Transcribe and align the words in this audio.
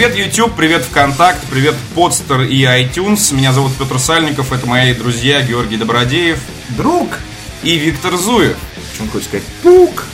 Привет 0.00 0.16
YouTube, 0.16 0.56
привет 0.56 0.82
ВКонтакт, 0.84 1.46
привет 1.50 1.74
Подстер 1.94 2.40
и 2.40 2.62
iTunes. 2.62 3.34
Меня 3.34 3.52
зовут 3.52 3.72
Петр 3.76 3.98
Сальников, 3.98 4.50
это 4.50 4.66
мои 4.66 4.94
друзья 4.94 5.42
Георгий 5.42 5.76
Добродеев. 5.76 6.40
Друг! 6.70 7.18
И 7.62 7.76
Виктор 7.76 8.16
Зуев. 8.16 8.56
Он 8.98 9.10
хочет 9.10 9.28
сказать? 9.28 9.46
Пук! 9.62 10.04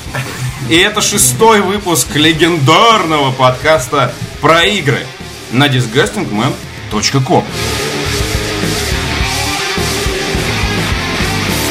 И 0.69 0.77
это 0.77 1.01
шестой 1.01 1.61
выпуск 1.61 2.17
легендарного 2.17 3.31
подкаста 3.31 4.13
про 4.41 4.65
игры 4.65 5.07
на 5.53 5.69
disgustingman.com. 5.69 7.45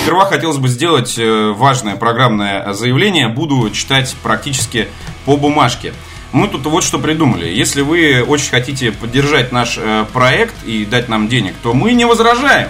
Сперва 0.04 0.26
хотелось 0.28 0.58
бы 0.58 0.70
сделать 0.70 1.20
э, 1.20 1.52
важное 1.52 1.98
программное 1.98 2.72
заявление. 2.72 3.28
Буду 3.28 3.70
читать 3.72 4.16
практически 4.24 4.88
по 5.26 5.36
бумажке. 5.36 5.94
Мы 6.36 6.50
тут 6.50 6.66
вот 6.66 6.84
что 6.84 7.00
придумали. 7.00 7.48
Если 7.48 7.80
вы 7.80 8.22
очень 8.22 8.50
хотите 8.50 8.92
поддержать 8.92 9.54
наш 9.54 9.78
э, 9.78 10.06
проект 10.12 10.54
и 10.66 10.84
дать 10.84 11.08
нам 11.08 11.30
денег, 11.30 11.54
то 11.64 11.74
мы 11.74 11.94
не 11.94 12.04
возражаем. 12.04 12.68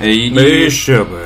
И, 0.00 0.28
да 0.30 0.44
и 0.44 0.64
еще 0.64 1.04
бы. 1.04 1.24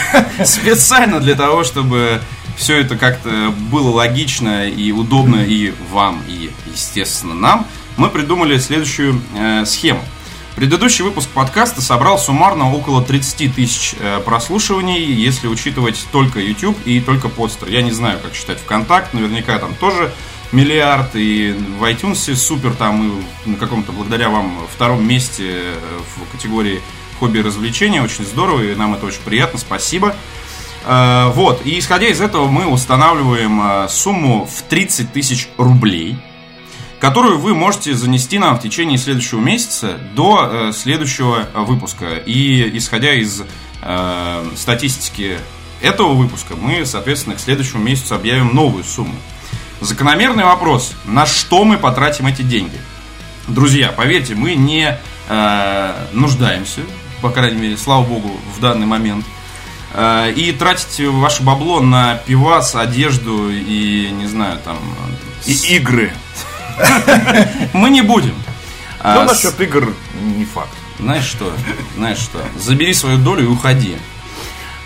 Специально 0.44 1.20
для 1.20 1.36
того, 1.36 1.62
чтобы 1.62 2.20
все 2.56 2.80
это 2.80 2.96
как-то 2.96 3.54
было 3.70 3.90
логично 3.90 4.68
и 4.68 4.90
удобно 4.90 5.36
и 5.36 5.72
вам, 5.92 6.20
и, 6.26 6.50
естественно, 6.66 7.34
нам, 7.34 7.64
мы 7.96 8.10
придумали 8.10 8.58
следующую 8.58 9.22
э, 9.38 9.64
схему. 9.66 10.02
Предыдущий 10.56 11.04
выпуск 11.04 11.28
подкаста 11.28 11.80
собрал 11.80 12.18
суммарно 12.18 12.72
около 12.72 13.04
30 13.04 13.54
тысяч 13.54 13.94
э, 14.00 14.18
прослушиваний, 14.24 15.04
если 15.04 15.46
учитывать 15.46 16.04
только 16.10 16.40
YouTube 16.40 16.76
и 16.86 17.00
только 17.00 17.28
подстер. 17.28 17.68
Я 17.68 17.82
не 17.82 17.92
знаю, 17.92 18.18
как 18.20 18.34
считать 18.34 18.58
ВКонтакт, 18.58 19.14
наверняка 19.14 19.60
там 19.60 19.76
тоже 19.76 20.12
миллиард, 20.52 21.14
и 21.14 21.54
в 21.78 21.84
iTunes 21.84 22.34
супер, 22.34 22.74
там 22.74 22.94
мы 22.96 23.24
на 23.46 23.56
каком-то, 23.56 23.92
благодаря 23.92 24.28
вам, 24.28 24.60
втором 24.72 25.06
месте 25.06 25.44
э, 25.48 25.78
в 26.16 26.30
категории 26.32 26.80
хобби 27.18 27.38
и 27.38 27.42
развлечения, 27.42 28.02
очень 28.02 28.24
здорово, 28.24 28.62
и 28.62 28.74
нам 28.74 28.94
это 28.94 29.06
очень 29.06 29.22
приятно, 29.22 29.58
спасибо. 29.58 30.14
Э, 30.84 31.30
вот, 31.34 31.64
и 31.64 31.78
исходя 31.78 32.08
из 32.08 32.20
этого 32.20 32.48
мы 32.48 32.66
устанавливаем 32.66 33.88
сумму 33.88 34.46
в 34.46 34.62
30 34.62 35.12
тысяч 35.12 35.48
рублей– 35.56 36.16
которую 37.00 37.38
вы 37.38 37.54
можете 37.54 37.94
занести 37.94 38.38
нам 38.38 38.56
в 38.56 38.62
течение 38.62 38.98
следующего 38.98 39.40
месяца 39.40 39.98
до 40.14 40.48
э, 40.68 40.72
следующего 40.72 41.48
выпуска. 41.54 42.16
И 42.26 42.76
исходя 42.76 43.14
из 43.14 43.42
э, 43.82 44.50
статистики 44.54 45.38
этого 45.80 46.12
выпуска, 46.12 46.54
мы, 46.56 46.84
соответственно, 46.84 47.36
к 47.36 47.40
следующему 47.40 47.82
месяцу 47.82 48.14
объявим 48.14 48.54
новую 48.54 48.84
сумму. 48.84 49.14
Закономерный 49.80 50.44
вопрос, 50.44 50.92
на 51.06 51.24
что 51.24 51.64
мы 51.64 51.78
потратим 51.78 52.26
эти 52.26 52.42
деньги? 52.42 52.78
Друзья, 53.48 53.92
поверьте, 53.92 54.34
мы 54.34 54.54
не 54.54 54.98
э, 55.28 56.06
нуждаемся, 56.12 56.82
по 57.22 57.30
крайней 57.30 57.60
мере, 57.60 57.76
слава 57.78 58.04
богу, 58.04 58.30
в 58.56 58.60
данный 58.60 58.86
момент. 58.86 59.24
Э, 59.94 60.30
и 60.36 60.52
тратить 60.52 61.00
ваше 61.08 61.42
бабло 61.42 61.80
на 61.80 62.16
пивас, 62.26 62.74
одежду 62.74 63.50
и, 63.50 64.10
не 64.12 64.26
знаю, 64.26 64.58
там... 64.62 64.78
И 65.46 65.54
игры. 65.76 66.12
Мы 67.72 67.88
не 67.88 68.02
будем. 68.02 68.34
Ну, 69.02 69.20
а, 69.20 69.24
насчет 69.24 69.58
игр 69.60 69.94
не 70.20 70.44
факт. 70.44 70.76
Знаешь 70.98 71.24
что? 71.24 71.50
Знаешь 71.96 72.18
что? 72.18 72.44
Забери 72.58 72.92
свою 72.92 73.16
долю 73.16 73.44
и 73.44 73.46
уходи. 73.46 73.96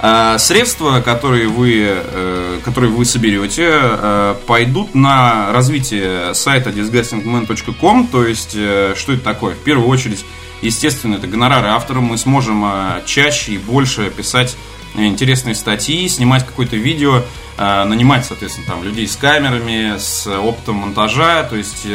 А, 0.06 0.36
средства, 0.36 1.00
которые 1.00 1.48
вы, 1.48 1.82
э, 1.82 2.60
которые 2.62 2.90
вы 2.90 3.06
соберете, 3.06 3.70
э, 3.72 4.34
пойдут 4.46 4.94
на 4.94 5.50
развитие 5.50 6.34
сайта 6.34 6.68
disgustingman.com. 6.68 8.08
То 8.08 8.26
есть, 8.26 8.52
э, 8.54 8.92
что 8.98 9.14
это 9.14 9.22
такое? 9.24 9.54
В 9.54 9.60
первую 9.60 9.88
очередь, 9.88 10.22
естественно, 10.60 11.14
это 11.14 11.26
гонорары 11.26 11.68
автора. 11.68 12.00
Мы 12.00 12.18
сможем 12.18 12.66
чаще 13.06 13.52
и 13.52 13.56
больше 13.56 14.10
писать 14.10 14.58
интересные 14.94 15.54
статьи, 15.54 16.06
снимать 16.06 16.44
какое-то 16.44 16.76
видео, 16.76 17.22
нанимать, 17.56 18.26
соответственно, 18.26 18.66
там 18.66 18.84
людей 18.84 19.08
с 19.08 19.16
камерами, 19.16 19.96
с 19.98 20.26
опытом 20.26 20.76
монтажа, 20.76 21.44
то 21.44 21.56
есть 21.56 21.86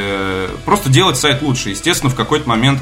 просто 0.65 0.89
делать 0.89 1.17
сайт 1.17 1.41
лучше. 1.41 1.69
Естественно, 1.69 2.09
в 2.09 2.15
какой-то 2.15 2.49
момент 2.49 2.79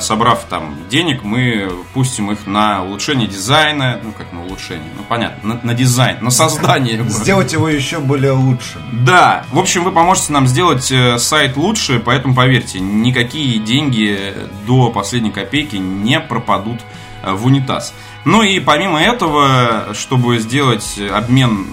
собрав 0.00 0.44
там 0.44 0.76
денег, 0.88 1.24
мы 1.24 1.70
пустим 1.92 2.30
их 2.30 2.46
на 2.46 2.84
улучшение 2.84 3.26
дизайна, 3.26 4.00
ну 4.02 4.12
как 4.12 4.32
на 4.32 4.44
улучшение, 4.44 4.90
ну 4.96 5.02
понятно, 5.08 5.54
на, 5.54 5.60
на 5.62 5.74
дизайн, 5.74 6.18
на 6.20 6.30
создание. 6.30 7.02
Сделать 7.08 7.52
его 7.52 7.68
еще 7.68 7.98
более 7.98 8.32
лучше. 8.32 8.80
Да, 8.92 9.44
в 9.50 9.58
общем, 9.58 9.84
вы 9.84 9.92
поможете 9.92 10.32
нам 10.32 10.46
сделать 10.46 10.92
сайт 11.20 11.56
лучше, 11.56 12.00
поэтому 12.04 12.34
поверьте, 12.34 12.78
никакие 12.78 13.58
деньги 13.58 14.34
до 14.66 14.90
последней 14.90 15.32
копейки 15.32 15.76
не 15.76 16.20
пропадут 16.20 16.80
в 17.24 17.46
унитаз. 17.46 17.94
Ну 18.24 18.42
и 18.42 18.60
помимо 18.60 19.00
этого, 19.00 19.94
чтобы 19.94 20.38
сделать 20.38 21.00
обмен, 21.12 21.66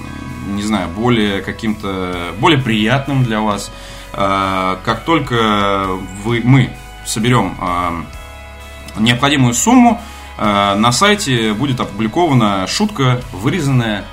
не 0.48 0.64
знаю, 0.64 0.90
более 0.90 1.42
каким-то, 1.42 2.34
более 2.40 2.60
приятным 2.62 3.24
для 3.24 3.42
вас, 3.42 3.72
э, 4.14 4.78
как 4.84 5.04
только 5.04 5.88
вы, 6.24 6.42
мы 6.44 6.72
соберем 7.06 7.58
э, 7.60 9.00
необходимую 9.00 9.54
сумму, 9.54 10.02
э, 10.38 10.76
на 10.76 10.92
сайте 10.92 11.54
будет 11.54 11.80
опубликована 11.80 12.68
шутка, 12.68 13.22
вырезанная 13.32 14.06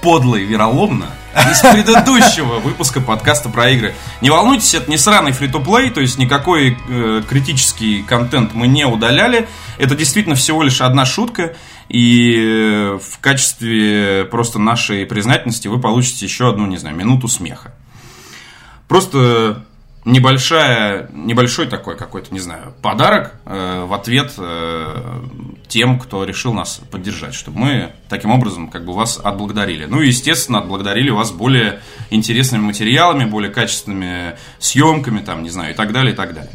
подло 0.00 0.36
и 0.36 0.44
вероломно 0.44 1.06
из 1.50 1.60
предыдущего 1.60 2.58
выпуска 2.60 3.00
подкаста 3.00 3.48
про 3.48 3.70
игры. 3.70 3.94
Не 4.20 4.30
волнуйтесь, 4.30 4.74
это 4.74 4.90
не 4.90 4.96
сраный 4.96 5.32
фри-то-плей, 5.32 5.90
то 5.90 6.00
есть 6.00 6.18
никакой 6.18 6.76
э, 6.88 7.22
критический 7.28 8.02
контент 8.02 8.54
мы 8.54 8.66
не 8.66 8.86
удаляли. 8.86 9.48
Это 9.78 9.94
действительно 9.94 10.34
всего 10.34 10.62
лишь 10.62 10.80
одна 10.80 11.04
шутка, 11.04 11.56
и 11.88 12.34
э, 12.36 12.98
в 12.98 13.18
качестве 13.20 14.24
просто 14.30 14.58
нашей 14.58 15.06
признательности 15.06 15.68
вы 15.68 15.80
получите 15.80 16.26
еще 16.26 16.48
одну, 16.48 16.66
не 16.66 16.78
знаю, 16.78 16.96
минуту 16.96 17.28
смеха. 17.28 17.74
Просто 18.88 19.64
небольшая, 20.08 21.08
небольшой 21.12 21.66
такой 21.66 21.96
какой-то, 21.96 22.32
не 22.32 22.40
знаю, 22.40 22.74
подарок 22.80 23.34
э, 23.44 23.84
в 23.84 23.92
ответ 23.92 24.32
э, 24.38 25.20
тем, 25.68 25.98
кто 25.98 26.24
решил 26.24 26.54
нас 26.54 26.80
поддержать, 26.90 27.34
чтобы 27.34 27.58
мы 27.58 27.92
таким 28.08 28.30
образом 28.30 28.68
как 28.70 28.86
бы 28.86 28.94
вас 28.94 29.20
отблагодарили. 29.22 29.84
Ну 29.84 30.00
и, 30.00 30.08
естественно, 30.08 30.60
отблагодарили 30.60 31.10
вас 31.10 31.30
более 31.30 31.80
интересными 32.10 32.62
материалами, 32.62 33.26
более 33.26 33.50
качественными 33.50 34.36
съемками, 34.58 35.20
там, 35.20 35.42
не 35.42 35.50
знаю, 35.50 35.72
и 35.72 35.76
так 35.76 35.92
далее, 35.92 36.14
и 36.14 36.16
так 36.16 36.32
далее. 36.32 36.52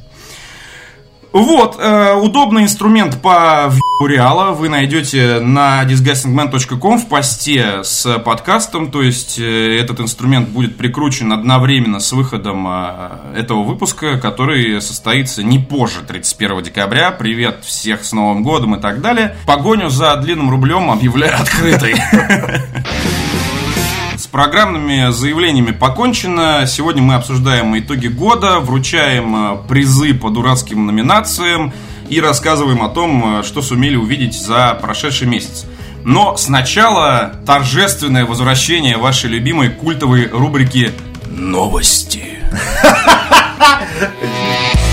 Вот, 1.33 1.77
э, 1.79 2.13
удобный 2.13 2.61
инструмент 2.61 3.19
по 3.19 3.73
Реала 3.99 4.51
вы 4.53 4.69
найдете 4.69 5.39
на 5.39 5.83
disgustingman.com 5.83 6.99
в 6.99 7.07
посте 7.07 7.83
с 7.83 8.19
подкастом, 8.19 8.91
то 8.91 9.01
есть 9.01 9.39
э, 9.39 9.79
этот 9.79 9.99
инструмент 9.99 10.49
будет 10.49 10.77
прикручен 10.77 11.33
одновременно 11.33 11.99
с 11.99 12.11
выходом 12.11 12.67
э, 12.67 13.39
этого 13.39 13.63
выпуска, 13.63 14.19
который 14.19 14.79
состоится 14.79 15.41
не 15.41 15.57
позже 15.57 16.01
31 16.07 16.63
декабря. 16.63 17.09
Привет 17.09 17.63
всех 17.65 18.05
с 18.05 18.11
Новым 18.13 18.43
годом 18.43 18.75
и 18.75 18.79
так 18.79 19.01
далее. 19.01 19.35
Погоню 19.47 19.89
за 19.89 20.15
длинным 20.17 20.51
рублем 20.51 20.91
объявляю 20.91 21.33
открытой. 21.41 21.95
Программными 24.33 25.11
заявлениями 25.11 25.69
покончено. 25.69 26.65
Сегодня 26.65 27.03
мы 27.03 27.13
обсуждаем 27.13 27.77
итоги 27.77 28.07
года, 28.07 28.57
вручаем 28.61 29.35
э, 29.35 29.57
призы 29.69 30.15
по 30.15 30.31
дурацким 30.31 30.87
номинациям 30.87 31.71
и 32.09 32.19
рассказываем 32.19 32.81
о 32.81 32.89
том, 32.89 33.41
э, 33.41 33.43
что 33.43 33.61
сумели 33.61 33.95
увидеть 33.95 34.33
за 34.33 34.73
прошедший 34.81 35.27
месяц. 35.27 35.67
Но 36.03 36.35
сначала 36.35 37.35
торжественное 37.45 38.25
возвращение 38.25 38.97
вашей 38.97 39.29
любимой 39.29 39.69
культовой 39.69 40.27
рубрики 40.27 40.93
«Новости». 41.29 42.39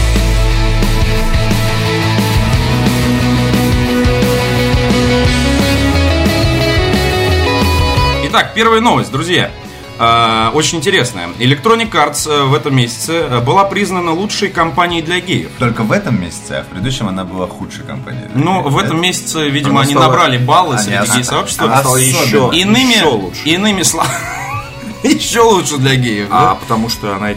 Итак, 8.30 8.52
первая 8.54 8.80
новость, 8.80 9.10
друзья. 9.10 9.50
А, 9.98 10.52
очень 10.54 10.78
интересная. 10.78 11.30
Electronic 11.40 11.90
Arts 11.90 12.30
э, 12.30 12.44
в 12.44 12.54
этом 12.54 12.76
месяце 12.76 13.26
э, 13.28 13.40
была 13.40 13.64
признана 13.64 14.12
лучшей 14.12 14.50
компанией 14.50 15.02
для 15.02 15.18
геев. 15.18 15.50
Только 15.58 15.82
в 15.82 15.90
этом 15.90 16.22
месяце, 16.22 16.52
а 16.52 16.62
в 16.62 16.68
предыдущем 16.68 17.08
она 17.08 17.24
была 17.24 17.48
худшей 17.48 17.84
компанией. 17.84 18.28
Ну, 18.36 18.62
в 18.62 18.78
этом 18.78 19.00
месяце, 19.00 19.48
видимо, 19.48 19.80
они 19.80 19.96
набрали 19.96 20.38
баллы 20.38 20.78
среди 20.78 21.12
гей-сообщества. 21.12 21.66
Она 21.66 21.80
стала 21.80 21.96
еще, 21.96 22.52
иными, 22.54 22.92
еще 22.92 23.06
лучше. 23.06 23.40
Иными 23.46 23.82
словами. 23.82 24.14
Еще 25.02 25.40
лучше 25.40 25.78
для 25.78 25.96
геев. 25.96 26.28
А 26.30 26.54
потому 26.54 26.88
что 26.90 27.16
она, 27.16 27.30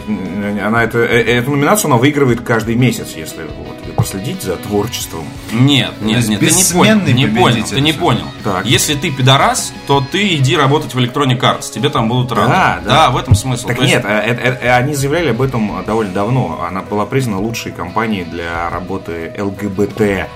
она 0.64 0.84
это, 0.84 0.98
э, 0.98 1.38
эту 1.38 1.50
номинацию 1.50 1.90
она 1.90 1.96
выигрывает 1.96 2.42
каждый 2.42 2.76
месяц, 2.76 3.14
если 3.16 3.42
вот, 3.42 3.73
проследить 4.04 4.42
за 4.42 4.56
творчеством. 4.56 5.24
Нет, 5.50 5.92
нет, 6.02 6.28
нет, 6.28 6.38
ты 6.38 6.50
не 6.50 6.64
понял, 6.74 7.00
не 7.00 7.26
понял, 7.26 7.64
ты 7.64 7.80
не 7.80 7.92
понял. 7.94 8.26
Так. 8.44 8.66
Если 8.66 8.94
ты 8.96 9.10
пидорас, 9.10 9.72
то 9.86 10.04
ты 10.12 10.34
иди 10.34 10.58
работать 10.58 10.94
в 10.94 10.98
Electronic 10.98 11.40
Arts, 11.40 11.72
тебе 11.72 11.88
там 11.88 12.10
будут 12.10 12.30
рады. 12.30 12.50
Да, 12.50 12.80
да. 12.84 12.90
да 12.90 13.10
в 13.10 13.16
этом 13.16 13.34
смысл. 13.34 13.66
Так 13.66 13.78
нет, 13.80 13.88
есть... 13.88 14.04
это, 14.04 14.42
это, 14.42 14.76
они 14.76 14.94
заявляли 14.94 15.30
об 15.30 15.40
этом 15.40 15.82
довольно 15.86 16.12
давно. 16.12 16.66
Она 16.68 16.82
была 16.82 17.06
признана 17.06 17.40
лучшей 17.40 17.72
компанией 17.72 18.24
для 18.24 18.68
работы 18.68 19.32
ЛГБТ 19.38 20.28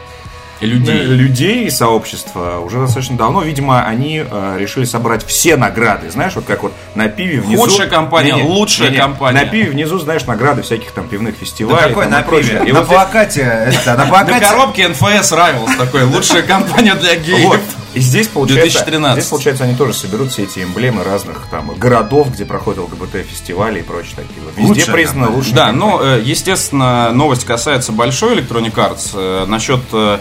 людей. 0.66 1.02
людей 1.02 1.66
и 1.66 1.70
сообщества 1.70 2.58
уже 2.60 2.78
достаточно 2.78 3.16
давно. 3.16 3.43
Видимо, 3.43 3.84
они 3.84 4.25
э, 4.28 4.56
решили 4.58 4.84
собрать 4.84 5.25
все 5.26 5.56
награды. 5.56 6.10
Знаешь, 6.10 6.34
вот 6.34 6.44
как 6.44 6.62
вот 6.62 6.72
на 6.94 7.08
пиве 7.08 7.40
внизу... 7.40 7.62
Худшая 7.62 7.88
компания, 7.88 8.32
не, 8.32 8.43
не, 8.43 8.49
лучшая 8.49 8.88
не, 8.88 8.94
не, 8.94 9.00
компания. 9.00 9.40
На 9.40 9.46
пиве 9.46 9.70
внизу, 9.70 9.99
знаешь, 9.99 10.25
награды 10.26 10.62
всяких 10.62 10.90
там 10.93 11.08
пивных 11.08 11.37
фестивалей. 11.37 11.82
Да 11.82 11.88
какой 11.88 12.06
на 12.08 12.22
пиве? 12.22 12.62
И 12.66 12.72
на 12.72 12.81
вот 12.81 12.88
плакате, 12.88 13.43
это, 13.43 13.94
на 13.96 14.06
плакате... 14.08 14.40
На 14.40 14.40
коробке 14.40 14.88
НФС 14.88 15.32
Rivals 15.32 15.76
такой, 15.76 16.05
лучшая 16.05 16.43
компания 16.43 16.94
для 16.94 17.16
геев. 17.16 17.60
И 17.94 18.00
здесь 18.00 18.28
получается, 18.28 18.84
2013. 18.84 19.19
здесь, 19.19 19.31
получается, 19.31 19.64
они 19.64 19.75
тоже 19.75 19.94
соберут 19.94 20.31
все 20.31 20.43
эти 20.44 20.60
эмблемы 20.60 21.05
разных 21.05 21.46
там 21.50 21.72
городов, 21.75 22.31
где 22.32 22.44
проходят 22.44 22.81
ЛГБТ-фестивали 22.84 23.81
и 23.81 23.82
прочее 23.82 24.12
такие. 24.16 24.40
Вот 24.44 24.56
везде 24.56 24.69
Лучше, 24.69 24.93
признано 24.93 25.31
лучше. 25.31 25.52
Да, 25.52 25.72
но, 25.72 25.99
ну, 25.99 26.16
естественно, 26.19 27.10
новость 27.12 27.44
касается 27.44 27.93
большой 27.93 28.37
Electronic 28.37 28.75
Arts. 28.75 29.10
Э, 29.14 29.46
насчет 29.46 29.81
э, 29.93 30.08
Э, 30.08 30.19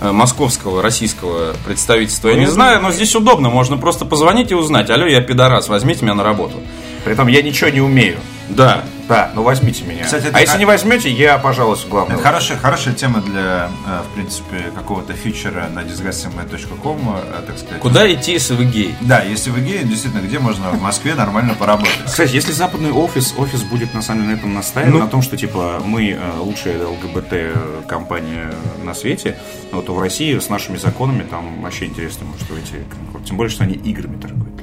московского, 0.00 0.82
российского 0.82 1.54
представительства, 1.64 2.28
я 2.28 2.36
не 2.36 2.46
знаю, 2.46 2.80
но 2.82 2.90
здесь 2.92 3.14
удобно, 3.14 3.48
можно 3.50 3.76
просто 3.76 4.04
позвонить 4.04 4.50
и 4.50 4.54
узнать, 4.54 4.90
алло, 4.90 5.06
я 5.06 5.20
пидорас, 5.20 5.68
возьмите 5.68 6.04
меня 6.04 6.14
на 6.14 6.24
работу. 6.24 6.56
При 7.04 7.12
этом 7.12 7.28
я 7.28 7.42
ничего 7.42 7.70
не 7.70 7.80
умею. 7.80 8.18
Да. 8.48 8.82
Да, 9.08 9.30
ну 9.34 9.42
возьмите 9.42 9.84
меня. 9.84 10.04
Кстати, 10.04 10.28
а 10.32 10.40
если 10.40 10.58
не 10.58 10.66
возьмете, 10.66 11.10
я, 11.10 11.38
пожалуйста, 11.38 11.88
главное. 11.88 12.16
Это 12.16 12.22
хорошая, 12.22 12.58
хорошая 12.58 12.92
тема 12.92 13.22
для, 13.22 13.70
э, 13.86 14.02
в 14.02 14.14
принципе, 14.14 14.70
какого-то 14.74 15.14
фичера 15.14 15.68
на 15.72 15.80
disgustingman.com, 15.80 17.16
э, 17.16 17.42
так 17.46 17.58
сказать. 17.58 17.80
Куда 17.80 18.12
идти, 18.12 18.32
если 18.32 18.54
вы 18.54 18.66
гей? 18.66 18.94
Да, 19.00 19.22
если 19.22 19.48
вы 19.48 19.60
гей, 19.60 19.82
действительно, 19.82 20.20
где 20.20 20.38
можно 20.38 20.70
в 20.70 20.82
Москве 20.82 21.14
нормально 21.14 21.54
поработать? 21.54 22.04
Кстати, 22.04 22.34
если 22.34 22.52
западный 22.52 22.92
офис, 22.92 23.34
офис 23.38 23.62
будет 23.62 23.94
на 23.94 24.02
самом 24.02 24.24
деле 24.24 24.34
на 24.34 24.38
этом 24.38 24.52
настаивать, 24.52 24.92
ну, 24.92 25.00
на 25.00 25.08
том, 25.08 25.22
что 25.22 25.38
типа 25.38 25.80
мы 25.82 26.10
э, 26.10 26.38
лучшая 26.38 26.86
ЛГБТ-компания 26.86 28.52
на 28.84 28.92
свете, 28.92 29.38
то 29.70 29.94
в 29.94 30.02
России 30.02 30.38
с 30.38 30.50
нашими 30.50 30.76
законами 30.76 31.22
там 31.22 31.62
вообще 31.62 31.86
интересно 31.86 32.26
может 32.26 32.48
выйти. 32.50 32.84
Тем 33.24 33.38
более, 33.38 33.50
что 33.50 33.64
они 33.64 33.74
играми 33.74 34.20
торгуют 34.20 34.57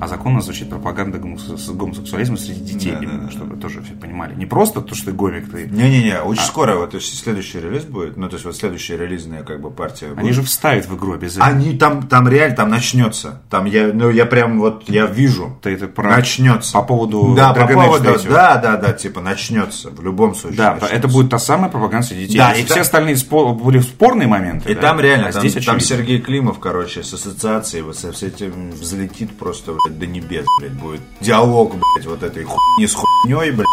а 0.00 0.06
законно 0.06 0.40
звучит 0.40 0.70
пропаганда 0.70 1.18
гомосексуализма 1.18 2.36
среди 2.36 2.60
детей, 2.60 2.92
да, 2.92 2.98
именно, 2.98 3.24
да, 3.24 3.30
чтобы 3.30 3.56
да. 3.56 3.62
тоже 3.62 3.82
все 3.82 3.94
понимали. 3.94 4.34
Не 4.34 4.46
просто 4.46 4.80
то, 4.80 4.94
что 4.94 5.06
ты 5.06 5.12
гомик, 5.12 5.50
ты... 5.50 5.66
Не-не-не, 5.66 6.20
очень 6.20 6.42
а... 6.42 6.46
скоро, 6.46 6.76
вот, 6.76 6.90
то 6.90 6.96
есть 6.98 7.18
следующий 7.18 7.60
релиз 7.60 7.84
будет, 7.84 8.16
ну, 8.16 8.28
то 8.28 8.34
есть 8.34 8.44
вот 8.44 8.56
следующая 8.56 8.96
релизная 8.96 9.42
как 9.42 9.60
бы 9.60 9.70
партия 9.70 10.08
Они 10.12 10.28
будет. 10.28 10.34
же 10.34 10.42
вставят 10.42 10.86
в 10.86 10.96
игру 10.96 11.14
обязательно. 11.14 11.46
Они 11.46 11.76
там, 11.76 12.06
там 12.06 12.28
реально, 12.28 12.56
там 12.56 12.70
начнется. 12.70 13.42
Там 13.50 13.64
я, 13.64 13.90
ну, 13.92 14.10
я 14.10 14.26
прям 14.26 14.60
вот, 14.60 14.88
я 14.88 15.06
вижу. 15.06 15.58
Ты 15.62 15.70
это 15.70 15.88
про... 15.88 16.10
Начнется. 16.10 16.72
По 16.72 16.82
поводу 16.82 17.34
Да, 17.34 17.52
по 17.52 17.66
поводу, 17.66 18.16
да, 18.28 18.56
да, 18.56 18.76
да, 18.76 18.92
типа 18.92 19.20
начнется, 19.20 19.90
в 19.90 20.02
любом 20.02 20.34
случае. 20.34 20.58
Да, 20.58 20.74
начнется. 20.74 20.94
это 20.94 21.08
будет 21.08 21.30
та 21.30 21.38
самая 21.38 21.70
пропаганда 21.70 22.06
среди 22.06 22.26
детей. 22.26 22.38
Да, 22.38 22.52
и 22.52 22.64
все 22.64 22.74
та... 22.76 22.80
остальные 22.82 23.16
спор... 23.16 23.54
были 23.54 23.80
спорные 23.80 24.28
моменты. 24.28 24.70
И 24.70 24.74
да? 24.74 24.80
там 24.80 25.00
реально, 25.00 25.28
а 25.28 25.32
там, 25.32 25.48
здесь 25.48 25.64
там 25.64 25.80
Сергей 25.80 26.20
Климов, 26.20 26.58
короче, 26.60 27.02
с 27.02 27.12
ассоциацией 27.12 27.82
вот 27.82 27.96
со 27.96 28.10
этим 28.28 28.70
взлетит 28.70 29.36
просто 29.36 29.72
блядь, 29.88 29.98
до 29.98 30.06
небес, 30.06 30.46
блядь 30.58 30.72
будет 30.72 31.00
диалог, 31.20 31.74
блядь, 31.74 32.06
вот 32.06 32.22
этой 32.22 32.44
хуйни 32.44 32.86
с 32.86 32.94
хуйней, 32.94 33.50
блядь. 33.50 33.66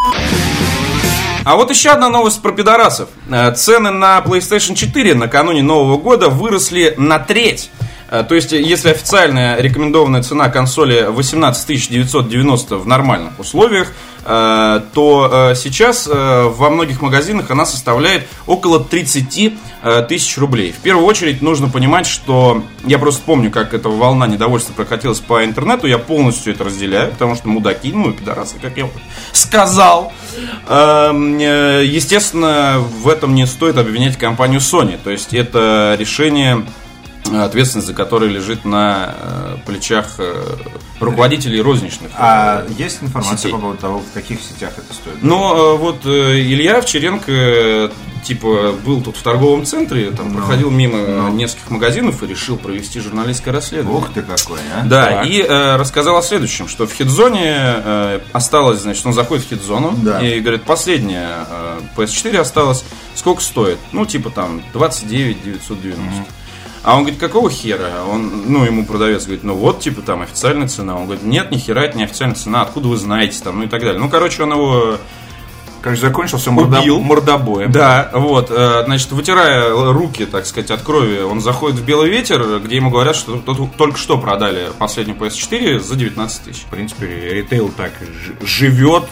А 1.43 1.55
вот 1.55 1.69
еще 1.69 1.89
одна 1.89 2.09
новость 2.09 2.41
про 2.41 2.51
пидорасов. 2.51 3.09
Э, 3.29 3.53
цены 3.53 3.91
на 3.91 4.19
PlayStation 4.19 4.73
4 4.73 5.13
накануне 5.13 5.61
Нового 5.61 5.97
года 5.97 6.29
выросли 6.29 6.95
на 6.97 7.19
треть. 7.19 7.69
Э, 8.09 8.23
то 8.27 8.35
есть, 8.35 8.51
если 8.51 8.89
официальная 8.89 9.59
рекомендованная 9.59 10.23
цена 10.23 10.49
консоли 10.49 11.07
18 11.09 11.89
990 11.89 12.77
в 12.77 12.87
нормальных 12.87 13.39
условиях, 13.39 13.93
э, 14.25 14.81
то 14.93 15.53
сейчас 15.55 16.07
во 16.07 16.69
многих 16.69 17.01
магазинах 17.01 17.51
она 17.51 17.65
составляет 17.65 18.27
около 18.47 18.83
30 18.83 19.53
тысяч 20.07 20.37
рублей. 20.37 20.71
В 20.71 20.81
первую 20.81 21.05
очередь 21.05 21.43
нужно 21.43 21.69
понимать, 21.69 22.07
что 22.07 22.63
я 22.85 22.97
просто 22.97 23.21
помню, 23.23 23.51
как 23.51 23.75
эта 23.75 23.89
волна 23.89 24.25
недовольства 24.25 24.73
прокатилась 24.73 25.19
по 25.19 25.45
интернету, 25.45 25.85
я 25.85 25.99
полностью 25.99 26.53
это 26.53 26.63
разделяю, 26.63 27.11
потому 27.11 27.35
что 27.35 27.49
мудаки, 27.49 27.91
ну 27.91 28.09
и 28.09 28.13
пидорасы, 28.13 28.55
как 28.59 28.77
я 28.77 28.89
сказал. 29.31 30.11
Эм, 30.67 31.37
естественно, 31.37 32.79
в 32.79 33.07
этом 33.07 33.35
не 33.35 33.45
стоит 33.45 33.77
обвинять 33.77 34.17
компанию 34.17 34.59
Sony, 34.59 34.97
то 35.01 35.11
есть 35.11 35.33
это 35.33 35.95
решение 35.99 36.65
ответственность 37.33 37.87
за 37.87 37.93
которой 37.93 38.29
лежит 38.29 38.65
на 38.65 39.15
э, 39.17 39.57
плечах 39.65 40.15
э, 40.17 40.57
руководителей 40.99 41.61
розничных. 41.61 42.11
А 42.17 42.63
э, 42.67 42.71
есть 42.77 43.01
информация 43.01 43.37
сетей. 43.37 43.51
по 43.51 43.59
поводу 43.59 43.79
того, 43.79 43.99
в 43.99 44.13
каких 44.13 44.41
сетях 44.41 44.73
это 44.77 44.93
стоит? 44.93 45.17
Ну, 45.21 45.77
вот 45.77 46.05
Илья 46.05 46.81
Вчеренко 46.81 47.91
типа 48.25 48.73
был 48.83 49.01
тут 49.01 49.17
в 49.17 49.21
торговом 49.21 49.65
центре, 49.65 50.11
там 50.11 50.33
ну, 50.33 50.39
проходил 50.39 50.71
мимо 50.71 50.97
ну. 50.97 51.29
нескольких 51.29 51.69
магазинов 51.69 52.23
и 52.23 52.27
решил 52.27 52.57
провести 52.57 52.99
журналистское 52.99 53.53
расследование. 53.53 54.01
Ух 54.01 54.11
ты 54.13 54.21
какой, 54.21 54.59
а! 54.75 54.83
Да, 54.83 55.05
так. 55.05 55.27
и 55.27 55.41
э, 55.41 55.75
рассказал 55.75 56.17
о 56.17 56.23
следующем, 56.23 56.67
что 56.67 56.87
в 56.87 56.93
хитзоне 56.93 57.53
э, 57.55 58.19
осталось, 58.33 58.81
значит, 58.81 59.05
он 59.05 59.13
заходит 59.13 59.45
в 59.45 59.49
хитзону 59.49 59.93
да. 59.97 60.19
и 60.19 60.39
говорит, 60.39 60.63
последняя 60.63 61.45
э, 61.47 61.79
PS4 61.95 62.37
осталась, 62.39 62.83
сколько 63.13 63.41
стоит? 63.41 63.77
Ну, 63.91 64.05
типа 64.05 64.31
там 64.31 64.63
29 64.73 65.43
990. 65.43 66.01
Mm-hmm. 66.01 66.25
А 66.85 66.95
он 66.95 67.01
говорит, 67.01 67.19
какого 67.19 67.49
хера? 67.49 68.05
Он, 68.07 68.43
ну, 68.45 68.63
ему 68.63 68.85
продавец 68.85 69.23
говорит, 69.23 69.43
ну 69.43 69.55
вот, 69.55 69.79
типа, 69.79 70.03
там 70.03 70.21
официальная 70.21 70.67
цена. 70.67 70.95
Он 70.95 71.05
говорит, 71.05 71.23
нет, 71.23 71.49
ни 71.49 71.57
хера, 71.57 71.83
это 71.83 71.97
не 71.97 72.03
официальная 72.03 72.35
цена, 72.35 72.61
откуда 72.61 72.89
вы 72.89 72.97
знаете, 72.97 73.39
там, 73.43 73.57
ну 73.57 73.63
и 73.63 73.67
так 73.67 73.81
далее. 73.81 73.99
Ну, 73.99 74.07
короче, 74.07 74.43
он 74.43 74.51
его 74.51 74.97
Короче, 75.81 76.01
закончился. 76.01 76.51
Убил. 76.51 76.99
мордобоем. 76.99 77.71
Да, 77.71 78.09
вот, 78.13 78.51
э, 78.51 78.83
значит, 78.85 79.11
вытирая 79.11 79.71
руки, 79.93 80.25
так 80.25 80.45
сказать, 80.45 80.69
от 80.71 80.81
крови, 80.83 81.21
он 81.21 81.41
заходит 81.41 81.79
в 81.79 81.85
Белый 81.85 82.09
ветер, 82.09 82.59
где 82.59 82.75
ему 82.75 82.91
говорят, 82.91 83.15
что 83.15 83.37
только 83.37 83.97
что 83.97 84.19
продали 84.19 84.69
последнюю 84.77 85.17
PS4 85.17 85.79
за 85.79 85.95
19 85.95 86.43
тысяч. 86.43 86.61
В 86.61 86.69
принципе, 86.71 87.05
ритейл 87.33 87.69
так 87.69 87.93
живет, 88.41 89.05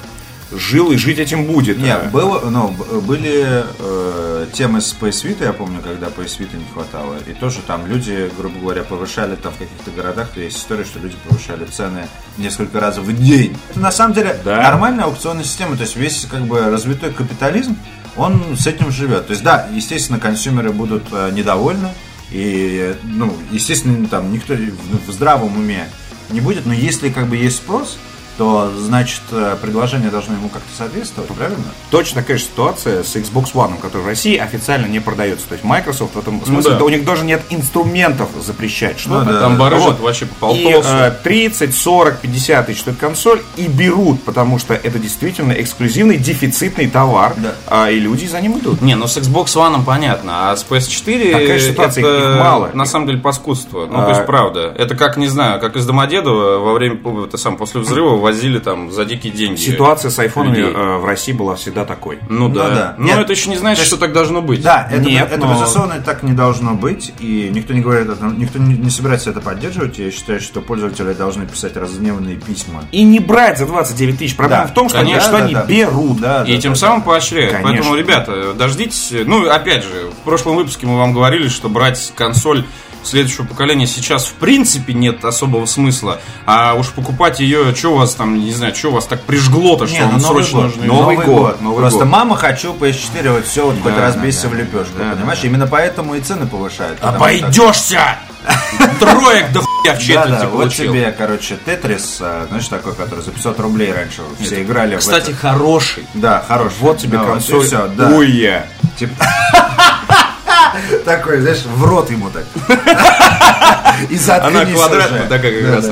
жил 0.55 0.91
и 0.91 0.97
жить 0.97 1.19
этим 1.19 1.45
будет. 1.45 1.77
Нет, 1.77 2.01
а. 2.05 2.09
было, 2.09 2.49
ну, 2.49 2.69
были 3.01 3.65
э, 3.79 4.47
темы 4.53 4.81
с 4.81 4.95
PS 4.99 5.25
Vita, 5.25 5.43
я 5.43 5.53
помню, 5.53 5.81
когда 5.81 6.07
PS 6.07 6.39
Vita 6.39 6.57
не 6.57 6.65
хватало. 6.73 7.15
И 7.27 7.33
тоже 7.33 7.59
там 7.65 7.87
люди, 7.87 8.29
грубо 8.37 8.59
говоря, 8.59 8.83
повышали 8.83 9.35
там 9.35 9.53
в 9.53 9.57
каких-то 9.57 9.91
городах, 9.91 10.29
то 10.29 10.39
есть 10.39 10.57
история, 10.57 10.85
что 10.85 10.99
люди 10.99 11.15
повышали 11.27 11.65
цены 11.65 12.07
несколько 12.37 12.79
раз 12.79 12.97
в 12.97 13.15
день. 13.15 13.57
Это 13.69 13.79
на 13.79 13.91
самом 13.91 14.13
деле 14.13 14.39
да. 14.43 14.61
нормальная 14.61 15.05
аукционная 15.05 15.43
система, 15.43 15.75
то 15.75 15.83
есть 15.83 15.95
весь 15.95 16.25
как 16.29 16.41
бы 16.41 16.59
развитой 16.61 17.11
капитализм, 17.11 17.77
он 18.15 18.55
с 18.57 18.67
этим 18.67 18.91
живет. 18.91 19.27
То 19.27 19.31
есть 19.31 19.43
да, 19.43 19.67
естественно, 19.73 20.19
консюмеры 20.19 20.71
будут 20.71 21.03
э, 21.11 21.31
недовольны, 21.31 21.89
и, 22.31 22.95
ну, 23.03 23.35
естественно, 23.51 24.07
там 24.07 24.31
никто 24.33 24.55
в 24.55 25.11
здравом 25.11 25.55
уме 25.55 25.87
не 26.31 26.41
будет, 26.41 26.65
но 26.65 26.73
если 26.73 27.09
как 27.09 27.27
бы 27.27 27.37
есть 27.37 27.57
спрос, 27.57 27.97
то, 28.37 28.71
значит, 28.77 29.21
э, 29.31 29.55
предложение 29.61 30.09
должно 30.09 30.35
ему 30.35 30.49
как-то 30.49 30.75
соответствовать, 30.75 31.29
правильно? 31.31 31.63
Точно 31.91 32.21
такая 32.21 32.37
же 32.37 32.43
ситуация 32.43 33.03
с 33.03 33.15
Xbox 33.15 33.53
One, 33.53 33.79
который 33.79 34.01
в 34.01 34.07
России 34.07 34.37
официально 34.37 34.87
не 34.87 34.99
продается. 34.99 35.47
То 35.47 35.53
есть 35.53 35.63
Microsoft 35.63 36.15
в 36.15 36.19
этом 36.19 36.43
смысле, 36.43 36.73
ну, 36.73 36.79
да. 36.79 36.85
у 36.85 36.89
них 36.89 37.05
даже 37.05 37.25
нет 37.25 37.41
инструментов 37.49 38.29
запрещать 38.41 38.99
что-то. 38.99 39.25
Ну, 39.25 39.31
да, 39.31 39.39
там 39.39 39.57
барыжат 39.57 39.99
вот. 39.99 39.99
вообще 40.01 40.25
по 40.25 40.47
полтосу. 40.47 40.89
И 40.89 40.91
э, 40.91 41.11
30, 41.23 41.75
40, 41.75 42.19
50 42.19 42.65
тысяч 42.65 42.81
стоит 42.81 42.97
консоль 42.97 43.41
и 43.57 43.67
берут, 43.67 44.23
потому 44.23 44.59
что 44.59 44.73
это 44.73 44.99
действительно 44.99 45.53
эксклюзивный, 45.53 46.17
дефицитный 46.17 46.89
товар, 46.89 47.33
да. 47.37 47.53
а, 47.67 47.89
и 47.89 47.99
люди 47.99 48.25
за 48.25 48.41
ним 48.41 48.57
идут. 48.57 48.81
Не, 48.81 48.95
ну 48.95 49.07
с 49.07 49.17
Xbox 49.17 49.45
One 49.55 49.83
понятно, 49.85 50.51
а 50.51 50.55
с 50.55 50.65
PS4 50.67 51.31
Такая 51.31 51.59
ситуация, 51.59 52.05
это, 52.05 52.39
мало. 52.39 52.71
на 52.73 52.85
самом 52.85 53.07
деле 53.07 53.19
паскудство. 53.19 53.85
Ну, 53.85 53.99
а... 53.99 54.03
то 54.05 54.09
есть, 54.09 54.25
правда. 54.25 54.73
Это 54.77 54.95
как, 54.95 55.17
не 55.17 55.27
знаю, 55.27 55.59
как 55.59 55.75
из 55.75 55.85
Домодедова 55.85 56.59
во 56.59 56.73
время, 56.73 56.99
это 57.25 57.37
сам, 57.37 57.57
после 57.57 57.81
взрыва 57.81 58.17
возили 58.23 58.59
там 58.59 58.89
за 58.89 59.03
дикие 59.03 59.33
деньги. 59.33 59.59
Ситуация 59.59 60.09
с 60.09 60.17
айфонами 60.17 60.59
э, 60.59 60.97
в 60.97 61.05
России 61.05 61.33
была 61.33 61.55
всегда 61.55 61.83
такой. 61.83 62.19
Ну, 62.29 62.47
ну 62.47 62.55
да. 62.55 62.69
да. 62.69 62.95
Но 62.97 63.05
Нет, 63.05 63.19
это 63.19 63.33
еще 63.33 63.49
не 63.49 63.57
значит, 63.57 63.85
что 63.85 63.97
так 63.97 64.13
должно 64.13 64.41
быть. 64.41 64.63
Да, 64.63 64.87
это, 64.89 65.03
Нет, 65.03 65.27
это 65.29 65.45
но... 65.45 65.53
безусловно 65.53 66.01
так 66.03 66.23
не 66.23 66.31
должно 66.31 66.73
быть. 66.73 67.13
И 67.19 67.51
никто 67.53 67.73
не 67.73 67.81
говорит, 67.81 68.07
никто 68.37 68.59
не, 68.59 68.75
не 68.75 68.89
собирается 68.89 69.29
это 69.29 69.41
поддерживать. 69.41 69.99
Я 69.99 70.09
считаю, 70.09 70.39
что 70.39 70.61
пользователи 70.61 71.11
должны 71.13 71.45
писать 71.45 71.75
разгневанные 71.75 72.37
письма. 72.37 72.85
И 72.93 73.03
не 73.03 73.19
брать 73.19 73.57
за 73.57 73.65
29 73.65 74.17
тысяч. 74.17 74.37
Проблема 74.37 74.63
да. 74.63 74.69
в 74.69 74.73
том, 74.73 74.87
что, 74.87 74.99
Конечно, 74.99 75.19
они, 75.19 75.27
что 75.27 75.37
да, 75.37 75.43
они 75.43 75.53
да. 75.53 75.65
берут. 75.65 76.19
Да, 76.21 76.43
и 76.47 76.55
да, 76.55 76.61
тем 76.61 76.73
да, 76.73 76.79
самым 76.79 76.99
да. 77.01 77.05
поощряют. 77.07 77.51
Конечно. 77.51 77.71
Поэтому, 77.71 77.95
ребята, 77.95 78.53
дождитесь. 78.53 79.13
Ну, 79.25 79.49
опять 79.49 79.83
же, 79.83 80.11
в 80.11 80.23
прошлом 80.23 80.55
выпуске 80.55 80.87
мы 80.87 80.97
вам 80.97 81.13
говорили, 81.13 81.49
что 81.49 81.67
брать 81.67 82.13
консоль 82.15 82.63
следующего 83.07 83.45
поколения 83.45 83.87
сейчас 83.87 84.25
в 84.25 84.33
принципе 84.33 84.93
нет 84.93 85.23
особого 85.25 85.65
смысла. 85.65 86.19
А 86.45 86.73
уж 86.75 86.87
покупать 86.89 87.39
ее, 87.39 87.73
что 87.75 87.89
у 87.93 87.95
вас 87.97 88.15
там, 88.15 88.39
не 88.39 88.51
знаю, 88.53 88.73
что 88.75 88.89
у 88.89 88.91
вас 88.91 89.05
так 89.05 89.21
прижгло-то, 89.23 89.87
что 89.87 89.95
Не, 89.97 90.01
ну 90.05 90.11
вам 90.13 90.21
Новый 90.21 90.43
срочно 90.43 90.61
год. 90.61 90.75
нужны. 90.77 90.85
Новый 90.87 91.17
год, 91.17 91.61
Новый 91.61 91.77
Просто 91.79 91.99
год. 91.99 92.07
мама 92.07 92.35
хочу 92.37 92.73
PS4, 92.73 93.31
вот 93.31 93.45
все, 93.45 93.65
вот 93.65 93.75
хоть 93.81 93.95
Да, 93.95 94.01
разбейся 94.01 94.43
да, 94.43 94.47
в 94.49 94.51
да. 94.51 94.57
лепешку, 94.57 94.97
Да, 94.97 95.11
понимаешь? 95.15 95.39
да. 95.41 95.47
Именно 95.47 95.67
поэтому 95.67 96.15
и 96.15 96.21
цены 96.21 96.47
повышают. 96.47 96.97
что- 96.99 97.09
Обойдешься! 97.09 98.17
Троек 98.99 99.51
до 99.53 99.61
хуя 99.61 99.93
в 99.93 99.95
Да, 99.95 99.97
четверти 100.01 100.29
да, 100.31 100.47
вот 100.49 100.51
получил. 100.63 100.91
тебе, 100.91 101.15
короче, 101.17 101.57
Тетрис, 101.63 102.17
а, 102.19 102.45
знаешь, 102.49 102.67
такой, 102.67 102.93
который 102.93 103.23
за 103.23 103.31
500 103.31 103.57
рублей 103.61 103.93
раньше 103.93 104.21
все 104.41 104.61
играли. 104.63 104.95
в 104.95 104.99
Кстати, 104.99 105.29
это. 105.29 105.35
хороший. 105.37 106.05
да, 106.13 106.43
хороший. 106.45 106.75
Вот 106.81 106.97
тебе 106.97 107.17
Да, 107.19 107.23
вот 107.23 107.33
консоль. 107.35 107.65
всё, 107.65 107.87
да. 107.95 108.09
Уя. 108.09 108.65
Типа- 108.97 109.13
Такой, 111.05 111.41
знаешь, 111.41 111.63
в 111.65 111.83
рот 111.83 112.09
ему 112.09 112.29
так. 112.29 112.45
И 114.09 114.19
Она 114.29 114.65
квадратная 114.65 115.27
такая 115.27 115.61
как 115.61 115.75
раз. 115.75 115.85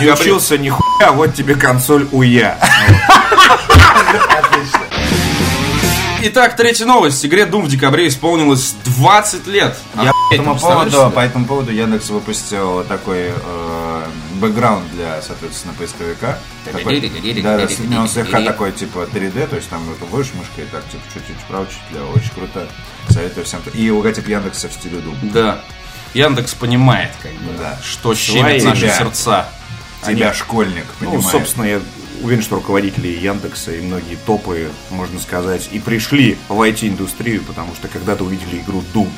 Не 0.00 0.12
учился 0.12 0.58
нихуя, 0.58 1.12
вот 1.12 1.34
тебе 1.34 1.54
консоль 1.54 2.06
Уя. 2.12 2.58
Отлично. 4.38 4.80
Итак, 6.22 6.54
третья 6.54 6.84
новость. 6.84 7.24
Игре 7.24 7.44
Doom 7.44 7.62
в 7.62 7.68
декабре 7.68 8.06
исполнилось 8.06 8.74
20 8.84 9.46
лет. 9.46 9.74
Я 9.94 10.02
по 10.02 10.10
Охуеть, 10.10 10.40
этому, 10.40 10.58
поводу, 10.58 11.10
по 11.10 11.20
этому 11.20 11.46
поводу 11.46 11.72
Яндекс 11.72 12.10
выпустил 12.10 12.84
такой 12.84 13.30
э, 13.30 13.32
бэкграунд 14.40 14.90
для, 14.92 15.20
соответственно, 15.22 15.74
поисковика. 15.78 16.38
Такой- 16.64 17.00
Да, 17.42 18.00
он 18.00 18.08
слегка 18.08 18.40
такой, 18.42 18.72
типа, 18.72 19.06
3D, 19.12 19.46
то 19.46 19.56
есть 19.56 19.68
там 19.68 19.82
вот 19.84 19.98
вводишь 20.08 20.32
мышкой, 20.34 20.64
так, 20.72 20.84
типа, 20.90 21.02
чуть-чуть 21.14 21.36
вправо, 21.44 21.66
чуть 21.66 21.78
влево, 21.90 22.12
очень 22.12 22.30
круто. 22.34 22.68
Советую 23.08 23.44
всем. 23.44 23.60
И 23.74 23.90
логотип 23.90 24.26
Яндекса 24.28 24.68
в 24.68 24.72
стиле 24.72 24.98
Doom. 24.98 25.32
Да. 25.32 25.62
Яндекс 26.14 26.54
понимает, 26.54 27.10
как 27.22 27.32
бы, 27.32 27.52
Да. 27.58 27.78
что 27.84 28.14
щемит 28.14 28.64
наши 28.64 28.88
сердца. 28.88 29.48
Тебя 30.06 30.32
школьник, 30.32 30.86
Ну, 31.00 31.10
понимаешь? 31.10 31.30
собственно, 31.30 31.64
я 31.64 31.80
уверен, 32.22 32.42
что 32.42 32.56
руководители 32.56 33.08
Яндекса 33.08 33.72
и 33.72 33.80
многие 33.82 34.16
топы, 34.16 34.70
можно 34.90 35.20
сказать, 35.20 35.68
и 35.72 35.78
пришли 35.78 36.38
в 36.48 36.60
IT-индустрию, 36.60 37.42
потому 37.44 37.74
что 37.74 37.86
когда-то 37.88 38.24
увидели 38.24 38.58
игру 38.58 38.82
Doom. 38.94 39.10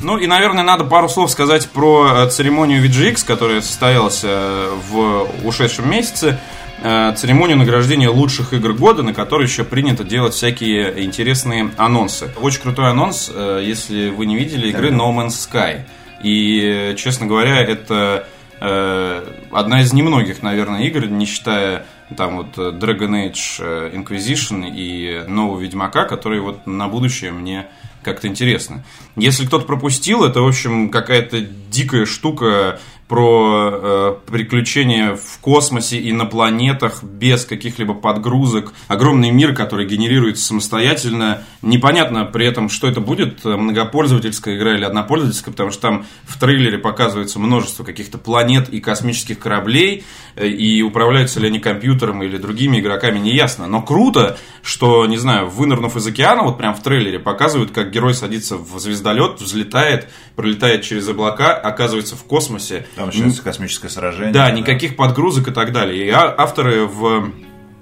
Ну 0.00 0.16
и, 0.16 0.26
наверное, 0.26 0.62
надо 0.62 0.84
пару 0.84 1.08
слов 1.08 1.30
сказать 1.30 1.68
про 1.70 2.24
э, 2.24 2.30
церемонию 2.30 2.84
VGX, 2.84 3.26
которая 3.26 3.60
состоялась 3.60 4.20
э, 4.22 4.70
в 4.90 5.28
ушедшем 5.44 5.90
месяце. 5.90 6.38
Э, 6.82 7.12
Церемонию 7.16 7.56
награждения 7.56 8.08
лучших 8.08 8.52
игр 8.52 8.74
года, 8.74 9.02
на 9.02 9.12
которой 9.12 9.44
еще 9.44 9.64
принято 9.64 10.04
делать 10.04 10.34
всякие 10.34 11.04
интересные 11.04 11.70
анонсы. 11.76 12.30
Очень 12.40 12.62
крутой 12.62 12.90
анонс, 12.90 13.28
если 13.28 14.10
вы 14.10 14.26
не 14.26 14.36
видели, 14.36 14.68
игры 14.68 14.90
No 14.90 15.12
Man's 15.12 15.30
Sky. 15.30 15.80
И, 16.22 16.94
честно 16.96 17.26
говоря, 17.26 17.60
это 17.60 18.26
одна 18.60 19.82
из 19.82 19.92
немногих, 19.92 20.42
наверное, 20.42 20.82
игр, 20.82 21.06
не 21.06 21.26
считая 21.26 21.86
там 22.16 22.38
вот 22.38 22.56
Dragon 22.56 23.30
Age 23.30 23.92
Inquisition 23.94 24.68
и 24.68 25.24
нового 25.28 25.60
Ведьмака, 25.60 26.04
которые 26.04 26.40
вот 26.42 26.66
на 26.66 26.88
будущее 26.88 27.30
мне 27.30 27.66
как-то 28.02 28.28
интересно. 28.28 28.84
Если 29.16 29.46
кто-то 29.46 29.66
пропустил, 29.66 30.24
это, 30.24 30.40
в 30.40 30.48
общем, 30.48 30.90
какая-то 30.90 31.40
дикая 31.40 32.06
штука 32.06 32.80
про 33.08 33.70
э, 33.72 34.14
приключения 34.30 35.16
в 35.16 35.38
космосе 35.40 35.96
и 35.98 36.12
на 36.12 36.26
планетах 36.26 37.02
без 37.02 37.46
каких-либо 37.46 37.94
подгрузок. 37.94 38.74
Огромный 38.86 39.30
мир, 39.30 39.54
который 39.54 39.86
генерируется 39.86 40.44
самостоятельно. 40.44 41.42
Непонятно 41.62 42.26
при 42.26 42.46
этом, 42.46 42.68
что 42.68 42.86
это 42.86 43.00
будет, 43.00 43.46
э, 43.46 43.56
многопользовательская 43.56 44.56
игра 44.56 44.74
или 44.74 44.84
однопользовательская, 44.84 45.52
потому 45.52 45.70
что 45.70 45.80
там 45.80 46.06
в 46.24 46.38
трейлере 46.38 46.76
показывается 46.76 47.38
множество 47.38 47.82
каких-то 47.82 48.18
планет 48.18 48.68
и 48.68 48.78
космических 48.78 49.38
кораблей, 49.38 50.04
э, 50.36 50.46
и 50.46 50.82
управляются 50.82 51.40
ли 51.40 51.48
они 51.48 51.60
компьютером 51.60 52.22
или 52.22 52.36
другими 52.36 52.78
игроками, 52.78 53.18
не 53.18 53.34
ясно. 53.34 53.66
Но 53.66 53.80
круто, 53.80 54.36
что, 54.62 55.06
не 55.06 55.16
знаю, 55.16 55.48
вынырнув 55.48 55.96
из 55.96 56.06
океана, 56.06 56.42
вот 56.42 56.58
прям 56.58 56.74
в 56.74 56.82
трейлере 56.82 57.18
показывают, 57.18 57.70
как 57.70 57.90
герой 57.90 58.12
садится 58.12 58.58
в 58.58 58.78
звездолет, 58.78 59.40
взлетает, 59.40 60.10
пролетает 60.36 60.82
через 60.82 61.08
облака, 61.08 61.54
оказывается 61.54 62.14
в 62.14 62.24
космосе. 62.24 62.86
Там 62.98 63.06
начинается 63.06 63.42
космическое 63.42 63.88
сражение. 63.88 64.32
Да, 64.32 64.50
никаких 64.50 64.96
подгрузок 64.96 65.48
и 65.48 65.50
так 65.52 65.72
далее. 65.72 66.06
И 66.06 66.10
а- 66.10 66.34
авторы 66.36 66.84
в 66.84 67.32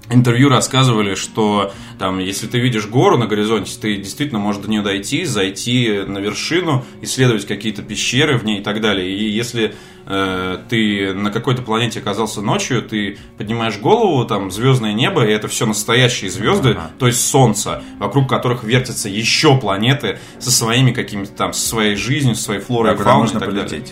интервью 0.09 0.49
рассказывали, 0.49 1.15
что 1.15 1.73
там, 1.99 2.19
если 2.19 2.47
ты 2.47 2.59
видишь 2.59 2.87
гору 2.87 3.17
на 3.17 3.27
горизонте, 3.27 3.73
ты 3.79 3.97
действительно 3.97 4.39
можешь 4.39 4.61
до 4.61 4.69
нее 4.69 4.81
дойти, 4.81 5.25
зайти 5.25 6.03
на 6.07 6.19
вершину, 6.19 6.85
исследовать 7.01 7.45
какие-то 7.45 7.81
пещеры 7.81 8.37
в 8.37 8.45
ней 8.45 8.59
и 8.59 8.63
так 8.63 8.79
далее. 8.79 9.09
И 9.09 9.29
если 9.29 9.75
э, 10.05 10.57
ты 10.69 11.13
на 11.13 11.31
какой-то 11.31 11.61
планете 11.61 11.99
оказался 11.99 12.41
ночью, 12.41 12.81
ты 12.83 13.17
поднимаешь 13.37 13.77
голову, 13.79 14.23
там 14.25 14.49
звездное 14.51 14.93
небо, 14.93 15.25
и 15.25 15.31
это 15.31 15.47
все 15.47 15.65
настоящие 15.65 16.29
звезды, 16.29 16.77
то 16.99 17.07
есть 17.07 17.25
Солнце, 17.27 17.83
вокруг 17.99 18.29
которых 18.29 18.63
вертятся 18.63 19.09
еще 19.09 19.57
планеты 19.57 20.19
со 20.39 20.51
своими 20.51 20.91
какими-то 20.91 21.33
там, 21.33 21.53
со 21.53 21.67
своей 21.67 21.95
жизнью, 21.95 22.35
со 22.35 22.43
своей 22.43 22.61
флорой 22.61 22.95
Да, 22.95 23.03
фауной 23.03 23.29
и 23.29 23.33
так 23.33 23.53
далее. 23.53 23.83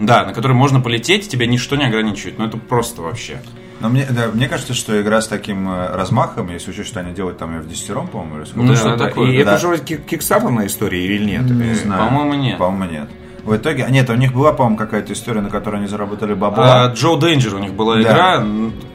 Да, 0.00 0.24
на 0.24 0.32
который 0.32 0.52
можно 0.54 0.80
полететь, 0.80 1.28
тебя 1.28 1.46
ничто 1.46 1.76
не 1.76 1.84
ограничивает. 1.84 2.38
Ну 2.38 2.46
это 2.46 2.56
просто 2.56 3.02
вообще. 3.02 3.40
Но 3.80 3.88
мне, 3.88 4.06
да, 4.10 4.26
мне 4.32 4.48
кажется, 4.48 4.74
что 4.74 5.00
игра 5.00 5.20
с 5.22 5.28
таким 5.28 5.68
э, 5.70 5.94
размахом, 5.94 6.50
если 6.50 6.70
учесть, 6.70 6.88
что 6.88 7.00
они 7.00 7.12
делают 7.14 7.38
там 7.38 7.54
ее 7.54 7.60
в 7.60 7.68
десятером, 7.68 8.08
по-моему, 8.08 8.38
или 8.38 8.44
сколько? 8.44 8.60
Ну, 8.66 8.72
Да, 8.72 8.76
что 8.76 8.96
да, 8.96 9.06
такое, 9.08 9.30
И 9.30 9.42
да. 9.44 9.52
это 9.54 9.58
же 9.60 9.68
кик- 9.82 10.04
кикстартерная 10.04 10.66
история 10.66 11.04
или 11.04 11.24
нет? 11.24 11.42
Не 11.50 11.70
Э, 11.70 11.74
знаю. 11.74 12.04
по-моему, 12.08 12.34
нет. 12.34 12.58
По-моему, 12.58 12.92
нет. 12.92 13.08
В 13.42 13.56
итоге, 13.56 13.84
а, 13.86 13.90
нет, 13.90 14.10
у 14.10 14.14
них 14.16 14.34
была, 14.34 14.52
по-моему, 14.52 14.76
какая-то 14.76 15.14
история, 15.14 15.40
на 15.40 15.48
которой 15.48 15.76
они 15.76 15.86
заработали 15.86 16.32
А, 16.32 16.36
бабла. 16.36 16.86
Джо 16.94 17.16
Денджер 17.16 17.54
у 17.54 17.58
них 17.58 17.72
была 17.72 17.94
Да. 17.96 18.02
игра 18.02 18.44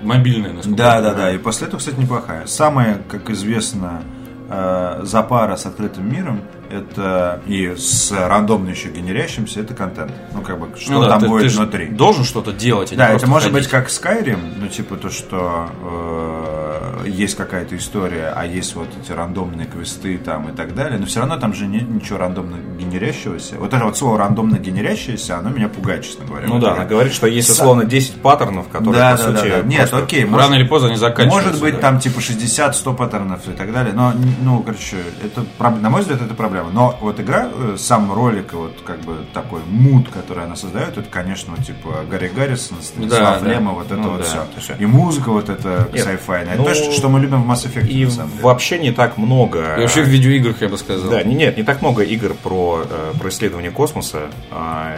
мобильная, 0.03 0.53
насколько 0.53 0.77
Да, 0.77 0.95
я 0.97 1.01
да, 1.01 1.13
да. 1.15 1.31
И 1.31 1.39
после 1.39 1.65
этого, 1.65 1.79
кстати, 1.79 1.99
неплохая. 1.99 2.45
Самая, 2.45 2.99
как 3.09 3.31
известно, 3.31 4.03
э, 4.49 4.99
запара 5.03 5.55
с 5.55 5.65
открытым 5.65 6.11
миром, 6.11 6.41
это 6.75 7.41
и 7.47 7.73
с 7.77 8.11
рандомно 8.11 8.69
еще 8.69 8.89
генерящимся, 8.89 9.61
это 9.61 9.73
контент. 9.73 10.11
Ну, 10.33 10.41
как 10.41 10.59
бы, 10.59 10.69
что 10.77 10.91
Ну 10.93 11.01
да, 11.01 11.09
там 11.09 11.19
ты- 11.21 11.27
будет 11.27 11.51
ты 11.51 11.57
внутри. 11.57 11.87
Должен 11.87 12.23
что-то 12.23 12.51
делать, 12.51 12.91
а 12.93 12.95
Да, 12.95 13.09
это 13.09 13.27
может 13.27 13.49
ходить. 13.51 13.63
быть 13.65 13.71
как 13.71 13.87
Skyrim, 13.89 14.39
ну 14.59 14.67
типа 14.67 14.95
то, 14.97 15.09
что 15.09 15.69
э, 15.81 16.64
есть 17.05 17.35
какая-то 17.35 17.75
история, 17.77 18.33
а 18.35 18.45
есть 18.45 18.75
вот 18.75 18.87
эти 19.01 19.11
рандомные 19.11 19.67
квесты 19.67 20.17
там 20.17 20.49
и 20.49 20.55
так 20.55 20.75
далее, 20.75 20.99
но 20.99 21.05
все 21.05 21.19
равно 21.19 21.37
там 21.37 21.53
же 21.53 21.67
нет 21.67 21.89
ничего 21.89 22.17
рандомно 22.17 22.57
генерящегося. 22.77 23.55
Вот 23.57 23.73
это 23.73 23.83
вот 23.85 23.97
слово 23.97 24.19
рандомно 24.19 24.57
генерящееся, 24.57 25.37
оно 25.37 25.49
меня 25.49 25.69
пугает, 25.69 26.03
честно 26.03 26.25
говоря. 26.25 26.47
Ну 26.47 26.59
да, 26.59 26.73
она 26.73 26.85
говорит, 26.85 27.13
что 27.13 27.27
есть 27.27 27.49
условно 27.49 27.85
10 27.85 28.21
паттернов, 28.21 28.67
которые, 28.69 28.99
да, 28.99 29.11
по 29.11 29.17
да, 29.17 29.23
сути, 29.23 29.49
да, 29.49 29.61
да. 29.61 29.67
Нет, 29.67 29.93
окей, 29.93 30.23
Рано 30.23 30.35
может, 30.35 30.55
или 30.55 30.67
поздно 30.67 30.87
они 30.89 30.97
заканчиваются. 30.97 31.49
может 31.49 31.61
быть 31.61 31.75
да. 31.75 31.81
там 31.81 31.99
типа 31.99 32.19
60-100 32.19 32.95
паттернов 32.95 33.47
и 33.47 33.51
так 33.51 33.71
далее, 33.71 33.93
но, 33.93 34.13
ну, 34.41 34.61
короче, 34.63 34.97
это, 35.23 35.45
на 35.59 35.89
мой 35.89 36.01
взгляд, 36.01 36.21
это 36.21 36.33
проблема. 36.33 36.69
Но 36.71 36.97
вот 37.01 37.19
игра, 37.19 37.49
э, 37.53 37.75
сам 37.77 38.11
ролик, 38.11 38.53
вот 38.53 38.81
как 38.85 38.99
бы 39.01 39.25
такой 39.33 39.61
мут, 39.67 40.09
который 40.09 40.45
она 40.45 40.55
создает, 40.55 40.97
это, 40.97 41.09
конечно, 41.09 41.55
типа 41.57 42.05
Гарри 42.09 42.31
Гаррисон, 42.35 42.77
Станислав 42.81 43.41
да. 43.41 43.49
Лема, 43.49 43.71
вот 43.71 43.87
это 43.87 43.95
Ну 43.95 44.11
вот 44.11 44.21
да, 44.21 44.45
все. 44.59 44.75
И 44.79 44.85
музыка 44.85 45.31
вот 45.31 45.49
эта 45.49 45.87
sci-fi. 45.93 46.57
ну, 46.57 46.64
то, 46.65 46.73
что, 46.75 46.91
что 46.91 47.09
мы 47.09 47.19
любим 47.19 47.43
в 47.43 47.49
Mass 47.51 47.65
Effect, 47.65 47.87
И 47.87 48.05
вообще 48.41 48.77
не 48.79 48.91
так 48.91 49.17
много... 49.17 49.75
И 49.77 49.81
вообще 49.81 50.01
в 50.03 50.07
видеоиграх, 50.07 50.61
я 50.61 50.69
бы 50.69 50.77
сказал. 50.77 51.09
Да, 51.11 51.23
не- 51.23 51.35
нет, 51.35 51.57
не 51.57 51.63
так 51.63 51.81
много 51.81 52.03
игр 52.03 52.33
про, 52.33 52.83
э, 52.89 53.13
про 53.19 53.29
исследование 53.29 53.71
космоса. 53.71 54.23
А, 54.51 54.97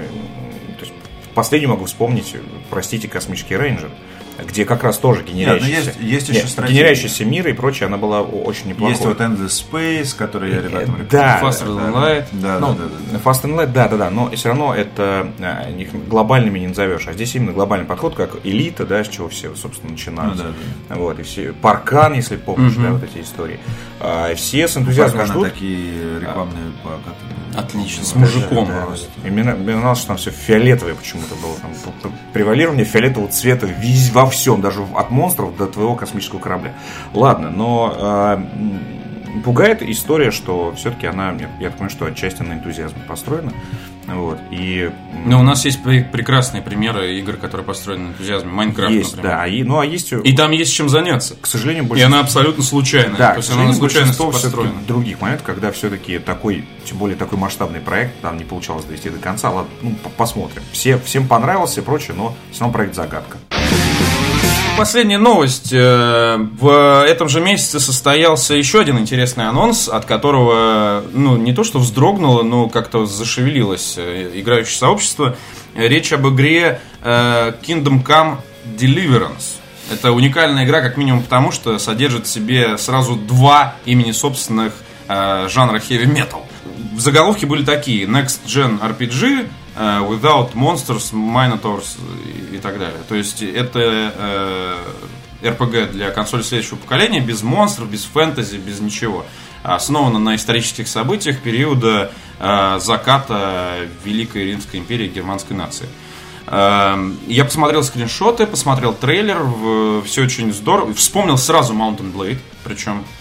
то 0.80 0.86
есть, 0.86 0.94
последний 1.36 1.68
могу 1.68 1.86
вспомнить, 1.86 2.36
простите, 2.70 3.08
космический 3.08 3.56
рейнджер, 3.58 3.90
где 4.46 4.66
как 4.66 4.84
раз 4.84 4.98
тоже 4.98 5.24
генерящийся. 5.24 5.68
Нет, 5.70 5.96
ну 6.00 6.04
есть- 6.06 6.12
есть 6.12 6.30
еще 6.30 6.40
Нет, 6.42 6.50
стратегия. 6.50 6.80
генерящийся 6.80 7.26
мир 7.26 7.48
и 7.48 7.54
прочее, 7.54 7.88
она 7.88 7.98
была 7.98 8.22
очень 8.22 8.70
неплохой. 8.70 8.94
Есть 8.94 9.06
вот 9.06 9.20
Endless 9.22 9.64
Space, 9.72 10.16
который 10.16 10.52
я 10.52 10.58
ребятам 10.58 10.78
Э, 10.78 10.82
рекомендую. 11.04 11.08
да. 11.10 11.40
Faster 11.42 11.68
than 11.68 11.92
да, 11.92 12.00
light. 12.00 12.26
Да, 12.34 12.60
Ну, 12.60 12.68
да, 12.74 12.84
да, 12.84 12.90
да. 13.14 13.18
Fast 13.20 13.44
and 13.44 13.56
Light, 13.56 13.72
да, 13.74 13.88
да, 13.88 13.98
да, 13.98 14.10
но 14.10 14.30
все 14.32 14.50
равно 14.50 14.74
это 14.76 15.32
а, 15.40 15.70
их 15.72 15.90
глобальными 16.08 16.60
не 16.60 16.68
назовешь. 16.68 17.08
А 17.08 17.14
здесь 17.14 17.34
именно 17.36 17.52
глобальный 17.52 17.86
подход, 17.86 18.16
как 18.16 18.32
элита, 18.44 18.86
да, 18.86 19.04
с 19.04 19.08
чего 19.08 19.30
все, 19.30 19.56
собственно, 19.56 19.92
начинают. 19.92 20.36
Ну, 20.38 20.44
да, 20.90 20.96
Вот, 20.96 21.20
и 21.20 21.24
все. 21.24 21.54
Паркан, 21.54 22.14
если 22.14 22.36
помнишь, 22.38 22.74
да, 22.76 22.92
вот 22.92 23.04
эти 23.04 23.24
истории. 23.24 23.60
А, 24.00 24.34
все 24.36 24.68
с 24.68 24.78
энтузиазмом 24.78 25.22
Пока 25.22 25.34
на 25.34 25.40
ждут. 25.40 25.54
такие 25.54 26.20
рекламные 26.20 26.72
плакаты. 26.84 27.16
Отлично, 27.56 28.04
с 28.06 28.12
Да, 28.12 28.20
мужиком 28.20 28.68
да, 28.68 28.86
просто. 28.86 29.08
И 29.26 29.32
мне, 29.32 29.42
мне 29.44 29.76
нравилось, 29.76 29.98
что 30.00 30.08
там 30.10 30.18
все 30.18 30.30
фиолетовое 30.30 30.94
почему-то 30.94 31.34
было. 31.36 31.56
Там, 32.04 32.14
превалирование 32.32 32.86
фиолетового 32.86 33.32
цвета 33.32 33.66
виз- 33.66 34.12
во 34.14 34.27
всем, 34.30 34.62
даже 34.62 34.82
от 34.96 35.10
монстров 35.12 35.56
до 35.58 35.68
твоего 35.68 35.96
космического 35.96 36.40
корабля. 36.40 36.74
Ладно, 37.14 37.50
но 37.50 38.36
м, 38.38 38.80
пугает 39.44 39.82
история, 39.84 40.32
что 40.32 40.74
все-таки 40.76 41.08
она, 41.08 41.32
я, 41.32 41.50
я 41.60 41.70
понимаю, 41.70 41.90
что 41.90 42.06
отчасти 42.06 42.42
на 42.42 42.54
энтузиазме 42.54 43.02
построена. 43.08 43.52
Вот. 44.08 44.40
И 44.52 44.90
Но 45.26 45.42
у 45.42 45.44
нас 45.44 45.66
есть 45.66 45.82
пре- 45.84 46.10
прекрасные 46.10 46.64
примеры 46.64 47.18
игр, 47.20 47.34
которые 47.34 47.66
построены 47.66 48.06
на 48.06 48.08
энтузиазме. 48.12 48.50
Майнкрафт, 48.50 48.90
есть, 48.94 49.16
например. 49.18 49.38
да. 49.38 49.48
И, 49.48 49.64
ну, 49.64 49.80
а 49.80 49.86
есть, 49.86 50.14
И 50.14 50.34
там 50.34 50.52
есть 50.52 50.74
чем 50.74 50.88
заняться. 50.88 51.36
к 51.36 51.46
сожалению, 51.46 51.84
И 51.84 51.88
большинство... 51.88 52.16
она 52.16 52.24
абсолютно 52.24 52.64
случайная. 52.64 53.18
Да, 53.18 53.32
То 53.32 53.38
есть 53.40 53.52
она 53.52 53.70
все-таки 53.74 54.14
построена. 54.32 54.72
других 54.88 55.20
моментов, 55.20 55.46
когда 55.46 55.74
все-таки 55.74 56.20
такой, 56.20 56.64
тем 56.86 56.98
более 57.00 57.18
такой 57.18 57.38
масштабный 57.38 57.82
проект, 57.82 58.18
там 58.22 58.38
не 58.38 58.46
получалось 58.46 58.86
довести 58.86 59.10
до 59.10 59.20
конца, 59.20 59.50
ладно, 59.52 59.70
ну, 59.82 59.92
по- 60.02 60.10
посмотрим. 60.10 60.64
Все, 60.72 60.98
всем 61.00 61.28
понравился 61.28 61.82
и 61.82 61.84
прочее, 61.84 62.16
но 62.16 62.34
все 62.52 62.62
равно 62.62 62.74
проект 62.74 62.96
загадка. 62.96 63.38
Последняя 64.78 65.18
новость. 65.18 65.74
Э, 65.74 66.38
В 66.38 67.04
этом 67.04 67.30
же 67.30 67.42
месяце 67.42 67.80
состоялся 67.80 68.54
еще 68.54 68.80
один 68.80 69.00
интересный 69.00 69.48
анонс, 69.48 69.90
от 69.90 70.06
которого, 70.06 71.04
ну, 71.14 71.36
не 71.36 71.52
то 71.52 71.64
что 71.64 71.80
вздрогнуло, 71.80 72.44
но 72.44 72.70
как-то 72.70 73.08
зашевелилось 73.08 73.96
э, 73.98 74.30
играющее 74.36 74.78
сообщество. 74.78 75.36
Речь 75.76 76.14
об 76.14 76.28
игре 76.28 76.80
э, 77.02 77.54
Kingdom 77.64 78.06
Come 78.06 78.38
Deliverance. 78.78 79.56
Это 79.92 80.12
уникальная 80.12 80.64
игра, 80.64 80.82
как 80.82 80.96
минимум 80.96 81.24
потому, 81.24 81.52
что 81.52 81.80
содержит 81.80 82.28
в 82.28 82.30
себе 82.30 82.78
сразу 82.78 83.16
два 83.16 83.76
имени 83.86 84.12
собственных 84.12 84.74
жанра 85.08 85.78
heavy 85.78 86.04
metal. 86.04 86.42
В 86.94 87.00
заголовке 87.00 87.46
были 87.46 87.64
такие 87.64 88.06
Next 88.06 88.42
Gen 88.46 88.82
RPG, 88.82 89.48
Without 89.78 90.54
Monsters, 90.54 91.14
Minotaurs 91.14 91.98
и, 92.54 92.58
так 92.58 92.80
далее. 92.80 93.00
То 93.08 93.16
есть 93.16 93.44
это 93.44 93.80
э, 93.80 94.84
RPG 95.44 95.92
для 95.92 96.10
консоли 96.10 96.42
следующего 96.42 96.78
поколения, 96.78 97.20
без 97.20 97.44
монстров, 97.44 97.90
без 97.90 98.04
фэнтези, 98.04 98.58
без 98.58 98.80
ничего. 98.80 99.26
Основана 99.62 100.18
на 100.18 100.36
исторических 100.36 100.88
событиях 100.88 101.40
периода 101.42 102.12
э, 102.40 102.80
заката 102.82 103.88
Великой 104.04 104.46
Римской 104.46 104.80
империи 104.80 105.08
германской 105.08 105.56
нации. 105.56 105.88
Я 106.50 107.44
посмотрел 107.44 107.84
скриншоты, 107.84 108.48
посмотрел 108.48 108.94
трейлер, 108.94 110.04
все 110.06 110.24
очень 110.24 110.54
здорово. 110.54 110.94
Вспомнил 110.94 111.38
сразу 111.38 111.74
Mountain 111.74 112.14
Blade, 112.14 112.40
причем 112.64 113.00
э, 113.02 113.17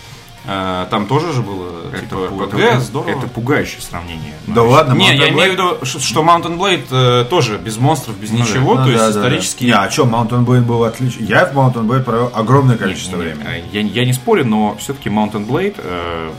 там 0.91 1.07
тоже 1.07 1.33
же 1.33 1.43
было 1.43 1.91
типа 1.91 2.15
пу- 2.15 2.59
это- 2.59 2.81
здорово. 2.81 3.11
это 3.11 3.27
пугающее 3.29 3.81
сравнение. 3.81 4.35
Да 4.47 4.63
Ну, 4.63 4.71
ладно, 4.71 4.95
Не, 4.95 5.11
Mountain 5.11 5.15
я 5.17 5.27
Blade- 5.29 5.33
имею 5.33 5.51
в 5.51 5.53
виду, 5.55 5.99
что 6.01 6.23
Mountain 6.23 6.57
Blade 6.59 6.87
э, 6.91 7.25
тоже 7.29 7.59
без 7.59 7.77
монстров, 7.79 8.17
без 8.19 8.31
ничего, 8.31 8.75
Ну 8.77 8.85
то 8.85 8.91
есть 8.91 8.99
да, 9.01 9.09
да, 9.09 9.13
да. 9.15 9.21
исторически. 9.21 9.65
Не, 9.65 9.73
а 9.73 9.91
что, 9.91 10.05
Mountain 10.05 10.45
Blade 10.45 10.63
был 10.63 10.85
отличный. 10.85 11.27
Я 11.27 11.47
в 11.47 11.53
Mountain 11.57 11.87
Blade 11.87 12.03
провел 12.05 12.31
огромное 12.35 12.77
количество 12.77 13.17
Не, 13.17 13.25
не, 13.25 13.33
времени. 13.35 13.65
Я, 13.73 13.81
я 13.81 14.05
не 14.05 14.13
спорю, 14.13 14.45
но 14.47 14.77
все-таки 14.79 15.09
Mountain 15.09 15.47
Blade 15.47 15.75
э, 15.79 16.31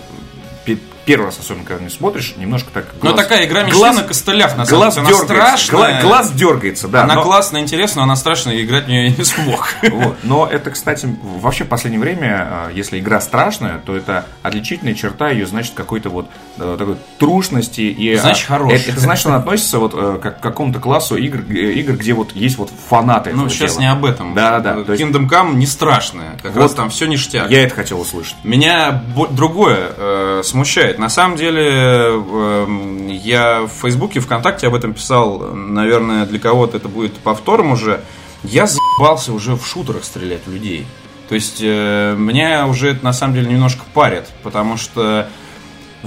первый 1.07 1.25
раз, 1.25 1.39
особенно 1.39 1.63
когда 1.65 1.83
не 1.83 1.89
смотришь, 1.89 2.35
немножко 2.37 2.69
так. 2.71 2.85
Но 3.01 3.11
глаз- 3.13 3.23
такая 3.23 3.45
игра 3.47 3.63
мечты 3.63 3.79
глаз- 3.79 3.95
на 3.95 4.03
костылях, 4.03 4.55
на 4.57 4.65
самом 4.65 4.79
глаз 4.81 4.93
деле. 4.95 5.07
Она 5.07 5.17
дергается, 5.17 5.57
страшная. 5.57 5.79
гла- 5.93 6.01
глаз 6.01 6.31
дергается, 6.33 6.87
да. 6.87 7.03
она 7.03 7.15
но- 7.15 7.23
классная, 7.23 7.61
интересная, 7.61 7.97
но 7.97 8.03
она 8.03 8.15
страшная, 8.15 8.55
и 8.55 8.65
играть 8.65 8.85
в 8.85 8.87
нее 8.89 9.07
я 9.09 9.15
не 9.15 9.23
смог. 9.23 9.69
Вот. 9.89 10.17
Но 10.23 10.45
это, 10.45 10.69
кстати, 10.69 11.07
вообще 11.23 11.63
в 11.63 11.67
последнее 11.69 11.99
время, 12.01 12.67
э, 12.69 12.71
если 12.75 12.99
игра 12.99 13.19
страшная, 13.21 13.79
то 13.79 13.95
это 13.95 14.25
отличительная 14.43 14.93
черта 14.93 15.29
ее, 15.29 15.47
значит, 15.47 15.73
какой-то 15.73 16.09
вот 16.09 16.27
э, 16.59 16.75
такой 16.77 16.97
трушности. 17.17 17.81
И, 17.81 18.15
Значит, 18.17 18.45
а, 18.49 18.53
хорошая. 18.53 18.79
Это, 18.79 18.91
это 18.91 18.99
значит, 18.99 19.25
она 19.27 19.37
относится 19.37 19.79
вот 19.79 19.93
э, 19.95 20.19
как 20.21 20.39
к 20.39 20.43
какому-то 20.43 20.79
классу 20.79 21.15
игр, 21.15 21.39
э, 21.49 21.71
игр, 21.73 21.93
где 21.93 22.13
вот 22.13 22.33
есть 22.35 22.57
вот 22.57 22.69
фанаты 22.89 23.31
Ну, 23.33 23.47
сейчас 23.49 23.73
дела. 23.73 23.81
не 23.81 23.91
об 23.91 24.05
этом. 24.05 24.33
Да, 24.35 24.59
да. 24.59 24.75
есть 24.75 25.01
Kingdom 25.01 25.29
Come 25.29 25.55
не 25.55 25.65
страшная. 25.65 26.37
Как 26.43 26.53
Вот. 26.53 26.61
раз 26.63 26.73
там 26.73 26.89
все 26.89 27.05
ништяк. 27.07 27.49
я 27.49 27.63
это 27.63 27.73
хотел 27.75 27.99
услышать. 28.01 28.35
Меня 28.43 29.01
другое 29.31 29.91
э, 29.95 30.41
смущает. 30.43 30.96
На 30.97 31.09
самом 31.09 31.37
деле, 31.37 31.63
э, 31.63 32.67
я 33.23 33.61
в 33.61 33.69
Фейсбуке, 33.81 34.19
ВКонтакте 34.19 34.67
об 34.67 34.75
этом 34.75 34.93
писал. 34.93 35.53
Наверное, 35.53 36.25
для 36.25 36.39
кого-то 36.39 36.77
это 36.77 36.87
будет 36.87 37.13
повтором 37.17 37.71
уже. 37.71 38.01
Я 38.43 38.67
заебался 38.67 39.33
уже 39.33 39.55
в 39.55 39.65
шутерах 39.65 40.03
стрелять 40.03 40.47
людей. 40.47 40.85
То 41.29 41.35
есть, 41.35 41.59
э, 41.61 42.15
меня 42.17 42.67
уже 42.67 42.91
это 42.91 43.03
на 43.03 43.13
самом 43.13 43.35
деле 43.35 43.51
немножко 43.51 43.83
парит, 43.93 44.25
потому 44.43 44.77
что 44.77 45.27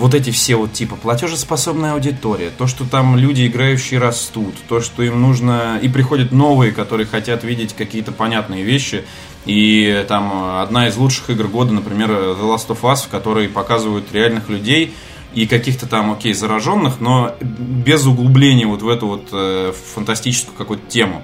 вот 0.00 0.14
эти 0.14 0.30
все 0.30 0.57
вот 0.57 0.73
типа 0.73 0.97
платежеспособная 0.97 1.92
аудитория, 1.92 2.50
то, 2.57 2.66
что 2.66 2.85
там 2.85 3.16
люди, 3.16 3.47
играющие, 3.47 4.00
растут, 4.00 4.54
то, 4.69 4.80
что 4.80 5.02
им 5.02 5.21
нужно, 5.21 5.78
и 5.80 5.88
приходят 5.88 6.33
новые, 6.33 6.73
которые 6.73 7.07
хотят 7.07 7.45
видеть 7.45 7.75
какие-то 7.75 8.11
понятные 8.11 8.64
вещи. 8.64 9.04
И 9.47 10.04
там 10.09 10.59
одна 10.59 10.88
из 10.88 10.97
лучших 10.97 11.30
игр 11.30 11.49
года, 11.49 11.73
например, 11.73 12.11
The 12.11 12.42
Last 12.42 12.69
of 12.69 12.80
Us, 12.83 13.07
в 13.07 13.09
которой 13.09 13.49
показывают 13.49 14.12
реальных 14.12 14.49
людей 14.49 14.95
и 15.35 15.47
каких-то 15.47 15.87
там, 15.87 16.12
окей, 16.12 16.35
зараженных, 16.35 17.00
но 17.00 17.37
без 17.40 18.04
углубления 18.07 18.66
вот 18.66 18.83
в 18.83 18.88
эту 18.88 19.07
вот 19.07 19.28
э, 19.33 19.73
фантастическую 19.95 20.57
какую-то 20.57 20.87
тему. 20.88 21.23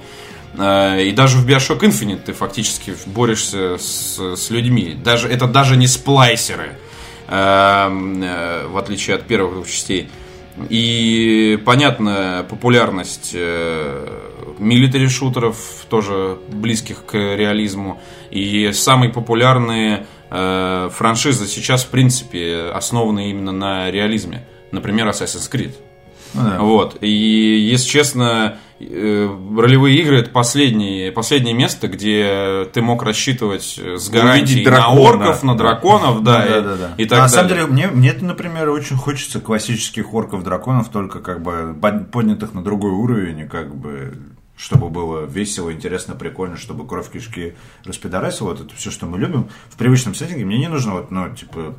Э, 0.56 1.02
И 1.02 1.12
даже 1.12 1.38
в 1.38 1.46
Bioshock 1.46 1.80
Infinite 1.80 2.22
ты 2.24 2.32
фактически 2.32 2.94
борешься 3.06 3.78
с, 3.78 4.36
с 4.36 4.50
людьми. 4.50 4.96
Даже, 5.02 5.28
это 5.28 5.46
даже 5.46 5.76
не 5.76 5.86
сплайсеры, 5.86 6.68
э, 6.68 6.85
в 7.28 8.78
отличие 8.78 9.16
от 9.16 9.26
первых 9.26 9.54
двух 9.54 9.68
частей. 9.68 10.08
И 10.70 11.60
понятно, 11.64 12.46
популярность 12.48 13.34
милитари 14.58 15.08
шутеров, 15.08 15.86
тоже 15.88 16.38
близких 16.48 17.04
к 17.04 17.14
реализму. 17.14 18.00
И 18.30 18.72
самые 18.72 19.12
популярные 19.12 20.06
э, 20.30 20.90
франшизы 20.92 21.46
сейчас, 21.46 21.84
в 21.84 21.88
принципе, 21.88 22.70
основаны 22.74 23.30
именно 23.30 23.52
на 23.52 23.90
реализме. 23.90 24.46
Например, 24.72 25.08
Assassin's 25.08 25.50
Creed. 25.50 25.74
Ну 26.34 26.42
да. 26.42 26.58
Вот. 26.60 26.98
И, 27.02 27.08
если 27.08 27.88
честно, 27.88 28.58
э, 28.80 29.28
ролевые 29.56 29.98
игры 30.00 30.18
это 30.18 30.30
последнее, 30.30 31.12
последнее 31.12 31.54
место, 31.54 31.88
где 31.88 32.68
ты 32.72 32.82
мог 32.82 33.02
рассчитывать 33.02 33.78
э, 33.82 33.96
с 33.96 34.08
гарантией 34.08 34.64
на 34.66 34.90
орков, 34.92 35.42
на 35.42 35.56
драконов, 35.56 36.22
да, 36.22 36.40
Ну, 36.40 36.46
и, 36.46 36.48
да, 36.48 36.60
да, 36.60 36.76
да. 36.76 36.94
и 36.98 37.04
так 37.06 37.18
На 37.20 37.28
самом 37.28 37.48
далее. 37.48 37.64
деле, 37.66 37.72
мне, 37.72 37.86
мне, 37.88 38.12
например, 38.20 38.68
очень 38.70 38.96
хочется 38.96 39.40
классических 39.40 40.12
орков 40.12 40.42
драконов, 40.44 40.90
только 40.90 41.20
как 41.20 41.42
бы 41.42 41.74
под- 41.80 42.10
поднятых 42.10 42.52
на 42.54 42.62
другой 42.62 42.90
уровень, 42.92 43.40
и 43.40 43.46
как 43.48 43.74
бы 43.74 44.14
чтобы 44.58 44.88
было 44.88 45.26
весело, 45.26 45.70
интересно, 45.70 46.14
прикольно, 46.14 46.56
чтобы 46.56 46.86
кровь 46.86 47.10
кишки 47.10 47.54
распидорасила. 47.84 48.48
Вот 48.52 48.60
это 48.62 48.74
все, 48.74 48.90
что 48.90 49.04
мы 49.04 49.18
любим. 49.18 49.50
В 49.68 49.76
привычном 49.76 50.14
сеттинге 50.14 50.46
мне 50.46 50.56
не 50.56 50.68
нужно 50.68 50.92
вот, 50.94 51.10
ну, 51.10 51.28
типа, 51.34 51.74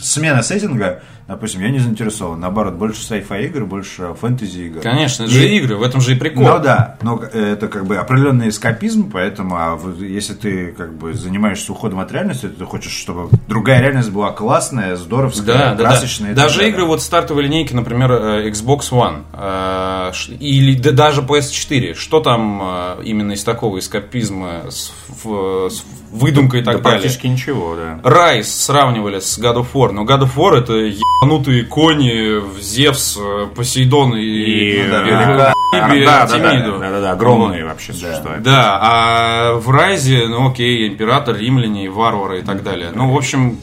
смена 0.00 0.42
сеттинга, 0.42 1.02
допустим, 1.28 1.60
я 1.62 1.70
не 1.70 1.78
заинтересован. 1.78 2.40
Наоборот, 2.40 2.74
больше 2.74 3.00
sci-fi 3.02 3.44
игр, 3.46 3.64
больше 3.66 4.14
фэнтези 4.20 4.60
игр. 4.62 4.80
Конечно, 4.80 5.24
это 5.24 5.32
И- 5.32 5.34
же 5.36 5.48
игры, 5.48 5.76
в 5.76 5.82
этом 5.82 6.00
же 6.00 6.12
и 6.12 6.18
прикол. 6.18 6.42
Ну 6.44 6.58
да, 6.58 6.96
но 7.02 7.22
это 7.22 7.68
как 7.68 7.86
бы 7.86 7.96
определенный 7.96 8.48
эскапизм, 8.48 9.10
поэтому 9.10 9.54
а 9.56 9.78
если 10.00 10.34
ты 10.34 10.72
как 10.72 10.92
бы 10.94 11.14
занимаешься 11.14 11.72
уходом 11.72 12.00
от 12.00 12.10
реальности, 12.12 12.46
то 12.48 12.58
ты 12.58 12.64
хочешь, 12.64 12.92
чтобы 12.92 13.28
другая 13.48 13.80
реальность 13.80 14.10
была 14.10 14.32
классная, 14.32 14.96
здоровская, 14.96 15.46
Да, 15.46 15.74
да, 15.74 15.84
красочная. 15.84 16.30
да. 16.30 16.34
так 16.36 16.44
Даже 16.44 16.56
далее. 16.58 16.72
игры 16.72 16.84
вот 16.86 17.02
стартовой 17.02 17.44
линейки, 17.44 17.72
например, 17.74 18.10
э, 18.12 18.50
Xbox 18.50 18.90
One 18.90 19.22
э, 19.32 20.10
или 20.40 20.74
да- 20.76 20.92
даже 20.92 21.22
PS4, 21.22 21.94
что 21.94 22.20
там 22.20 22.60
э, 22.98 23.02
именно 23.04 23.32
из 23.32 23.44
такого 23.44 23.78
эскапизма 23.78 24.62
с, 24.70 24.92
с 25.22 25.84
выдумкой 26.12 26.60
и 26.60 26.62
Да 26.62 26.72
так 26.72 26.82
далее? 26.82 27.00
практически 27.00 27.26
ничего, 27.26 27.76
да. 27.76 28.00
Райс 28.02 28.52
сравнивали 28.52 29.20
с 29.20 29.38
God 29.38 29.56
of 29.56 29.66
War, 29.74 29.92
но 29.92 30.04
God 30.04 30.22
of 30.22 30.34
War 30.36 30.56
это 30.58 30.72
ебанутые 30.74 31.64
кони, 31.64 32.40
Зевс, 32.60 33.18
Посейдон 33.54 34.16
и, 34.16 34.22
И, 34.22 34.88
да, 34.90 35.02
и- 35.06 35.10
да, 35.10 35.22
и- 35.22 35.36
да, 35.36 35.94
и 35.94 36.04
да, 36.04 36.22
Артемиду. 36.22 36.78
да, 36.78 36.90
да, 36.90 37.00
да, 37.00 37.10
огромные 37.12 37.62
Вот. 37.64 37.70
вообще 37.72 37.92
Да. 37.92 37.98
существа. 37.98 38.32
Да, 38.38 38.78
а 38.82 39.54
в 39.54 39.70
Райзе, 39.70 40.26
ну 40.28 40.50
окей, 40.50 40.88
император, 40.88 41.36
римляне, 41.36 41.88
варвары 41.90 42.40
и 42.40 42.42
так 42.42 42.62
далее. 42.62 42.90
Ну, 42.94 43.12
в 43.12 43.16
общем, 43.16 43.58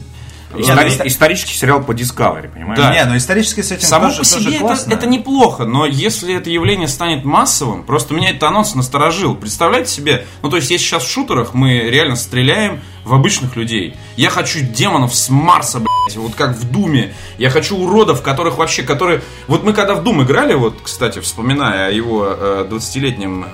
Истори- 0.54 0.96
ну, 0.98 1.06
исторический 1.06 1.54
сериал 1.54 1.82
по 1.82 1.92
Discovery, 1.92 2.48
понимаешь? 2.48 2.78
Да. 2.78 2.92
Не, 2.92 3.04
ну 3.04 3.16
исторический 3.16 3.62
сеттинг 3.62 3.88
Само 3.88 4.06
тоже, 4.06 4.18
по 4.20 4.24
себе 4.24 4.44
тоже 4.44 4.56
это, 4.56 4.64
классно. 4.64 4.92
это 4.94 5.06
неплохо, 5.06 5.64
но 5.64 5.84
если 5.84 6.34
это 6.34 6.48
явление 6.48 6.88
станет 6.88 7.24
массовым, 7.24 7.82
просто 7.84 8.14
меня 8.14 8.30
этот 8.30 8.44
анонс 8.44 8.74
насторожил. 8.74 9.34
Представляете 9.34 9.90
себе, 9.90 10.26
ну 10.42 10.48
то 10.48 10.56
есть 10.56 10.70
если 10.70 10.84
сейчас 10.84 11.04
в 11.04 11.10
шутерах 11.10 11.52
мы 11.52 11.80
реально 11.90 12.16
стреляем 12.16 12.80
в 13.08 13.14
обычных 13.14 13.56
людей. 13.56 13.96
Я 14.16 14.30
хочу 14.30 14.60
демонов 14.60 15.14
с 15.14 15.28
Марса, 15.28 15.80
блядь, 15.80 16.16
вот 16.16 16.34
как 16.34 16.56
в 16.56 16.70
Думе. 16.70 17.14
Я 17.38 17.50
хочу 17.50 17.76
уродов, 17.76 18.22
которых 18.22 18.58
вообще, 18.58 18.82
которые... 18.82 19.22
Вот 19.46 19.64
мы 19.64 19.72
когда 19.72 19.94
в 19.94 20.04
Дум 20.04 20.22
играли, 20.22 20.54
вот, 20.54 20.76
кстати, 20.82 21.18
вспоминая 21.20 21.88
о 21.88 21.90
его 21.90 22.26
э, 22.28 22.66
20-летнем 22.70 23.46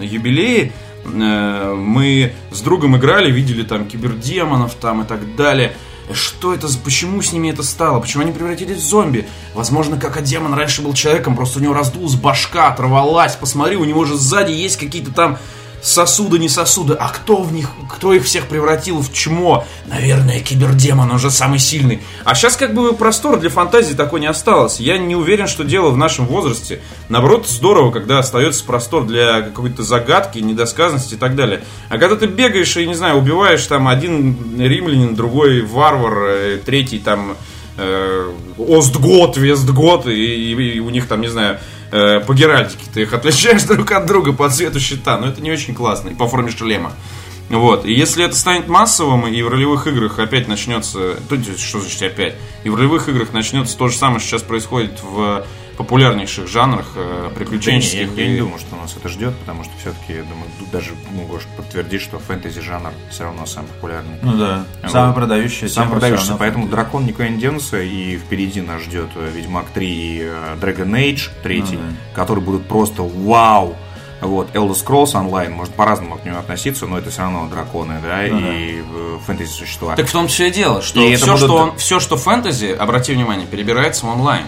э, 0.00 0.04
юбилее, 0.04 0.72
э, 1.04 1.74
мы 1.74 2.32
с 2.50 2.60
другом 2.60 2.96
играли, 2.96 3.30
видели 3.30 3.62
там 3.64 3.86
кибердемонов 3.86 4.74
там 4.74 5.02
и 5.02 5.04
так 5.04 5.34
далее. 5.36 5.74
Что 6.12 6.52
это, 6.52 6.68
почему 6.84 7.22
с 7.22 7.32
ними 7.32 7.50
это 7.50 7.62
стало? 7.62 8.00
Почему 8.00 8.24
они 8.24 8.32
превратились 8.32 8.78
в 8.78 8.84
зомби? 8.84 9.26
Возможно, 9.54 9.98
как 9.98 10.20
демон 10.22 10.54
раньше 10.54 10.82
был 10.82 10.94
человеком, 10.94 11.36
просто 11.36 11.58
у 11.58 11.62
него 11.62 11.74
раздулась 11.74 12.14
башка, 12.14 12.68
оторвалась. 12.68 13.36
Посмотри, 13.36 13.76
у 13.76 13.84
него 13.84 14.04
же 14.04 14.16
сзади 14.16 14.52
есть 14.52 14.76
какие-то 14.76 15.12
там 15.12 15.38
сосуды, 15.82 16.38
не 16.38 16.48
сосуды, 16.48 16.94
а 16.94 17.08
кто 17.08 17.42
в 17.42 17.52
них, 17.52 17.70
кто 17.90 18.12
их 18.14 18.24
всех 18.24 18.46
превратил 18.46 19.00
в 19.00 19.12
чмо? 19.12 19.66
Наверное, 19.86 20.40
кибердемон, 20.40 21.10
он 21.10 21.18
же 21.18 21.30
самый 21.30 21.58
сильный. 21.58 22.00
А 22.24 22.34
сейчас 22.34 22.56
как 22.56 22.72
бы 22.72 22.94
простора 22.94 23.36
для 23.36 23.50
фантазии 23.50 23.94
такой 23.94 24.20
не 24.20 24.26
осталось. 24.26 24.78
Я 24.80 24.96
не 24.96 25.16
уверен, 25.16 25.48
что 25.48 25.64
дело 25.64 25.90
в 25.90 25.96
нашем 25.96 26.26
возрасте. 26.26 26.80
Наоборот, 27.08 27.48
здорово, 27.48 27.90
когда 27.90 28.20
остается 28.20 28.64
простор 28.64 29.04
для 29.04 29.42
какой-то 29.42 29.82
загадки, 29.82 30.38
недосказанности 30.38 31.14
и 31.14 31.18
так 31.18 31.34
далее. 31.34 31.62
А 31.88 31.98
когда 31.98 32.16
ты 32.16 32.26
бегаешь 32.26 32.76
и, 32.76 32.86
не 32.86 32.94
знаю, 32.94 33.18
убиваешь 33.18 33.66
там 33.66 33.88
один 33.88 34.60
римлянин, 34.60 35.14
другой 35.16 35.62
варвар, 35.62 36.24
э, 36.28 36.58
третий 36.64 37.00
там 37.00 37.36
э, 37.76 38.32
Остгот, 38.56 39.36
Вестгот, 39.36 40.06
и, 40.06 40.12
и, 40.12 40.76
и 40.76 40.80
у 40.80 40.90
них 40.90 41.08
там, 41.08 41.20
не 41.20 41.28
знаю, 41.28 41.58
э, 41.92 42.20
по 42.20 42.34
геральдике 42.34 42.84
ты 42.92 43.02
их 43.02 43.12
отличаешь 43.12 43.62
друг 43.68 43.92
от 43.92 44.06
друга 44.06 44.32
по 44.32 44.48
цвету 44.50 44.80
щита, 44.80 45.18
но 45.18 45.28
это 45.28 45.40
не 45.40 45.52
очень 45.52 45.74
классно, 45.74 46.08
и 46.08 46.14
по 46.14 46.26
форме 46.26 46.50
шлема. 46.50 46.92
Вот. 47.48 47.84
И 47.84 47.92
если 47.92 48.24
это 48.24 48.34
станет 48.34 48.68
массовым, 48.68 49.26
и 49.26 49.42
в 49.42 49.48
ролевых 49.48 49.86
играх 49.86 50.18
опять 50.18 50.48
начнется... 50.48 51.16
То, 51.28 51.36
что 51.58 51.80
значит 51.80 52.02
опять? 52.02 52.34
И 52.64 52.70
в 52.70 52.74
ролевых 52.74 53.08
играх 53.08 53.32
начнется 53.32 53.76
то 53.76 53.88
же 53.88 53.96
самое, 53.96 54.20
что 54.20 54.30
сейчас 54.30 54.42
происходит 54.42 55.00
в 55.02 55.44
популярнейших 55.76 56.48
жанрах 56.48 56.92
э, 56.96 57.30
приключенческих. 57.34 58.10
Да 58.10 58.14
не, 58.14 58.22
я, 58.22 58.26
я 58.26 58.32
не 58.32 58.38
думаю, 58.38 58.58
что 58.58 58.76
нас 58.76 58.96
это 58.96 59.08
ждет, 59.08 59.34
потому 59.38 59.64
что 59.64 59.72
все-таки, 59.80 60.14
я 60.14 60.22
думаю, 60.22 60.50
тут 60.58 60.70
даже 60.70 60.92
можешь 61.10 61.46
подтвердить, 61.56 62.02
что 62.02 62.18
фэнтези 62.18 62.60
жанр 62.60 62.90
все 63.10 63.24
равно 63.24 63.46
самый 63.46 63.68
популярный. 63.68 64.18
Ну 64.22 64.36
да, 64.36 64.64
вот. 64.82 64.90
самый 64.90 65.14
продающий. 65.14 65.68
Самый 65.68 65.92
продающийся, 65.92 66.36
поэтому 66.38 66.68
дракон 66.68 67.06
никуда 67.06 67.28
не 67.28 67.38
денется, 67.38 67.80
и 67.80 68.16
впереди 68.16 68.60
нас 68.60 68.82
ждет 68.82 69.10
э, 69.16 69.30
Ведьмак 69.34 69.66
3 69.70 69.86
и 69.86 70.20
э, 70.22 70.56
Dragon 70.60 70.90
Age 70.90 71.30
3, 71.42 71.60
ну, 71.60 71.66
да. 71.66 71.78
которые 72.14 72.44
будут 72.44 72.66
просто 72.66 73.02
вау! 73.02 73.76
Вот, 74.20 74.54
Elder 74.54 74.74
Scrolls 74.74 75.14
Online, 75.14 75.50
может 75.50 75.74
по-разному 75.74 76.16
к 76.16 76.24
нему 76.24 76.38
относиться, 76.38 76.86
но 76.86 76.96
это 76.96 77.10
все 77.10 77.22
равно 77.22 77.48
драконы, 77.48 77.98
да, 78.00 78.22
ну, 78.30 78.38
и 78.38 78.80
да. 78.80 79.18
фэнтези 79.26 79.50
существа. 79.50 79.96
Так 79.96 80.06
в 80.06 80.12
том 80.12 80.28
числе 80.28 80.50
и 80.50 80.52
дело, 80.52 80.80
что 80.80 81.02
и 81.02 81.16
все, 81.16 81.26
будут... 81.26 81.40
что 81.40 81.56
он, 81.56 81.76
все, 81.76 81.98
что 81.98 82.16
фэнтези, 82.16 82.66
обрати 82.66 83.14
внимание, 83.14 83.48
перебирается 83.48 84.06
в 84.06 84.10
онлайн 84.10 84.44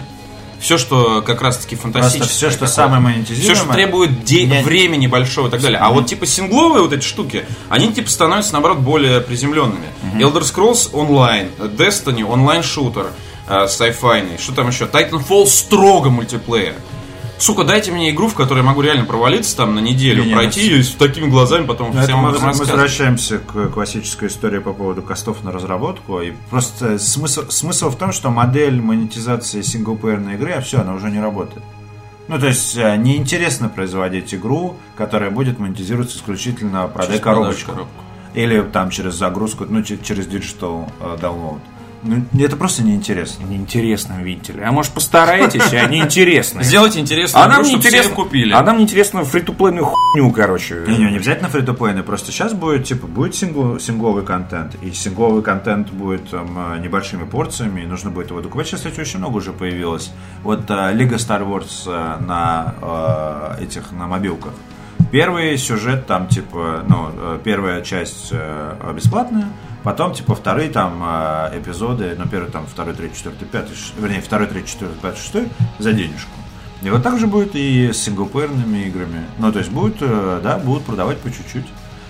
все, 0.65 0.79
что 0.79 1.21
как 1.21 1.43
раз-таки 1.43 1.75
фантастическое. 1.75 2.27
все, 2.27 2.49
что 2.49 2.65
самое 2.65 2.99
монетизируемое. 2.99 3.53
Все, 3.53 3.63
что 3.63 3.71
требует 3.71 4.23
де- 4.23 4.45
я... 4.45 4.63
времени 4.63 5.05
большого 5.05 5.47
и 5.47 5.51
так 5.51 5.61
далее. 5.61 5.77
А 5.79 5.91
вот 5.91 6.07
типа 6.07 6.25
сингловые 6.25 6.81
вот 6.81 6.91
эти 6.91 7.05
штуки, 7.05 7.45
они 7.69 7.93
типа 7.93 8.09
становятся 8.09 8.53
наоборот 8.53 8.79
более 8.79 9.21
приземленными. 9.21 9.85
Mm-hmm. 10.01 10.21
Elder 10.21 10.41
Scrolls 10.41 10.89
онлайн, 10.91 11.51
Destiny 11.59 12.23
онлайн-шутер, 12.23 13.11
э, 13.47 13.65
sci-fi, 13.65 14.41
что 14.41 14.53
там 14.53 14.69
еще? 14.69 14.85
Titanfall 14.85 15.45
строго 15.45 16.09
мультиплеер 16.09 16.73
сука, 17.37 17.63
дайте 17.63 17.91
мне 17.91 18.11
игру, 18.11 18.27
в 18.27 18.35
которой 18.35 18.59
я 18.59 18.63
могу 18.63 18.81
реально 18.81 19.05
провалиться 19.05 19.55
там 19.57 19.75
на 19.75 19.79
неделю, 19.79 20.23
не, 20.23 20.33
пройти 20.33 20.61
ее 20.61 20.83
с 20.83 20.91
такими 20.91 21.27
глазами, 21.27 21.65
потом 21.65 21.91
ну, 21.93 22.01
всем 22.01 22.19
мы, 22.19 22.31
мы 22.31 22.53
возвращаемся 22.53 23.39
к 23.39 23.69
классической 23.69 24.27
истории 24.29 24.59
по 24.59 24.73
поводу 24.73 25.01
костов 25.01 25.43
на 25.43 25.51
разработку. 25.51 26.21
И 26.21 26.33
просто 26.49 26.97
смысл, 26.99 27.49
смысл 27.49 27.89
в 27.89 27.97
том, 27.97 28.11
что 28.11 28.29
модель 28.29 28.81
монетизации 28.81 29.61
синглплеерной 29.61 30.35
игры, 30.35 30.51
а 30.51 30.61
все, 30.61 30.81
она 30.81 30.93
уже 30.93 31.09
не 31.09 31.19
работает. 31.19 31.63
Ну, 32.27 32.39
то 32.39 32.47
есть, 32.47 32.75
э, 32.75 32.95
неинтересно 32.97 33.69
производить 33.69 34.33
игру, 34.33 34.77
которая 34.97 35.29
будет 35.29 35.59
монетизироваться 35.59 36.17
исключительно 36.17 36.87
продай 36.87 37.19
коробочку. 37.19 37.71
коробку. 37.71 38.03
Или 38.33 38.61
там 38.61 38.89
через 38.89 39.13
загрузку, 39.13 39.65
ну, 39.69 39.83
через 39.83 40.27
digital 40.27 40.89
э, 40.99 41.17
download. 41.21 41.59
Ну, 42.05 42.23
это 42.39 42.55
просто 42.55 42.83
неинтересно. 42.83 43.45
Неинтересно, 43.45 44.21
видите 44.21 44.53
ли. 44.53 44.61
А 44.61 44.71
может 44.71 44.91
постарайтесь, 44.91 45.73
а 45.73 45.87
неинтересно. 45.87 46.61
Сделайте 46.63 46.99
интересно, 46.99 47.43
а 47.43 47.47
нам 47.47 47.63
не 47.63 47.73
интересно 47.73 48.13
купили. 48.13 48.53
А 48.53 48.61
нам 48.61 48.77
не 48.77 48.83
интересно 48.83 49.25
фри-то-плейную 49.25 49.85
хуйню, 49.85 50.31
короче. 50.31 50.83
Не, 50.87 50.97
не, 50.97 51.11
не 51.11 51.17
обязательно 51.17 51.49
фри-то-плейную, 51.49 52.03
просто 52.03 52.31
сейчас 52.31 52.53
будет, 52.53 52.85
типа, 52.85 53.07
будет 53.07 53.35
сингл, 53.35 53.79
сингловый 53.79 54.23
контент, 54.23 54.75
и 54.83 54.91
сингловый 54.91 55.41
контент 55.41 55.89
будет 55.91 56.29
там, 56.29 56.79
небольшими 56.81 57.25
порциями, 57.25 57.81
и 57.81 57.85
нужно 57.85 58.11
будет 58.11 58.29
его 58.29 58.41
докупать. 58.41 58.67
Сейчас, 58.67 58.81
кстати, 58.81 58.99
очень 58.99 59.17
много 59.19 59.37
уже 59.37 59.51
появилось. 59.51 60.11
Вот 60.43 60.69
uh, 60.69 60.93
Лига 60.93 61.15
Star 61.15 61.41
Wars 61.41 61.87
uh, 61.87 62.23
на 62.23 63.55
этих, 63.59 63.91
на 63.91 64.05
мобилках. 64.05 64.53
Первый 65.11 65.57
сюжет 65.57 66.05
там, 66.05 66.27
типа, 66.27 66.83
ну, 66.87 67.39
первая 67.43 67.81
часть 67.81 68.33
бесплатная, 68.93 69.47
Потом, 69.85 70.15
типа, 70.15 70.33
вторые 70.33 70.71
там 70.71 70.99
э, 71.03 71.59
эпизоды, 71.59 72.15
ну, 72.17 72.27
первый, 72.27 72.49
там, 72.49 72.65
второй, 72.65 72.95
третий, 72.95 73.17
четвертый, 73.17 73.47
пятый, 73.47 73.75
вернее, 73.99 74.19
второй, 74.19 74.47
третий, 74.47 74.71
четвертый, 74.71 74.99
пятый, 74.99 75.19
шестой 75.19 75.47
за 75.77 75.93
денежку. 75.93 76.31
И 76.81 76.89
вот 76.89 77.03
так 77.03 77.19
же 77.19 77.27
будет 77.27 77.51
и 77.53 77.91
с 77.93 77.97
синглплеерными 77.97 78.87
играми. 78.87 79.25
Ну, 79.37 79.51
то 79.51 79.59
есть 79.59 79.69
будут, 79.69 79.97
э, 80.01 80.39
да, 80.43 80.57
будут 80.57 80.85
продавать 80.85 81.19
по 81.19 81.29
чуть-чуть. 81.29 81.67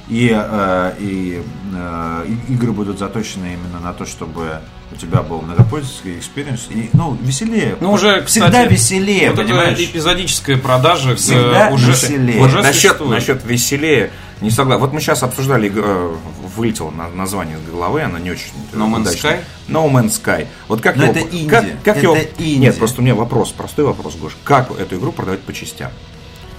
И, 0.07 0.31
э, 0.33 0.93
и 0.99 1.43
э, 1.73 2.25
игры 2.47 2.71
будут 2.71 2.97
заточены 2.97 3.55
именно 3.55 3.81
на 3.81 3.91
то, 3.91 4.05
чтобы 4.05 4.61
у 4.95 4.97
тебя 4.97 5.21
был 5.21 5.41
многопользовательский 5.41 6.17
experience. 6.17 6.67
И, 6.69 6.89
ну, 6.93 7.17
веселее. 7.21 7.75
Ну, 7.79 7.91
уже, 7.91 8.23
Всегда 8.25 8.47
кстати, 8.47 8.73
веселее, 8.73 9.31
вот 9.31 9.45
понимаешь? 9.45 9.79
эпизодическая 9.79 10.57
продажа 10.57 11.15
Всегда 11.15 11.69
уже, 11.71 11.91
веселее. 11.91 12.41
Уже 12.41 12.61
насчет, 12.61 12.99
насчет 13.01 13.43
веселее 13.45 14.11
не 14.41 14.51
согласен. 14.51 14.81
Вот 14.81 14.93
мы 14.93 15.01
сейчас 15.01 15.23
обсуждали, 15.23 15.71
э, 15.73 16.15
вылетело 16.55 16.91
название 16.91 17.57
из 17.57 17.69
головы, 17.69 18.01
она 18.01 18.19
не 18.19 18.31
очень 18.31 18.51
No 18.73 18.89
Man's 18.89 19.15
Sky? 19.15 19.39
No 19.67 19.89
Man's 19.89 20.21
Sky. 20.21 20.47
Вот 20.67 20.81
как 20.81 20.95
Но 20.95 21.03
его, 21.03 21.13
это 21.13 21.21
инди. 21.21 21.49
Как, 21.49 21.65
как 21.83 21.97
это 21.97 22.05
его... 22.05 22.17
инди. 22.17 22.59
Нет, 22.59 22.77
просто 22.77 23.01
у 23.01 23.03
меня 23.03 23.15
вопрос, 23.15 23.51
простой 23.51 23.85
вопрос, 23.85 24.15
Гош. 24.15 24.35
Как 24.43 24.71
эту 24.79 24.97
игру 24.97 25.11
продавать 25.11 25.41
по 25.41 25.53
частям? 25.53 25.91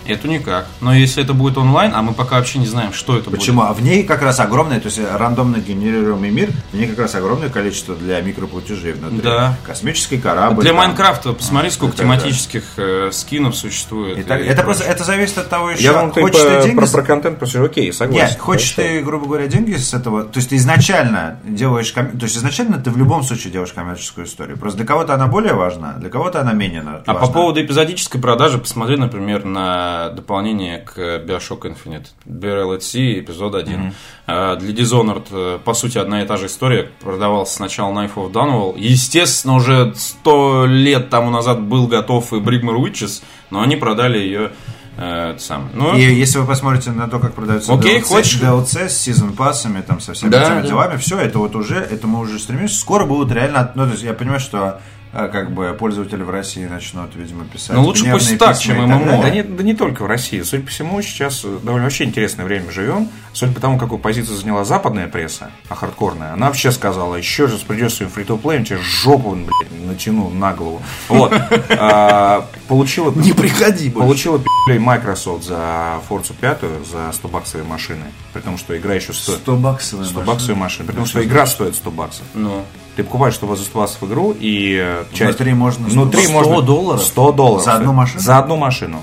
Эту 0.08 0.28
никак. 0.28 0.66
Но 0.80 0.94
если 0.94 1.22
это 1.22 1.34
будет 1.34 1.58
онлайн, 1.58 1.92
а 1.94 2.02
мы 2.02 2.14
пока 2.14 2.36
вообще 2.36 2.58
не 2.58 2.66
знаем, 2.66 2.92
что 2.92 3.16
это 3.16 3.30
Почему? 3.30 3.60
будет. 3.60 3.70
А 3.70 3.74
в 3.74 3.82
ней 3.82 4.04
как 4.04 4.22
раз 4.22 4.40
огромное, 4.40 4.80
то 4.80 4.86
есть 4.86 5.00
рандомно 5.00 5.58
генерируемый 5.58 6.30
мир, 6.30 6.50
в 6.72 6.76
ней 6.76 6.86
как 6.86 6.98
раз 6.98 7.14
огромное 7.14 7.48
количество 7.48 7.94
для 7.94 8.20
микроплатежей 8.20 8.92
внутри. 8.92 9.20
Да. 9.20 9.56
Космический 9.64 10.18
корабль. 10.18 10.62
Для 10.62 10.70
там. 10.70 10.78
Майнкрафта, 10.78 11.32
посмотри, 11.32 11.70
сколько 11.70 11.96
тематических 11.96 12.64
э, 12.76 13.10
скинов 13.12 13.56
существует. 13.56 14.18
И 14.18 14.22
так, 14.22 14.40
это 14.40 14.62
просто 14.62 14.84
это 14.84 15.04
зависит 15.04 15.38
от 15.38 15.48
того, 15.48 15.70
еще 15.70 15.82
Я 15.82 15.92
вам 15.92 16.12
хочешь 16.12 16.40
ты, 16.40 16.62
деньги... 16.62 16.76
про, 16.76 16.86
про 16.86 17.02
контент 17.02 17.38
просто 17.38 17.62
окей, 17.64 17.92
согласен. 17.92 18.28
Нет, 18.28 18.38
хочешь 18.38 18.70
ты, 18.72 19.00
грубо 19.02 19.26
говоря, 19.26 19.46
деньги 19.46 19.74
с 19.74 19.94
этого. 19.94 20.24
То 20.24 20.38
есть 20.38 20.50
ты 20.50 20.56
изначально 20.56 21.38
делаешь 21.44 21.92
то 21.92 22.08
есть 22.22 22.36
изначально 22.36 22.78
ты 22.78 22.90
в 22.90 22.96
любом 22.96 23.22
случае 23.22 23.52
делаешь 23.52 23.72
коммерческую 23.72 24.26
историю. 24.26 24.58
Просто 24.58 24.78
для 24.78 24.86
кого-то 24.86 25.14
она 25.14 25.26
более 25.26 25.54
важна, 25.54 25.94
для 25.94 26.10
кого-то 26.10 26.40
она 26.40 26.52
менее 26.52 26.82
важна. 26.82 27.02
А 27.06 27.14
по 27.14 27.26
поводу 27.26 27.60
эпизодической 27.60 28.20
продажи, 28.20 28.58
посмотри, 28.58 28.96
например, 28.96 29.44
на 29.44 29.95
дополнение 30.14 30.78
к 30.78 30.98
Bioshock 30.98 31.62
Infinite. 31.62 32.06
BRLC, 32.24 33.20
эпизод 33.20 33.54
1. 33.54 33.92
Mm-hmm. 34.26 34.56
Для 34.58 34.72
Dishonored, 34.72 35.26
э, 35.30 35.58
по 35.64 35.74
сути, 35.74 35.98
одна 35.98 36.22
и 36.22 36.26
та 36.26 36.36
же 36.36 36.46
история. 36.46 36.90
Продавался 37.00 37.56
сначала 37.56 37.92
Knife 37.92 38.14
of 38.14 38.32
Dunwall. 38.32 38.74
Естественно, 38.78 39.54
уже 39.54 39.94
сто 39.96 40.66
лет 40.66 41.10
тому 41.10 41.30
назад 41.30 41.60
был 41.62 41.86
готов 41.86 42.32
и 42.32 42.36
Brigmore 42.36 42.82
Witches, 42.82 43.22
но 43.50 43.60
они 43.62 43.76
продали 43.76 44.18
ее 44.18 44.50
э, 44.96 45.36
сам. 45.38 45.70
Ну, 45.74 45.96
и 45.96 46.02
если 46.02 46.38
вы 46.38 46.46
посмотрите 46.46 46.90
на 46.90 47.08
то, 47.08 47.18
как 47.18 47.34
продаются 47.34 47.72
Окей, 47.72 48.00
DLC, 48.00 48.02
хочешь? 48.02 48.40
DLC 48.40 48.88
с 48.88 48.98
сезон 48.98 49.32
пассами, 49.34 49.80
там 49.80 50.00
со 50.00 50.12
всеми 50.12 50.30
да, 50.30 50.44
этими 50.44 50.62
да. 50.62 50.68
делами, 50.68 50.96
все 50.96 51.18
это 51.18 51.38
вот 51.38 51.54
уже, 51.54 51.76
это 51.76 52.06
мы 52.06 52.20
уже 52.20 52.38
стремимся. 52.38 52.76
Скоро 52.76 53.06
будут 53.06 53.32
реально, 53.32 53.70
ну, 53.74 53.84
то 53.84 53.92
есть 53.92 54.02
я 54.02 54.12
понимаю, 54.12 54.40
что 54.40 54.58
а 54.58 54.80
как 55.16 55.50
бы 55.50 55.74
пользователи 55.78 56.22
в 56.22 56.30
России 56.30 56.66
начнут, 56.66 57.14
видимо, 57.14 57.44
писать. 57.44 57.74
Ну 57.74 57.84
лучше 57.84 58.10
пусть 58.10 58.38
так, 58.38 58.58
чем 58.58 58.82
ММО. 58.84 59.22
Да 59.22 59.30
не, 59.30 59.42
да 59.42 59.62
не 59.62 59.74
только 59.74 60.02
в 60.02 60.06
России. 60.06 60.42
Судя 60.42 60.62
по 60.62 60.70
всему, 60.70 61.00
сейчас 61.02 61.42
довольно 61.42 61.84
вообще 61.84 62.04
интересное 62.04 62.44
время 62.44 62.70
живем. 62.70 63.08
Судя 63.32 63.52
по 63.52 63.60
тому, 63.60 63.78
какую 63.78 63.98
позицию 63.98 64.36
заняла 64.36 64.64
западная 64.64 65.08
пресса, 65.08 65.50
а 65.68 65.74
хардкорная, 65.74 66.32
она 66.32 66.46
вообще 66.46 66.72
сказала, 66.72 67.16
еще 67.16 67.44
раз 67.46 67.60
придешь 67.60 67.94
своим 67.94 68.10
фри 68.10 68.24
то 68.24 68.36
плеем 68.38 68.64
тебе 68.64 68.78
жопу, 68.78 69.32
блядь, 69.34 69.86
натяну 69.86 70.30
на 70.30 70.52
голову. 70.52 70.82
Вот. 71.08 71.32
А, 71.78 72.46
получила... 72.68 73.12
Не 73.12 73.32
приходи 73.32 73.90
Получила 73.90 74.38
пи***лей 74.38 74.78
Microsoft 74.78 75.44
за 75.44 76.00
Forza 76.08 76.32
5 76.38 76.60
за 76.90 77.12
100 77.12 77.28
баксовые 77.28 77.66
машины. 77.66 78.04
При 78.32 78.40
том, 78.40 78.56
что 78.56 78.76
игра 78.76 78.94
еще 78.94 79.12
стоит... 79.12 79.38
100 79.38 79.56
баксовые 79.56 80.08
100 80.08 80.20
баксовые 80.22 80.56
машины. 80.56 80.86
При 80.86 80.96
том, 80.96 81.06
что 81.06 81.22
игра 81.22 81.46
стоит 81.46 81.74
100 81.74 81.90
баксов. 81.90 82.24
Ну. 82.34 82.64
Ты 82.96 83.04
покупаешь 83.04 83.34
100 83.34 83.46
базовых 83.46 84.00
в 84.00 84.06
игру, 84.06 84.34
и 84.38 84.80
э, 84.82 85.04
часть... 85.12 85.36
Внутри 85.38 85.52
можно... 85.52 85.86
Внутри 85.86 86.22
100 86.22 86.32
можно... 86.32 86.62
долларов? 86.62 87.02
100 87.02 87.32
долларов. 87.32 87.64
За 87.64 87.74
одну 87.74 87.92
машину? 87.92 88.20
За 88.20 88.38
одну 88.38 88.56
машину. 88.56 89.02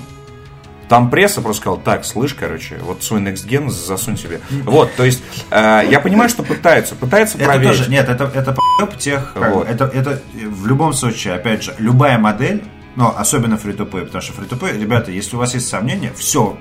Там 0.88 1.10
пресса 1.10 1.40
просто 1.40 1.60
сказала, 1.60 1.80
так, 1.80 2.04
слышь, 2.04 2.34
короче, 2.34 2.78
вот 2.82 3.04
свой 3.04 3.20
Next 3.20 3.46
Gen 3.46 3.70
засунь 3.70 4.18
себе. 4.18 4.40
Вот, 4.64 4.92
то 4.96 5.04
есть, 5.04 5.22
э, 5.50 5.82
я 5.88 6.00
понимаю, 6.00 6.28
что 6.28 6.42
пытаются, 6.42 6.96
пытаются 6.96 7.38
это 7.38 7.46
проверить. 7.46 7.78
Тоже, 7.78 7.90
нет, 7.90 8.08
это, 8.08 8.24
это 8.24 8.56
тех, 8.98 9.32
как, 9.32 9.54
вот. 9.54 9.68
это, 9.68 9.84
это 9.84 10.20
в 10.34 10.66
любом 10.66 10.92
случае, 10.92 11.34
опять 11.34 11.62
же, 11.62 11.72
любая 11.78 12.18
модель, 12.18 12.64
но 12.96 13.14
особенно 13.16 13.56
фри 13.56 13.74
потому 13.74 14.20
что 14.20 14.32
фри 14.32 14.72
ребята, 14.72 15.12
если 15.12 15.36
у 15.36 15.38
вас 15.38 15.54
есть 15.54 15.68
сомнения, 15.68 16.12
все, 16.16 16.58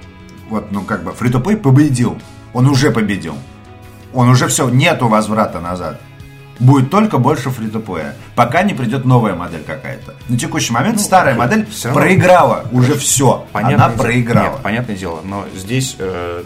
вот, 0.49 0.71
ну, 0.71 0.83
как 0.83 1.03
бы, 1.03 1.13
фри 1.13 1.31
победил, 1.31 2.15
он 2.53 2.69
уже 2.69 2.91
победил. 2.91 3.35
Он 4.13 4.29
уже 4.29 4.47
все, 4.47 4.69
нету 4.69 5.07
возврата 5.07 5.59
назад 5.59 5.99
будет 6.59 6.89
только 6.91 7.17
больше 7.17 7.49
фри 7.49 7.71
пока 8.35 8.63
не 8.63 8.73
придет 8.73 9.05
новая 9.05 9.35
модель 9.35 9.63
какая-то. 9.65 10.15
На 10.29 10.37
текущий 10.37 10.73
момент 10.73 10.97
ну, 10.97 11.03
старая 11.03 11.35
модель 11.35 11.67
проиграла 11.93 12.65
уже 12.71 12.95
все. 12.95 13.45
Понятное 13.51 13.85
Она 13.85 13.89
проиграла. 13.95 14.53
Нет, 14.53 14.61
понятное 14.61 14.95
дело, 14.95 15.19
но 15.23 15.45
здесь 15.55 15.95
э, 15.99 16.43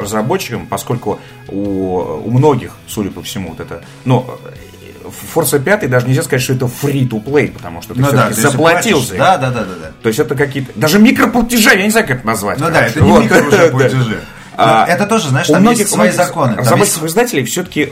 разработчикам, 0.00 0.66
поскольку 0.66 1.20
у, 1.48 2.20
у 2.24 2.30
многих, 2.30 2.72
судя 2.86 3.10
по 3.10 3.22
всему, 3.22 3.50
вот 3.50 3.60
это, 3.60 3.82
ну, 4.04 4.26
Forza 5.34 5.60
5 5.60 5.90
даже 5.90 6.06
нельзя 6.06 6.22
сказать, 6.22 6.42
что 6.42 6.54
это 6.54 6.66
free-to-play, 6.66 7.52
потому 7.52 7.82
что 7.82 7.94
ты 7.94 8.00
Ну 8.00 8.10
да, 8.10 8.30
заплатил 8.32 9.00
за 9.00 9.16
Да, 9.16 9.36
да, 9.38 9.50
да, 9.50 9.60
да, 9.60 9.74
да. 9.82 9.92
То 10.02 10.08
есть 10.08 10.18
это 10.18 10.34
какие-то, 10.34 10.72
даже 10.74 10.98
микроплатежи, 10.98 11.70
я 11.70 11.84
не 11.84 11.90
знаю, 11.90 12.06
как 12.06 12.18
это 12.18 12.26
назвать. 12.26 12.58
Ну 12.58 12.66
да, 12.66 12.72
короче. 12.72 12.90
это 12.90 13.00
не 13.00 13.10
Вот. 13.10 13.22
микро 13.24 13.42
уже 13.42 13.58
Да. 13.58 13.68
платежи. 13.68 14.20
А, 14.56 14.86
Но 14.86 14.92
Это 14.92 15.06
тоже, 15.06 15.28
знаешь, 15.30 15.48
у 15.48 15.52
там 15.52 15.62
многих, 15.62 15.80
есть 15.80 15.92
у 15.92 15.94
свои 15.96 16.10
законы. 16.10 16.50
Там 16.54 16.58
разработчиков 16.60 17.02
есть- 17.02 17.12
издателей 17.12 17.44
все-таки 17.44 17.90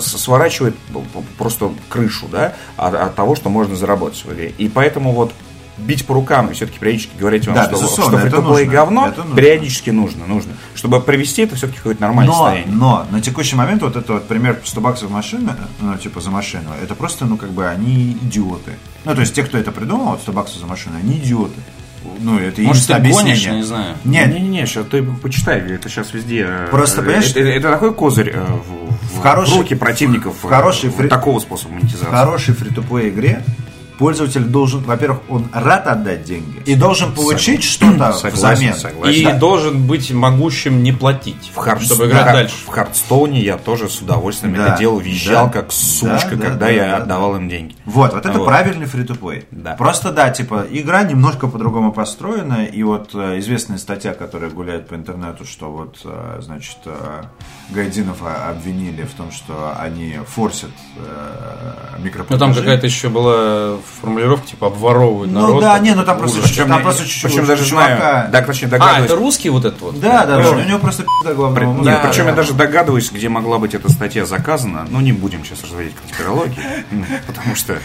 сворачивает 0.00 0.76
п- 0.76 1.00
п- 1.00 1.24
просто 1.38 1.70
крышу, 1.88 2.26
да, 2.30 2.54
от, 2.76 2.94
от 2.94 3.14
того, 3.14 3.34
что 3.36 3.48
можно 3.50 3.76
заработать 3.76 4.24
в 4.24 4.32
игре. 4.32 4.52
И 4.58 4.68
поэтому 4.68 5.12
вот 5.12 5.32
бить 5.78 6.06
по 6.06 6.14
рукам 6.14 6.48
и 6.50 6.52
все-таки 6.52 6.78
периодически 6.78 7.12
говорить 7.18 7.46
вам, 7.46 7.54
Да, 7.56 7.64
что, 7.64 7.76
что 7.76 8.10
нужно, 8.10 8.64
говно, 8.66 9.08
это 9.08 9.22
нужно. 9.22 9.36
периодически 9.36 9.90
нужно, 9.90 10.26
нужно. 10.26 10.52
Чтобы 10.74 11.00
привести 11.00 11.42
это 11.42 11.56
все-таки 11.56 11.78
в 11.78 11.82
какое-то 11.82 12.02
нормальное 12.02 12.32
Но, 12.34 12.38
состояние. 12.44 12.74
но 12.76 13.06
на 13.10 13.20
текущий 13.20 13.56
момент 13.56 13.82
вот 13.82 13.96
это 13.96 14.12
вот 14.12 14.28
пример 14.28 14.60
100 14.64 14.80
баксов 14.80 15.10
машины, 15.10 15.54
ну, 15.80 15.96
типа 15.96 16.20
за 16.20 16.30
машину, 16.30 16.70
это 16.82 16.94
просто, 16.94 17.24
ну, 17.24 17.36
как 17.36 17.50
бы 17.50 17.66
они 17.66 18.12
идиоты. 18.22 18.72
Ну, 19.04 19.14
то 19.14 19.22
есть 19.22 19.34
те, 19.34 19.42
кто 19.42 19.56
это 19.58 19.72
придумал, 19.72 20.10
вот 20.12 20.20
100 20.20 20.32
баксов 20.32 20.60
за 20.60 20.66
машину, 20.66 20.96
они 21.02 21.14
идиоты. 21.16 21.58
Ну, 22.20 22.38
это 22.38 22.60
Может, 22.62 22.86
ты 22.86 22.92
гонишь, 22.94 23.14
объяснение. 23.16 23.52
не 23.56 23.62
знаю. 23.62 23.96
Нет, 24.04 24.28
Не-не-не, 24.28 24.66
сейчас 24.66 24.86
ты 24.86 25.02
почитай, 25.02 25.60
это 25.60 25.88
сейчас 25.88 26.12
везде. 26.14 26.46
э, 26.48 26.68
Просто, 26.70 27.00
э, 27.00 27.04
понимаешь, 27.04 27.30
это, 27.30 27.40
это 27.40 27.70
такой 27.70 27.94
козырь 27.94 28.30
э, 28.34 28.40
в, 28.40 29.16
в, 29.18 29.20
хорошей- 29.20 29.58
руки 29.58 29.74
противников 29.74 30.36
в 30.42 30.48
хорошей 30.48 30.90
фри- 30.90 31.08
такого 31.08 31.38
способа 31.40 31.74
монетизации. 31.74 32.06
в 32.06 32.10
хорошей 32.10 32.54
фри-то-плей 32.54 33.08
игре 33.10 33.42
пользователь 33.98 34.44
должен, 34.44 34.80
во-первых, 34.82 35.20
он 35.28 35.46
рад 35.52 35.86
отдать 35.86 36.24
деньги 36.24 36.62
и 36.66 36.74
должен 36.74 37.12
получить 37.12 37.62
что-то 37.62 38.12
взамен. 38.32 38.74
согласен. 38.74 39.10
И 39.10 39.24
Да. 39.24 39.34
должен 39.38 39.86
быть 39.86 40.10
могущим 40.10 40.82
не 40.82 40.92
платить, 40.92 41.50
В, 41.54 41.58
Хардс- 41.58 41.84
чтобы 41.84 42.06
играть 42.06 42.24
да, 42.26 42.32
дальше. 42.32 42.54
в 42.66 42.68
Хардстоуне 42.68 43.40
я 43.40 43.58
тоже 43.58 43.88
с 43.88 44.00
удовольствием 44.00 44.54
Да, 44.54 44.68
это 44.68 44.78
делал, 44.78 44.98
визжал 44.98 45.46
да, 45.46 45.52
как 45.52 45.72
сучка, 45.72 46.30
да, 46.30 46.36
да, 46.36 46.42
когда 46.42 46.66
да, 46.66 46.70
я 46.72 46.86
да, 46.88 46.96
отдавал 46.98 47.36
им 47.36 47.48
деньги. 47.48 47.76
Вот, 47.84 48.12
вот 48.12 48.26
это 48.26 48.38
Вот. 48.38 48.46
правильный 48.46 48.86
фри-то-плей. 48.86 49.44
Да. 49.50 49.74
Просто 49.74 50.12
да, 50.12 50.30
типа, 50.30 50.66
игра 50.70 51.02
немножко 51.02 51.46
по-другому 51.48 51.92
построена, 51.92 52.64
и 52.64 52.82
вот 52.82 53.10
э, 53.14 53.38
известная 53.38 53.78
статья, 53.78 54.14
которая 54.14 54.50
гуляет 54.50 54.88
по 54.88 54.94
интернету, 54.94 55.44
что 55.44 55.70
вот, 55.70 55.98
э, 56.04 56.40
значит, 56.42 56.78
э, 56.86 57.22
Гайдинов 57.70 58.18
обвинили 58.22 59.02
в 59.04 59.12
том, 59.12 59.30
что 59.32 59.74
они 59.78 60.18
форсят 60.26 60.70
э, 60.96 61.96
Ну 61.98 62.04
микроплатежи. 62.04 62.38
там 62.38 62.54
какая-то 62.54 62.86
еще 62.86 63.08
была 63.08 63.76
формулировка, 64.00 64.46
типа 64.48 64.66
обворовывают 64.68 65.30
Ну 65.32 65.40
народ. 65.40 65.60
да, 65.62 65.78
не, 65.78 65.94
ну 65.94 66.04
там 66.04 66.18
просто, 66.18 66.38
Ужас. 66.38 66.50
чуть- 66.50 66.66
там 66.66 66.82
просто 66.82 67.04
чуть-чуть 67.04 67.22
причем 67.30 67.46
даже 67.46 67.62
чувака- 67.64 67.96
знаю, 67.96 68.30
да, 68.32 68.42
точнее 68.42 68.68
А, 68.68 68.70
догадываюсь. 68.70 69.04
это 69.06 69.16
русский 69.16 69.48
вот 69.50 69.64
этот 69.64 69.80
вот? 69.80 70.00
Да, 70.00 70.24
да, 70.26 70.42
да, 70.42 70.50
у 70.50 70.60
него 70.60 70.78
просто 70.78 71.04
пизда 71.20 71.34
главного 71.34 71.64
Нет, 71.68 71.76
мозга. 71.78 72.00
причем 72.08 72.24
Да, 72.24 72.30
я 72.30 72.36
да. 72.36 72.42
даже 72.42 72.52
догадываюсь, 72.54 73.10
где 73.10 73.28
могла 73.28 73.58
быть 73.58 73.74
эта 73.74 73.90
статья 73.90 74.24
заказана, 74.26 74.86
но 74.90 75.00
не 75.00 75.12
будем 75.12 75.44
сейчас 75.44 75.62
разводить 75.64 75.94
конспирологии, 75.96 76.58
м, 76.90 77.06
потому 77.26 77.54
что... 77.56 77.78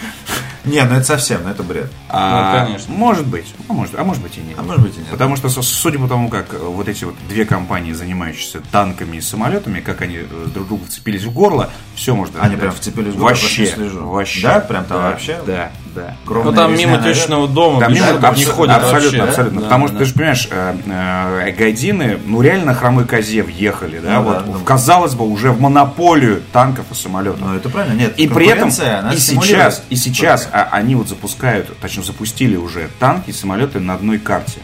Не, 0.65 0.83
ну 0.83 0.95
это 0.95 1.05
совсем, 1.05 1.43
ну 1.43 1.49
это 1.49 1.63
бред. 1.63 1.89
а, 2.09 2.65
конечно. 2.65 2.93
Может 2.93 3.25
быть, 3.25 3.45
а 3.69 3.73
может, 3.73 3.97
а 3.97 4.03
может 4.03 4.21
быть 4.21 4.37
и 4.37 4.41
нет. 4.41 4.57
А 4.59 4.63
может 4.63 4.81
быть 4.81 4.95
и 4.97 4.99
нет. 4.99 5.07
Потому 5.09 5.37
что, 5.37 5.47
судя 5.49 5.97
по 5.97 6.09
тому, 6.09 6.27
как 6.29 6.53
э, 6.53 6.57
вот 6.57 6.89
эти 6.89 7.05
вот 7.05 7.15
две 7.29 7.45
компании, 7.45 7.93
занимающиеся 7.93 8.59
танками 8.69 9.15
и 9.15 9.21
самолетами, 9.21 9.79
как 9.79 10.01
они 10.01 10.17
э, 10.17 10.25
друг 10.53 10.67
другу 10.67 10.85
вцепились 10.85 11.23
в 11.23 11.31
горло, 11.31 11.69
все 11.95 12.13
можно 12.15 12.41
Они 12.41 12.57
прям 12.57 12.73
вцепились 12.73 13.13
в 13.13 13.17
горло, 13.17 13.29
Вообще, 13.29 13.65
просто 13.67 13.99
вообще. 14.01 14.41
Да? 14.41 14.59
Прям 14.59 14.85
там 14.85 14.97
Да, 14.97 15.03
вообще? 15.11 15.39
Да, 15.47 15.71
да. 15.97 16.15
Ну 16.25 16.53
там 16.53 16.71
резня 16.71 16.85
мимо 16.87 17.03
течного 17.03 17.47
дома 17.47 17.79
Там 17.79 17.93
мимо- 17.93 18.07
шуток 18.07 18.37
не 18.37 18.45
ходят 18.45 18.75
абсолютно, 18.77 19.19
вообще. 19.19 19.29
абсолютно. 19.29 19.59
Да, 19.61 19.65
Потому 19.65 19.83
да, 19.85 19.89
что 19.89 19.97
ты 19.99 20.05
же 20.05 20.13
понимаешь, 20.13 20.47
э, 20.51 20.75
э, 20.85 21.51
гайдины, 21.51 22.19
ну 22.25 22.41
реально 22.41 22.65
на 22.65 22.73
хромой 22.75 23.05
козе 23.05 23.43
въехали, 23.43 23.99
да, 23.99 24.17
Ну 24.17 24.23
вот, 24.23 24.37
да, 24.37 24.43
ну. 24.45 24.59
казалось 24.59 25.15
бы, 25.15 25.27
уже 25.27 25.51
в 25.51 25.59
монополию 25.59 26.41
танков 26.53 26.85
и 26.91 26.95
самолетов. 26.95 27.39
Ну 27.41 27.55
это 27.55 27.69
правильно, 27.69 27.97
нет. 27.99 28.17
И 28.17 28.27
при 28.27 28.47
этом, 28.47 28.69
и 28.69 29.17
сейчас, 29.17 29.83
и 29.89 29.95
сейчас 29.95 30.49
а, 30.51 30.69
они 30.71 30.95
вот 30.95 31.07
запускают, 31.09 31.77
точнее 31.79 32.03
запустили 32.03 32.55
уже 32.55 32.89
танки 32.99 33.29
и 33.29 33.33
самолеты 33.33 33.79
на 33.79 33.95
одной 33.95 34.17
карте. 34.19 34.59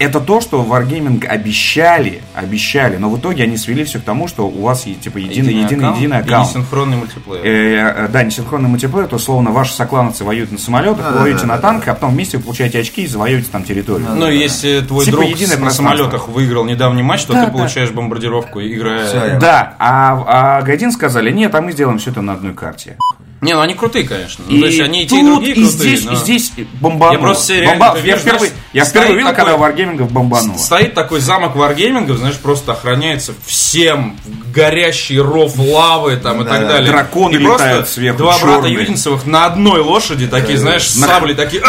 Это 0.00 0.18
то, 0.18 0.40
что 0.40 0.64
Wargaming 0.64 1.24
обещали, 1.24 2.20
обещали, 2.34 2.96
но 2.96 3.08
в 3.08 3.18
итоге 3.18 3.44
они 3.44 3.56
свели 3.56 3.84
все 3.84 4.00
к 4.00 4.02
тому, 4.02 4.26
что 4.26 4.48
у 4.48 4.62
вас 4.62 4.86
есть 4.86 5.02
типа 5.02 5.18
единый, 5.18 5.54
единый, 5.54 5.94
единый 5.94 6.16
и 6.18 6.20
аккаунт. 6.20 6.48
несинхронный 6.50 6.96
мультиплеер. 6.96 7.44
Э, 7.44 8.04
э, 8.06 8.08
да, 8.08 8.24
несинхронный 8.24 8.68
мультиплеер, 8.68 9.04
это 9.04 9.16
условно 9.16 9.52
ваши 9.52 9.72
соклановцы 9.72 10.24
воюют 10.24 10.50
на 10.50 10.58
самолетах, 10.58 11.04
Да, 11.04 11.12
да, 11.12 11.20
воюете 11.20 11.42
да, 11.42 11.46
на 11.46 11.56
да, 11.56 11.62
танках, 11.62 11.88
а 11.88 11.94
потом 11.94 12.10
вместе 12.10 12.38
вы 12.38 12.42
получаете 12.42 12.80
очки 12.80 13.02
и 13.04 13.06
завоюете 13.06 13.48
там 13.52 13.62
территорию. 13.62 14.08
Ну, 14.16 14.28
если 14.28 14.80
твой 14.80 15.04
Типа 15.04 15.18
друг 15.18 15.60
на 15.60 15.70
самолетах 15.70 16.26
выиграл 16.28 16.64
недавний 16.64 17.02
матч, 17.04 17.22
то 17.24 17.32
Да, 17.32 17.40
ты 17.44 17.46
да. 17.46 17.52
получаешь 17.52 17.90
бомбардировку, 17.92 18.60
играя... 18.60 19.06
Всё, 19.06 19.24
я- 19.24 19.38
Да, 19.38 19.74
а, 19.78 20.58
а 20.58 20.62
Гайдин 20.62 20.90
сказали, 20.90 21.30
нет, 21.30 21.54
а 21.54 21.60
мы 21.60 21.70
сделаем 21.70 21.98
все 21.98 22.10
это 22.10 22.20
на 22.20 22.32
одной 22.32 22.52
карте. 22.52 22.96
Не, 23.44 23.54
ну 23.54 23.60
они 23.60 23.74
крутые, 23.74 24.06
конечно. 24.06 24.44
Ну, 24.48 24.56
И 24.56 24.60
то 24.60 24.66
есть 24.66 24.80
они 24.80 25.02
и 25.04 25.06
те, 25.06 25.20
и 25.20 25.22
другие 25.22 25.54
и 25.54 25.62
крутые. 25.62 25.72
здесь, 25.96 26.04
но 26.04 26.12
и 26.12 26.16
здесь 26.16 26.52
бомбануло. 26.80 27.12
Я 27.12 27.18
просто 27.18 27.44
себе 27.46 27.60
реально, 27.60 27.84
Бомба- 27.86 28.00
я, 28.06 28.16
впервые, 28.16 28.52
я 28.72 28.84
впервые 28.84 29.14
видел, 29.16 29.30
такой- 29.30 29.44
когда 29.52 29.66
Wargaming 29.66 30.04
бомбануло. 30.10 30.56
Стоит 30.58 30.94
такой 30.94 31.20
замок 31.20 31.54
варгеймингов, 31.56 32.16
знаешь, 32.18 32.36
просто 32.36 32.72
охраняется 32.72 33.34
всем, 33.46 34.16
горящий 34.54 35.18
ров 35.18 35.58
лавы 35.58 36.16
там 36.16 36.40
и 36.40 36.44
Да, 36.44 36.50
так 36.50 36.60
да. 36.62 36.68
далее. 36.68 36.90
Драконы 36.92 37.36
и 37.36 37.38
просто 37.44 37.66
летают 37.66 37.88
сверху, 37.88 38.18
Два 38.18 38.38
брата 38.38 38.46
чёрные. 38.62 38.72
Юдинцевых 38.74 39.26
на 39.26 39.46
одной 39.46 39.80
лошади, 39.80 40.26
такие, 40.26 40.56
знаешь, 40.58 40.88
сабли 40.88 41.34
такие! 41.34 41.62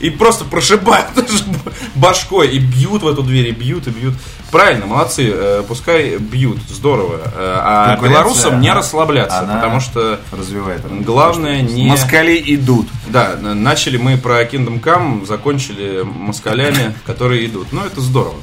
И 0.00 0.10
просто 0.10 0.44
прошибают 0.44 1.06
башкой 1.94 2.48
и 2.48 2.58
бьют 2.58 3.02
в 3.02 3.08
эту 3.08 3.22
дверь, 3.22 3.48
и 3.48 3.52
бьют, 3.52 3.86
и 3.86 3.90
бьют. 3.90 4.14
Правильно, 4.50 4.86
молодцы, 4.86 5.30
э, 5.32 5.62
пускай 5.66 6.16
бьют, 6.16 6.58
здорово. 6.68 7.20
Э, 7.34 7.58
А 7.60 7.98
белорусам 8.00 8.60
не 8.60 8.72
расслабляться, 8.72 9.48
потому 9.52 9.80
что 9.80 10.20
развивает. 10.32 10.82
главное 11.04 11.62
не... 11.62 11.86
Москали 11.88 12.42
идут. 12.54 12.88
Да, 13.08 13.36
начали 13.36 13.96
мы 13.96 14.16
про 14.16 14.42
Kingdom 14.44 14.80
Come, 14.82 15.26
закончили 15.26 16.02
москалями, 16.02 16.94
которые 17.04 17.46
идут. 17.46 17.68
Ну, 17.72 17.84
это 17.84 18.00
здорово. 18.00 18.36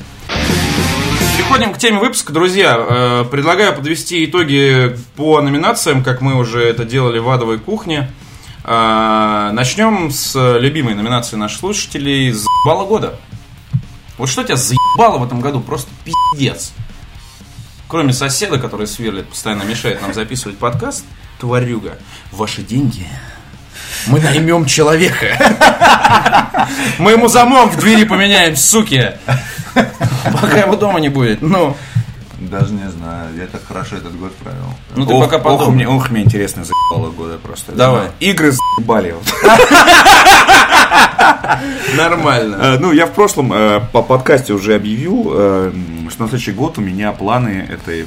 Переходим 1.38 1.74
к 1.74 1.78
теме 1.78 2.00
выпуска, 2.00 2.34
друзья. 2.34 2.78
Э, 2.78 3.26
Предлагаю 3.30 3.74
подвести 3.76 4.26
итоги 4.26 4.98
по 5.16 5.42
номинациям, 5.42 6.04
как 6.04 6.22
мы 6.22 6.36
уже 6.36 6.64
это 6.64 6.86
делали 6.86 7.20
в 7.20 7.30
«Адовой 7.30 7.60
кухне». 7.60 8.10
Э, 8.68 9.52
Начнем 9.54 10.10
с 10.10 10.58
любимой 10.58 10.96
номинации 10.96 11.36
наших 11.36 11.60
слушателей 11.60 12.32
«Заебало 12.32 12.86
года». 12.88 13.20
Вот 14.18 14.28
что 14.28 14.44
тебя 14.44 14.56
заебало 14.56 15.20
в 15.20 15.26
этом 15.26 15.40
году? 15.40 15.60
Просто 15.60 15.90
пиздец. 16.04 16.74
Кроме 17.88 18.12
соседа, 18.12 18.58
который 18.58 18.88
сверлит, 18.88 19.30
постоянно 19.30 19.64
мешает 19.64 20.02
нам 20.02 20.14
записывать 20.14 20.58
подкаст, 20.58 21.06
тварюга. 21.40 21.98
Ваши 22.32 22.64
деньги 22.64 23.08
мы 24.08 24.20
наймем 24.20 24.66
человека. 24.66 25.38
Мы 26.98 27.12
ему 27.12 27.28
замок 27.28 27.74
в 27.74 27.80
двери 27.80 28.06
поменяем, 28.06 28.56
суки. 28.56 29.14
Пока 29.74 30.58
его 30.58 30.76
дома 30.76 31.00
не 31.00 31.10
будет. 31.10 31.42
Ну, 31.42 31.78
Даже 32.40 32.74
не 32.74 32.90
знаю, 32.90 33.36
я 33.36 33.48
так 33.48 33.62
хорошо 33.66 33.98
этот 33.98 34.18
год 34.18 34.34
провел. 34.36 34.74
ну 34.96 35.06
ты 35.06 35.14
ох, 35.14 35.26
пока 35.26 35.38
ох, 35.38 35.44
подумай. 35.44 35.76
мне, 35.76 35.88
ох, 35.88 36.10
мне 36.10 36.24
интересно 36.24 36.64
заебало 36.64 37.12
года 37.12 37.38
просто. 37.38 37.72
Давай. 37.72 38.10
Игры 38.20 38.52
заебали. 38.52 39.16
Нормально. 41.96 42.56
Э, 42.56 42.78
Ну, 42.78 42.92
я 42.92 43.06
в 43.06 43.14
прошлом 43.14 43.54
э, 43.54 43.82
по 43.92 44.02
подкасте 44.02 44.54
уже 44.54 44.76
объявил, 44.76 45.32
э, 45.34 45.72
что 46.10 46.24
на 46.24 46.30
следующий 46.30 46.52
год 46.52 46.78
у 46.78 46.82
меня 46.82 47.12
планы 47.12 47.68
это 47.70 48.06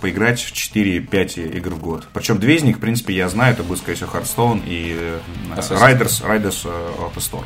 поиграть 0.00 0.40
в 0.40 0.52
4-5 0.52 1.56
игр 1.56 1.74
в 1.74 1.80
год. 1.80 2.06
Причем 2.12 2.38
две 2.38 2.56
из 2.56 2.62
них, 2.62 2.76
в 2.76 2.80
принципе, 2.80 3.14
я 3.14 3.28
знаю, 3.28 3.54
это 3.54 3.62
будет, 3.62 3.78
скорее 3.78 3.96
всего, 3.96 4.10
Hearthstone 4.12 4.62
и 4.66 4.96
Riders, 5.56 6.24
Riders 6.26 6.66
of 6.66 7.14
the 7.14 7.20
Storm. 7.20 7.44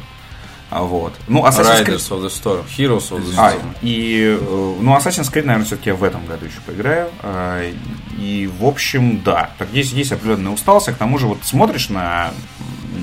А 0.74 0.82
Вот. 0.82 1.12
Ну, 1.28 1.44
Assassin's 1.46 1.84
Creed... 1.84 1.96
Riders 1.96 2.10
of 2.10 2.22
the 2.24 2.28
Storm, 2.30 2.64
Heroes 2.66 3.10
of 3.10 3.22
the 3.24 3.34
А, 3.36 3.52
Storm. 3.52 3.76
и, 3.82 4.38
э, 4.40 4.74
ну, 4.80 4.96
Assassin's 4.96 5.30
Creed, 5.30 5.44
наверное, 5.44 5.66
все-таки 5.66 5.90
я 5.90 5.94
в 5.94 6.02
этом 6.02 6.24
году 6.26 6.46
еще 6.46 6.60
поиграю. 6.64 7.10
А, 7.22 7.60
И, 8.18 8.48
в 8.58 8.64
общем, 8.64 9.20
да. 9.22 9.50
Так 9.58 9.68
есть, 9.72 9.92
есть 9.92 10.12
определенная 10.12 10.52
усталость, 10.52 10.88
а 10.88 10.92
к 10.92 10.96
тому 10.96 11.18
же 11.18 11.26
вот 11.26 11.38
смотришь 11.42 11.88
на, 11.90 12.32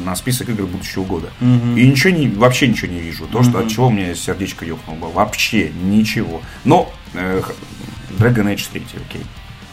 на 0.05 0.15
список 0.15 0.49
игр 0.49 0.65
будущего 0.65 1.03
года, 1.03 1.27
и 1.41 1.45
ничего 1.45 2.11
не, 2.11 2.27
вообще 2.27 2.67
ничего 2.67 2.91
не 2.91 2.99
вижу. 3.01 3.27
То, 3.27 3.43
что, 3.43 3.59
от 3.59 3.67
чего 3.69 3.87
у 3.87 3.91
меня 3.91 4.15
сердечко 4.15 4.65
ёхнуло. 4.65 5.11
Вообще 5.11 5.69
ничего. 5.83 6.41
Но 6.63 6.91
э, 7.13 7.41
Dragon 8.17 8.45
Age 8.53 8.67
3, 8.71 8.83
окей. 9.07 9.21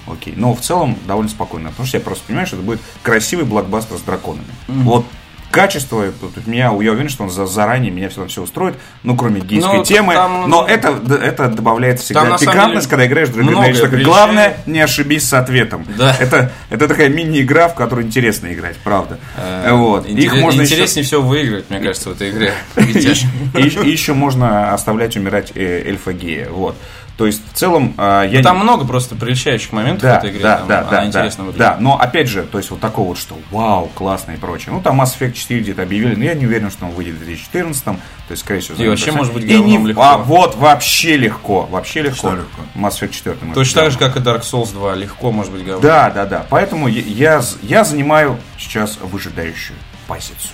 Окей. 0.07 0.35
Но 0.37 0.55
в 0.55 0.61
целом 0.61 0.97
довольно 1.07 1.31
спокойно. 1.31 1.71
Потому 1.71 1.87
что 1.87 1.97
я 1.99 2.05
просто 2.05 2.25
понимаю, 2.27 2.47
что 2.47 2.57
это 2.57 2.65
будет 2.65 2.81
красивый 3.03 3.45
блокбастер 3.45 3.97
с 3.97 4.03
драконами. 4.03 4.47
Вот 4.69 5.05
качество, 5.51 6.05
тут 6.21 6.47
меня, 6.47 6.65
я 6.65 6.71
уверен, 6.71 7.09
что 7.09 7.25
он 7.25 7.31
за, 7.31 7.47
заранее 7.47 7.91
меня 7.91 8.09
все, 8.09 8.27
все 8.27 8.43
устроит, 8.43 8.75
ну, 9.03 9.17
кроме 9.17 9.41
гейской 9.41 9.79
Ну, 9.79 9.85
темы, 9.85 10.15
там, 10.15 10.49
но 10.51 10.67
это, 10.67 11.01
это 11.23 11.49
добавляет 11.49 12.01
всегда 12.01 12.23
там, 12.27 12.39
пикантность, 12.39 12.89
деле, 12.89 12.91
когда 12.91 13.07
играешь 13.07 13.29
в 13.29 13.39
Dragon 13.39 13.71
Age. 13.71 13.81
Такое. 13.81 14.05
Главное, 14.05 14.57
не 14.67 14.81
ошибись 14.81 15.29
с 15.29 15.33
ответом. 15.33 15.87
Да. 15.97 16.15
Это, 16.19 16.53
это 16.71 16.89
такая 16.89 17.09
мини-игра, 17.09 17.69
в 17.69 17.75
которую 17.75 18.07
интересно 18.07 18.53
играть, 18.53 18.77
правда. 18.85 19.19
Э, 19.37 19.73
вот. 19.73 20.07
интерес- 20.07 20.25
Их 20.25 20.35
можно 20.43 20.63
еще- 20.63 20.75
Интереснее 20.75 21.05
всего 21.05 21.23
выиграть, 21.23 21.71
мне 21.71 21.81
кажется, 21.81 22.11
в 22.11 22.13
этой 22.13 22.31
игре. 22.31 22.53
и, 22.77 23.91
еще 23.91 24.13
можно 24.13 24.73
оставлять 24.73 25.17
умирать 25.17 25.53
э, 25.55 25.83
эльфа 25.87 26.13
гея. 26.13 26.49
Вот. 26.51 26.77
То 27.17 27.25
есть, 27.25 27.41
в 27.51 27.57
целом, 27.57 27.95
а, 27.97 28.25
я 28.25 28.39
Ну, 28.41 28.45
Там 28.45 28.59
не- 28.59 28.63
много 28.65 28.85
просто 28.87 29.15
приличающих 29.17 29.73
моментов 29.73 30.03
да, 30.03 30.17
в 30.17 30.19
этой 30.19 30.31
игре. 30.33 30.43
да, 30.43 30.59
там 30.59 30.69
да, 30.69 30.79
она 30.81 30.91
да, 30.91 31.07
интересно 31.07 31.45
да, 31.45 31.47
выглядит. 31.47 31.59
да, 31.59 31.77
но 31.81 31.99
опять 31.99 32.29
же, 32.29 32.43
то 32.43 32.59
есть 32.59 32.71
вот 32.71 32.81
такого 32.81 33.09
вот, 33.09 33.19
что 33.19 33.39
вау, 33.51 33.91
классно 33.95 34.33
и 34.33 34.37
прочее. 34.37 34.75
Ну, 34.75 34.83
там 34.83 35.01
Mass 35.01 35.17
Effect 35.19 35.33
4 35.33 35.61
где-то 35.61 35.83
объявили, 35.83 36.15
но 36.15 36.25
я 36.25 36.35
не 36.35 36.45
уверен, 36.45 36.71
что 36.71 36.85
он 36.85 36.91
выйдет 36.93 37.15
в 37.15 37.19
2014, 37.25 37.85
то 37.85 37.97
есть, 38.29 38.43
скорее 38.43 38.61
всего... 38.61 38.83
И 38.83 38.87
вообще, 38.87 39.13
может 39.13 39.33
быть, 39.33 39.45
и 39.45 39.59
не, 39.59 39.79
легко. 39.79 40.03
А, 40.03 40.19
вот, 40.19 40.57
вообще 40.57 41.17
легко, 41.17 41.63
вообще 41.71 42.03
легко. 42.03 42.17
Что 42.19 42.35
легко? 42.35 42.63
Mass 42.75 43.01
Effect 43.01 43.13
4. 43.13 43.37
может 43.41 43.55
Точно 43.55 43.83
так 43.83 43.93
же, 43.93 43.99
как 43.99 44.17
и 44.17 44.21
Dark 44.21 44.43
Souls 44.43 44.73
2. 44.75 44.95
Легко, 44.97 45.33
может 45.33 45.53
быть, 45.53 45.65
говно. 45.65 45.81
Да, 45.81 46.11
да, 46.11 46.27
да. 46.27 46.47
Поэтому 46.51 46.87
я, 46.87 47.41
я 47.63 47.85
занимаю 47.85 48.39
сейчас 48.59 48.99
выжидающую 49.01 49.79
позицию. 50.07 50.51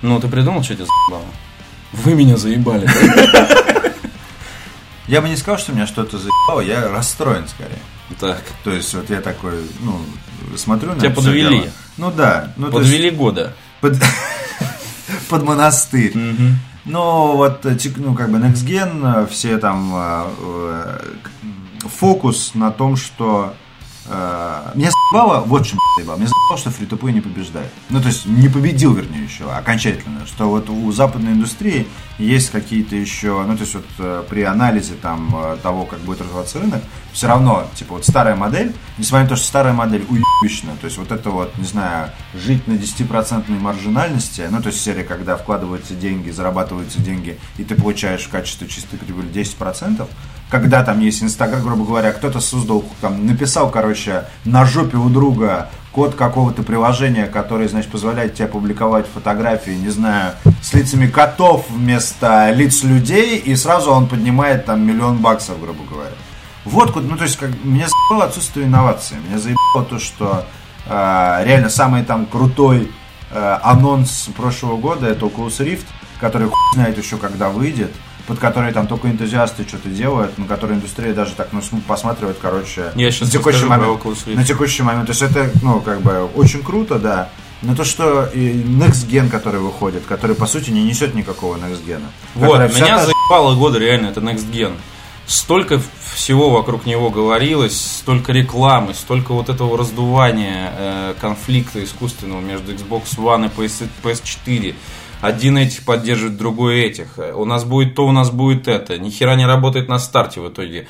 Ну, 0.00 0.18
ты 0.20 0.28
придумал, 0.28 0.62
что 0.62 0.74
тебя 0.74 0.86
заебало? 0.86 1.26
Вы 1.92 2.14
меня 2.14 2.38
заебали. 2.38 2.88
Я 5.08 5.20
бы 5.20 5.28
не 5.28 5.36
сказал, 5.36 5.58
что 5.58 5.72
меня 5.72 5.86
что-то 5.86 6.18
заебало, 6.18 6.60
я 6.60 6.88
расстроен 6.88 7.46
скорее. 7.48 7.78
Так. 8.20 8.42
То 8.64 8.72
есть 8.72 8.92
вот 8.94 9.08
я 9.10 9.20
такой, 9.20 9.60
ну, 9.80 10.00
смотрю 10.56 10.92
на 10.94 11.00
Тебя 11.00 11.10
подвели. 11.10 11.58
дело. 11.60 11.70
Ну 11.96 12.10
да. 12.10 12.52
Ну, 12.56 12.70
то 12.70 12.80
есть 12.80 12.90
Подвели 12.90 13.10
года. 13.10 13.52
под, 13.80 13.96
под 15.28 15.42
монастырь. 15.42 16.12
Но 16.84 17.36
вот, 17.36 17.66
э, 17.66 17.76
ну, 17.96 18.14
как 18.14 18.30
бы, 18.30 18.38
Next 18.38 18.64
Gen, 18.64 19.24
э, 19.24 19.26
все 19.26 19.58
там 19.58 19.92
э, 19.92 20.98
фокус 21.80 22.52
на 22.54 22.70
том, 22.70 22.96
что 22.96 23.54
меня 24.08 24.90
заебало, 24.90 25.40
вот 25.40 25.62
меня 25.62 25.80
заебало, 25.96 26.16
меня 26.16 26.28
заебало, 26.28 26.58
что 26.58 26.70
фри 26.70 27.12
не 27.12 27.20
побеждает. 27.20 27.70
Ну, 27.90 28.00
то 28.00 28.08
есть, 28.08 28.26
не 28.26 28.48
победил, 28.48 28.94
вернее, 28.94 29.24
еще, 29.24 29.50
окончательно. 29.50 30.26
Что 30.26 30.48
вот 30.48 30.68
у 30.68 30.92
западной 30.92 31.32
индустрии 31.32 31.88
есть 32.18 32.50
какие-то 32.50 32.96
еще, 32.96 33.42
ну, 33.46 33.56
то 33.56 33.62
есть, 33.62 33.74
вот 33.74 33.86
э, 33.98 34.24
при 34.28 34.42
анализе 34.42 34.94
там 34.94 35.34
э, 35.36 35.56
того, 35.62 35.84
как 35.84 36.00
будет 36.00 36.20
развиваться 36.20 36.60
рынок, 36.60 36.82
все 37.12 37.26
равно, 37.26 37.66
типа, 37.74 37.94
вот 37.94 38.06
старая 38.06 38.36
модель, 38.36 38.74
несмотря 38.98 39.24
на 39.24 39.30
то, 39.30 39.36
что 39.36 39.46
старая 39.46 39.72
модель 39.72 40.04
уебищная, 40.08 40.76
то 40.76 40.84
есть, 40.86 40.98
вот 40.98 41.10
это 41.10 41.30
вот, 41.30 41.56
не 41.58 41.64
знаю, 41.64 42.10
жить 42.34 42.66
на 42.66 42.72
10% 42.72 43.48
маржинальности, 43.58 44.46
ну, 44.50 44.62
то 44.62 44.68
есть, 44.68 44.80
серия, 44.80 45.04
когда 45.04 45.36
вкладываются 45.36 45.94
деньги, 45.94 46.30
зарабатываются 46.30 47.00
деньги, 47.00 47.38
и 47.58 47.64
ты 47.64 47.74
получаешь 47.74 48.24
в 48.24 48.30
качестве 48.30 48.68
чистой 48.68 48.98
прибыли 48.98 49.28
10%, 49.30 50.06
когда 50.50 50.84
там 50.84 51.00
есть 51.00 51.22
Инстаграм, 51.22 51.62
грубо 51.62 51.84
говоря, 51.84 52.12
кто-то 52.12 52.40
создал, 52.40 52.84
там, 53.00 53.26
написал, 53.26 53.70
короче, 53.70 54.24
на 54.44 54.64
жопе 54.64 54.96
у 54.96 55.08
друга 55.08 55.68
код 55.90 56.14
какого-то 56.14 56.62
приложения, 56.62 57.26
который, 57.26 57.68
значит, 57.68 57.90
позволяет 57.90 58.34
тебе 58.34 58.48
публиковать 58.48 59.06
фотографии, 59.06 59.70
не 59.70 59.88
знаю, 59.88 60.34
с 60.62 60.72
лицами 60.74 61.06
котов 61.06 61.66
вместо 61.70 62.50
лиц 62.50 62.84
людей, 62.84 63.38
и 63.38 63.56
сразу 63.56 63.90
он 63.90 64.06
поднимает 64.06 64.66
там 64.66 64.86
миллион 64.86 65.18
баксов, 65.18 65.60
грубо 65.60 65.84
говоря. 65.90 66.14
Вот, 66.64 66.94
ну, 66.96 67.16
то 67.16 67.24
есть, 67.24 67.36
как, 67.36 67.50
меня 67.64 67.86
заебало 67.88 68.26
отсутствие 68.26 68.66
инноваций, 68.66 69.16
меня 69.26 69.38
заебало 69.38 69.84
то, 69.88 69.98
что 69.98 70.44
э, 70.86 71.42
реально 71.44 71.70
самый 71.70 72.04
там 72.04 72.26
крутой 72.26 72.90
э, 73.30 73.58
анонс 73.62 74.28
прошлого 74.36 74.76
года, 74.76 75.06
это 75.06 75.26
Oculus 75.26 75.58
Rift, 75.60 75.86
который 76.20 76.48
хуй 76.48 76.56
знает 76.74 76.98
еще 76.98 77.16
когда 77.16 77.48
выйдет, 77.48 77.92
под 78.26 78.38
который 78.38 78.72
там 78.72 78.86
только 78.86 79.08
энтузиасты 79.08 79.64
что-то 79.66 79.88
делают, 79.88 80.36
на 80.38 80.46
который 80.46 80.76
индустрия 80.76 81.12
даже 81.14 81.32
так, 81.34 81.48
ну, 81.52 81.60
см- 81.62 81.82
посматривает, 81.86 82.36
короче, 82.40 82.92
Я 82.96 83.06
на 83.06 83.12
текущий 83.30 83.58
момент. 83.68 83.92
На 84.36 84.44
текущий 84.44 84.82
момент. 84.82 85.06
То 85.06 85.12
есть 85.12 85.22
это, 85.22 85.50
ну, 85.62 85.80
как 85.80 86.00
бы, 86.02 86.24
очень 86.34 86.62
круто, 86.62 86.98
да. 86.98 87.28
Но 87.62 87.74
то, 87.74 87.84
что 87.84 88.26
и 88.26 88.52
Next 88.52 89.08
Gen, 89.08 89.30
который 89.30 89.60
выходит, 89.60 90.04
который, 90.06 90.36
по 90.36 90.46
сути, 90.46 90.70
не 90.70 90.82
несет 90.84 91.14
никакого 91.14 91.56
Next 91.56 91.84
Gen. 91.86 92.02
Вот, 92.34 92.58
меня 92.74 92.98
та- 92.98 93.06
заебало 93.06 93.54
года 93.54 93.78
реально, 93.78 94.08
это 94.08 94.20
Next 94.20 94.50
Gen. 94.52 94.72
Столько 95.26 95.80
всего 96.14 96.50
вокруг 96.50 96.86
него 96.86 97.10
говорилось, 97.10 97.80
столько 97.98 98.32
рекламы, 98.32 98.94
столько 98.94 99.32
вот 99.32 99.48
этого 99.48 99.76
раздувания 99.76 100.72
э, 100.78 101.14
конфликта 101.20 101.82
искусственного 101.82 102.40
между 102.40 102.72
Xbox 102.72 103.16
One 103.16 103.46
и 103.46 103.48
PS, 103.60 103.88
PS4. 104.04 104.74
Один 105.20 105.56
этих 105.58 105.84
поддерживает, 105.84 106.36
другой 106.36 106.80
этих. 106.82 107.18
Э, 107.18 107.32
У 107.32 107.44
нас 107.44 107.64
будет 107.64 107.94
то, 107.94 108.06
у 108.06 108.12
нас 108.12 108.30
будет 108.30 108.68
это. 108.68 108.98
Ни 108.98 109.10
хера 109.10 109.34
не 109.36 109.46
работает 109.46 109.88
на 109.88 109.98
старте 109.98 110.40
в 110.40 110.48
итоге. 110.48 110.86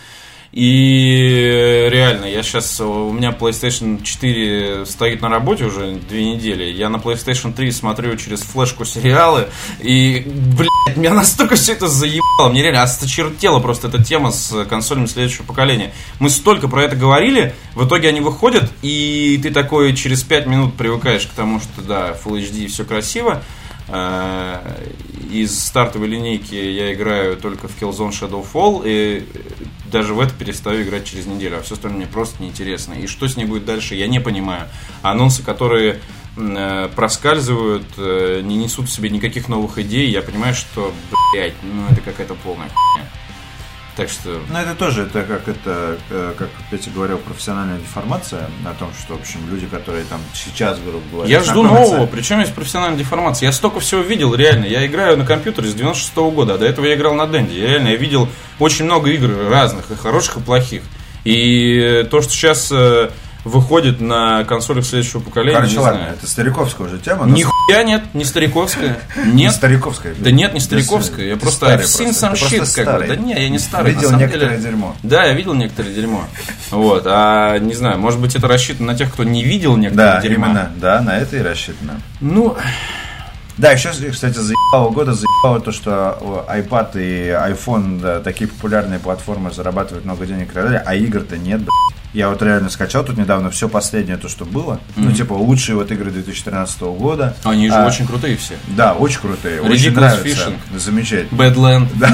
И 0.52 1.88
реально, 1.90 2.24
я 2.24 2.42
сейчас, 2.42 2.80
у 2.80 3.12
меня 3.12 3.36
PlayStation 3.38 4.02
4 4.02 4.86
стоит 4.86 5.20
на 5.20 5.28
работе 5.28 5.64
уже 5.66 5.96
две 6.08 6.24
недели. 6.32 6.64
Я 6.64 6.88
на 6.88 6.96
PlayStation 6.96 7.52
3 7.52 7.70
смотрю 7.72 8.16
через 8.16 8.40
флешку 8.40 8.86
сериалы. 8.86 9.48
И, 9.80 10.22
блядь, 10.26 10.96
меня 10.96 11.12
настолько 11.12 11.56
все 11.56 11.72
это 11.72 11.88
заебало. 11.88 12.48
Мне 12.48 12.62
реально 12.62 12.84
осточертела 12.84 13.60
просто 13.60 13.88
эта 13.88 14.02
тема 14.02 14.30
с 14.30 14.64
консолями 14.64 15.06
следующего 15.06 15.44
поколения. 15.44 15.92
Мы 16.20 16.30
столько 16.30 16.68
про 16.68 16.84
это 16.84 16.96
говорили, 16.96 17.54
в 17.74 17.86
итоге 17.86 18.08
они 18.08 18.20
выходят, 18.20 18.72
и 18.80 19.38
ты 19.42 19.50
такой 19.50 19.94
через 19.94 20.22
5 20.22 20.46
минут 20.46 20.74
привыкаешь 20.74 21.26
к 21.26 21.32
тому, 21.32 21.60
что 21.60 21.82
да, 21.82 22.16
Full 22.24 22.40
HD 22.40 22.68
все 22.68 22.84
красиво. 22.84 23.42
Э, 23.88 24.58
Из 25.30 25.58
стартовой 25.58 26.08
линейки 26.08 26.54
я 26.54 26.92
играю 26.92 27.36
только 27.36 27.68
в 27.68 27.80
Killzone 27.80 28.10
Shadowfall, 28.10 28.82
и 28.84 29.26
даже 29.90 30.14
в 30.14 30.20
это 30.20 30.32
перестаю 30.34 30.82
играть 30.82 31.04
через 31.04 31.26
неделю, 31.26 31.58
а 31.58 31.62
все 31.62 31.74
остальное 31.74 31.98
мне 31.98 32.06
просто 32.06 32.42
неинтересно. 32.42 32.94
И 32.94 33.06
что 33.06 33.26
с 33.28 33.36
ней 33.36 33.44
будет 33.44 33.64
дальше, 33.64 33.94
я 33.94 34.06
не 34.08 34.20
понимаю. 34.20 34.68
Анонсы, 35.02 35.42
которые 35.42 36.00
э, 36.36 36.88
проскальзывают, 36.94 37.86
э, 37.96 38.40
не 38.42 38.56
несут 38.56 38.88
в 38.88 38.92
себе 38.92 39.10
никаких 39.10 39.48
новых 39.48 39.78
идей, 39.78 40.10
я 40.10 40.22
понимаю, 40.22 40.54
что, 40.54 40.92
блядь, 41.32 41.54
ну 41.62 41.84
это 41.90 42.00
какая-то 42.00 42.34
полная 42.34 42.68
хуйня. 42.68 43.08
Так 43.96 44.10
что, 44.10 44.42
Ну, 44.50 44.58
это 44.58 44.74
тоже, 44.74 45.04
это 45.04 45.22
как 45.22 45.48
это, 45.48 45.96
э, 46.10 46.34
как 46.36 46.50
Петя 46.70 46.90
говорил, 46.90 47.16
профессиональная 47.16 47.78
деформация 47.78 48.50
о 48.66 48.74
том, 48.74 48.90
что, 48.92 49.16
в 49.16 49.20
общем, 49.20 49.40
люди, 49.50 49.66
которые 49.66 50.04
там 50.04 50.20
сейчас, 50.34 50.78
грубо 50.78 51.02
говоря, 51.10 51.30
Я 51.30 51.40
жду 51.42 51.62
нового, 51.62 52.06
причем 52.06 52.40
есть 52.40 52.54
профессиональная 52.54 52.98
деформация. 52.98 53.46
Я 53.46 53.52
столько 53.52 53.80
всего 53.80 54.02
видел, 54.02 54.34
реально. 54.34 54.66
Я 54.66 54.86
играю 54.86 55.16
на 55.16 55.24
компьютере 55.24 55.68
с 55.68 55.74
96 55.74 56.14
года, 56.30 56.54
а 56.54 56.58
до 56.58 56.66
этого 56.66 56.84
я 56.84 56.94
играл 56.94 57.14
на 57.14 57.26
Денде. 57.26 57.58
Я 57.58 57.68
реально 57.68 57.88
я 57.88 57.96
видел 57.96 58.28
очень 58.58 58.84
много 58.84 59.10
игр 59.10 59.30
разных, 59.48 59.90
и 59.90 59.94
хороших, 59.96 60.36
и 60.36 60.40
плохих. 60.40 60.82
И 61.24 62.06
то, 62.10 62.20
что 62.20 62.30
сейчас 62.30 62.70
э, 62.70 63.10
выходит 63.46 64.00
на 64.00 64.44
консолях 64.44 64.84
следующего 64.84 65.20
поколения, 65.20 65.54
Короче, 65.56 65.72
не 65.74 65.78
ладно, 65.78 66.00
знаю. 66.00 66.14
это 66.16 66.26
стариковская 66.26 66.86
уже 66.88 66.98
тема. 66.98 67.26
Нихуя 67.26 67.84
нет, 67.84 68.02
не 68.12 68.24
стариковская. 68.24 68.98
Не 69.24 69.44
Нет. 69.44 69.54
стариковская. 69.54 70.14
Да 70.18 70.30
нет, 70.30 70.52
не 70.54 70.60
стариковская. 70.60 71.26
Я 71.26 71.36
просто 71.36 71.66
просто 71.76 72.04
shit, 72.04 72.84
как 72.84 73.00
бы. 73.00 73.06
Да 73.06 73.16
не, 73.16 73.32
я 73.34 73.48
не 73.48 73.58
старый. 73.58 73.92
Видел 73.92 74.12
некоторое 74.16 74.58
дерьмо. 74.58 74.96
Да, 75.02 75.24
я 75.24 75.32
видел 75.32 75.54
некоторое 75.54 75.92
дерьмо. 75.94 76.24
Вот, 76.70 77.04
а 77.06 77.58
не 77.58 77.74
знаю, 77.74 77.98
может 77.98 78.20
быть, 78.20 78.34
это 78.34 78.48
рассчитано 78.48 78.92
на 78.92 78.98
тех, 78.98 79.12
кто 79.12 79.22
не 79.24 79.44
видел 79.44 79.76
некоторое 79.76 80.14
Да, 80.14 80.20
дерьма. 80.20 80.46
именно, 80.48 80.70
да, 80.76 81.00
на 81.00 81.16
это 81.16 81.36
и 81.36 81.42
рассчитано. 81.42 82.00
Ну, 82.20 82.56
Да, 83.58 83.70
еще, 83.72 83.90
кстати, 83.90 84.36
заебало 84.38 84.90
года 84.90 85.14
заебало 85.14 85.60
то, 85.60 85.72
что 85.72 86.44
iPad 86.48 86.90
и 87.00 87.28
iPhone, 87.30 88.00
да, 88.00 88.20
такие 88.20 88.48
популярные 88.48 88.98
платформы, 88.98 89.50
зарабатывают 89.50 90.04
много 90.04 90.26
денег 90.26 90.50
и 90.50 90.52
так 90.52 90.64
далее, 90.64 90.82
а 90.84 90.94
игр-то 90.94 91.38
нет, 91.38 91.60
блядь. 91.60 91.70
Я 92.16 92.30
вот 92.30 92.40
реально 92.40 92.70
скачал 92.70 93.04
тут 93.04 93.18
недавно 93.18 93.50
все 93.50 93.68
последнее 93.68 94.16
то, 94.16 94.26
что 94.30 94.46
было. 94.46 94.80
Ну, 94.96 95.12
типа, 95.12 95.34
лучшие 95.34 95.76
вот 95.76 95.90
игры 95.90 96.10
2013 96.10 96.80
года. 96.80 97.36
они 97.44 97.68
же 97.68 97.74
А, 97.74 97.86
очень 97.86 98.06
крутые 98.06 98.38
все. 98.38 98.54
Да, 98.68 98.94
очень 98.94 99.20
крутые, 99.20 99.58
Ridiculous 99.60 99.70
очень 99.72 99.92
нравятся. 99.92 100.26
Fishing. 100.26 100.78
Замечательно. 100.78 101.38
Badland. 101.38 101.88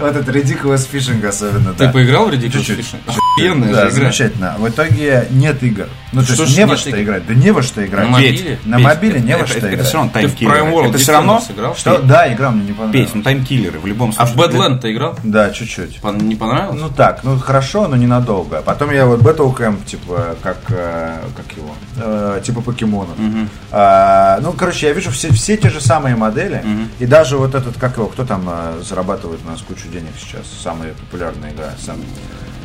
Вот 0.00 0.16
этот 0.16 0.34
Ridiculous 0.34 0.88
Fishing 0.90 1.26
особенно, 1.26 1.72
Ты 1.74 1.86
да. 1.86 1.92
поиграл 1.92 2.26
в 2.26 2.32
Ridiculous 2.32 2.52
Чуть-чуть. 2.52 2.78
Fishing? 2.78 2.98
Охуенная 3.06 3.68
Да, 3.72 3.82
же 3.84 3.88
игра. 3.90 4.00
замечательно. 4.04 4.54
В 4.58 4.68
итоге 4.68 5.26
нет 5.30 5.62
игр. 5.62 5.88
Ну, 6.12 6.22
то 6.22 6.32
есть 6.32 6.56
не 6.56 6.64
во 6.66 6.76
что 6.76 6.88
игр? 6.90 7.00
играть. 7.02 7.26
Да 7.26 7.34
не 7.34 7.50
во 7.50 7.62
что 7.62 7.84
играть. 7.84 8.08
На 8.08 8.18
Петь, 8.18 8.38
мобиле? 8.40 8.58
На 8.64 8.76
Петь, 8.76 8.84
мобиле 8.86 9.20
не 9.20 9.36
во 9.36 9.46
что 9.46 9.58
играть. 9.58 9.72
это 9.74 9.84
все 9.84 9.96
равно 9.98 10.10
таймкиллеры. 10.12 10.88
Это 10.88 10.98
все 10.98 11.12
равно? 11.12 11.42
Что? 11.76 11.98
Да, 11.98 12.32
игра 12.32 12.50
мне 12.50 12.62
не 12.62 12.68
Петь, 12.68 12.76
понравилась. 12.78 13.10
ну 13.14 13.22
таймкиллеры 13.22 13.78
в 13.80 13.86
любом 13.86 14.14
А 14.16 14.24
в 14.24 14.30
случае. 14.30 14.52
Badland 14.58 14.78
ты 14.80 14.92
играл? 14.92 15.18
Да, 15.22 15.50
чуть-чуть. 15.50 16.02
Не 16.02 16.34
понравилось? 16.36 16.80
Ну 16.80 16.88
так, 16.88 17.20
ну 17.22 17.38
хорошо, 17.38 17.86
но 17.88 17.96
ненадолго. 17.96 18.62
Потом 18.62 18.90
я 18.90 19.06
вот 19.16 19.22
Battle 19.22 19.56
Camp, 19.56 19.84
типа, 19.84 20.36
как, 20.42 20.58
э, 20.70 21.16
как 21.36 21.56
его, 21.56 21.74
Э, 21.96 22.40
типа 22.44 22.60
покемонов. 22.60 23.16
А, 23.70 24.40
ну, 24.40 24.52
короче, 24.52 24.86
я 24.88 24.92
вижу 24.92 25.10
все, 25.10 25.32
все 25.32 25.56
те 25.56 25.70
же 25.70 25.80
самые 25.80 26.16
модели. 26.16 26.64
И 26.98 27.06
даже 27.06 27.36
вот 27.36 27.54
этот, 27.54 27.76
как 27.78 27.96
его, 27.96 28.06
кто 28.06 28.24
там 28.24 28.48
э, 28.48 28.82
зарабатывает 28.82 29.40
у 29.46 29.50
нас 29.50 29.60
кучу 29.62 29.88
денег 29.88 30.10
сейчас, 30.18 30.42
самая 30.62 30.92
популярная 30.94 31.50
игра, 31.52 31.70
сам, 31.84 31.96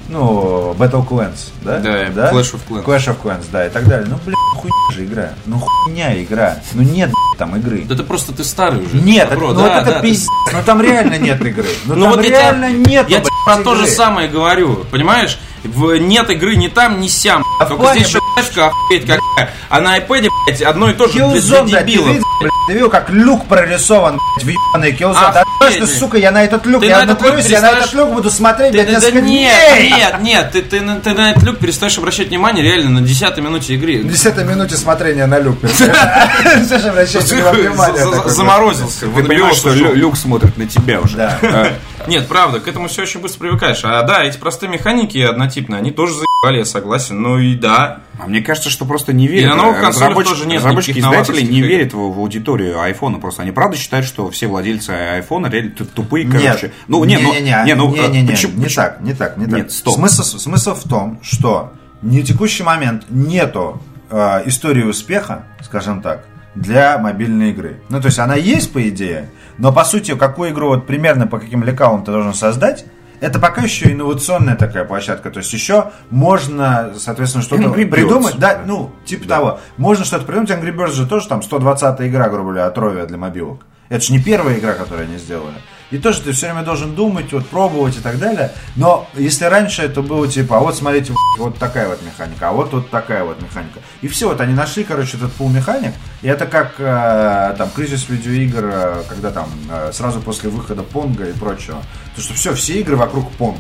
ну, 0.08 0.74
Battle 0.78 1.08
Clans, 1.08 1.52
да? 1.62 1.78
Да, 1.78 2.32
Clash 2.32 2.56
of 2.56 2.60
Clans. 2.68 2.84
Clash 2.86 3.08
of 3.08 3.16
Clans, 3.24 3.46
да, 3.52 3.68
и 3.68 3.70
так 3.70 3.88
далее. 3.88 4.08
Ну, 4.10 4.18
блин, 4.26 4.36
хуйня 4.56 4.92
же 4.96 5.06
игра. 5.06 5.30
Ну, 5.46 5.60
хуйня 5.60 6.20
игра. 6.24 6.58
Ну, 6.74 6.82
нет, 6.82 7.10
блядь, 7.12 7.38
там 7.38 7.56
игры. 7.58 7.84
Да 7.88 7.94
это 7.94 8.04
просто 8.04 8.34
ты 8.34 8.44
старый 8.44 8.84
уже. 8.84 8.98
Нет, 8.98 9.30
Бро, 9.30 9.52
это, 9.52 9.60
ну 9.60 9.66
да, 9.68 9.74
вот 9.76 9.82
это 9.84 9.92
да, 9.92 10.00
пиздец. 10.02 10.28
ты- 10.48 10.56
Ну 10.56 10.64
там 10.66 10.82
реально 10.82 11.20
нет 11.20 11.40
игры. 11.46 11.68
Ну, 11.86 11.94
Ну 11.96 12.02
там 12.06 12.14
вот 12.16 12.26
реально 12.26 12.72
нет. 12.72 13.08
Я 13.08 13.20
тебе 13.20 13.30
про 13.46 13.58
то 13.58 13.76
же 13.76 13.86
самое 13.86 14.28
говорю, 14.28 14.84
понимаешь? 14.90 15.40
В- 15.64 15.98
нет 15.98 16.30
игры 16.30 16.56
ни 16.56 16.68
там, 16.68 17.00
ни 17.02 17.08
сям. 17.08 17.44
А 17.60 17.66
Только 17.66 17.92
здесь 17.94 18.08
еще 18.08 18.20
флешка 18.44 18.68
охуеть 18.68 19.02
какая. 19.06 19.54
А 19.70 19.80
на 19.82 19.98
iPad, 19.98 20.28
блядь, 20.46 20.62
одно 20.62 20.90
и 20.90 20.94
то 20.94 21.08
же 21.08 21.14
для, 21.14 21.28
блядь, 21.28 21.86
ты 21.86 21.92
дебилов. 21.92 22.08
видел, 22.10 22.26
блядь, 22.40 22.52
ты 22.68 22.74
видел, 22.74 22.90
как 22.90 23.10
люк 23.10 23.46
прорисован, 23.48 24.20
блядь, 24.36 24.46
в 24.46 24.50
ебаный 24.50 24.92
Killzone? 24.94 25.34
Да 25.34 25.44
что, 25.70 25.80
блядь. 25.86 25.98
сука, 26.00 26.18
я 26.18 26.32
на 26.32 26.44
этот 26.44 26.66
люк, 26.66 26.82
Ты 26.82 26.88
я 26.88 26.98
на 26.98 27.04
этот 27.04 27.22
люк 27.22 27.28
накурюсь, 27.30 27.46
я 27.48 27.62
на 27.62 27.72
этот 27.72 27.94
люк 27.94 28.14
буду 28.14 28.30
смотреть, 28.32 28.72
Ты- 28.72 28.78
блядь, 28.78 28.88
да 28.88 28.94
несколько 28.94 29.22
нет, 29.22 29.54
дней. 29.80 29.90
нет, 29.94 30.16
нет, 30.22 30.52
ты, 30.52 30.62
ты, 30.62 30.82
на- 30.82 31.00
ты 31.00 31.14
на 31.14 31.32
этот 31.32 31.44
люк 31.44 31.58
перестаешь 31.60 31.98
обращать 31.98 32.28
внимание 32.30 32.64
реально 32.64 33.02
на 33.02 33.02
10 33.08 33.38
минуте 33.38 33.76
игры. 33.76 34.02
В 34.04 34.08
10 34.12 34.38
минуте 34.46 34.76
смотрения 34.78 35.26
на 35.26 35.40
люк. 35.40 35.58
Обращайте 35.64 37.36
на 37.36 37.40
него 37.40 37.52
внимание. 37.52 38.04
За- 38.06 38.12
такой, 38.12 38.32
Заморозился. 38.32 39.06
Ты 39.08 39.24
понимаешь, 39.24 39.56
что 39.58 39.74
Лю- 39.74 39.94
Люк 39.94 40.18
смотрит 40.18 40.58
на 40.58 40.66
тебя 40.68 41.02
уже. 41.02 41.18
Да. 41.18 41.74
Нет, 42.08 42.28
правда, 42.28 42.60
к 42.60 42.68
этому 42.68 42.88
все 42.88 43.04
очень 43.04 43.20
быстро 43.20 43.40
привыкаешь. 43.40 43.82
А 43.84 44.02
да, 44.04 44.24
эти 44.24 44.38
простые 44.38 44.70
механики 44.70 45.18
однотипные, 45.20 45.80
они 45.80 45.92
тоже 45.92 46.14
заебали, 46.14 46.26
я 46.48 46.66
согласен. 46.66 47.22
Ну 47.22 47.38
и 47.38 47.56
да. 47.56 48.02
А 48.18 48.28
мне 48.28 48.42
кажется, 48.42 48.70
что 48.70 48.86
просто 48.86 49.14
не 49.14 49.28
верят. 49.28 49.46
И 49.46 49.48
на 49.50 49.56
новых 49.56 49.82
консолях 49.82 50.18
Разработчики- 50.18 50.30
тоже 50.30 50.46
нет 50.48 50.58
Разработчики 50.60 51.00
издатели 51.00 51.42
не 51.42 51.62
верят 51.62 51.94
в, 51.94 51.98
в 51.98 52.20
аудиторию 52.20 52.80
айфона. 52.82 53.20
Просто 53.20 53.42
они 53.42 53.52
правда 53.52 53.78
считают, 53.78 54.06
что 54.06 54.30
все 54.30 54.48
владельцы 54.48 54.92
айфона 54.92 55.48
реально 55.48 55.72
тупые, 55.72 56.26
Нет, 56.26 56.42
короче. 56.42 56.72
Ну, 56.88 57.04
не, 57.04 57.18
ну, 57.18 57.34
не, 57.34 57.42
не, 57.42 57.62
не, 57.66 57.76
ну, 57.76 57.94
не, 57.94 58.08
не, 58.08 58.22
не, 58.22 58.28
почему- 58.32 58.54
не 58.58 58.64
почему? 58.66 58.84
так, 58.84 59.02
не 59.02 59.14
так, 59.14 59.38
не 59.38 59.46
так. 59.46 59.54
Нет, 59.56 59.72
стоп. 59.72 59.96
Смысл, 59.96 60.24
смысл 60.24 60.76
в 60.76 60.84
том, 60.88 61.20
что 61.22 61.74
не 62.02 62.22
в 62.22 62.26
текущий 62.26 62.64
момент 62.64 63.04
нету 63.10 63.82
э, 64.10 64.42
истории 64.46 64.84
успеха, 64.84 65.44
скажем 65.62 66.02
так, 66.02 66.26
для 66.56 66.98
мобильной 66.98 67.52
игры. 67.52 67.82
Ну, 67.90 68.00
то 68.02 68.08
есть 68.08 68.20
она 68.20 68.36
есть, 68.36 68.72
по 68.72 68.88
идее, 68.88 69.30
но 69.58 69.74
по 69.74 69.84
сути, 69.84 70.16
какую 70.16 70.52
игру 70.52 70.70
вот 70.70 70.88
примерно 70.88 71.28
по 71.28 71.38
каким 71.38 71.64
лекалам 71.64 72.04
ты 72.04 72.12
должен 72.12 72.34
создать, 72.34 72.86
это 73.20 73.40
пока 73.40 73.62
еще 73.62 73.92
инновационная 73.92 74.56
такая 74.56 74.86
площадка. 74.86 75.30
То 75.30 75.40
есть 75.40 75.52
еще 75.54 75.92
можно, 76.10 76.94
соответственно, 76.98 77.44
что-то 77.44 77.70
придумать. 77.70 78.38
Да, 78.38 78.62
ну, 78.66 78.92
типа 79.06 79.28
того. 79.28 79.60
Можно 79.78 80.06
что-то 80.06 80.26
придумать. 80.26 80.50
Angry 80.50 80.76
Birds 80.76 80.92
же 80.92 81.08
тоже 81.08 81.28
там 81.28 81.42
120 81.42 82.02
игра, 82.02 82.30
грубо 82.30 82.52
говоря, 82.52 82.68
от 82.68 83.08
для 83.08 83.18
мобилок. 83.18 83.62
Это 83.90 84.04
же 84.04 84.14
не 84.14 84.22
первая 84.22 84.58
игра, 84.60 84.74
которую 84.74 85.08
они 85.08 85.18
сделали. 85.18 85.56
И 85.92 85.98
тоже 85.98 86.22
ты 86.22 86.32
все 86.34 86.48
время 86.48 86.64
должен 86.64 86.94
думать, 86.96 87.32
вот 87.34 87.48
пробовать 87.48 87.98
и 87.98 88.00
так 88.00 88.20
далее. 88.20 88.52
Но 88.76 89.08
если 89.16 89.46
раньше 89.46 89.82
это 89.82 90.02
было 90.02 90.28
типа, 90.28 90.58
а 90.58 90.60
вот 90.60 90.76
смотрите, 90.76 91.14
вот 91.38 91.58
такая 91.58 91.88
вот 91.88 92.00
механика, 92.04 92.50
а 92.50 92.52
вот 92.52 92.72
тут 92.72 92.90
такая 92.90 93.24
вот 93.24 93.42
механика. 93.42 93.80
И 94.02 94.08
все, 94.08 94.30
вот 94.30 94.40
они 94.42 94.54
нашли, 94.54 94.84
короче, 94.84 95.18
этот 95.18 95.32
пул 95.34 95.50
механик. 95.50 95.94
И 96.22 96.28
это 96.28 96.46
как 96.46 96.76
э, 96.78 97.56
там 97.58 97.70
кризис 97.72 98.08
видеоигр, 98.10 98.64
э, 98.64 99.04
когда 99.10 99.32
там 99.32 99.50
э, 99.72 99.92
сразу 99.94 100.20
после 100.20 100.50
выхода 100.50 100.84
Понга 100.84 101.26
и 101.26 101.34
прочего. 101.34 101.82
То 102.16 102.22
что 102.22 102.34
все, 102.34 102.54
все 102.54 102.80
игры 102.80 102.96
вокруг 102.96 103.32
Понг. 103.32 103.58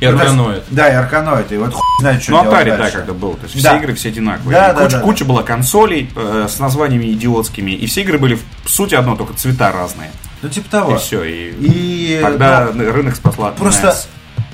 И 0.00 0.04
Арканоид. 0.04 0.64
Да, 0.70 0.88
и 0.88 0.94
Арканоид. 0.94 1.52
И 1.52 1.56
вот 1.58 1.74
хуй 1.74 1.82
знает, 2.00 2.20
что 2.20 2.32
Ну, 2.32 2.50
Atari, 2.50 2.76
да, 2.76 2.90
когда 2.90 3.12
был. 3.12 3.34
То 3.34 3.44
есть 3.44 3.62
Да. 3.62 3.70
все 3.70 3.78
игры 3.78 3.94
все 3.94 4.08
одинаковые. 4.08 4.52
Да, 4.52 4.70
И 4.70 4.74
да, 4.74 4.82
куча, 4.82 4.96
да, 4.96 5.00
куча 5.00 5.24
была 5.24 5.42
консолей 5.44 6.10
э, 6.16 6.48
с 6.50 6.58
названиями 6.58 7.12
идиотскими. 7.12 7.70
И 7.70 7.86
все 7.86 8.00
игры 8.02 8.18
были 8.18 8.36
в 8.64 8.68
сути 8.68 8.96
одно, 8.96 9.14
только 9.14 9.34
цвета 9.34 9.70
разные. 9.70 10.10
Ну, 10.42 10.48
типа 10.48 10.70
того. 10.70 10.94
И 10.96 10.98
все. 10.98 11.22
И, 11.24 11.50
И 11.60 12.18
тогда 12.20 12.66
да, 12.72 12.92
рынок 12.92 13.14
спасла 13.16 13.52
Просто, 13.52 13.88
NES. 13.88 14.06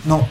ну, 0.05 0.29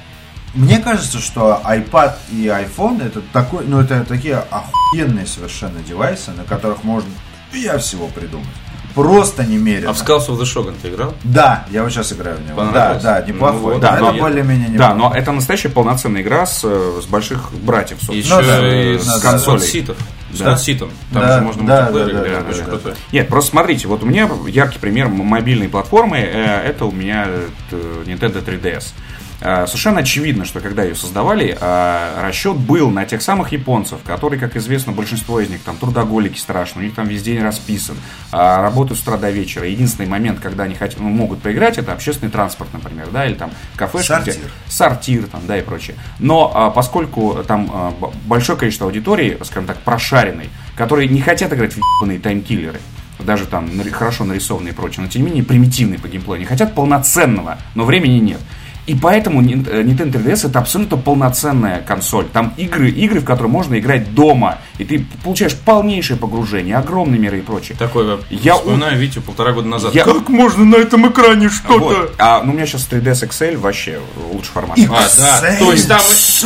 мне 0.54 0.78
кажется, 0.80 1.20
что 1.20 1.62
iPad 1.66 2.14
и 2.32 2.46
iPhone 2.46 3.06
это 3.06 3.22
такой, 3.34 3.66
ну, 3.66 3.80
это 3.82 4.04
такие 4.06 4.44
охуенные 4.50 5.26
совершенно 5.26 5.80
девайсы, 5.82 6.32
на 6.32 6.44
которых 6.44 6.84
можно 6.84 7.10
я 7.54 7.78
всего 7.80 8.08
придумать. 8.08 8.48
Просто 8.94 9.44
немерено. 9.44 9.92
А 9.92 9.94
в 9.94 9.98
Skulls 9.98 10.28
of 10.28 10.40
the 10.40 10.44
Shogun 10.44 10.76
ты 10.82 10.90
играл? 10.90 11.14
Да, 11.24 11.66
я 11.70 11.84
вот 11.84 11.92
сейчас 11.92 12.12
играю 12.14 12.38
в 12.38 12.48
него. 12.48 12.64
Да, 12.74 12.96
да, 12.96 13.22
неплохой. 13.22 13.60
Ну 13.62 13.68
вот, 13.74 13.80
да, 13.82 13.92
да, 13.92 14.08
это 14.08 14.16
я- 14.16 14.22
более-менее 14.22 14.70
Да, 14.70 14.94
неплохо. 14.94 15.14
но 15.14 15.16
это 15.20 15.32
настоящая 15.34 15.70
полноценная 15.70 16.22
игра 16.24 16.48
с, 16.48 16.62
э, 16.64 17.00
с 17.04 17.06
больших 17.06 17.54
братьев, 17.54 17.98
собственно. 18.02 18.18
Еще 18.18 18.36
Ну 18.36 18.42
да, 18.42 18.74
и 18.92 18.98
да, 18.98 19.04
с 19.04 19.06
да, 19.06 19.12
консолей. 19.32 19.46
консолей. 19.60 19.72
ситов. 19.72 19.98
С 20.34 20.40
Да. 20.40 20.58
ситом. 20.58 20.90
Там 21.14 21.22
Да, 21.22 21.38
же 21.40 21.46
можно 21.46 21.66
да, 21.66 21.90
да, 21.92 22.06
да, 22.06 22.12
играть, 22.12 22.44
да, 22.44 22.50
очень 22.50 22.64
да, 22.64 22.66
крутой. 22.66 22.94
Нет, 23.12 23.28
просто 23.30 23.52
смотрите, 23.52 23.88
вот 23.88 24.04
у 24.04 24.06
меня 24.06 24.30
яркий 24.48 24.78
пример 24.80 25.08
мобильной 25.08 25.70
платформы, 25.70 26.18
э, 26.18 26.62
это 26.66 26.86
у 26.86 26.92
меня 26.92 27.28
э, 27.72 28.04
Nintendo 28.06 28.44
3DS. 28.44 28.94
Э, 29.40 29.66
Совершенно 29.68 30.00
очевидно, 30.00 30.46
что 30.46 30.60
когда 30.62 30.84
ее 30.84 30.96
создавали, 30.96 31.56
э, 31.60 32.22
расчет 32.24 32.56
был 32.58 32.90
на 32.90 33.06
тех 33.06 33.22
самых 33.22 33.52
японцев, 33.52 34.00
которые, 34.06 34.40
как 34.40 34.56
известно, 34.56 34.92
большинство 34.94 35.40
из 35.40 35.50
них 35.50 35.62
там 35.62 35.78
трудоголики 35.78 36.40
страшно, 36.40 36.82
у 36.82 36.84
них 36.84 36.96
там 36.96 37.08
весь 37.08 37.22
день 37.22 37.42
расписан, 37.42 37.98
а, 38.32 38.62
работают 38.64 39.00
с 39.00 39.04
утра 39.04 39.18
до 39.18 39.30
вечера. 39.30 39.68
Единственный 39.68 40.08
момент, 40.08 40.40
когда 40.40 40.64
они 40.64 40.74
хотят, 40.74 41.00
ну, 41.00 41.10
могут 41.10 41.42
поиграть, 41.42 41.78
это 41.78 41.94
общественный 41.94 42.32
транспорт, 42.32 42.72
например, 42.74 43.10
да, 43.12 43.26
или 43.26 43.36
там 43.36 43.52
где- 43.76 44.34
Сортир. 44.34 44.52
сортир, 44.68 45.24
там, 45.26 45.42
да, 45.46 45.58
и 45.58 45.62
прочее. 45.62 45.98
Но 46.20 46.52
а, 46.54 46.70
поскольку 46.72 47.44
там 47.48 47.70
а, 47.72 47.94
большое 48.26 48.58
количество 48.58 48.88
аудитории, 48.88 49.38
скажем 49.44 49.68
так, 49.68 49.78
прошаренной, 49.80 50.50
которые 50.76 51.08
не 51.10 51.22
хотят 51.22 51.54
играть 51.54 51.74
в 51.74 51.78
ебаные 51.78 52.20
таймкиллеры, 52.20 52.80
даже 53.20 53.46
там 53.46 53.70
хорошо 53.92 54.26
нарисованные 54.26 54.74
и 54.74 54.76
прочее, 54.76 55.04
но 55.06 55.12
тем 55.12 55.22
не 55.24 55.28
менее 55.28 55.44
примитивные 55.44 56.00
по 56.00 56.08
геймплею, 56.08 56.38
они 56.38 56.46
хотят 56.46 56.74
полноценного, 56.76 57.58
но 57.76 57.84
времени 57.84 58.20
нет. 58.20 58.40
И 58.88 58.96
поэтому 58.96 59.42
э, 59.42 59.46
Nintendo 59.46 60.14
3DS 60.14 60.50
это 60.50 60.60
абсолютно 60.60 60.96
полноценная 60.96 61.82
консоль. 61.82 62.26
Там 62.32 62.54
игры, 62.56 62.90
игры, 62.90 63.20
в 63.20 63.26
которые 63.26 63.52
можно 63.52 63.78
играть 63.78 64.16
дома. 64.16 64.60
И 64.78 64.86
ты 64.86 65.06
получаешь 65.24 65.56
полнейшее 65.56 66.18
погружение, 66.18 66.78
огромные 66.78 67.20
миры 67.20 67.40
и 67.40 67.42
прочее. 67.42 67.76
Такое 67.78 68.18
Я 68.30 68.40
я 68.54 68.56
вспоминаю 68.56 68.98
Витю 68.98 69.22
полтора 69.22 69.52
года 69.52 69.68
назад. 69.68 69.94
Я- 69.94 70.06
Как 70.06 70.30
можно 70.30 70.64
на 70.64 70.78
этом 70.78 71.10
экране 71.12 71.50
что-то? 71.50 71.80
Вот. 71.80 72.16
А 72.18 72.42
ну, 72.44 72.52
у 72.52 72.56
меня 72.56 72.66
сейчас 72.66 72.88
3DS 72.90 73.28
XL 73.28 73.58
вообще 73.58 74.00
лучший 74.32 74.52
формат. 74.54 74.78
И- 74.78 74.86
А, 74.86 75.06
да. 75.18 75.56
То 75.60 75.72
есть 75.74 75.88
там 75.90 76.00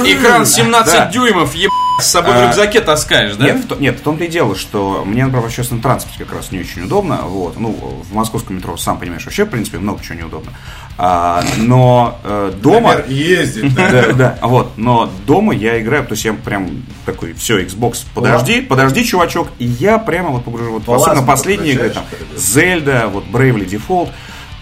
экран 0.05 0.45
17 0.45 0.93
Да. 0.93 1.05
дюймов, 1.11 1.53
ебать, 1.53 1.71
с 1.99 2.07
собой 2.07 2.33
в 2.33 2.37
А, 2.37 2.47
рюкзаке 2.47 2.81
таскаешь, 2.81 3.35
да? 3.35 3.45
Нет, 3.45 3.65
в, 3.69 3.79
нет, 3.79 3.99
в 3.99 4.01
том-то 4.01 4.23
и 4.23 4.27
дело, 4.27 4.55
что 4.55 5.03
мне, 5.05 5.23
например, 5.23 5.43
в 5.43 5.45
общественном 5.45 5.83
транспорте 5.83 6.23
как 6.25 6.33
раз 6.37 6.51
не 6.51 6.59
очень 6.59 6.83
удобно. 6.85 7.17
Вот. 7.23 7.59
Ну, 7.59 7.71
в 8.09 8.15
московском 8.15 8.55
метро, 8.55 8.75
сам 8.77 8.97
понимаешь, 8.97 9.23
вообще, 9.25 9.45
в 9.45 9.49
принципе, 9.49 9.77
много 9.77 10.03
чего 10.03 10.15
неудобно. 10.17 10.51
А, 10.97 11.43
но 11.57 12.19
э, 12.23 12.53
дома... 12.61 12.95
Например, 12.95 13.05
ездит. 13.09 13.73
Да, 13.73 14.13
да, 14.13 14.37
вот, 14.41 14.73
но 14.77 15.11
дома 15.25 15.53
я 15.53 15.81
играю, 15.81 16.05
то 16.05 16.13
есть 16.13 16.25
я 16.25 16.33
прям 16.33 16.83
такой, 17.05 17.33
все, 17.33 17.59
Xbox, 17.63 18.05
подожди, 18.13 18.61
подожди, 18.61 19.03
чувачок, 19.03 19.47
и 19.57 19.65
я 19.65 19.97
прямо 19.97 20.29
вот 20.29 20.43
погружу, 20.43 20.73
вот, 20.73 20.87
особенно 20.87 21.23
последние 21.25 21.73
игры, 21.73 21.89
там, 21.89 22.03
Зельда, 22.35 23.07
вот 23.11 23.25
Bravely 23.31 23.67
Default, 23.67 24.09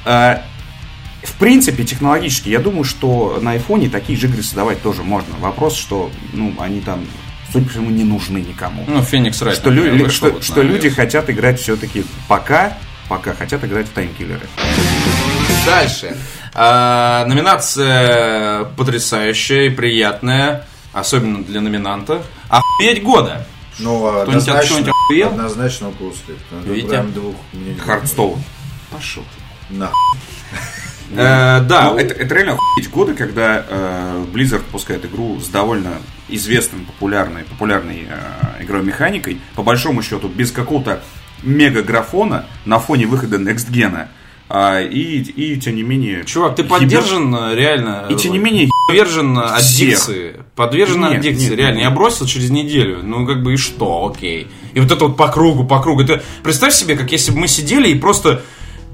Э, 0.06 0.38
в 1.24 1.34
принципе, 1.34 1.84
технологически, 1.84 2.50
я 2.50 2.60
думаю, 2.60 2.86
что 2.86 3.40
на 3.42 3.52
айфоне 3.52 3.90
такие 3.90 4.18
же 4.18 4.28
игры 4.28 4.42
создавать 4.42 4.82
тоже 4.82 5.04
можно. 5.04 5.36
Вопрос, 5.40 5.76
что, 5.76 6.10
ну, 6.34 6.54
они 6.60 6.80
там, 6.80 7.06
судя 7.52 7.66
по 7.66 7.72
всему, 7.72 7.90
не 7.90 8.06
нужны 8.06 8.38
никому. 8.38 8.86
Ну, 8.88 9.04
Феникс 9.04 9.42
Райт. 9.42 9.58
что 9.58 9.70
лю- 9.70 9.84
например, 9.84 10.06
вышел 10.06 10.28
что, 10.28 10.32
вот 10.36 10.44
что 10.46 10.62
люди 10.62 10.90
хотят 10.90 11.30
играть 11.30 11.60
все-таки 11.60 12.06
пока, 12.30 12.78
пока 13.10 13.34
хотят 13.34 13.64
играть 13.66 13.88
в 13.88 13.92
таймкиллеры. 13.92 14.48
Дальше. 15.70 16.18
А, 16.54 17.26
номинация 17.26 18.66
потрясающая 18.76 19.68
и 19.68 19.70
приятная, 19.70 20.66
особенно 20.94 21.44
для 21.44 21.62
номинанта. 21.62 22.24
Охуеть 22.50 23.04
года. 23.04 23.46
Ну, 23.78 24.08
однозначно, 24.08 24.68
чего-нибудь 24.68 24.92
охуел? 24.92 25.28
однозначно 25.30 25.92
Витя? 26.66 26.88
прям 26.88 27.14
двух 27.14 27.36
Хардстоун. 27.86 28.42
Пошел. 28.92 29.24
На. 29.70 29.92
Э, 31.12 31.62
да, 31.62 31.92
Ну, 31.92 31.98
это, 31.98 32.14
это 32.14 32.36
реально 32.36 32.54
охуеть 32.54 32.90
годы, 32.90 33.14
когда 33.14 33.66
э, 33.68 34.26
Blizzard 34.34 34.60
выпускает 34.60 35.06
игру 35.06 35.40
с 35.40 35.48
довольно 35.48 35.94
известной, 36.28 36.82
популярной, 36.82 37.44
популярной 37.44 38.08
э, 38.10 38.64
игровой 38.64 38.86
механикой, 38.86 39.42
по 39.56 39.64
большому 39.64 40.04
счету, 40.04 40.28
без 40.28 40.52
какого-то 40.52 41.02
мега-графона 41.42 42.46
на 42.66 42.80
фоне 42.80 43.08
выхода 43.08 43.38
Next 43.38 43.72
Gen. 43.72 44.08
А, 44.50 44.82
и, 44.82 45.20
и, 45.22 45.60
тем 45.60 45.76
не 45.76 45.84
менее... 45.84 46.26
Чувак, 46.26 46.56
ты 46.56 46.64
поддержан 46.64 47.34
э, 47.36 47.56
реально... 47.56 48.08
И 48.10 48.16
тем 48.16 48.32
не 48.34 48.40
менее, 48.40 48.70
Подвержен 48.90 49.38
аддикции. 49.38 50.38
Подвержен 50.56 51.02
Нет, 51.02 51.20
аддикции, 51.20 51.50
нет, 51.50 51.60
реально. 51.60 51.76
нет. 51.76 51.84
Я 51.84 51.92
бросил 51.92 52.26
через 52.26 52.50
неделю. 52.50 53.02
Ну, 53.04 53.24
как 53.28 53.44
бы 53.44 53.54
и 53.54 53.58
что, 53.58 54.12
окей. 54.12 54.48
И 54.74 54.80
вот 54.80 54.92
это 54.92 55.06
вот 55.06 55.16
по 55.16 55.28
кругу, 55.28 55.64
по 55.64 55.80
кругу. 55.80 56.02
Это, 56.02 56.24
представь 56.42 56.74
себе, 56.74 56.96
как 56.96 57.12
если 57.12 57.32
бы 57.32 57.38
мы 57.38 57.48
сидели 57.48 57.90
и 57.90 57.94
просто 57.94 58.42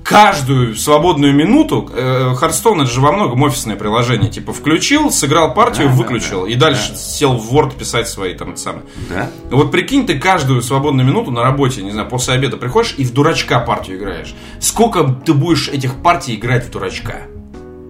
каждую 0.05 0.75
свободную 0.75 1.33
минуту, 1.33 1.89
э, 1.91 2.33
Hearthstone 2.39 2.83
это 2.83 2.91
же 2.91 3.01
во 3.01 3.11
многом 3.11 3.41
офисное 3.41 3.75
приложение, 3.75 4.29
типа 4.29 4.53
включил, 4.53 5.11
сыграл 5.11 5.53
партию, 5.55 5.87
Да, 5.87 5.93
да, 5.93 5.97
выключил, 5.97 6.43
да, 6.43 6.51
и 6.51 6.55
дальше 6.55 6.91
да. 6.91 6.95
сел 6.95 7.33
в 7.37 7.51
Word 7.53 7.75
писать 7.75 8.07
свои 8.07 8.35
там 8.35 8.51
это 8.51 8.59
самое. 8.59 8.85
да? 9.09 9.31
Вот 9.49 9.71
прикинь, 9.71 10.05
ты 10.05 10.19
каждую 10.19 10.61
свободную 10.61 11.07
минуту 11.07 11.31
на 11.31 11.41
работе, 11.41 11.81
не 11.81 11.91
знаю, 11.91 12.07
после 12.07 12.35
обеда 12.35 12.55
приходишь 12.57 12.93
и 12.97 13.03
в 13.03 13.13
дурачка 13.13 13.59
партию 13.59 13.97
играешь. 13.97 14.35
Сколько 14.59 15.03
ты 15.25 15.33
будешь 15.33 15.69
этих 15.69 15.95
партий 15.95 16.35
играть 16.35 16.65
в 16.67 16.71
дурачка? 16.71 17.23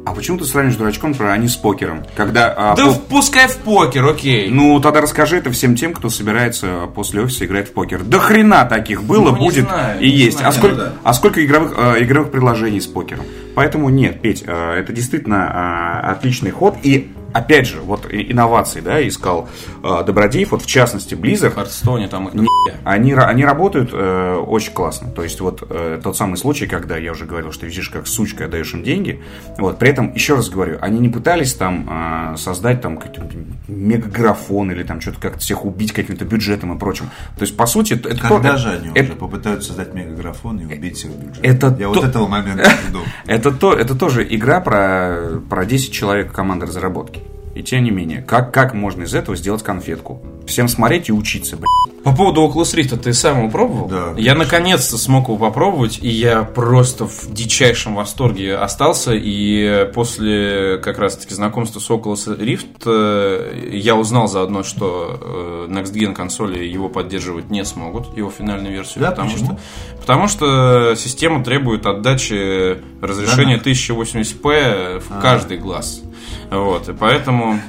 А 0.06 0.12
почему 0.14 0.38
ты 0.38 0.46
сравниваешь 0.46 0.78
дурачком, 0.78 1.16
а 1.20 1.36
не 1.38 1.48
с 1.48 1.56
покером? 1.56 2.04
Когда, 2.16 2.54
а, 2.56 2.76
Да 2.76 2.86
по- 2.86 2.92
в- 2.92 3.02
пускай 3.06 3.48
в 3.48 3.58
покер, 3.58 4.06
окей. 4.06 4.50
Ну, 4.52 4.80
тогда 4.80 5.02
расскажи 5.02 5.38
это 5.38 5.52
всем 5.52 5.76
тем, 5.76 5.94
кто 5.94 6.10
собирается 6.10 6.88
после 6.94 7.24
офиса 7.24 7.46
играть 7.46 7.70
в 7.70 7.74
покер. 7.74 8.04
Да 8.04 8.20
хрена 8.20 8.66
таких 8.66 9.04
было, 9.04 9.32
Ну, 9.32 9.36
будет 9.38 9.66
знаю, 9.66 10.00
и 10.00 10.08
есть. 10.08 10.38
знаю. 10.38 10.50
а, 10.50 10.54
сколько, 10.54 10.76
да. 10.76 10.94
а 11.04 11.14
сколько 11.14 11.44
игровых, 11.44 11.74
э, 11.76 12.04
игровых 12.04 12.30
предложений 12.32 12.82
с 12.82 12.86
покером? 12.88 13.26
Поэтому 13.56 13.90
нет, 13.90 14.22
Петь, 14.22 14.44
э, 14.46 14.74
это 14.80 14.94
действительно 14.94 16.02
э, 16.06 16.12
отличный 16.12 16.52
ход. 16.52 16.76
И 16.84 17.12
опять 17.36 17.68
же, 17.68 17.82
вот 17.82 18.06
инновации, 18.12 18.80
да, 18.82 19.06
искал 19.08 19.48
э, 19.84 20.04
Добродеев, 20.06 20.52
вот 20.52 20.62
в 20.64 20.66
частности 20.66 21.14
Blizzard, 21.16 21.50
В 21.52 21.56
Хардстоуне 21.56 22.08
там 22.08 22.28
их 22.30 22.34
не- 22.34 22.48
они, 22.84 23.14
они 23.14 23.46
работают 23.46 23.90
э, 23.94 24.36
очень 24.36 24.74
классно. 24.74 25.10
То 25.12 25.22
есть 25.24 25.40
вот 25.42 25.64
э, 25.70 26.00
тот 26.04 26.16
самый 26.18 26.38
случай, 26.38 26.66
когда 26.66 26.98
я 26.98 27.12
уже 27.12 27.26
говорил, 27.26 27.52
что 27.52 27.66
визишь 27.66 27.90
как 27.90 28.08
сучка, 28.08 28.46
отдаешь 28.46 28.74
им 28.74 28.84
деньги. 28.84 29.22
Вот, 29.58 29.78
при 29.80 29.90
этом, 29.90 30.14
еще 30.14 30.36
раз 30.36 30.50
говорю, 30.50 30.78
они 30.82 31.00
не 31.00 31.10
пытались 31.10 31.54
там 31.54 31.88
э, 32.34 32.38
создать 32.38 32.82
там 32.82 32.98
какой-то 32.98 33.24
мегаграфон 33.68 34.72
или 34.72 34.84
там 34.84 35.02
что-то 35.02 35.20
как-то 35.20 35.40
всех 35.40 35.66
убить 35.66 35.92
каким-то 35.92 36.26
бюджетом 36.26 36.74
и 36.76 36.80
прочим. 36.80 37.06
То 37.38 37.42
есть, 37.44 37.56
по 37.58 37.66
сути, 37.66 37.94
это 37.94 38.16
Когда 38.18 38.52
то- 38.54 38.58
же 38.58 38.70
они 38.70 38.90
это- 38.96 39.10
уже 39.12 39.14
попытаются 39.20 39.68
создать 39.70 39.94
мегаграфон 39.94 40.60
и 40.60 40.66
убить 40.66 40.98
всех 40.98 41.12
бюджет? 41.12 41.40
это 41.44 41.68
Я 41.80 41.88
то- 41.88 41.94
вот 41.94 42.04
этого 42.04 42.28
момента 42.28 42.70
жду. 42.88 43.00
Это, 43.28 43.52
то, 43.52 43.74
это 43.74 43.96
тоже 43.96 44.26
игра 44.30 44.60
про, 44.60 45.40
про 45.50 45.66
10 45.66 45.92
человек 45.92 46.32
команды 46.32 46.66
разработки. 46.66 47.22
И 47.56 47.64
тем 47.64 47.86
не 47.86 47.90
менее, 47.90 48.22
как, 48.22 48.54
как 48.54 48.74
можно 48.74 49.04
из 49.04 49.16
этого 49.16 49.38
сделать 49.38 49.64
конфетку? 49.64 50.22
Всем 50.46 50.68
смотреть 50.68 51.08
и 51.08 51.14
учиться, 51.14 51.56
блядь. 51.56 52.04
По 52.04 52.16
поводу 52.16 52.46
Oculus 52.46 52.76
Rift, 52.76 52.98
ты 52.98 53.14
сам 53.14 53.40
его 53.40 53.50
пробовал? 53.50 53.88
Да, 53.88 54.14
Я 54.18 54.36
наконец-то 54.36 54.98
смог 54.98 55.30
его 55.30 55.38
попробовать, 55.38 55.98
и 56.02 56.10
я 56.10 56.44
просто 56.44 57.08
в 57.08 57.34
дичайшем 57.34 57.96
восторге 57.96 58.58
остался. 58.58 59.14
И 59.16 59.90
после 59.94 60.78
как 60.84 61.00
раз-таки 61.00 61.34
знакомства 61.34 61.80
с 61.80 61.90
Oculus 61.90 62.38
Rift 62.38 62.84
э, 62.86 63.70
я 63.72 63.96
узнал 63.96 64.28
заодно, 64.28 64.64
что 64.64 65.18
э, 65.20 65.72
Next 65.72 65.94
Gen 65.94 66.14
консоли 66.14 66.64
его 66.64 66.90
поддерживать 66.90 67.50
не 67.50 67.64
смогут, 67.64 68.16
его 68.18 68.30
финальную 68.30 68.74
версию. 68.74 69.00
Да, 69.00 69.12
потому, 69.12 69.32
почему? 69.32 69.46
что, 69.46 69.60
потому 70.02 70.28
что 70.28 70.94
система 70.96 71.44
требует 71.44 71.86
отдачи 71.86 72.82
разрешения 73.02 73.58
1080p 73.58 75.00
в 75.00 75.22
каждый 75.22 75.58
глаз. 75.58 76.04
Вот, 76.50 76.90
и 76.90 76.94
поэтому, 76.94 77.60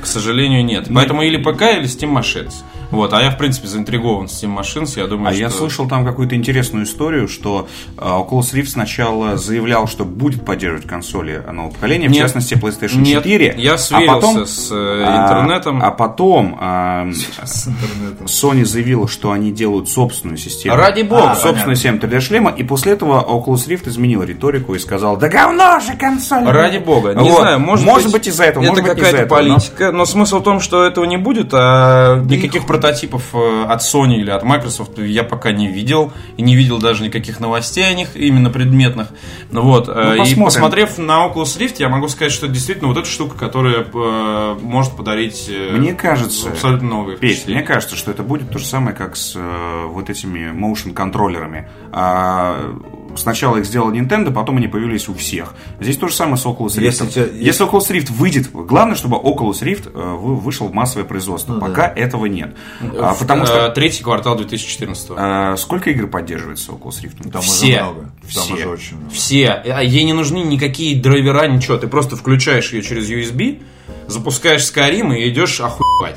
к 0.00 0.06
сожалению, 0.06 0.64
нет. 0.64 0.88
Поэтому 0.94 1.22
или 1.22 1.36
ПК, 1.36 1.62
или 1.62 1.84
Steam 1.84 2.16
Machines. 2.16 2.64
Вот, 2.92 3.12
а 3.14 3.22
я, 3.22 3.30
в 3.30 3.38
принципе, 3.38 3.66
заинтригован 3.68 4.26
Steam 4.26 4.56
Machines, 4.56 4.98
я 4.98 5.06
думаю, 5.06 5.30
А 5.30 5.32
что... 5.32 5.40
я 5.40 5.50
слышал 5.50 5.88
там 5.88 6.04
какую-то 6.04 6.36
интересную 6.36 6.84
историю, 6.84 7.26
что 7.26 7.66
э, 7.96 8.00
Oculus 8.00 8.52
Rift 8.54 8.66
сначала 8.66 9.36
заявлял, 9.38 9.88
что 9.88 10.04
будет 10.04 10.44
поддерживать 10.44 10.86
консоли 10.86 11.42
нового 11.50 11.72
поколения, 11.72 12.08
в 12.08 12.12
Нет. 12.12 12.20
частности 12.20 12.54
PlayStation 12.54 12.98
Нет, 12.98 13.24
4. 13.24 13.54
я 13.56 13.74
а 13.74 13.78
сверился 13.78 14.14
потом, 14.14 14.46
с 14.46 14.70
э, 14.70 15.04
а, 15.06 15.24
интернетом. 15.24 15.82
А, 15.82 15.90
потом 15.90 16.56
а, 16.60 17.08
С 17.44 17.66
интернетом. 17.68 18.26
Sony 18.26 18.64
заявила, 18.64 19.08
что 19.08 19.32
они 19.32 19.52
делают 19.52 19.88
собственную 19.88 20.36
систему. 20.36 20.76
Ради 20.76 21.02
бога. 21.02 21.30
А, 21.32 21.34
собственную 21.34 21.76
систему 21.76 21.98
3D-шлема, 21.98 22.50
и 22.54 22.62
после 22.62 22.92
этого 22.92 23.24
Oculus 23.26 23.66
Rift 23.68 23.88
изменил 23.88 24.22
риторику 24.22 24.74
и 24.74 24.78
сказал, 24.78 25.16
да 25.16 25.28
говно 25.28 25.80
же 25.80 25.96
консоль! 25.96 26.44
Ради 26.44 26.78
бога. 26.78 27.14
Не 27.14 27.30
Вот. 27.30 27.40
знаю, 27.40 27.58
может, 27.58 27.86
может 27.86 28.12
быть, 28.12 28.26
из-за 28.26 28.44
этого, 28.44 28.64
это 28.64 28.72
может 28.72 28.84
быть, 28.84 28.92
из-за 28.98 29.06
какая-то 29.06 29.24
этого, 29.24 29.42
но- 29.42 29.54
политика. 29.54 29.92
Но... 29.92 30.04
смысл 30.04 30.40
в 30.40 30.42
том, 30.42 30.60
что 30.60 30.84
этого 30.84 31.04
не 31.06 31.16
будет, 31.16 31.50
а 31.54 32.20
никаких 32.24 32.66
прототипов 32.82 33.34
э, 33.34 33.64
от 33.68 33.80
Sony 33.80 34.16
или 34.16 34.30
от 34.30 34.42
Microsoft 34.42 34.98
я 34.98 35.22
пока 35.22 35.52
не 35.52 35.68
видел. 35.68 36.12
И 36.36 36.42
не 36.42 36.56
видел 36.56 36.78
даже 36.78 37.04
никаких 37.04 37.40
новостей 37.40 37.88
о 37.88 37.94
них, 37.94 38.16
именно 38.16 38.50
предметных. 38.50 39.08
Ну 39.50 39.62
Вот. 39.62 39.88
э, 39.88 40.16
и 40.16 40.18
посмотрим. 40.18 40.44
посмотрев 40.44 40.98
на 40.98 41.26
Oculus 41.26 41.58
Rift, 41.58 41.76
я 41.78 41.88
могу 41.88 42.08
сказать, 42.08 42.32
что 42.32 42.48
действительно 42.48 42.88
вот 42.88 42.98
эта 42.98 43.08
штука, 43.08 43.38
которая 43.38 43.84
э, 43.92 44.58
может 44.60 44.96
подарить 44.96 45.50
Мне 45.72 45.94
кажется, 45.94 46.50
абсолютно 46.50 46.88
новые 46.88 47.18
Петь, 47.18 47.46
мне 47.46 47.62
кажется, 47.62 47.96
что 47.96 48.10
это 48.10 48.22
будет 48.22 48.50
то 48.50 48.58
же 48.58 48.66
самое, 48.66 48.96
как 48.96 49.16
с 49.16 49.38
вот 49.86 50.10
этими 50.10 50.50
motion 50.52 50.92
контроллерами. 50.92 51.68
А, 51.92 52.74
сначала 53.16 53.56
их 53.58 53.64
сделал 53.66 53.90
Nintendo, 53.92 54.32
потом 54.32 54.56
они 54.58 54.68
появились 54.68 55.08
у 55.08 55.14
всех. 55.14 55.54
Здесь 55.80 55.96
то 55.96 56.08
же 56.08 56.14
самое 56.14 56.36
с 56.36 56.44
Oculus 56.46 56.78
Rift. 56.78 56.82
Если 56.82 57.04
Если, 57.40 57.58
те- 57.58 57.64
Oculus 57.64 57.90
Rift 57.90 58.12
выйдет, 58.12 58.50
главное, 58.52 58.94
чтобы 58.96 59.16
Oculus 59.16 59.62
Rift 59.62 59.90
э, 59.94 60.14
вы- 60.16 60.36
вышел 60.36 60.68
в 60.68 60.72
массовое 60.74 61.04
производство. 61.06 61.58
Пока 61.58 61.86
этого 61.88 62.26
нет. 62.26 62.54
А, 62.98 63.14
потому 63.14 63.42
Э, 63.42 63.46
что 63.46 63.68
Третий 63.70 64.02
квартал 64.02 64.36
2014 64.36 65.10
э, 65.16 65.56
сколько 65.58 65.90
игр 65.90 66.06
поддерживается 66.08 66.72
Oculus 66.72 67.02
Rift? 67.02 67.30
Там 67.30 67.42
Все. 67.42 67.66
уже 67.66 67.82
много. 67.82 68.00
Там 68.02 68.10
Все. 68.28 68.54
уже 68.54 68.68
очень 68.68 68.96
много. 68.96 69.10
Все. 69.14 69.48
А 69.48 69.82
Ей 69.82 70.04
не 70.04 70.12
нужны 70.12 70.38
никакие 70.38 71.00
драйвера, 71.00 71.46
ничего. 71.48 71.76
Ты 71.76 71.88
просто 71.88 72.16
включаешь 72.16 72.72
ее 72.72 72.82
через 72.82 73.08
USB, 73.10 73.62
запускаешь 74.06 74.62
Skyrim 74.62 75.16
и 75.16 75.28
идешь 75.28 75.60
охуевать. 75.60 76.16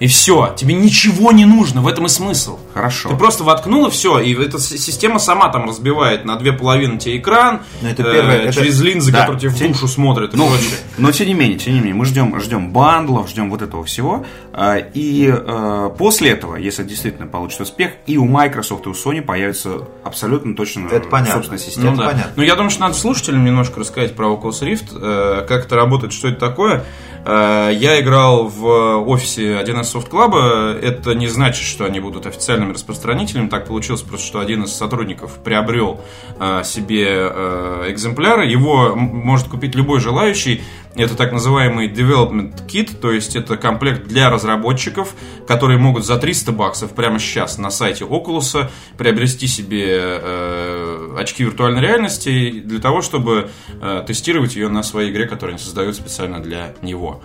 И 0.00 0.08
все, 0.08 0.52
тебе 0.56 0.74
ничего 0.74 1.30
не 1.30 1.44
нужно, 1.44 1.80
в 1.80 1.86
этом 1.86 2.06
и 2.06 2.08
смысл. 2.08 2.58
Хорошо. 2.74 3.10
Ты 3.10 3.16
просто 3.16 3.44
воткнул 3.44 3.86
и 3.86 3.90
все, 3.90 4.18
и 4.18 4.34
эта 4.34 4.58
система 4.58 5.20
сама 5.20 5.48
там 5.50 5.66
разбивает 5.68 6.24
на 6.24 6.34
две 6.36 6.52
половины 6.52 6.98
тебе 6.98 7.18
экран, 7.18 7.60
Ну, 7.80 7.88
это 7.88 8.02
э, 8.02 8.12
первое, 8.12 8.36
это- 8.42 8.52
через 8.54 8.80
линзы, 8.80 9.12
да, 9.12 9.20
которые 9.20 9.40
тебе 9.40 9.50
в 9.50 9.58
душу 9.72 9.86
смотрят 9.86 10.34
и 10.34 10.36
Ну, 10.36 10.48
прочее. 10.48 10.70
но 10.98 11.12
тем 11.12 11.28
не 11.28 11.34
менее, 11.34 11.58
тем 11.58 11.74
не 11.74 11.78
менее, 11.78 11.94
мы 11.94 12.04
ждем, 12.06 12.38
ждем 12.40 12.70
бандлов, 12.72 13.28
ждем 13.30 13.50
вот 13.50 13.62
этого 13.62 13.84
всего. 13.84 14.26
А, 14.52 14.78
И 14.78 15.32
э, 15.32 15.90
после 15.96 16.30
этого, 16.30 16.56
если 16.56 16.82
действительно 16.82 17.28
получит 17.28 17.60
успех, 17.60 17.92
и 18.06 18.16
у 18.18 18.24
Microsoft, 18.26 18.86
и 18.86 18.88
у 18.88 18.92
Sony 18.92 19.22
появится 19.22 19.82
абсолютно 20.02 20.56
точно 20.56 20.88
Это 20.90 21.08
понятно. 21.08 21.34
собственная 21.34 21.60
система. 21.60 21.90
Ну, 21.92 21.96
да. 21.98 22.06
понятно. 22.08 22.32
Ну, 22.34 22.42
я 22.42 22.56
думаю, 22.56 22.70
что 22.70 22.80
надо 22.82 22.94
слушателям 22.94 23.44
немножко 23.44 23.78
рассказать 23.78 24.16
про 24.16 24.26
Oculus 24.34 24.60
Rift, 24.62 24.86
э, 25.00 25.46
как 25.46 25.66
это 25.66 25.76
работает, 25.76 26.12
что 26.12 26.26
это 26.28 26.40
такое. 26.40 26.84
Э, 27.24 27.70
я 27.72 28.00
играл 28.00 28.48
в 28.48 28.98
офисе 29.08 29.56
1С 29.62 29.83
Soft 29.84 30.10
Club. 30.10 30.34
Это 30.80 31.14
не 31.14 31.28
значит, 31.28 31.66
что 31.66 31.84
они 31.84 32.00
будут 32.00 32.26
официальными 32.26 32.72
распространителями. 32.72 33.48
Так 33.48 33.66
получилось 33.66 34.02
просто, 34.02 34.26
что 34.26 34.40
один 34.40 34.64
из 34.64 34.72
сотрудников 34.72 35.38
приобрел 35.42 36.00
э, 36.38 36.62
себе 36.64 37.06
э, 37.08 37.86
экземпляр. 37.88 38.40
Его 38.42 38.94
может 38.94 39.48
купить 39.48 39.74
любой 39.74 40.00
желающий. 40.00 40.62
Это 40.96 41.16
так 41.16 41.32
называемый 41.32 41.88
development 41.88 42.66
kit, 42.68 42.94
то 43.00 43.10
есть 43.10 43.34
это 43.34 43.56
комплект 43.56 44.06
для 44.06 44.30
разработчиков, 44.30 45.14
которые 45.46 45.76
могут 45.76 46.06
за 46.06 46.18
300 46.18 46.52
баксов 46.52 46.94
прямо 46.94 47.18
сейчас 47.18 47.58
на 47.58 47.70
сайте 47.70 48.04
Oculus 48.04 48.70
приобрести 48.96 49.48
себе 49.48 49.86
э, 49.88 51.16
очки 51.18 51.42
виртуальной 51.42 51.80
реальности 51.80 52.62
для 52.64 52.78
того, 52.78 53.02
чтобы 53.02 53.50
э, 53.80 54.04
тестировать 54.06 54.54
ее 54.54 54.68
на 54.68 54.84
своей 54.84 55.10
игре, 55.10 55.26
которую 55.26 55.54
они 55.54 55.62
создают 55.62 55.96
специально 55.96 56.40
для 56.40 56.74
него. 56.80 57.20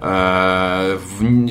Э, 0.00 0.98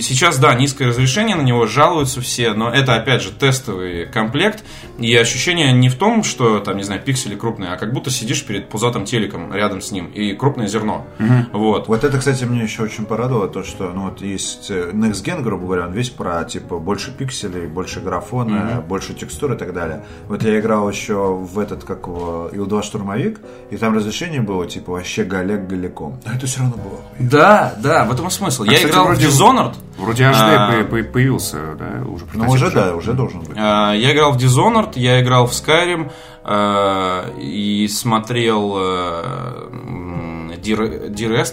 Сейчас, 0.02 0.40
да, 0.40 0.56
низкое 0.56 0.88
разрешение 0.88 1.36
на 1.36 1.42
него, 1.42 1.66
жалуются 1.68 2.22
все, 2.22 2.54
но 2.54 2.70
это, 2.70 2.96
опять 2.96 3.22
же, 3.22 3.32
тестовый 3.32 4.06
комплект, 4.06 4.64
и 4.98 5.16
ощущение 5.16 5.72
не 5.72 5.90
в 5.90 5.96
том, 5.96 6.24
что, 6.24 6.60
там, 6.60 6.78
не 6.78 6.84
знаю, 6.84 7.02
пиксели 7.02 7.36
крупные, 7.36 7.72
а 7.72 7.78
как 7.78 7.94
будто 7.94 8.10
сидишь 8.10 8.44
перед 8.46 8.70
пузатым 8.70 9.06
телеком 9.06 9.54
рядом 9.54 9.82
с 9.82 9.92
ним, 9.92 10.08
и 10.08 10.34
крупное 10.34 10.68
зерно. 10.68 11.06
Вот. 11.54 11.88
Вот 11.88 12.04
это, 12.04 12.18
кстати, 12.18 12.44
мне 12.46 12.64
еще 12.64 12.84
очень 12.84 13.06
порадовало, 13.06 13.48
то, 13.48 13.64
что, 13.64 13.92
ну, 13.94 14.10
вот 14.10 14.22
есть 14.22 14.72
э, 14.72 14.92
Next 14.92 15.24
Gen, 15.24 15.42
грубо 15.42 15.66
говоря, 15.66 15.86
он 15.88 15.94
весь 15.94 16.10
про, 16.10 16.44
типа, 16.44 16.80
больше 16.80 17.12
пикселей, 17.12 17.68
больше 17.68 18.00
графона, 18.00 18.84
больше 18.88 19.14
текстур 19.14 19.54
и 19.54 19.58
так 19.58 19.74
далее. 19.74 20.04
Вот 20.28 20.44
я 20.44 20.60
играл 20.60 20.90
еще 20.90 21.34
в 21.36 21.60
этот, 21.60 21.84
как 21.84 22.08
его, 22.08 22.50
Ил-2 22.52 22.84
штурмовик, 22.84 23.40
и 23.70 23.78
там 23.78 23.96
разрешение 23.96 24.42
было, 24.42 24.66
типа, 24.66 24.94
вообще 24.94 25.24
галек 25.24 25.68
галяком. 25.68 26.20
Но 26.26 26.34
это 26.34 26.48
все 26.48 26.62
равно 26.62 26.78
было. 26.78 27.00
Да, 27.20 27.76
да, 27.78 28.06
в 28.06 28.12
этом 28.12 28.26
смысл. 28.40 28.64
Я 28.64 28.72
А, 28.72 28.76
кстати, 28.76 28.92
играл 28.92 29.06
вроде 29.06 29.28
в 29.28 29.30
Dishonored. 29.32 29.74
Вроде 29.98 30.24
HD 30.24 30.34
А. 30.36 30.72
по- 30.72 30.84
по- 30.98 31.04
появился, 31.04 31.58
да, 31.78 32.04
уже 32.10 32.26
Ну, 32.34 32.50
уже, 32.50 32.72
да, 32.72 32.96
уже 32.96 33.14
должен 33.14 33.42
быть. 33.42 33.56
А, 33.58 33.94
Я 33.94 34.12
играл 34.14 34.32
в 34.34 34.38
Dishonored, 34.38 34.94
я 34.96 35.22
играл 35.22 35.46
в 35.48 35.52
Skyrim 35.52 36.12
а, 36.44 37.26
и 37.40 37.88
смотрел 37.88 38.74
э, 38.78 39.68
м, 39.72 40.52
Dear 40.62 41.10
Dear 41.10 41.44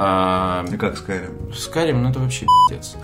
А, 0.00 0.64
И 0.72 0.76
как 0.76 0.94
Skyrim? 0.94 1.50
Skyrim, 1.52 1.94
ну 1.94 2.10
это 2.10 2.20
вообще 2.20 2.46
пиздец. 2.70 2.94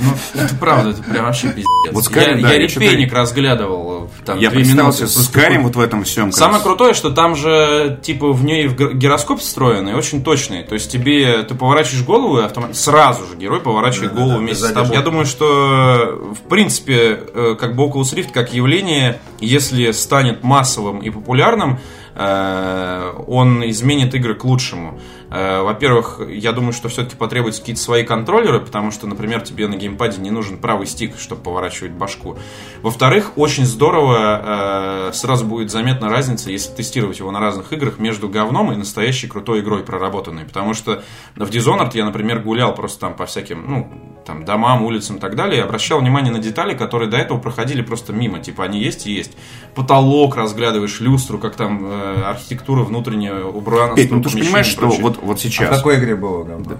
Ну, 0.00 0.40
это 0.42 0.54
правда, 0.56 0.90
это 0.90 1.00
прям 1.04 1.26
вообще 1.26 1.46
пиздец. 1.50 1.66
Вот 1.92 2.04
Skyrim, 2.04 2.38
я 2.38 2.42
да, 2.42 2.52
я 2.54 2.62
я 2.62 2.68
что-то- 2.68 2.84
репейник 2.86 3.12
разглядывал 3.12 4.06
э, 4.06 4.24
там 4.26 4.38
Я 4.40 4.50
две 4.50 4.58
представил 4.58 4.86
минуты. 4.88 5.06
с 5.06 5.30
Skyrim 5.30 5.60
вот 5.62 5.76
в 5.76 5.80
этом 5.80 6.02
всем. 6.02 6.32
Самое 6.32 6.60
крутое, 6.60 6.94
что 6.94 7.10
там 7.10 7.36
же, 7.36 7.96
типа, 8.02 8.32
в 8.32 8.44
ней 8.44 8.66
гироскоп 8.66 9.38
встроенный, 9.38 9.94
очень 9.94 10.24
точный. 10.24 10.64
То 10.64 10.74
есть 10.74 10.90
тебе, 10.90 11.44
ты 11.44 11.54
поворачиваешь 11.54 12.04
голову, 12.04 12.38
и 12.38 12.42
автомат... 12.42 12.74
сразу 12.74 13.24
же 13.26 13.36
герой 13.36 13.60
поворачивает 13.60 14.12
Да-да-да, 14.12 14.26
голову 14.32 14.40
без 14.40 14.58
вместе 14.58 14.66
с 14.66 14.72
тобой. 14.72 14.96
Я 14.96 15.02
думаю, 15.02 15.26
что, 15.26 16.34
в 16.34 16.48
принципе, 16.48 17.20
э, 17.34 17.56
как 17.56 17.76
бы 17.76 17.84
Oculus 17.84 18.14
Rift 18.16 18.32
как 18.32 18.52
явление, 18.52 19.20
если 19.38 19.92
станет 19.92 20.42
массовым 20.42 20.98
и 20.98 21.10
популярным, 21.10 21.78
э, 22.16 23.12
он 23.28 23.68
изменит 23.70 24.12
игры 24.16 24.34
к 24.34 24.44
лучшему. 24.44 24.98
Э, 25.32 25.62
во-первых, 25.62 26.20
я 26.28 26.52
думаю, 26.52 26.74
что 26.74 26.90
все-таки 26.90 27.16
потребуются 27.16 27.62
какие-то 27.62 27.80
свои 27.80 28.04
контроллеры, 28.04 28.60
потому 28.60 28.90
что, 28.90 29.06
например, 29.06 29.40
тебе 29.40 29.66
на 29.66 29.76
геймпаде 29.76 30.20
не 30.20 30.30
нужен 30.30 30.58
правый 30.58 30.86
стик, 30.86 31.18
чтобы 31.18 31.40
поворачивать 31.40 31.92
башку. 31.92 32.36
Во-вторых, 32.82 33.32
очень 33.36 33.64
здорово 33.64 35.08
э, 35.08 35.12
сразу 35.14 35.46
будет 35.46 35.70
заметна 35.70 36.10
разница, 36.10 36.50
если 36.50 36.72
тестировать 36.72 37.18
его 37.18 37.30
на 37.30 37.40
разных 37.40 37.72
играх, 37.72 37.98
между 37.98 38.28
говном 38.28 38.72
и 38.72 38.76
настоящей 38.76 39.26
крутой 39.26 39.60
игрой 39.60 39.82
проработанной. 39.84 40.44
Потому 40.44 40.74
что 40.74 41.02
в 41.34 41.48
Dishonored 41.48 41.92
я, 41.94 42.04
например, 42.04 42.40
гулял 42.40 42.74
просто 42.74 43.00
там 43.00 43.14
по 43.14 43.24
всяким, 43.24 43.64
ну, 43.66 43.90
там, 44.26 44.44
домам, 44.44 44.84
улицам 44.84 45.16
и 45.16 45.18
так 45.18 45.34
далее, 45.34 45.60
и 45.60 45.64
обращал 45.64 46.00
внимание 46.00 46.32
на 46.32 46.40
детали, 46.40 46.74
которые 46.74 47.08
до 47.08 47.16
этого 47.16 47.38
проходили 47.38 47.80
просто 47.80 48.12
мимо. 48.12 48.40
Типа, 48.40 48.64
они 48.64 48.80
есть 48.80 49.06
и 49.06 49.12
есть. 49.12 49.32
Потолок 49.74 50.36
разглядываешь, 50.36 51.00
люстру, 51.00 51.38
как 51.38 51.56
там 51.56 51.86
э, 51.86 52.22
архитектура 52.24 52.82
внутренняя, 52.82 53.44
убрана. 53.44 53.94
Петь, 53.94 54.10
ну 54.10 54.22
ты 54.22 54.28
же 54.28 54.38
понимаешь, 54.38 54.66
что 54.66 54.88
вот, 54.88 55.21
вот 55.22 55.40
сейчас... 55.40 55.68
А 55.68 55.72
в 55.72 55.76
какой 55.76 55.98
игре 55.98 56.16
было 56.16 56.44
говно? 56.44 56.64
Да. 56.70 56.76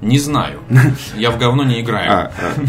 Не 0.00 0.18
знаю. 0.18 0.60
Я 1.16 1.30
в 1.30 1.38
говно 1.38 1.64
не 1.64 1.80
играю. 1.80 2.10
А, 2.10 2.32
а, 2.38 2.60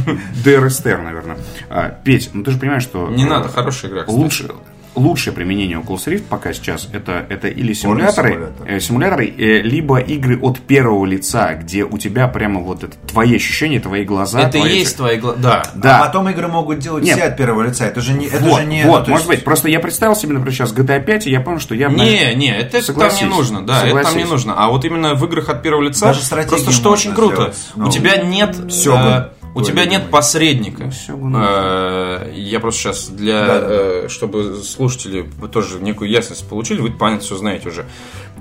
DRSTR, 0.43 1.01
наверное. 1.01 1.37
А, 1.69 1.89
Петь, 1.89 2.29
ну 2.33 2.43
ты 2.43 2.51
же 2.51 2.57
понимаешь, 2.57 2.83
что... 2.83 3.09
Не 3.09 3.25
надо, 3.25 3.49
хорошая 3.49 3.91
игра. 3.91 4.01
Кстати. 4.01 4.17
Лучше, 4.17 4.51
лучшее 4.97 5.33
применение 5.33 5.77
Oculus 5.77 6.07
Rift 6.07 6.23
пока 6.29 6.53
сейчас 6.53 6.89
это, 6.91 7.25
это 7.29 7.47
или 7.47 7.73
симуляторы, 7.73 8.31
симулятор. 8.31 8.67
э, 8.67 8.79
симуляторы 8.79 9.27
э, 9.27 9.61
либо 9.61 9.99
игры 9.99 10.39
от 10.39 10.59
первого 10.59 11.05
лица, 11.05 11.53
где 11.53 11.83
у 11.83 11.97
тебя 11.97 12.27
прямо 12.27 12.59
вот 12.61 12.83
это 12.83 12.97
твои 13.07 13.35
ощущения, 13.35 13.79
твои 13.79 14.03
глаза. 14.03 14.41
Это 14.41 14.57
твои... 14.57 14.79
есть 14.79 14.97
твои 14.97 15.17
глаза, 15.17 15.37
да. 15.39 15.63
да. 15.75 15.99
А 15.99 16.05
потом 16.07 16.27
игры 16.29 16.47
могут 16.47 16.79
делать 16.79 17.03
Нет. 17.03 17.15
все 17.17 17.27
от 17.27 17.37
первого 17.37 17.63
лица. 17.63 17.85
Это 17.85 18.01
же 18.01 18.13
не, 18.13 18.25
это 18.25 18.43
вот, 18.43 18.61
же 18.61 18.65
не. 18.65 18.83
Вот, 18.85 19.07
ну, 19.07 19.13
может 19.13 19.27
есть... 19.27 19.39
быть. 19.39 19.43
Просто 19.45 19.69
я 19.69 19.79
представил 19.79 20.15
себе, 20.15 20.33
например, 20.33 20.53
сейчас 20.53 20.73
GTA 20.73 21.03
5, 21.03 21.27
и 21.27 21.31
я 21.31 21.41
понял, 21.41 21.59
что 21.59 21.75
я. 21.75 21.89
Не, 21.89 22.33
не, 22.35 22.57
это 22.57 22.81
Согласись. 22.81 23.19
там 23.19 23.29
не 23.29 23.35
нужно, 23.35 23.65
да, 23.65 23.81
Согласись. 23.81 23.99
это 23.99 24.09
там 24.09 24.17
не 24.17 24.29
нужно. 24.29 24.55
А 24.57 24.69
вот 24.69 24.83
именно 24.83 25.13
в 25.13 25.23
играх 25.25 25.49
от 25.49 25.61
первого 25.61 25.83
лица. 25.83 26.07
Даже 26.07 26.21
просто 26.47 26.71
что 26.71 26.91
очень 26.91 27.13
круто, 27.13 27.53
ну, 27.75 27.87
у 27.87 27.91
тебя 27.91 28.17
нет. 28.17 28.55
Все. 28.69 28.95
Э, 28.95 29.36
у 29.57 29.61
тебя 29.63 29.85
нет 29.85 30.09
посредника. 30.09 30.91
Э, 31.09 32.31
я 32.35 32.59
просто 32.59 32.79
сейчас 32.81 33.07
для, 33.09 33.47
э, 33.47 34.07
чтобы 34.09 34.57
слушатели 34.63 35.29
тоже 35.51 35.79
некую 35.79 36.09
ясность 36.09 36.47
получили, 36.47 36.79
вы 36.79 36.91
понятно 36.91 37.25
все 37.25 37.35
знаете 37.37 37.69
уже. 37.69 37.85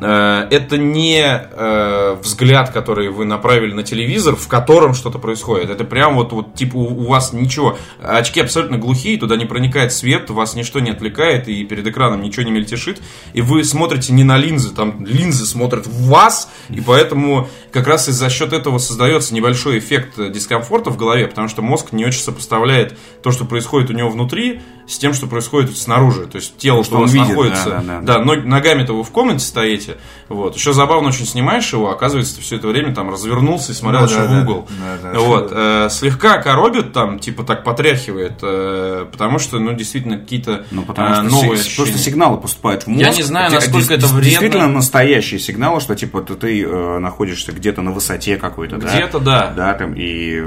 Э, 0.01 0.47
это 0.51 0.79
не 0.79 2.17
взгляд, 2.23 2.71
который 2.71 3.11
вы 3.11 3.25
направили 3.25 3.73
на 3.73 3.83
телевизор, 3.83 4.37
в 4.37 4.49
котором 4.49 4.95
что-то 4.95 5.19
происходит. 5.19 5.71
Это 5.71 5.85
прям 5.85 6.17
вот, 6.17 6.33
вот 6.33 6.55
типа 6.55 6.77
у 6.77 7.07
вас 7.07 7.33
ничего. 7.33 7.79
Очки 8.03 8.41
абсолютно 8.41 8.79
глухие, 8.79 9.19
туда 9.19 9.37
не 9.37 9.45
проникает 9.45 9.93
свет, 9.93 10.31
вас 10.31 10.55
ничто 10.55 10.81
не 10.81 10.91
отвлекает, 10.91 11.49
и 11.49 11.65
перед 11.65 11.87
экраном 11.87 12.23
ничего 12.23 12.45
не 12.45 12.53
мельтешит. 12.53 13.01
И 13.33 13.41
вы 13.41 13.65
смотрите 13.65 14.13
не 14.13 14.25
на 14.25 14.37
линзы, 14.37 14.75
там 14.75 15.05
линзы 15.05 15.47
смотрят 15.47 15.87
в 15.87 16.09
вас, 16.09 16.51
и 16.69 16.81
поэтому 16.81 17.49
как 17.73 17.87
раз 17.87 18.09
и 18.09 18.13
за 18.13 18.31
счет 18.31 18.53
этого 18.53 18.79
создается 18.79 19.35
небольшой 19.35 19.79
эффект 19.79 20.15
дискомфорта 20.33 20.91
в 20.91 20.97
голове, 20.97 21.27
потому 21.27 21.49
что 21.49 21.63
мозг 21.63 21.93
не 21.93 22.05
очень 22.05 22.21
сопоставляет 22.21 22.97
то, 23.23 23.31
что 23.31 23.45
происходит 23.45 23.91
у 23.91 23.93
него 23.93 24.09
внутри, 24.09 24.61
с 24.87 24.99
тем, 24.99 25.15
что 25.15 25.27
происходит 25.27 25.77
снаружи. 25.77 26.27
То 26.27 26.37
есть 26.37 26.57
тело, 26.57 26.85
что, 26.85 26.93
что 26.93 26.99
у 26.99 27.01
вас 27.03 27.13
видит, 27.13 27.29
находится. 27.29 27.71
Да, 27.71 27.83
да, 27.83 28.01
да. 28.01 28.19
да 28.19 28.35
ногами-то 28.45 28.93
вы 28.95 29.03
в 29.03 29.11
комнате 29.11 29.45
стоите. 29.45 29.86
Вот. 30.29 30.57
Еще 30.57 30.73
забавно 30.73 31.09
очень 31.09 31.27
снимаешь 31.27 31.73
его, 31.73 31.91
оказывается, 31.91 32.37
ты 32.37 32.43
все 32.43 32.57
это 32.57 32.69
время 32.69 32.95
там 32.95 33.11
развернулся 33.11 33.73
и 33.73 33.75
смотрел 33.75 34.07
да, 34.07 34.13
еще 34.13 34.29
да, 34.29 34.29
в 34.29 34.43
угол. 34.43 34.69
Да, 35.03 35.13
да, 35.13 35.19
вот. 35.19 35.53
Э, 35.53 35.89
слегка 35.91 36.39
коробит 36.39 36.93
там, 36.93 37.19
типа 37.19 37.45
так 37.45 37.65
потряхивает, 37.65 38.39
э, 38.43 39.07
потому 39.11 39.39
что, 39.39 39.59
ну, 39.59 39.73
действительно, 39.73 40.19
какие-то 40.19 40.65
ну, 40.71 40.83
потому 40.83 41.09
э, 41.09 41.23
новые 41.23 41.63
си- 41.63 41.77
Просто 41.77 41.99
сигналы 41.99 42.39
поступают 42.39 42.85
в 42.85 42.87
мозг. 42.89 43.01
Я 43.01 43.11
не 43.11 43.23
знаю, 43.23 43.53
насколько 43.53 43.95
это 43.95 44.07
вредно. 44.07 44.23
Действительно 44.23 44.69
настоящие 44.69 45.41
сигналы, 45.41 45.81
что 45.81 45.95
типа 45.95 46.23
ты, 46.23 46.35
ты 46.35 46.63
э, 46.63 46.99
находишься 46.99 47.53
где-то 47.53 47.83
на 47.83 47.93
высоте 47.93 48.37
какой-то, 48.37 48.77
да? 48.77 48.89
Где-то, 48.89 49.21
да. 49.21 49.53
Да, 49.57 49.75
там, 49.75 49.95
и 49.97 50.43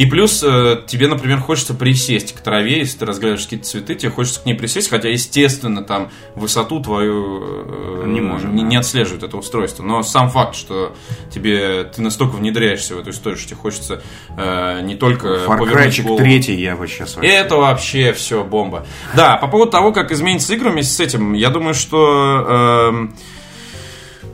и 0.00 0.06
плюс 0.06 0.42
э, 0.42 0.78
тебе, 0.86 1.08
например, 1.08 1.40
хочется 1.40 1.74
присесть 1.74 2.34
к 2.34 2.40
траве, 2.40 2.78
если 2.78 3.00
ты 3.00 3.04
разглядываешь 3.04 3.44
какие-то 3.44 3.66
цветы, 3.66 3.94
тебе 3.94 4.10
хочется 4.10 4.40
к 4.40 4.46
ней 4.46 4.54
присесть, 4.54 4.88
хотя, 4.88 5.10
естественно, 5.10 5.84
там 5.84 6.10
высоту 6.34 6.80
твою 6.82 8.04
э, 8.04 8.04
не, 8.06 8.22
можем, 8.22 8.56
не, 8.56 8.62
да. 8.62 8.68
не 8.68 8.76
отслеживает 8.76 9.24
это 9.24 9.36
устройство. 9.36 9.82
Но 9.82 10.02
сам 10.02 10.30
факт, 10.30 10.56
что 10.56 10.96
тебе 11.30 11.84
ты 11.84 12.00
настолько 12.00 12.36
внедряешься 12.36 12.94
в 12.94 13.00
эту 13.00 13.10
историю, 13.10 13.38
что 13.38 13.48
тебе 13.48 13.60
хочется 13.60 14.02
э, 14.38 14.80
не 14.84 14.94
только 14.94 15.44
Far 15.46 15.58
повернуть 15.58 16.02
голову. 16.02 16.18
третий 16.18 16.54
я 16.54 16.76
вот 16.76 16.88
сейчас 16.88 17.16
вообще. 17.16 17.30
Это 17.30 17.56
вообще 17.56 18.14
все 18.14 18.42
бомба. 18.42 18.86
Да, 19.14 19.36
по 19.36 19.48
поводу 19.48 19.70
того, 19.70 19.92
как 19.92 20.12
изменится 20.12 20.54
игры 20.54 20.70
вместе 20.70 20.94
с 20.94 21.00
этим, 21.00 21.34
я 21.34 21.50
думаю, 21.50 21.74
что... 21.74 22.46
Э, 22.88 23.08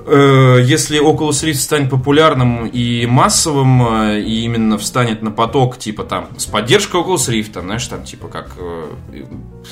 если 0.08 1.00
Oculus 1.00 1.44
Rift 1.44 1.54
станет 1.54 1.90
популярным 1.90 2.66
и 2.66 3.06
массовым, 3.06 3.82
э, 3.88 4.20
и 4.20 4.44
именно 4.44 4.78
встанет 4.78 5.22
на 5.22 5.32
поток, 5.32 5.78
типа 5.78 6.04
там, 6.04 6.28
с 6.36 6.46
поддержкой 6.46 7.00
Oculus 7.00 7.28
Rift, 7.28 7.52
там, 7.52 7.64
знаешь, 7.64 7.86
там, 7.88 8.04
типа, 8.04 8.28
как 8.28 8.52
э, 8.56 8.86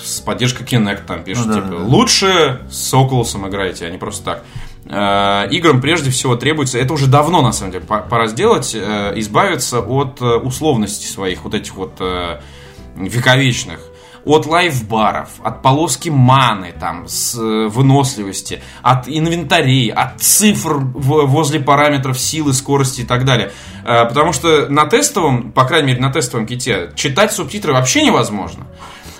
с 0.02 0.20
поддержкой 0.20 0.64
Kinect, 0.64 1.06
там, 1.06 1.22
пишут, 1.22 1.46
ну, 1.46 1.54
да, 1.54 1.60
типа, 1.60 1.78
да. 1.78 1.84
лучше 1.84 2.60
с 2.68 2.92
Oculus 2.92 3.48
играете, 3.48 3.86
а 3.86 3.90
не 3.90 3.98
просто 3.98 4.24
так. 4.24 4.44
Играм 4.86 5.80
прежде 5.80 6.10
всего 6.10 6.36
требуется, 6.36 6.78
это 6.78 6.92
уже 6.92 7.06
давно 7.06 7.40
на 7.40 7.52
самом 7.52 7.72
деле 7.72 7.84
пора 7.86 8.26
сделать, 8.26 8.74
избавиться 8.74 9.80
от 9.80 10.20
условностей 10.20 11.08
своих, 11.08 11.42
вот 11.42 11.54
этих 11.54 11.74
вот 11.76 12.02
вековечных 12.94 13.80
от 14.24 14.46
лайфбаров, 14.46 15.28
от 15.42 15.62
полоски 15.62 16.08
маны, 16.08 16.72
там, 16.78 17.06
с 17.08 17.38
э, 17.38 17.68
выносливости, 17.68 18.62
от 18.82 19.06
инвентарей, 19.08 19.90
от 19.90 20.20
цифр 20.20 20.78
возле 20.78 21.60
параметров 21.60 22.18
силы, 22.18 22.52
скорости 22.52 23.02
и 23.02 23.04
так 23.04 23.24
далее. 23.24 23.52
Э, 23.84 24.06
потому 24.06 24.32
что 24.32 24.68
на 24.68 24.86
тестовом, 24.86 25.52
по 25.52 25.64
крайней 25.64 25.88
мере 25.88 26.00
на 26.00 26.10
тестовом 26.10 26.46
ките, 26.46 26.92
читать 26.94 27.32
субтитры 27.32 27.72
вообще 27.72 28.02
невозможно 28.02 28.66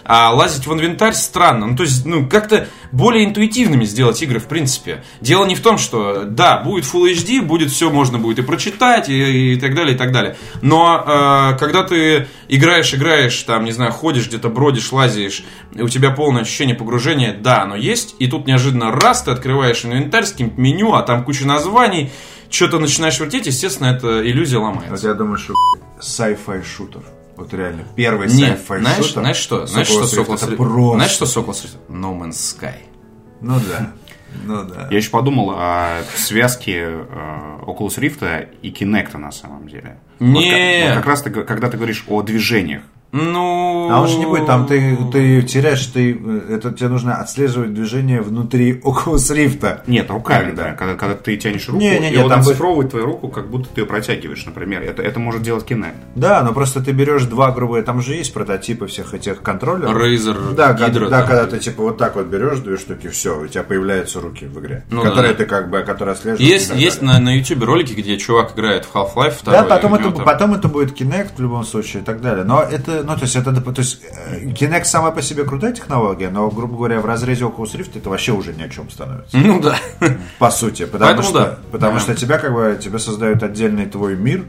а 0.05 0.33
лазить 0.33 0.67
в 0.67 0.73
инвентарь 0.73 1.15
странно. 1.15 1.67
Ну, 1.67 1.77
то 1.77 1.83
есть, 1.83 2.05
ну, 2.05 2.29
как-то 2.29 2.69
более 2.93 3.25
интуитивными 3.25 3.85
сделать 3.85 4.23
игры, 4.23 4.39
в 4.39 4.47
принципе. 4.47 5.03
Дело 5.21 5.45
не 5.45 5.55
в 5.55 5.61
том, 5.61 5.79
что, 5.79 6.25
да, 6.25 6.59
будет 6.59 6.85
Full 6.85 7.13
HD, 7.13 7.41
будет 7.41 7.71
все 7.71 7.91
можно 7.91 8.19
будет 8.19 8.39
и 8.39 8.43
прочитать, 8.43 9.09
и, 9.09 9.55
и 9.55 9.61
так 9.61 9.75
далее, 9.75 9.95
и 9.95 9.99
так 9.99 10.13
далее. 10.13 10.37
Но 10.63 11.03
э, 11.07 11.59
когда 11.59 11.83
ты 11.83 12.29
играешь, 12.49 12.95
играешь, 12.95 13.43
там, 13.43 13.65
не 13.65 13.73
знаю, 13.73 13.93
ходишь 13.93 14.29
где-то, 14.29 14.49
бродишь, 14.49 14.93
лазишь, 14.93 15.45
и 15.75 15.83
у 15.83 15.89
тебя 15.89 16.11
полное 16.11 16.43
ощущение 16.43 16.77
погружения, 16.77 17.37
да, 17.39 17.63
оно 17.63 17.77
есть, 17.77 18.15
и 18.19 18.27
тут 18.27 18.47
неожиданно 18.47 18.93
раз, 18.93 19.23
ты 19.23 19.31
открываешь 19.31 19.85
инвентарь 19.85 20.25
с 20.25 20.33
каким-то 20.33 20.61
меню, 20.61 20.93
а 20.95 21.03
там 21.03 21.25
куча 21.25 21.47
названий, 21.47 22.11
что-то 22.51 22.79
начинаешь 22.79 23.19
вертеть, 23.19 23.47
естественно, 23.47 23.89
эта 23.89 24.25
иллюзия 24.25 24.59
ломается. 24.59 24.91
Вот 24.91 25.03
я 25.03 25.15
думаю, 25.15 25.39
что 25.39 25.55
sci-fi 26.01 26.63
шутер. 26.65 27.03
Вот 27.37 27.53
реально, 27.53 27.85
первый 27.97 28.29
Нет, 28.29 28.61
знаешь, 28.67 29.13
знаешь 29.13 29.37
что? 29.37 29.67
Знаешь, 29.67 29.89
что 29.89 30.07
Сокол 30.07 30.35
это 30.37 30.47
просто... 30.49 30.95
Знаешь, 30.95 31.11
что 31.11 31.27
Сокол 31.27 31.55
No 31.89 32.17
Man's 32.19 32.31
Sky. 32.33 32.77
Ну 33.41 33.59
да. 33.69 33.93
Ну 34.45 34.65
да. 34.65 34.89
Я 34.91 34.97
еще 34.97 35.11
подумал 35.11 35.55
о 35.57 36.03
связке 36.17 36.81
э, 36.81 37.59
Oculus 37.63 37.99
Rift 37.99 38.49
и 38.63 38.71
Kinect 38.71 39.17
на 39.17 39.33
самом 39.33 39.69
деле. 39.69 39.99
Не. 40.19 40.83
Вот, 40.83 40.89
вот 40.89 40.97
как 40.97 41.07
раз 41.07 41.23
ты, 41.23 41.31
когда 41.31 41.71
ты 41.71 41.77
говоришь 41.77 42.05
о 42.09 42.23
движениях, 42.23 42.83
ну... 43.17 43.89
А 43.93 44.01
он 44.01 44.09
же 44.09 44.19
не 44.19 44.27
будет, 44.27 44.47
там 44.47 44.67
ты, 44.67 44.99
ты 45.13 45.43
теряешь, 45.43 45.87
ты, 45.87 46.21
это 46.51 46.73
тебе 46.73 46.89
нужно 46.89 47.15
отслеживать 47.15 47.73
движение 47.73 48.21
внутри 48.21 48.73
Oculus 48.81 49.33
Rift. 49.33 49.83
Нет, 49.87 50.11
руками, 50.11 50.47
когда? 50.47 50.65
да. 50.65 50.73
Когда, 50.73 50.95
когда 50.95 51.15
ты 51.15 51.37
тянешь 51.37 51.69
руку, 51.69 51.79
не, 51.79 51.91
не, 51.91 52.11
не, 52.11 52.15
и 52.15 52.17
он 52.19 52.29
там 52.29 52.41
оцифровывает 52.41 52.91
твою 52.91 53.07
руку, 53.07 53.29
как 53.29 53.49
будто 53.49 53.69
ты 53.73 53.83
ее 53.83 53.87
протягиваешь, 53.87 54.45
например. 54.47 54.83
Это, 54.83 55.01
это 55.01 55.21
может 55.21 55.43
делать 55.43 55.65
Kinect. 55.65 55.95
Да, 56.17 56.43
но 56.43 56.53
просто 56.53 56.81
ты 56.81 56.91
берешь 56.91 57.23
два 57.27 57.53
грубые, 57.53 57.85
там 57.85 58.03
же 58.03 58.15
есть 58.15 58.35
прототипы 58.35 58.89
всех 58.89 59.15
этих 59.15 59.43
контроллеров. 59.43 59.95
Razer, 59.95 60.53
да, 60.53 60.73
Hydro, 60.73 61.09
да, 61.09 61.21
да, 61.21 61.23
когда 61.23 61.47
ты 61.47 61.61
типа 61.61 61.85
вот 61.85 61.99
так 61.99 62.17
вот 62.17 62.27
берешь 62.27 62.59
две 62.59 62.77
штуки, 62.77 63.07
все, 63.07 63.41
у 63.41 63.47
тебя 63.47 63.63
появляются 63.63 64.21
руки 64.21 64.47
в 64.47 64.59
игре. 64.59 64.83
Ну, 64.91 65.03
которые 65.03 65.35
да, 65.35 65.39
ты 65.39 65.47
как 65.47 65.71
бы, 65.71 65.83
которые 65.83 66.15
отслеживаешь. 66.15 66.51
Есть, 66.51 66.75
есть 66.75 67.01
на, 67.01 67.21
на 67.21 67.37
YouTube 67.37 67.63
ролики, 67.63 67.93
где 67.93 68.17
чувак 68.17 68.55
играет 68.55 68.87
в 68.87 68.93
Half-Life 68.93 69.45
2. 69.45 69.53
Да, 69.53 69.63
потом 69.63 69.95
это, 69.95 70.11
там... 70.11 70.25
потом 70.25 70.55
это 70.55 70.67
будет 70.67 71.01
Kinect 71.01 71.37
в 71.37 71.41
любом 71.41 71.63
случае 71.63 72.03
и 72.03 72.05
так 72.05 72.21
далее. 72.21 72.43
Но 72.43 72.61
это, 72.61 73.04
ну, 73.05 73.15
то 73.17 73.23
есть 73.23 73.37
это, 73.37 73.53
то 73.53 73.81
есть 73.81 74.01
э, 74.03 74.47
Kinect 74.47 74.85
сама 74.85 75.11
по 75.11 75.23
себе 75.23 75.45
крутая 75.45 75.73
технология, 75.73 76.31
но, 76.31 76.51
грубо 76.51 76.77
говоря, 76.77 77.01
в 77.01 77.07
разрезе 77.07 77.45
Oculus 77.45 77.77
Rift 77.77 77.97
это 77.97 78.11
вообще 78.11 78.33
уже 78.33 78.53
ни 78.53 78.63
о 78.63 78.69
чем 78.69 78.91
становится. 78.91 79.37
Ну 79.37 79.61
да. 79.61 79.77
По 80.39 80.51
сути. 80.51 80.85
Потому 80.85 81.05
Поэтому 81.05 81.29
что, 81.29 81.39
да. 81.39 81.59
потому 81.71 81.95
да. 81.95 82.01
что 82.01 82.15
тебя 82.15 82.39
как 82.39 82.53
бы 82.53 82.79
тебе 82.83 82.99
создают 82.99 83.43
отдельный 83.43 83.87
твой 83.87 84.17
мир, 84.17 84.45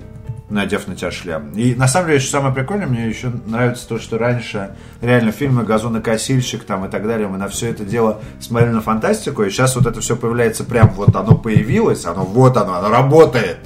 надев 0.49 0.87
на 0.87 0.95
тебя 0.95 1.11
шлем. 1.11 1.51
И 1.51 1.75
на 1.75 1.87
самом 1.87 2.07
деле, 2.07 2.19
что 2.19 2.31
самое 2.31 2.53
прикольное, 2.53 2.87
мне 2.87 3.07
еще 3.07 3.31
нравится 3.45 3.87
то, 3.87 3.99
что 3.99 4.17
раньше 4.17 4.75
реально 5.01 5.31
фильмы 5.31 5.63
«Газонокосильщик» 5.63 6.63
там 6.63 6.85
и 6.85 6.89
так 6.89 7.07
далее, 7.07 7.27
мы 7.27 7.37
на 7.37 7.47
все 7.47 7.69
это 7.69 7.83
дело 7.83 8.21
смотрели 8.39 8.71
на 8.71 8.81
фантастику, 8.81 9.43
и 9.43 9.49
сейчас 9.49 9.75
вот 9.75 9.85
это 9.85 10.01
все 10.01 10.15
появляется 10.15 10.63
прям 10.63 10.89
вот 10.89 11.15
оно 11.15 11.35
появилось, 11.35 12.05
оно 12.05 12.23
вот 12.23 12.57
оно, 12.57 12.75
оно 12.75 12.89
работает. 12.89 13.57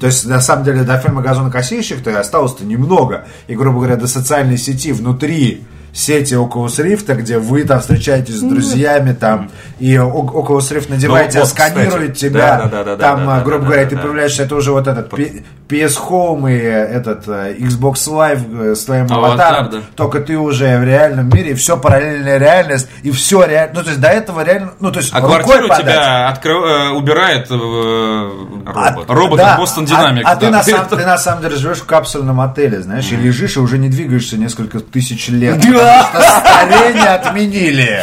То 0.00 0.06
есть, 0.06 0.26
на 0.26 0.40
самом 0.40 0.64
деле, 0.64 0.82
до 0.82 0.98
фильма 0.98 1.20
«Газонокосильщик» 1.20 2.02
то 2.02 2.18
осталось-то 2.18 2.64
немного. 2.64 3.26
И, 3.46 3.54
грубо 3.54 3.80
говоря, 3.80 3.96
до 3.96 4.08
социальной 4.08 4.56
сети 4.56 4.92
внутри 4.92 5.62
сети 5.92 6.34
Oculus 6.34 6.78
Rift, 6.84 7.12
где 7.14 7.38
вы 7.38 7.64
там 7.64 7.80
встречаетесь 7.80 8.36
с 8.36 8.40
друзьями, 8.42 9.12
там, 9.12 9.50
и 9.78 9.94
Oculus 9.94 10.70
Rift 10.72 10.86
Ну, 10.88 10.98
тебя, 10.98 11.10
вот, 11.40 11.48
сканирует 11.48 12.14
кстати. 12.14 12.30
тебя, 12.30 12.56
Да, 12.56 12.68
да, 12.68 12.84
да, 12.84 12.84
да, 12.84 12.96
там, 12.96 13.26
да, 13.26 13.34
а, 13.34 13.38
да, 13.38 13.44
грубо 13.44 13.60
да, 13.62 13.66
говоря, 13.66 13.84
да, 13.84 13.90
ты 13.90 13.96
да. 13.96 14.02
появляешься, 14.02 14.42
это 14.44 14.54
уже 14.54 14.72
вот 14.72 14.86
этот 14.86 15.12
PS 15.12 15.98
Home 16.08 16.50
и 16.52 16.56
этот 16.56 17.28
э, 17.28 17.54
Xbox 17.58 17.94
Live 18.08 18.70
э, 18.72 18.74
с 18.74 18.84
твоим 18.84 19.04
Аватар, 19.04 19.46
аватаром, 19.54 19.70
да. 19.70 19.78
только 19.94 20.20
ты 20.20 20.36
уже 20.36 20.78
в 20.78 20.84
реальном 20.84 21.28
мире, 21.28 21.52
и 21.52 21.54
все 21.54 21.76
параллельная 21.76 22.38
реальность, 22.38 22.88
и 23.04 23.10
все 23.12 23.44
реально, 23.44 23.74
ну, 23.76 23.82
то 23.84 23.88
есть 23.90 24.00
до 24.00 24.08
этого 24.08 24.42
реально, 24.44 24.72
ну, 24.80 24.90
то 24.90 24.98
есть 24.98 25.10
А 25.14 25.20
рукой 25.20 25.42
квартиру 25.42 25.68
подать. 25.68 25.84
тебя 25.84 26.28
откры- 26.32 26.66
э, 26.66 26.90
убирает 26.90 27.46
э, 27.50 27.54
А- 27.54 28.90
робот. 28.90 29.04
Робот 29.10 29.38
да, 29.38 29.58
Boston 29.60 29.86
а- 29.90 30.10
Dynamics. 30.12 30.22
А, 30.24 30.36
ты, 30.36 30.46
да. 30.46 30.50
на 30.52 30.62
самом, 30.62 30.88
ты 30.90 30.96
на 30.96 31.18
самом 31.18 31.42
деле 31.42 31.56
живешь 31.56 31.78
в 31.78 31.86
капсульном 31.86 32.40
отеле, 32.40 32.80
знаешь, 32.82 33.10
и 33.12 33.16
лежишь, 33.16 33.56
и 33.56 33.60
уже 33.60 33.78
не 33.78 33.88
двигаешься 33.88 34.36
несколько 34.36 34.80
тысяч 34.80 35.28
лет. 35.28 35.56
Потому 35.80 36.02
что 36.04 36.40
старение 36.40 37.08
отменили. 37.08 38.00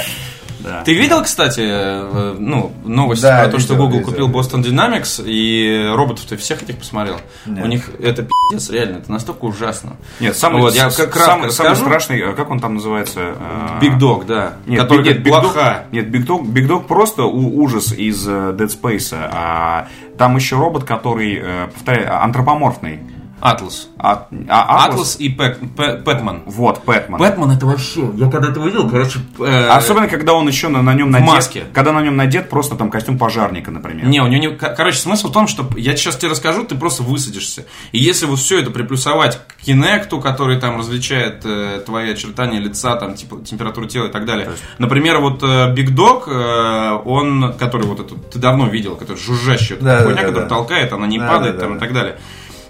Ты 0.84 0.94
видел, 0.96 1.24
кстати, 1.24 1.62
э, 1.64 2.36
ну, 2.38 2.74
новость 2.84 3.22
Да, 3.22 3.44
про 3.44 3.48
то, 3.52 3.58
что 3.60 3.76
Google 3.76 4.00
видел. 4.00 4.06
купил 4.12 4.30
Boston 4.30 4.62
Dynamics, 4.64 5.24
и 5.26 5.90
роботов 5.96 6.26
ты 6.28 6.36
всех 6.36 6.62
этих 6.62 6.78
посмотрел? 6.78 7.22
Нет. 7.46 7.64
У 7.64 7.68
них 7.68 7.90
это 8.02 8.28
пиздец, 8.52 8.70
реально, 8.70 8.98
это 8.98 9.10
настолько 9.10 9.46
ужасно. 9.46 9.96
Нет, 10.20 10.36
самый, 10.36 10.62
Вот, 10.62 10.76
я 10.76 10.90
с- 10.90 10.98
как 10.98 11.16
самый, 11.16 11.52
самый 11.52 11.76
страшный, 11.78 12.20
э, 12.20 12.34
как 12.34 12.50
он 12.50 12.60
там 12.60 12.74
называется? 12.74 13.36
э, 13.40 13.80
Big 13.82 13.98
Dog, 13.98 14.26
да. 14.26 14.56
Нет, 14.66 14.82
который 14.82 15.06
нет, 15.06 15.20
Big 15.20 15.32
Dog- 15.32 15.42
блоха. 15.42 15.86
нет, 15.94 16.08
Big 16.08 16.26
Dog, 16.26 16.44
Big 16.44 16.68
Dog 16.68 16.86
просто 16.86 17.24
ужас 17.24 17.94
из 17.94 18.28
э, 18.28 18.32
Dead 18.32 18.68
Space. 18.70 19.16
А 19.16 19.88
там 20.18 20.36
еще 20.36 20.58
робот, 20.58 20.84
который, 20.84 21.40
э, 21.42 21.68
повторяю, 21.74 22.22
антропоморфный. 22.22 23.00
Атлас. 23.40 23.88
А, 24.00 24.28
а 24.50 24.88
Атлас- 24.88 24.94
Атлас 24.94 25.16
и 25.20 25.30
Пэк- 25.30 25.76
Пэ- 25.76 26.02
Пэтман. 26.04 26.42
Вот, 26.48 26.84
Пэтман. 26.84 27.20
Бэтмен 27.20 27.52
это 27.52 27.66
вообще, 27.68 28.10
я 28.16 28.30
когда 28.32 28.50
это 28.50 28.60
увидел, 28.60 28.90
короче... 28.90 29.20
э, 29.40 29.68
Особенно, 29.70 30.08
когда 30.08 30.34
он 30.34 30.48
еще 30.48 30.70
на, 30.70 30.82
на 30.82 30.94
нем 30.96 31.12
надет. 31.12 31.28
маске. 31.28 31.64
Когда 31.74 31.92
на 31.94 32.02
нем 32.02 32.16
надет 32.16 32.50
просто 32.50 32.76
там 32.76 32.90
костюм 32.90 33.18
пожарника, 33.20 33.70
например. 33.70 34.08
Не, 34.08 34.22
у 34.22 34.28
него 34.28 34.42
не... 34.42 34.50
кор- 34.56 34.74
Короче, 34.76 34.98
смысл 34.98 35.30
в 35.30 35.34
том, 35.34 35.48
что 35.48 35.68
я 35.78 35.96
сейчас 35.96 36.16
тебе 36.18 36.32
расскажу, 36.32 36.64
ты 36.64 36.76
просто 36.76 37.04
высадишься. 37.04 37.66
И 37.92 38.00
если 38.00 38.26
вот 38.26 38.40
все 38.40 38.60
это 38.60 38.72
приплюсовать 38.72 39.40
к 39.48 39.64
Кинекту, 39.64 40.20
который 40.20 40.60
там 40.60 40.78
различает 40.80 41.42
э, 41.46 41.82
твои 41.86 42.12
очертания 42.14 42.60
лица, 42.60 42.96
там, 42.96 43.14
типа, 43.14 43.42
температуру 43.46 43.86
тела 43.88 44.08
и 44.08 44.12
так 44.12 44.26
далее. 44.26 44.50
Например, 44.80 45.20
вот 45.20 45.44
э, 45.44 45.74
Big 45.76 45.94
Dog, 45.96 46.24
э, 46.28 47.02
он, 47.06 47.54
который 47.60 47.86
вот 47.86 48.00
этот, 48.00 48.32
ты 48.32 48.40
давно 48.40 48.68
видел, 48.68 48.96
который 48.96 49.18
жужжащий, 49.18 49.76
вот 49.76 49.84
Да, 49.84 49.94
эта 49.96 50.00
да, 50.00 50.06
хуйня, 50.06 50.22
да, 50.22 50.28
которая 50.28 50.50
да. 50.50 50.56
толкает, 50.56 50.94
она 50.94 51.06
не 51.08 51.20
Да, 51.20 51.28
падает 51.28 51.56
да, 51.56 51.62
там 51.62 51.72
да, 51.72 51.78
и 51.78 51.80
так 51.80 51.94
далее. 51.94 52.18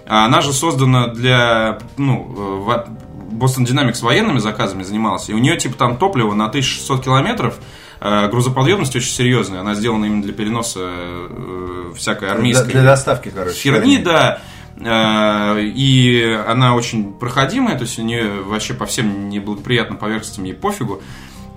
А 0.08 0.24
Она 0.24 0.40
же 0.40 0.54
создана 0.54 1.08
для, 1.08 1.78
ну, 1.98 2.64
э, 2.66 2.84
Boston 3.30 3.66
Dynamics 3.66 4.02
военными 4.02 4.38
заказами 4.38 4.82
занималась, 4.82 5.28
и 5.28 5.34
у 5.34 5.38
нее 5.38 5.58
типа 5.58 5.76
там 5.76 5.98
топливо 5.98 6.32
на 6.34 6.46
1600 6.46 7.04
километров, 7.04 7.58
э, 8.00 8.28
грузоподъемность 8.28 8.96
очень 8.96 9.10
серьезная, 9.10 9.60
она 9.60 9.74
сделана 9.74 10.06
именно 10.06 10.22
для 10.22 10.32
переноса 10.32 10.80
э, 10.82 11.92
всякой 11.94 12.30
армейской 12.30 12.72
Для 12.72 12.84
доставки, 12.84 13.30
короче. 13.34 13.54
херни, 13.54 13.98
да. 13.98 14.40
И 14.80 16.40
она 16.46 16.76
очень 16.76 17.12
проходимая, 17.12 17.76
то 17.76 17.82
есть 17.82 17.98
у 17.98 18.02
нее 18.02 18.42
вообще 18.42 18.74
по 18.74 18.86
всем 18.86 19.28
неблагоприятным 19.28 19.98
поверхностям 19.98 20.44
ей 20.44 20.54
пофигу. 20.54 21.02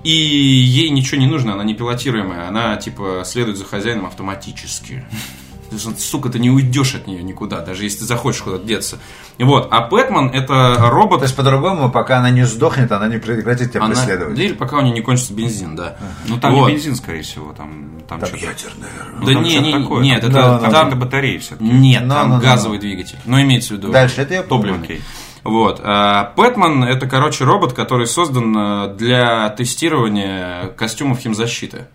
И 0.04 0.10
ей 0.10 0.90
ничего 0.90 1.22
не 1.22 1.28
нужно, 1.28 1.54
она 1.54 1.64
не 1.64 1.76
пилотируемая, 1.76 2.48
она 2.48 2.76
типа 2.78 3.22
следует 3.24 3.58
за 3.58 3.66
хозяином 3.66 4.08
автоматически. 4.08 5.06
То 5.72 5.76
есть, 5.78 6.02
сука, 6.02 6.28
ты 6.28 6.38
не 6.38 6.50
уйдешь 6.50 6.96
от 6.96 7.08
нее 7.08 7.24
никуда, 7.24 7.62
даже 7.62 7.86
если 7.86 8.00
ты 8.00 8.06
захочешь 8.06 8.42
куда-то 8.42 8.66
деться. 8.66 9.00
Вот. 9.40 9.70
А 9.72 9.82
Пэтман 9.82 10.28
это 10.30 10.76
робот. 10.90 11.20
То 11.20 11.24
есть, 11.26 11.36
по-другому, 11.36 11.90
пока 11.90 12.18
она 12.18 12.30
не 12.30 12.46
сдохнет, 12.46 12.92
она 12.92 13.08
не 13.08 13.20
прекратит 13.20 13.72
тебя 13.72 13.84
она- 13.86 13.96
преследовать. 13.96 14.36
да 14.36 14.44
или 14.44 14.52
пока 14.54 14.78
у 14.78 14.82
нее 14.82 14.92
не 14.94 15.02
кончится 15.02 15.34
бензин, 15.34 15.78
да. 15.78 15.96
Ну 16.28 16.38
там 16.38 16.54
Вот. 16.56 16.68
не 16.68 16.76
бензин, 16.76 16.96
скорее 16.96 17.22
всего, 17.22 17.54
там, 17.54 18.02
там, 18.10 18.20
Там 18.20 18.28
что-то. 18.28 18.46
ядерная. 18.46 18.90
ну, 19.18 19.26
Да 19.26 19.34
там 19.34 19.44
не, 19.44 19.60
не, 19.60 19.72
такое. 19.82 20.04
нет, 20.04 20.24
это 20.26 20.34
Да, 20.34 20.60
Там 20.60 20.72
там 20.72 20.88
это 20.90 20.96
батареи 20.98 21.38
все-таки. 21.38 21.64
Нет, 21.70 22.04
No, 22.04 22.10
там 22.10 22.34
no. 22.34 22.42
газовый 22.42 22.78
двигатель. 22.78 23.18
Но 23.26 23.42
имеется 23.42 23.74
в 23.74 23.78
виду. 23.78 23.92
Дальше, 23.94 24.22
это 24.24 24.34
я 24.34 24.44
топливный. 24.44 24.84
Окей. 24.84 25.02
Вот. 25.46 25.80
А 25.84 26.34
Пэтман 26.36 26.84
это, 26.84 27.08
короче, 27.08 27.46
робот, 27.46 27.72
который 27.74 28.06
создан 28.08 28.56
э, 28.56 28.96
для 28.96 29.50
тестирования 29.50 30.68
костюмов 30.78 31.20
химзащиты. 31.20 31.88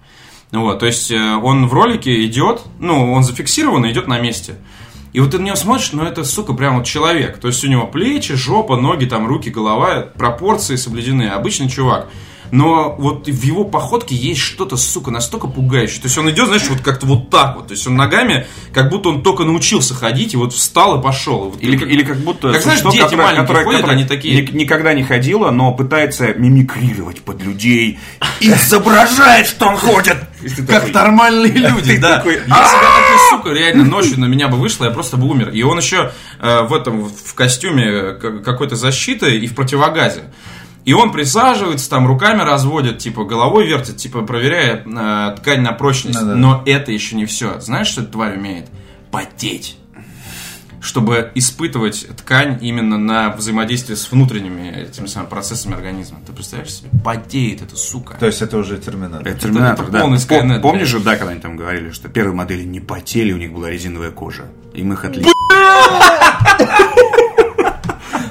Ну 0.52 0.62
Вот, 0.62 0.78
то 0.78 0.86
есть 0.86 1.10
э, 1.10 1.34
он 1.36 1.66
в 1.66 1.74
ролике 1.74 2.24
идет, 2.24 2.62
ну, 2.78 3.12
он 3.12 3.24
зафиксирован 3.24 3.84
и 3.84 3.92
идет 3.92 4.06
на 4.06 4.20
месте. 4.20 4.56
И 5.12 5.20
вот 5.20 5.30
ты 5.30 5.38
на 5.38 5.44
него 5.44 5.56
смотришь, 5.56 5.92
ну 5.92 6.04
это, 6.04 6.24
сука, 6.24 6.52
прям 6.52 6.76
вот 6.76 6.86
человек. 6.86 7.38
То 7.38 7.48
есть 7.48 7.64
у 7.64 7.68
него 7.68 7.86
плечи, 7.86 8.34
жопа, 8.34 8.76
ноги, 8.76 9.06
там, 9.06 9.26
руки, 9.26 9.48
голова, 9.48 10.02
пропорции 10.14 10.76
соблюдены. 10.76 11.28
Обычный 11.28 11.70
чувак. 11.70 12.08
Но 12.50 12.94
вот 12.98 13.26
в 13.28 13.42
его 13.44 13.64
походке 13.64 14.14
есть 14.14 14.40
что-то, 14.40 14.76
сука, 14.76 15.10
настолько 15.10 15.46
пугающее. 15.48 16.00
То 16.00 16.06
есть 16.06 16.16
он 16.18 16.30
идет, 16.30 16.46
знаешь, 16.46 16.64
вот 16.68 16.80
как-то 16.80 17.06
вот 17.06 17.28
так 17.30 17.56
вот. 17.56 17.68
То 17.68 17.72
есть 17.74 17.86
он 17.86 17.96
ногами, 17.96 18.46
как 18.72 18.88
будто 18.90 19.08
он 19.08 19.22
только 19.22 19.44
научился 19.44 19.94
ходить, 19.94 20.34
и 20.34 20.36
вот 20.36 20.52
встал 20.52 20.98
и 21.00 21.02
пошел. 21.02 21.50
Вот 21.50 21.62
Или, 21.62 21.76
как- 21.76 21.88
или 21.88 22.02
как 22.04 22.18
будто 22.18 22.52
Как 22.52 22.62
знаешь, 22.62 22.80
дети 22.82 22.98
которое- 22.98 23.16
маленькие 23.24 23.42
которое- 23.46 23.64
ходят, 23.64 23.80
которое 23.80 23.94
они 23.98 24.04
такие- 24.04 24.42
ни- 24.42 24.50
никогда 24.56 24.92
не 24.94 25.02
ходило, 25.02 25.50
но 25.50 25.72
пытается 25.72 26.34
мимикрировать 26.34 27.22
под 27.22 27.42
людей 27.42 27.98
и 28.40 28.48
изображает, 28.50 29.46
что 29.46 29.66
он 29.68 29.76
ходит. 29.76 30.16
Как 30.68 30.92
нормальные 30.92 31.52
люди, 31.52 31.96
да. 31.98 32.22
Если 32.24 32.38
бы 32.38 32.44
такой, 32.46 33.30
сука, 33.30 33.50
реально 33.50 33.84
ночью 33.84 34.20
на 34.20 34.26
меня 34.26 34.48
бы 34.48 34.56
вышла, 34.58 34.84
я 34.84 34.90
просто 34.90 35.16
бы 35.16 35.28
умер. 35.28 35.50
И 35.50 35.62
он 35.62 35.78
еще 35.78 36.12
э, 36.40 36.62
в 36.62 36.74
этом, 36.74 37.08
в 37.08 37.34
костюме 37.34 38.12
к- 38.12 38.42
какой-то 38.44 38.76
защиты 38.76 39.36
и 39.38 39.46
в 39.46 39.54
противогазе. 39.54 40.24
И 40.86 40.92
он 40.92 41.10
присаживается, 41.10 41.90
там 41.90 42.06
руками 42.06 42.42
разводит, 42.42 42.98
типа 42.98 43.24
головой 43.24 43.66
вертит, 43.66 43.96
типа 43.96 44.22
проверяя 44.22 44.84
э, 44.86 45.36
ткань 45.36 45.60
на 45.62 45.72
прочность. 45.72 46.16
Да-да. 46.16 46.36
Но 46.36 46.62
это 46.64 46.92
еще 46.92 47.16
не 47.16 47.26
все. 47.26 47.58
Знаешь, 47.58 47.88
что 47.88 48.02
эта 48.02 48.12
тварь 48.12 48.38
умеет? 48.38 48.68
Потеть. 49.10 49.78
Чтобы 50.80 51.32
испытывать 51.34 52.06
ткань 52.16 52.58
именно 52.60 52.98
на 52.98 53.30
взаимодействие 53.30 53.96
с 53.96 54.12
внутренними 54.12 54.86
этими 54.88 55.06
самыми 55.06 55.28
процессами 55.28 55.74
организма. 55.74 56.20
Ты 56.24 56.32
представляешь 56.32 56.72
себе? 56.72 56.90
Потеет 57.04 57.62
эта 57.62 57.76
сука. 57.76 58.16
То 58.20 58.26
есть, 58.26 58.40
это 58.40 58.56
уже 58.56 58.78
терминатор. 58.78 59.26
Это 59.26 59.40
Терминатор, 59.40 59.86
это 59.86 59.92
да. 59.92 60.00
полный 60.02 60.18
Skynet, 60.18 60.60
Помнишь 60.60 60.86
же, 60.86 61.00
да, 61.00 61.16
когда 61.16 61.32
они 61.32 61.40
там 61.40 61.56
говорили, 61.56 61.90
что 61.90 62.08
первые 62.08 62.36
модели 62.36 62.62
не 62.62 62.78
потели, 62.78 63.32
у 63.32 63.38
них 63.38 63.52
была 63.52 63.70
резиновая 63.70 64.12
кожа. 64.12 64.44
И 64.72 64.84
мы 64.84 64.94
их 64.94 65.04
отличили. 65.04 65.32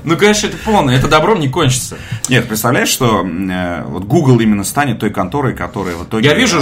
Ну, 0.05 0.15
конечно, 0.17 0.47
это 0.47 0.57
полно. 0.57 0.91
Это 0.93 1.07
добром 1.07 1.39
не 1.39 1.49
кончится. 1.49 1.97
Нет, 2.29 2.47
представляешь, 2.47 2.89
что 2.89 3.25
э, 3.25 3.83
вот 3.85 4.03
Google 4.05 4.39
именно 4.39 4.63
станет 4.63 4.99
той 4.99 5.09
конторой, 5.09 5.55
которая 5.55 5.95
в 5.95 6.03
итоге... 6.05 6.27
Я 6.29 6.35
вижу, 6.35 6.61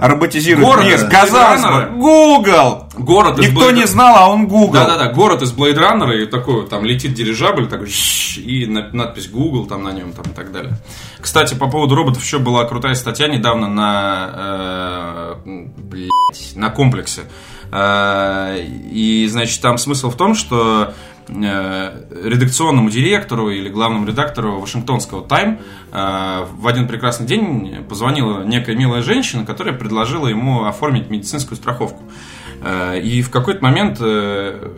роботизирует 0.00 0.66
Город, 0.66 0.86
мир. 0.86 1.08
Казалось 1.08 1.62
бы, 1.62 1.98
Google! 1.98 2.88
Город 2.96 3.38
Никто 3.38 3.70
Blade- 3.70 3.74
не 3.74 3.86
знал, 3.86 4.16
а 4.16 4.28
он 4.28 4.46
Google. 4.48 4.72
Да-да-да, 4.74 5.12
город 5.12 5.42
из 5.42 5.52
Blade 5.52 5.76
Runner, 5.78 6.22
и 6.22 6.26
такой, 6.26 6.66
там 6.68 6.84
летит 6.84 7.14
дирижабль, 7.14 7.66
такой, 7.68 7.88
и 8.36 8.66
на- 8.66 8.88
надпись 8.92 9.28
Google 9.28 9.66
там 9.66 9.82
на 9.84 9.92
нем, 9.92 10.12
там 10.12 10.24
и 10.30 10.34
так 10.34 10.52
далее. 10.52 10.74
Кстати, 11.20 11.54
по 11.54 11.68
поводу 11.68 11.94
роботов 11.94 12.22
еще 12.22 12.38
была 12.38 12.64
крутая 12.64 12.94
статья 12.94 13.28
недавно 13.28 13.68
на, 13.68 14.30
э, 14.34 15.34
блядь, 15.78 16.10
на 16.54 16.70
комплексе. 16.70 17.22
Э, 17.70 18.58
и, 18.60 19.26
значит, 19.30 19.60
там 19.62 19.78
смысл 19.78 20.10
в 20.10 20.16
том, 20.16 20.34
что 20.34 20.92
редакционному 21.28 22.90
директору 22.90 23.50
или 23.50 23.68
главному 23.68 24.06
редактору 24.06 24.60
Вашингтонского 24.60 25.26
Тайм 25.26 25.58
э, 25.92 26.44
в 26.52 26.66
один 26.66 26.88
прекрасный 26.88 27.26
день 27.26 27.84
позвонила 27.88 28.44
некая 28.44 28.76
милая 28.76 29.02
женщина, 29.02 29.44
которая 29.44 29.74
предложила 29.74 30.26
ему 30.28 30.64
оформить 30.64 31.10
медицинскую 31.10 31.56
страховку. 31.56 32.02
Э, 32.62 33.00
И 33.00 33.22
в 33.22 33.30
какой-то 33.30 33.62
момент 33.62 33.98
э, 34.00 34.70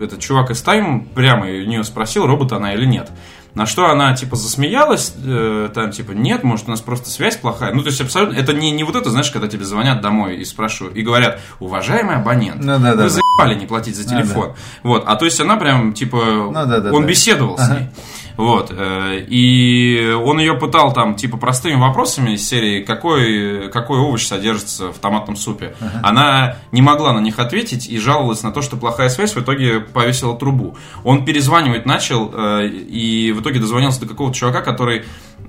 этот 0.00 0.20
чувак 0.20 0.50
из 0.50 0.60
Тайм 0.62 1.06
прямо 1.14 1.46
у 1.46 1.64
нее 1.64 1.84
спросил, 1.84 2.26
робот 2.26 2.52
она 2.52 2.74
или 2.74 2.84
нет. 2.86 3.10
На 3.54 3.66
что 3.66 3.90
она, 3.90 4.14
типа, 4.16 4.36
засмеялась, 4.36 5.12
э, 5.22 5.68
там, 5.74 5.90
типа, 5.90 6.12
нет, 6.12 6.42
может, 6.42 6.68
у 6.68 6.70
нас 6.70 6.80
просто 6.80 7.10
связь 7.10 7.36
плохая. 7.36 7.74
Ну, 7.74 7.82
то 7.82 7.88
есть, 7.88 8.00
абсолютно, 8.00 8.34
это 8.34 8.54
не, 8.54 8.70
не 8.70 8.82
вот 8.82 8.96
это, 8.96 9.10
знаешь, 9.10 9.30
когда 9.30 9.46
тебе 9.46 9.64
звонят 9.64 10.00
домой 10.00 10.36
и 10.36 10.44
спрашивают, 10.44 10.96
и 10.96 11.02
говорят, 11.02 11.38
уважаемый 11.60 12.16
абонент, 12.16 12.62
Ну, 12.62 12.78
да, 12.78 12.78
да, 12.78 12.90
вы 12.92 12.96
да. 12.96 13.08
заебали 13.08 13.58
не 13.58 13.66
платить 13.66 13.96
за 13.96 14.08
телефон. 14.08 14.54
Вот, 14.82 15.04
а 15.06 15.16
то 15.16 15.26
есть, 15.26 15.38
она 15.40 15.56
прям, 15.56 15.92
типа, 15.92 16.16
Ну, 16.16 16.52
да, 16.52 16.64
да, 16.80 16.92
он 16.92 17.02
да. 17.02 17.08
беседовал 17.08 17.58
с 17.58 17.68
ней. 17.68 17.88
Вот, 18.36 18.72
э, 18.74 19.24
и 19.28 20.12
он 20.12 20.38
ее 20.38 20.54
пытал 20.54 20.92
там, 20.92 21.14
типа, 21.14 21.36
простыми 21.36 21.74
вопросами 21.80 22.32
из 22.32 22.48
серии, 22.48 22.82
какой, 22.82 23.70
какой 23.70 23.98
овощ 23.98 24.26
содержится 24.26 24.92
в 24.92 24.98
томатном 24.98 25.36
супе. 25.36 25.74
Она 26.02 26.56
не 26.72 26.82
могла 26.82 27.12
на 27.12 27.20
них 27.20 27.38
ответить 27.38 27.88
и 27.88 27.98
жаловалась 27.98 28.42
на 28.42 28.52
то, 28.52 28.62
что 28.62 28.76
плохая 28.76 29.08
связь, 29.08 29.34
в 29.34 29.40
итоге 29.40 29.80
повесила 29.80 30.36
трубу. 30.36 30.76
Он 31.04 31.24
перезванивать 31.24 31.86
начал, 31.86 32.32
э, 32.32 32.68
и 32.68 33.32
в 33.32 33.40
итоге 33.40 33.60
дозвонился 33.60 34.00
до 34.00 34.06
какого-то 34.06 34.36
чувака, 34.36 34.62
который 34.62 35.04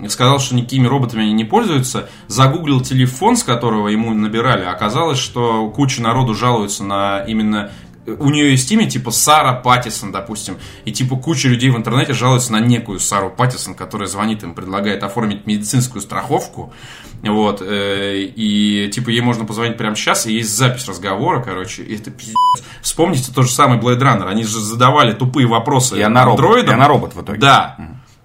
сказал, 0.09 0.39
что 0.39 0.55
никакими 0.55 0.87
роботами 0.87 1.23
они 1.23 1.33
не 1.33 1.45
пользуются, 1.45 2.09
загуглил 2.27 2.81
телефон, 2.81 3.37
с 3.37 3.43
которого 3.43 3.87
ему 3.87 4.13
набирали, 4.13 4.63
оказалось, 4.63 5.19
что 5.19 5.69
куча 5.69 6.01
народу 6.01 6.33
жалуется 6.33 6.83
на 6.83 7.19
именно 7.19 7.71
у 8.05 8.29
нее 8.29 8.51
есть 8.51 8.71
имя, 8.71 8.89
типа 8.89 9.11
Сара 9.11 9.53
Паттисон, 9.53 10.11
допустим, 10.11 10.57
и 10.85 10.91
типа 10.91 11.15
куча 11.15 11.47
людей 11.47 11.69
в 11.69 11.77
интернете 11.77 12.13
жалуются 12.13 12.51
на 12.51 12.59
некую 12.59 12.99
Сару 12.99 13.29
Паттисон, 13.29 13.75
которая 13.75 14.07
звонит 14.07 14.43
им, 14.43 14.53
предлагает 14.55 15.03
оформить 15.03 15.45
медицинскую 15.45 16.01
страховку, 16.01 16.73
вот, 17.21 17.61
э, 17.61 18.23
и 18.35 18.89
типа 18.93 19.09
ей 19.09 19.21
можно 19.21 19.45
позвонить 19.45 19.77
прямо 19.77 19.95
сейчас, 19.95 20.27
и 20.27 20.33
есть 20.33 20.55
запись 20.55 20.87
разговора, 20.87 21.41
короче, 21.41 21.83
и 21.83 21.95
это 21.95 22.11
пиздец. 22.11 22.35
Вспомните 22.81 23.31
тот 23.33 23.45
же 23.45 23.51
самый 23.51 23.79
Blade 23.79 23.99
Runner, 23.99 24.27
они 24.27 24.43
же 24.43 24.59
задавали 24.59 25.13
тупые 25.13 25.47
вопросы 25.47 25.97
И 25.97 26.01
она 26.01 26.25
робот, 26.25 26.67
и 26.67 26.71
она 26.71 26.87
робот 26.87 27.15
в 27.15 27.21
итоге. 27.21 27.39
Да. 27.39 27.77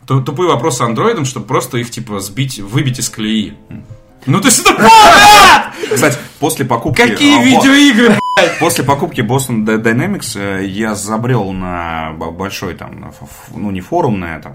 Ту- 0.07 0.23
Тупые 0.23 0.49
вопросы 0.49 0.83
андроидам, 0.83 1.25
чтобы 1.25 1.47
просто 1.47 1.79
их, 1.79 1.91
типа, 1.91 2.19
сбить, 2.21 2.59
выбить 2.59 2.99
из 2.99 3.09
колеи. 3.11 3.55
Ну, 4.27 4.41
то 4.41 4.49
есть 4.49 4.61
это 4.61 4.75
блядь! 4.75 5.93
Кстати, 5.95 6.19
после 6.39 6.65
покупки... 6.65 7.01
Какие 7.01 7.39
а, 7.41 7.45
видеоигры, 7.45 8.19
После 8.61 8.85
покупки 8.85 9.21
Boston 9.21 9.65
Dy- 9.65 9.83
Dynamics 9.83 10.39
э, 10.39 10.65
я 10.65 10.95
забрел 10.95 11.53
на 11.53 12.13
большой 12.13 12.75
там, 12.75 13.13
ну 13.55 13.71
не 13.71 13.81
форумное, 13.81 14.41
там, 14.41 14.55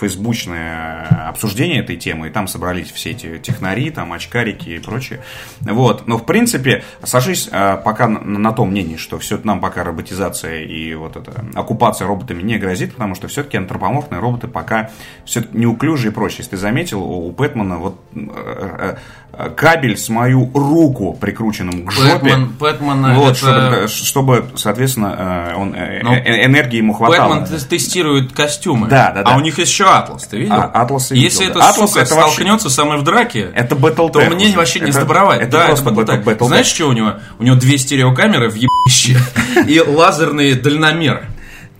фейсбучное 0.00 1.28
обсуждение 1.28 1.80
этой 1.80 1.96
темы, 1.96 2.28
и 2.28 2.30
там 2.30 2.48
собрались 2.48 2.90
все 2.90 3.10
эти 3.10 3.38
технари, 3.38 3.90
там, 3.90 4.12
очкарики 4.12 4.70
и 4.70 4.78
прочее. 4.78 5.20
Вот. 5.60 6.06
Но, 6.06 6.18
в 6.18 6.24
принципе, 6.24 6.84
сошись 7.02 7.48
э, 7.50 7.78
пока 7.84 8.08
на, 8.08 8.52
том 8.52 8.70
мнении, 8.70 8.96
что 8.96 9.18
все 9.18 9.36
это 9.36 9.46
нам 9.46 9.60
пока 9.60 9.84
роботизация 9.84 10.62
и 10.62 10.94
вот 10.94 11.16
эта 11.16 11.44
оккупация 11.54 12.06
роботами 12.06 12.42
не 12.42 12.58
грозит, 12.58 12.92
потому 12.94 13.14
что 13.14 13.28
все-таки 13.28 13.56
антропоморфные 13.56 14.20
роботы 14.20 14.48
пока 14.48 14.90
все 15.24 15.42
неуклюжие 15.52 16.10
и 16.10 16.14
прочее. 16.14 16.38
Если 16.38 16.52
ты 16.52 16.56
заметил, 16.56 17.02
у, 17.02 17.32
Пэтмана 17.32 17.78
вот 17.78 18.00
э, 18.14 18.96
э, 19.32 19.50
кабель 19.50 19.96
с 19.96 20.08
мою 20.08 20.50
руку 20.54 21.16
прикрученным 21.20 21.86
к 21.86 21.92
жопе. 21.92 22.18
Бэтмен, 22.18 22.48
Бэтмен, 22.58 23.14
Вот, 23.14 23.36
это... 23.36 23.88
чтобы, 23.88 23.88
чтобы, 23.88 24.50
соответственно, 24.56 25.52
э, 25.52 25.54
он, 25.56 25.74
э, 25.74 26.00
Ну, 26.02 26.12
э, 26.12 26.46
энергии 26.46 26.78
ему 26.78 26.94
хватало. 26.94 27.40
Бэтмен 27.40 27.60
т- 27.60 27.66
тестирует 27.66 28.32
костюмы. 28.32 28.88
Да, 28.88 29.12
да, 29.12 29.22
да. 29.22 29.34
А 29.34 29.36
у 29.36 29.40
них 29.46 29.58
есть 29.58 29.72
еще 29.72 29.84
Атлас, 29.84 30.26
ты 30.26 30.38
видел? 30.38 30.54
А, 30.54 30.64
Атлас 30.64 31.10
я 31.10 31.16
Если 31.16 31.44
видел, 31.44 31.60
эта. 31.60 31.68
Атлас 31.70 31.90
сука 31.90 32.02
это 32.02 32.14
вообще- 32.14 32.32
столкнется 32.34 32.70
со 32.70 32.84
мной 32.84 32.98
в 32.98 33.02
драке, 33.02 33.50
Это 33.54 33.74
Battle 33.74 34.10
то 34.10 34.20
мне 34.20 34.54
вообще 34.54 34.80
не 34.80 34.92
сдобровать. 34.92 35.40
Это 35.40 35.52
да, 35.52 35.66
просто 35.66 35.86
это 35.86 35.94
было 35.94 36.04
Battle. 36.04 36.24
Battle 36.24 36.46
Знаешь, 36.48 36.66
что 36.66 36.86
у 36.86 36.92
него? 36.92 37.14
У 37.38 37.44
него 37.44 37.56
две 37.56 37.78
стереокамеры 37.78 38.50
в 38.50 38.54
ебище 38.54 39.18
и 39.66 39.80
лазерные 39.80 40.54
дальномеры, 40.54 41.26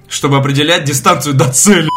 чтобы 0.09 0.37
определять 0.39 0.85
дистанцию 0.85 1.35
до 1.35 1.53
цели. 1.53 1.89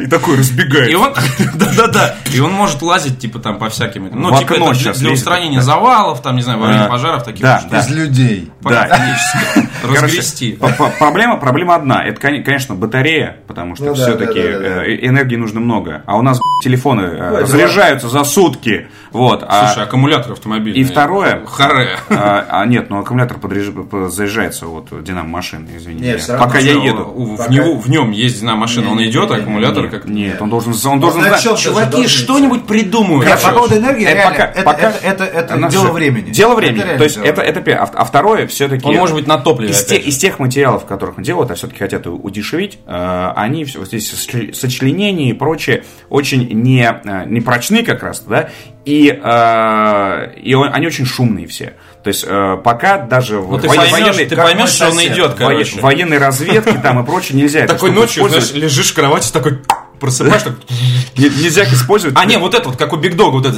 И 0.00 0.06
такой 0.06 0.36
разбегает. 0.38 0.90
И 0.90 0.94
он, 0.94 1.12
да-да-да, 1.54 2.14
и 2.32 2.38
он 2.40 2.52
может 2.52 2.82
лазить, 2.82 3.18
типа, 3.18 3.40
там, 3.40 3.58
по 3.58 3.68
всяким, 3.68 4.08
ну, 4.12 4.32
В 4.32 4.38
типа, 4.38 4.54
это 4.54 4.72
для, 4.72 4.92
для 4.92 5.10
лезет, 5.10 5.12
устранения 5.12 5.58
да. 5.58 5.64
завалов, 5.64 6.22
там, 6.22 6.36
не 6.36 6.42
знаю, 6.42 6.60
во 6.60 6.68
время 6.68 6.84
А, 6.84 6.88
пожаров, 6.88 7.24
таких 7.24 7.42
да, 7.42 7.62
да. 7.68 7.80
Из 7.80 7.90
людей. 7.90 8.50
Да. 8.62 8.88
Разгрести. 9.82 10.58
проблема, 10.98 11.36
проблема 11.36 11.74
одна. 11.74 12.04
Это, 12.04 12.20
конечно, 12.20 12.74
батарея, 12.74 13.38
потому 13.46 13.76
что 13.76 13.86
Ну 13.86 13.94
все-таки 13.94 14.40
да, 14.42 14.48
да, 14.52 14.58
да, 14.58 14.74
да. 14.76 14.94
энергии 15.06 15.36
нужно 15.36 15.60
много. 15.60 16.02
А 16.06 16.16
у 16.16 16.22
нас 16.22 16.38
телефоны 16.62 17.02
э, 17.02 17.34
это 17.38 17.46
заряжаются 17.46 18.08
за 18.08 18.24
сутки. 18.24 18.88
Вот. 19.12 19.44
а- 19.46 19.66
Слушай, 19.68 19.84
аккумулятор 19.84 20.32
автомобильный. 20.32 20.80
И 20.80 20.84
второе- 20.84 21.44
Харе. 21.46 21.98
А, 22.10 22.46
а 22.48 22.66
нет, 22.66 22.90
ну 22.90 22.98
аккумулятор 23.00 23.38
заряжается 24.08 24.66
вот 24.66 24.88
динамо 25.04 25.28
машины, 25.28 25.70
извини. 25.76 26.00
Нет, 26.00 26.06
меня. 26.06 26.18
всё 26.18 26.32
равно, 26.32 26.46
Пока 26.46 26.58
я 26.58 26.72
еду. 26.72 27.04
В, 27.04 27.50
него, 27.56 27.76
в 27.76 27.90
нем 27.90 28.10
есть 28.10 28.40
динамо-машина, 28.40 28.90
он 28.92 29.02
идет, 29.04 29.30
а 29.30 29.36
аккумулятор 29.36 29.88
как 29.88 30.04
Нет, 30.06 30.40
он 30.40 30.50
должен, 30.50 30.74
он 30.84 31.00
должен 31.00 31.22
знать. 31.22 31.42
Чуваки, 31.42 32.06
что-нибудь 32.08 32.66
придумают. 32.66 33.28
По 33.42 33.50
поводу 33.52 33.76
энергии, 33.76 34.06
Это 34.06 34.28
пока- 34.28 34.44
это, 34.46 34.62
пока- 34.62 34.88
это, 34.90 34.98
это, 35.06 35.24
это 35.24 35.54
Она 35.54 35.68
дело 35.68 35.92
времени. 35.92 36.30
Дело 36.30 36.54
времени. 36.54 36.96
То 36.96 37.04
есть 37.04 37.16
это, 37.16 37.42
это. 37.42 37.60
А, 37.76 37.90
а 37.94 38.04
второе, 38.04 38.46
все-таки... 38.46 38.86
Он 38.86 38.94
может 38.96 39.14
быть 39.16 39.26
на 39.26 39.38
топливе, 39.38 39.72
Из, 39.72 40.18
тех 40.18 40.38
материалов, 40.38 40.86
которых 40.86 41.18
он 41.18 41.24
делает, 41.24 41.50
а 41.50 41.54
все-таки 41.54 41.78
хотят 41.78 42.06
удешевить, 42.06 42.78
э, 42.86 43.32
они 43.36 43.64
все, 43.64 43.78
вот 43.80 43.88
здесь 43.88 44.08
сочленения 44.52 45.30
и 45.30 45.32
прочее 45.32 45.84
очень 46.08 46.48
не, 46.48 46.82
э, 46.82 47.24
не 47.26 47.40
прочны 47.40 47.82
как 47.82 48.02
раз, 48.02 48.20
да, 48.20 48.50
и, 48.84 49.08
э, 49.08 50.32
и 50.40 50.54
он- 50.54 50.70
они 50.72 50.86
очень 50.86 51.04
шумные 51.06 51.46
все. 51.46 51.74
То 52.06 52.10
есть 52.10 52.24
э, 52.24 52.56
пока 52.62 52.98
даже 52.98 53.40
в 53.40 53.50
Ну, 53.50 53.58
ты 53.58 53.66
воен- 53.66 53.78
поймешь, 53.90 53.90
военной- 53.90 54.26
ты 54.26 54.36
поймешь, 54.36 54.68
что 54.68 54.90
он 54.90 55.02
идет, 55.02 55.34
короче. 55.34 55.80
военной 55.80 56.18
разведки 56.18 56.78
там 56.80 57.02
и 57.02 57.04
прочее 57.04 57.36
нельзя. 57.36 57.66
Такой 57.66 57.90
ночью, 57.90 58.28
знаешь, 58.28 58.52
лежишь 58.52 58.92
в 58.92 58.94
кровати, 58.94 59.32
такой 59.32 59.58
просыпаешь, 59.98 60.42
так... 60.44 60.54
Не- 61.16 61.30
Нельзя 61.30 61.64
их 61.64 61.72
использовать. 61.72 62.16
А, 62.16 62.24
не, 62.24 62.38
вот 62.38 62.54
это 62.54 62.68
вот, 62.68 62.78
как 62.78 62.92
у 62.92 62.96
Биг 62.96 63.16
Дога, 63.16 63.38
вот 63.38 63.46
это... 63.46 63.56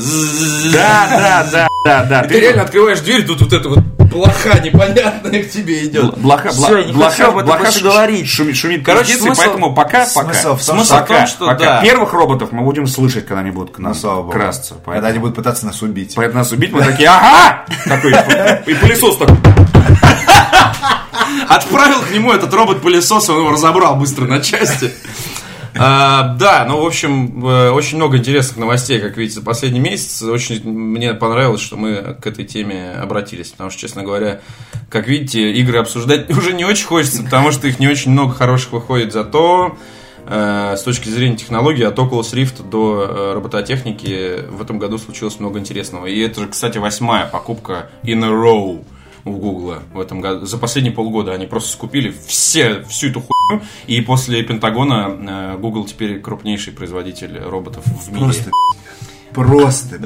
Да, 0.73 1.09
да, 1.11 1.47
да, 1.53 1.69
да, 1.85 2.05
да. 2.05 2.23
Ты 2.23 2.41
реально 2.41 2.63
открываешь 2.63 3.01
дверь, 3.01 3.27
тут 3.27 3.43
вот 3.43 3.53
это 3.53 3.69
вот 3.69 3.81
плоха 4.11 4.59
непонятная 4.61 5.43
к 5.43 5.51
тебе 5.51 5.85
идет. 5.87 6.17
Блоха, 6.19 6.51
Всё, 6.51 6.69
бла- 6.69 6.81
я 6.81 6.85
не 6.87 6.93
блоха, 6.93 7.11
хочу 7.11 7.25
об 7.25 7.37
этом 7.37 7.47
блоха 7.47 7.63
больше 7.65 7.83
говорить. 7.83 8.27
Шумит, 8.29 8.57
шумит 8.57 8.85
Короче, 8.85 9.17
смысл- 9.17 9.39
поэтому 9.41 9.75
пока, 9.75 10.07
смысл 10.07 10.27
пока, 10.29 10.39
в 10.39 10.43
том, 10.67 10.77
Смысл 10.79 10.95
что- 10.95 11.05
в 11.05 11.09
том, 11.09 11.27
что 11.27 11.47
пока 11.47 11.59
да. 11.65 11.83
первых 11.83 12.13
роботов 12.13 12.49
мы 12.53 12.63
будем 12.63 12.87
слышать, 12.87 13.27
когда 13.27 13.41
они 13.41 13.51
будут 13.51 13.75
к 13.75 13.79
нам 13.79 13.93
Ну, 13.93 13.99
слава 13.99 14.23
богу. 14.23 14.33
красться. 14.33 14.75
Когда 14.75 14.85
Поэтому, 14.87 15.09
они 15.11 15.19
будут 15.19 15.37
пытаться 15.37 15.67
нас 15.67 15.83
убить. 15.83 16.13
поэтому 16.17 16.39
нас 16.41 16.53
убить, 16.53 16.73
мы 16.73 16.83
такие, 16.83 17.09
ага! 17.09 17.65
Такой, 17.85 18.13
и 18.67 18.75
пылесос 18.75 19.17
такой. 19.19 19.37
Отправил 21.49 22.01
к 22.01 22.11
нему 22.11 22.33
этот 22.33 22.53
робот-пылесос, 22.53 23.29
он 23.31 23.39
его 23.41 23.51
разобрал 23.53 23.97
быстро 23.97 24.25
на 24.27 24.41
части. 24.41 24.93
А, 25.79 26.35
да, 26.35 26.65
ну, 26.69 26.83
в 26.83 26.87
общем, 26.87 27.47
э, 27.47 27.71
очень 27.71 27.99
много 27.99 28.17
интересных 28.17 28.57
новостей, 28.57 28.99
как 28.99 29.17
видите, 29.17 29.39
за 29.39 29.45
последний 29.45 29.79
месяц. 29.79 30.23
Очень 30.23 30.69
мне 30.69 31.15
понравилось, 31.15 31.61
что 31.61 31.77
мы 31.77 32.17
к 32.21 32.27
этой 32.27 32.45
теме 32.45 32.91
обратились, 32.93 33.51
потому 33.51 33.71
что, 33.71 33.81
честно 33.81 34.03
говоря, 34.03 34.41
как 34.91 35.07
видите, 35.07 35.53
игры 35.53 35.79
обсуждать 35.79 36.31
уже 36.37 36.53
не 36.53 36.65
очень 36.65 36.87
хочется, 36.87 37.23
потому 37.23 37.53
что 37.53 37.69
их 37.69 37.79
не 37.79 37.87
очень 37.87 38.11
много 38.11 38.35
хороших 38.35 38.73
выходит, 38.73 39.13
зато 39.13 39.77
э, 40.27 40.75
с 40.77 40.83
точки 40.83 41.09
зрения 41.09 41.37
технологий 41.37 41.85
от 41.85 41.97
Oculus 41.97 42.33
Rift 42.33 42.69
до 42.69 43.07
э, 43.09 43.33
робототехники 43.35 44.47
в 44.51 44.61
этом 44.61 44.81
году 44.81 44.99
случилось 44.99 45.39
много 45.39 45.61
интересного. 45.61 46.07
И 46.07 46.19
это 46.19 46.47
кстати, 46.49 46.79
восьмая 46.79 47.27
покупка 47.27 47.89
in 48.03 48.25
a 48.25 48.31
row 48.31 48.85
у 49.25 49.33
Гугла 49.33 49.83
в 49.93 50.01
этом 50.01 50.21
году. 50.21 50.47
За 50.47 50.59
последние 50.59 50.95
полгода 50.95 51.33
они 51.33 51.47
просто 51.47 51.73
скупили 51.73 52.15
все, 52.27 52.83
всю 52.83 53.09
эту 53.09 53.21
хуйню. 53.21 53.63
И 53.87 54.01
после 54.01 54.43
Пентагона 54.43 55.55
э, 55.55 55.59
Google 55.59 55.87
теперь 55.87 56.21
крупнейший 56.21 56.73
производитель 56.73 57.39
роботов 57.39 57.85
в 57.85 58.13
мире. 58.13 58.25
Просто, 58.25 58.51
Просто. 59.33 60.01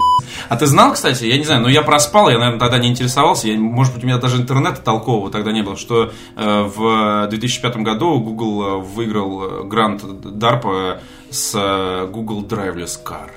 А 0.49 0.57
ты 0.57 0.67
знал, 0.67 0.93
кстати, 0.93 1.25
я 1.25 1.39
не 1.39 1.45
знаю, 1.45 1.63
но 1.63 1.69
я 1.69 1.83
проспал, 1.83 2.29
я, 2.29 2.39
наверное, 2.39 2.59
тогда 2.59 2.79
не 2.79 2.89
интересовался, 2.89 3.49
я, 3.49 3.59
может 3.59 3.95
быть, 3.95 4.03
у 4.03 4.07
меня 4.07 4.19
даже 4.19 4.37
интернета 4.37 4.81
толкового 4.83 5.31
тогда 5.31 5.53
не 5.53 5.63
было, 5.63 5.77
что 5.77 6.13
э, 6.37 6.63
в 6.63 7.29
2005 7.29 7.77
году 7.79 8.19
Google 8.19 8.63
э, 8.63 8.79
выиграл 8.83 9.43
э, 9.43 9.65
грант 9.65 10.03
DARPA 10.03 11.01
с 11.31 11.53
э, 11.55 12.07
Google 12.11 12.45
Driverless 12.45 12.99
Car. 13.05 13.31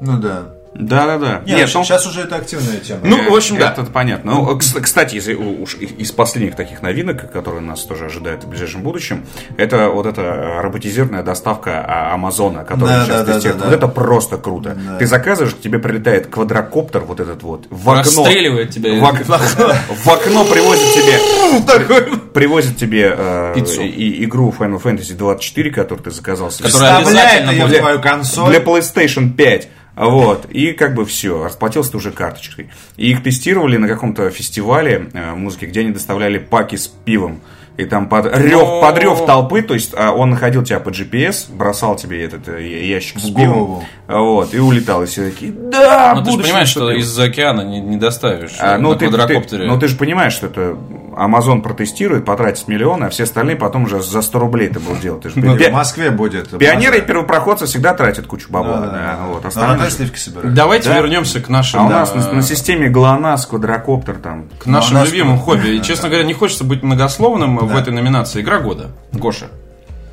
Ну 0.00 0.18
да. 0.18 0.54
Да, 0.74 1.06
да, 1.06 1.18
да. 1.18 1.42
Нет, 1.46 1.68
ну, 1.74 1.82
сейчас 1.82 2.06
уже 2.06 2.20
это 2.20 2.36
активная 2.36 2.76
тема. 2.76 3.00
Ну, 3.02 3.30
в 3.30 3.34
общем, 3.34 3.56
да. 3.58 3.70
Это 3.72 3.84
понятно. 3.84 4.32
Ну, 4.32 4.56
кс- 4.56 4.80
кстати, 4.80 5.16
из, 5.16 5.26
уж 5.26 5.74
из 5.76 6.12
последних 6.12 6.54
таких 6.56 6.82
новинок, 6.82 7.32
которые 7.32 7.62
нас 7.62 7.82
тоже 7.82 8.04
ожидают 8.06 8.44
в 8.44 8.48
ближайшем 8.48 8.82
будущем, 8.82 9.24
это 9.56 9.88
вот 9.88 10.06
эта 10.06 10.60
роботизированная 10.62 11.22
доставка 11.22 11.84
а, 11.84 12.14
Амазона, 12.14 12.64
которая 12.64 12.98
Да, 13.00 13.04
сейчас 13.06 13.16
да, 13.20 13.24
да, 13.24 13.32
тестирует. 13.34 13.58
да, 13.58 13.64
Вот 13.64 13.70
да. 13.70 13.76
это 13.76 13.88
просто 13.88 14.36
круто. 14.36 14.78
Ты 14.98 15.06
заказываешь, 15.06 15.54
к 15.54 15.60
тебе 15.60 15.78
прилетает 15.78 16.26
квадрокоптер 16.28 17.00
вот 17.00 17.18
этот 17.20 17.42
вот 17.42 17.66
в 17.70 17.90
окно. 17.90 18.02
Расстреливает 18.24 18.70
тебя. 18.70 18.92
В, 19.00 19.04
ок- 19.04 19.24
в 19.88 20.08
окно 20.08 20.44
привозит 20.44 20.94
тебе 20.94 22.18
привозит 22.34 22.76
тебе 22.76 23.14
э, 23.16 23.54
и- 23.58 24.24
игру 24.24 24.54
Final 24.56 24.80
Fantasy 24.80 25.14
24, 25.14 25.70
которую 25.70 26.04
ты 26.04 26.10
заказал. 26.10 26.50
Которая 26.62 26.98
обязательно 26.98 27.66
для- 27.66 27.78
твою 27.80 28.00
консоль. 28.00 28.50
Для 28.50 28.60
PlayStation 28.60 29.32
5. 29.32 29.68
Вот, 29.98 30.46
и 30.50 30.72
как 30.72 30.94
бы 30.94 31.04
все, 31.04 31.42
расплатился 31.44 31.92
ты 31.92 31.96
уже 31.96 32.12
карточкой. 32.12 32.70
И 32.96 33.10
их 33.10 33.22
тестировали 33.22 33.76
на 33.76 33.88
каком-то 33.88 34.30
фестивале 34.30 35.10
э, 35.12 35.34
музыки, 35.34 35.64
где 35.64 35.80
они 35.80 35.90
доставляли 35.90 36.38
паки 36.38 36.76
с 36.76 36.86
пивом. 36.86 37.40
И 37.76 37.84
там 37.84 38.08
под 38.08 38.26
рев, 38.36 38.60
Но- 38.60 38.80
под 38.80 38.98
рев 38.98 39.24
толпы, 39.24 39.62
то 39.62 39.74
есть 39.74 39.92
а, 39.96 40.12
он 40.12 40.30
находил 40.30 40.64
тебя 40.64 40.80
по 40.80 40.88
GPS, 40.88 41.46
бросал 41.48 41.94
тебе 41.94 42.24
этот 42.24 42.48
э, 42.48 42.86
ящик 42.86 43.20
с 43.20 43.30
пивом. 43.30 43.84
Вот, 44.08 44.54
и 44.54 44.58
улетал. 44.58 45.02
И 45.02 45.06
все 45.06 45.30
такие, 45.30 45.52
да, 45.52 46.14
Ну, 46.16 46.24
ты 46.24 46.30
же 46.32 46.38
понимаешь, 46.38 46.68
что 46.68 46.80
наступило». 46.80 47.00
из-за 47.02 47.24
океана 47.24 47.60
не, 47.60 47.78
не 47.80 47.96
доставишь 47.98 48.52
А, 48.58 48.78
ну, 48.78 48.90
на 48.92 48.94
ты, 48.96 49.06
ты, 49.08 49.14
квадрокоптере. 49.14 49.66
ну, 49.66 49.78
ты 49.78 49.86
же 49.88 49.96
понимаешь, 49.96 50.32
что 50.32 50.46
это 50.46 50.76
Amazon 51.14 51.60
протестирует, 51.62 52.24
потратит 52.24 52.68
миллионы, 52.68 53.04
а 53.04 53.08
все 53.10 53.24
остальные 53.24 53.56
потом 53.56 53.84
уже 53.84 54.00
за 54.00 54.22
100 54.22 54.38
рублей 54.38 54.68
это 54.68 54.80
будут 54.80 55.00
делать. 55.00 55.22
Ты 55.24 55.32
Ну, 55.34 55.56
в 55.56 55.70
Москве 55.72 56.10
будет. 56.10 56.56
Пионеры 56.58 56.98
и 56.98 57.00
первопроходцы 57.02 57.66
всегда 57.66 57.92
тратят 57.92 58.26
кучу 58.26 58.50
бабла. 58.50 58.78
Да, 58.80 58.86
да, 58.90 59.18
вот, 59.26 59.42
Но 59.42 59.48
остальные- 59.48 59.90
сливки 59.90 60.18
собирают. 60.18 60.54
Давайте 60.54 60.88
Да. 60.88 60.96
вернемся 61.00 61.40
к 61.40 61.48
нашим, 61.48 61.80
А 61.80 61.84
у 61.86 61.88
нас 61.90 62.12
э, 62.14 62.18
на, 62.18 62.32
на 62.34 62.42
системе 62.42 62.88
ГЛОНАСС, 62.88 63.46
квадрокоптер 63.46 64.14
там. 64.14 64.46
к 64.58 64.66
нашим 64.66 64.94
Ну, 64.94 65.00
нас- 65.00 65.08
любимым 65.10 65.38
хобби. 65.40 65.68
И, 65.76 65.82
честно 65.82 66.04
да. 66.04 66.08
говоря, 66.10 66.24
не 66.26 66.34
хочется 66.34 66.64
быть 66.64 66.82
многословным 66.82 67.58
в 67.58 67.76
этой 67.76 67.92
номинации. 67.92 68.40
Игра 68.40 68.60
года. 68.60 68.92
Гоша. 69.12 69.48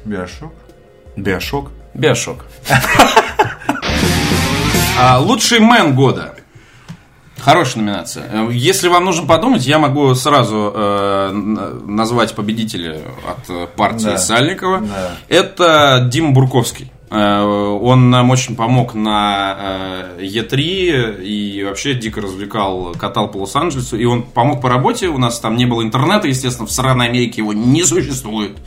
Биошок. 0.05 0.51
Биошок. 1.15 1.69
Биошок. 1.93 2.45
А, 4.97 5.19
лучший 5.19 5.59
мэн 5.59 5.93
года. 5.95 6.35
Хорошая 7.39 7.83
номинация. 7.83 8.49
Если 8.49 8.87
вам 8.87 9.05
нужно 9.05 9.27
подумать, 9.27 9.65
я 9.67 9.77
могу 9.77 10.15
сразу 10.15 10.71
э, 10.73 11.31
назвать 11.31 12.33
победителя 12.33 13.01
от 13.27 13.49
э, 13.49 13.67
партии 13.75 14.05
Да. 14.05 14.17
Сальникова. 14.17 14.79
Да. 14.79 15.11
Это 15.27 16.07
Дима 16.11 16.31
Бурковский. 16.31 16.91
Э, 17.11 17.41
Он 17.41 18.09
нам 18.09 18.31
очень 18.31 18.55
помог 18.55 18.95
на 18.95 20.13
э, 20.17 20.23
Е3 20.23 21.21
и 21.23 21.63
вообще 21.65 21.93
дико 21.93 22.21
развлекал, 22.21 22.95
катал 22.97 23.27
по 23.29 23.37
Лос-Анджелесу. 23.37 23.97
И 23.97 24.05
он 24.05 24.23
помог 24.23 24.61
по 24.61 24.69
работе. 24.69 25.09
У 25.09 25.17
нас 25.19 25.39
там 25.39 25.55
не 25.55 25.65
было 25.65 25.83
интернета, 25.83 26.27
естественно, 26.27 26.67
в 26.67 26.71
сраной 26.71 27.07
Америке 27.09 27.41
его 27.41 27.53
не 27.53 27.83
существует. 27.83 28.57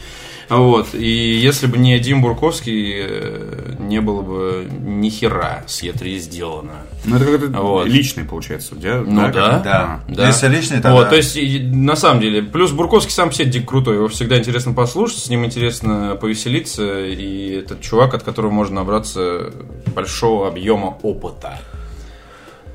Вот. 0.49 0.95
И 0.95 1.07
если 1.37 1.67
бы 1.67 1.77
не 1.79 1.99
Дим 1.99 2.23
Бурковский, 2.23 2.93
э, 3.07 3.75
не 3.79 4.01
было 4.01 4.23
бы 4.23 4.67
ни 4.81 5.09
хера 5.11 5.63
с 5.67 5.83
Е3 5.83 6.19
сделано. 6.19 6.73
Ну, 7.05 7.17
это 7.17 7.25
какой-то 7.27 7.61
Вот. 7.63 7.87
личный, 7.87 8.25
получается, 8.25 8.75
да? 8.75 9.03
Ну 9.07 9.21
да. 9.21 9.33
как- 9.33 9.63
Да. 9.63 10.01
Да. 10.09 10.27
Если 10.27 10.49
личный, 10.49 10.77
тогда... 10.77 10.93
Вот, 10.95 11.11
то 11.11 11.17
есть, 11.17 11.39
на 11.73 11.97
самом 11.97 12.21
деле, 12.21 12.43
плюс 12.43 12.73
Бурковский 12.73 13.13
сам 13.13 13.29
по 13.29 13.35
себе 13.35 13.51
дико 13.51 13.67
крутой, 13.67 13.97
его 13.97 14.09
всегда 14.09 14.39
интересно 14.39 14.73
послушать, 14.73 15.19
с 15.19 15.29
ним 15.29 15.45
интересно 15.45 16.17
повеселиться, 16.21 17.05
и 17.07 17.59
этот 17.61 17.81
чувак, 17.81 18.15
от 18.15 18.23
которого 18.23 18.51
можно 18.51 18.77
набраться 18.77 19.53
большого 19.95 20.49
объема 20.49 20.99
опыта. 21.03 21.59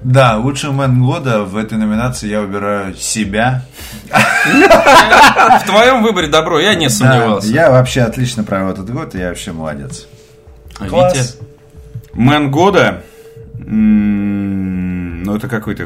Да, 0.03 0.37
лучший 0.37 0.71
мэн 0.71 1.01
года 1.01 1.43
в 1.43 1.55
этой 1.55 1.77
номинации 1.77 2.27
я 2.27 2.41
выбираю 2.41 2.93
себя. 2.95 3.65
В 4.11 5.65
твоем 5.65 6.03
выборе 6.03 6.27
добро, 6.27 6.59
я 6.59 6.75
не 6.75 6.89
сомневался. 6.89 7.47
я 7.47 7.71
вообще 7.71 8.01
отлично 8.01 8.43
провел 8.43 8.69
этот 8.69 8.91
год, 8.91 9.15
и 9.15 9.19
я 9.19 9.29
вообще 9.29 9.51
молодец. 9.53 10.07
Класс. 10.77 11.15
Витя? 11.15 11.43
Мэн 12.13 12.51
года. 12.51 13.03
Ну, 13.65 15.35
это 15.35 15.47
какой-то 15.47 15.83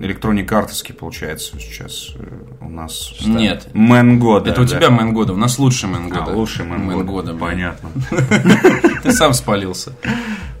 электроник 0.00 0.52
артовский, 0.52 0.94
получается, 0.94 1.58
сейчас 1.58 2.10
э, 2.14 2.24
у 2.60 2.68
нас. 2.68 3.12
Нет. 3.20 3.66
Мэн 3.72 4.20
года. 4.20 4.50
Это 4.50 4.60
у 4.62 4.64
да. 4.64 4.76
тебя 4.76 4.90
мэн 4.90 5.12
года, 5.12 5.32
у 5.32 5.36
нас 5.36 5.58
лучший 5.58 5.88
мэн 5.88 6.06
А, 6.12 6.20
года. 6.20 6.36
лучший 6.36 6.64
мэн, 6.64 7.04
года. 7.04 7.34
Понятно. 7.34 7.90
Ты 9.02 9.12
сам 9.12 9.34
спалился. 9.34 9.92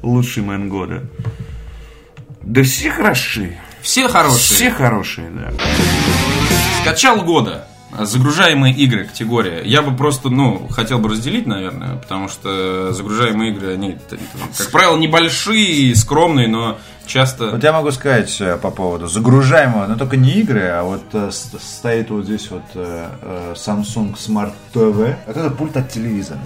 Лучший 0.02 0.42
мэн 0.42 0.68
года. 0.68 1.04
Да 2.42 2.62
все 2.62 2.90
хороши. 2.90 3.58
Все 3.82 4.08
хорошие. 4.08 4.56
Все 4.56 4.70
хорошие, 4.70 5.30
да. 5.30 5.52
Скачал 6.82 7.22
года. 7.22 7.66
Загружаемые 7.98 8.72
игры 8.72 9.04
категория. 9.04 9.62
Я 9.64 9.82
бы 9.82 9.96
просто, 9.96 10.28
ну, 10.28 10.68
хотел 10.68 11.00
бы 11.00 11.08
разделить, 11.08 11.46
наверное, 11.46 11.96
потому 11.96 12.28
что 12.28 12.92
загружаемые 12.92 13.50
игры, 13.50 13.74
они, 13.74 13.98
как 14.56 14.70
правило, 14.70 14.96
небольшие, 14.96 15.94
скромные, 15.96 16.46
но 16.46 16.78
часто... 17.06 17.50
Вот 17.50 17.64
я 17.64 17.72
могу 17.72 17.90
сказать 17.90 18.40
э, 18.40 18.56
по 18.58 18.70
поводу 18.70 19.08
загружаемого, 19.08 19.86
но 19.86 19.96
только 19.96 20.16
не 20.16 20.30
игры, 20.34 20.68
а 20.68 20.84
вот 20.84 21.02
э, 21.14 21.30
стоит 21.32 22.10
вот 22.10 22.26
здесь 22.26 22.48
вот 22.52 22.62
э, 22.74 23.54
Samsung 23.56 24.14
Smart 24.16 24.52
TV. 24.72 25.16
Вот 25.26 25.36
это 25.36 25.50
пульт 25.50 25.76
от 25.76 25.90
телевизора. 25.90 26.38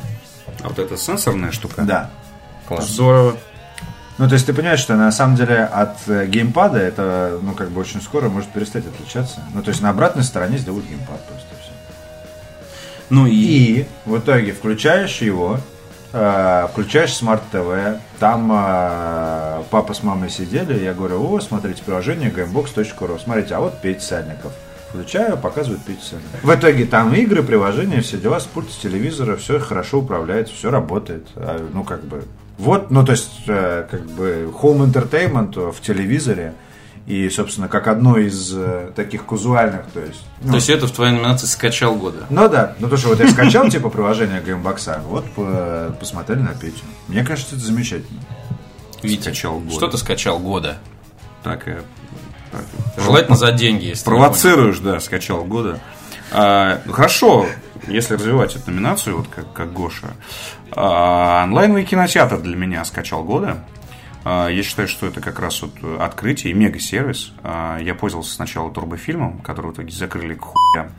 А 0.63 0.69
вот 0.69 0.79
эта 0.79 0.97
сенсорная 0.97 1.53
штука. 1.53 1.83
Да. 1.83 2.11
Класс. 2.67 2.89
Здорово. 2.89 3.37
Ну, 4.17 4.29
то 4.29 4.35
есть 4.35 4.47
ты 4.47 4.55
понимаешь, 4.55 4.79
что 4.79 4.95
на 4.95 5.11
самом 5.11 5.35
деле 5.35 5.65
от 5.65 5.97
э, 6.07 6.27
геймпада 6.27 6.79
это, 6.79 7.41
ну, 7.43 7.53
как 7.53 7.71
бы 7.71 7.81
очень 7.81 8.01
скоро 8.01 8.29
может 8.29 8.49
перестать 8.51 8.85
отличаться. 8.87 9.41
Ну, 9.53 9.63
то 9.63 9.71
есть 9.71 9.83
на 9.83 9.91
обратной 9.91 10.23
стороне 10.23 10.57
сделают 10.59 10.87
геймпад 10.87 11.21
просто 11.27 11.49
все. 11.61 11.73
Ну 13.11 13.27
и... 13.27 13.33
И 13.33 13.87
в 14.07 14.17
итоге 14.19 14.53
включаешь 14.53 15.21
его, 15.21 15.59
э, 16.13 16.69
включаешь 16.71 17.13
smart 17.13 17.43
TV, 17.51 17.99
там 18.21 18.53
э, 18.55 19.63
папа 19.71 19.93
с 19.93 20.05
мамой 20.05 20.31
сидели, 20.31 20.79
я 20.81 20.95
говорю, 20.95 21.33
о, 21.33 21.41
смотрите, 21.41 21.83
приложение 21.83 22.31
gamebox.ru, 22.31 23.21
смотрите, 23.21 23.57
а 23.57 23.61
вот 23.61 23.81
Петя 23.81 24.01
Сальников. 24.01 24.53
Включаю, 24.91 25.37
показывает 25.37 25.83
Петя 25.83 26.05
Сальников. 26.05 26.45
В 26.45 26.55
итоге 26.55 26.87
там 26.87 27.13
игры, 27.15 27.43
приложения, 27.43 28.01
все 28.01 28.17
дела, 28.17 28.39
с 28.39 28.45
пульта 28.45 28.73
с 28.73 28.77
телевизора, 28.77 29.37
все 29.37 29.59
хорошо 29.59 29.99
управляется, 29.99 30.55
все 30.55 30.71
работает. 30.71 31.27
А, 31.35 31.69
Ну, 31.73 31.83
как 31.83 32.05
бы, 32.05 32.23
вот, 32.59 32.91
ну, 32.91 33.05
то 33.05 33.13
есть, 33.13 33.31
э, 33.47 33.87
как 33.91 34.03
бы, 34.07 34.51
home 34.63 34.91
entertainment 34.93 35.73
в 35.73 35.81
телевизоре, 35.81 36.55
и, 37.07 37.29
собственно, 37.29 37.69
как 37.69 37.87
одно 37.87 38.17
из 38.17 38.53
э, 38.57 38.91
таких 38.97 39.27
казуальных, 39.27 39.83
то 39.93 40.01
есть... 40.01 40.23
ну, 40.43 40.51
То 40.53 40.57
есть 40.57 40.71
это 40.71 40.87
в 40.87 40.91
твоей 40.93 41.13
номинации 41.13 41.47
скачал 41.47 41.97
года. 41.97 42.27
ну 42.31 42.49
да, 42.49 42.75
ну 42.79 42.89
то, 42.89 42.97
что 42.97 43.09
вот 43.09 43.21
я 43.21 43.29
скачал 43.29 43.69
типа 43.71 43.91
приложение 43.91 44.41
геймбокса, 44.41 45.03
вот 45.07 45.31
по- 45.33 45.95
посмотрели 46.01 46.41
на 46.41 46.55
Петю. 46.55 46.81
Мне 47.09 47.23
кажется, 47.25 47.57
это 47.57 47.65
замечательно. 47.65 48.21
Витя, 49.03 49.21
Скачал 49.21 49.59
года. 49.61 49.73
что 49.75 49.89
ты 49.89 49.99
скачал 49.99 50.39
года? 50.39 50.79
Так, 51.43 51.69
э, 51.69 51.83
так. 52.51 53.05
Желательно 53.05 53.37
за 53.37 53.53
деньги, 53.53 53.87
если 53.87 54.05
Провоцируешь, 54.07 54.79
да, 54.79 54.99
скачал 55.01 55.45
года. 55.45 55.81
А, 56.37 56.81
хорошо, 56.91 57.47
если 57.87 58.15
развивать 58.15 58.57
эту 58.57 58.73
номинацию, 58.73 59.19
вот 59.19 59.29
как, 59.29 59.53
как 59.53 59.73
Гоша. 59.73 60.15
А, 60.73 61.45
онлайновый 61.45 61.85
кинотеатр 61.85 62.41
для 62.41 62.57
меня 62.57 62.85
скачал 62.85 63.23
года. 63.23 63.65
А, 64.25 64.49
я 64.49 64.65
считаю, 64.65 64.89
что 64.89 65.07
это 65.07 65.21
как 65.21 65.39
раз 65.39 65.63
вот 65.63 65.73
открытие 66.01 66.53
и 66.53 66.55
мега-сервис. 66.55 67.33
Я 67.45 67.95
пользовался 67.95 68.35
сначала 68.35 68.73
турбофильмом, 68.73 69.39
который 69.39 69.71
в 69.71 69.75
итоге 69.75 69.93
закрыли 69.93 70.35
к 70.35 70.43
хуям. 70.43 70.91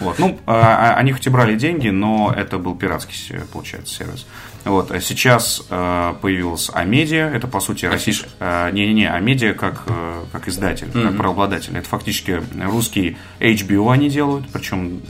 Вот. 0.00 0.18
Ну, 0.18 0.38
они 0.46 1.12
хоть 1.12 1.26
и 1.26 1.30
брали 1.30 1.56
деньги, 1.56 1.88
но 1.88 2.32
это 2.34 2.58
был 2.58 2.74
пиратский, 2.74 3.40
получается, 3.52 3.94
сервис. 3.94 4.26
Вот. 4.64 4.90
А 4.90 5.00
сейчас 5.00 5.62
э, 5.70 6.14
появился 6.20 6.72
Амедиа, 6.72 7.30
это 7.30 7.46
по 7.46 7.60
сути 7.60 7.86
российский... 7.86 8.26
э, 8.40 8.70
Не-не-не, 8.72 9.10
Амедиа 9.10 9.54
как, 9.54 9.82
э, 9.86 10.22
как 10.32 10.48
издатель, 10.48 10.88
как 10.92 11.16
правообладатель. 11.16 11.76
Это 11.76 11.88
фактически 11.88 12.42
русский 12.62 13.16
HBO 13.40 13.92
они 13.92 14.10
делают, 14.10 14.46
причем, 14.52 15.00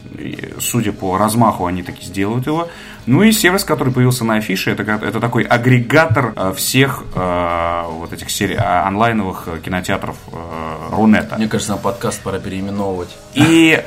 судя 0.60 0.92
по 0.92 1.16
размаху, 1.18 1.66
они 1.66 1.82
таки 1.82 2.04
сделают 2.04 2.46
его. 2.46 2.68
Ну 3.08 3.22
и 3.22 3.32
сервис, 3.32 3.64
который 3.64 3.90
появился 3.90 4.22
на 4.24 4.34
афише, 4.34 4.70
это, 4.70 4.82
это 4.82 5.18
такой 5.18 5.42
агрегатор 5.44 6.34
э, 6.36 6.52
всех 6.54 7.04
э, 7.14 7.82
вот 7.88 8.12
этих 8.12 8.28
серий, 8.30 8.56
а, 8.58 8.86
онлайновых 8.86 9.44
э, 9.46 9.60
кинотеатров 9.64 10.18
э, 10.30 10.90
Рунета. 10.90 11.36
Мне 11.38 11.48
кажется, 11.48 11.72
на 11.72 11.78
подкаст 11.78 12.20
пора 12.22 12.38
переименовывать. 12.38 13.16
И, 13.32 13.82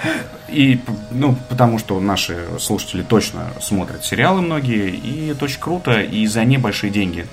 и, 0.49 0.79
ну, 1.11 1.37
потому 1.49 1.77
что 1.77 1.99
наши 1.99 2.47
слушатели 2.59 3.03
точно 3.03 3.53
смотрят 3.61 4.03
сериалы 4.03 4.41
многие, 4.41 4.89
и 4.89 5.27
это 5.27 5.45
очень 5.45 5.59
круто, 5.59 6.01
и 6.01 6.25
за 6.25 6.43
небольшие 6.43 6.89
деньги. 6.89 7.27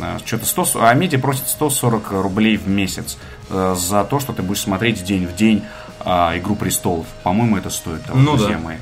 А, 0.00 0.16
Что-то 0.24 0.46
100, 0.46 0.68
а 0.80 0.94
медиа 0.94 1.18
просит 1.18 1.46
140 1.48 2.10
рублей 2.12 2.56
в 2.56 2.68
месяц 2.68 3.18
э, 3.50 3.76
за 3.78 4.04
то, 4.04 4.18
что 4.18 4.32
ты 4.32 4.40
будешь 4.40 4.62
смотреть 4.62 5.04
день 5.04 5.26
в 5.26 5.36
день 5.36 5.62
а, 6.00 6.32
«Игру 6.38 6.56
престолов». 6.56 7.06
По-моему, 7.22 7.58
это 7.58 7.68
стоит 7.68 8.02
того, 8.04 8.18
Ну 8.18 8.38
друзья 8.38 8.56
да. 8.56 8.60
мои. 8.60 8.76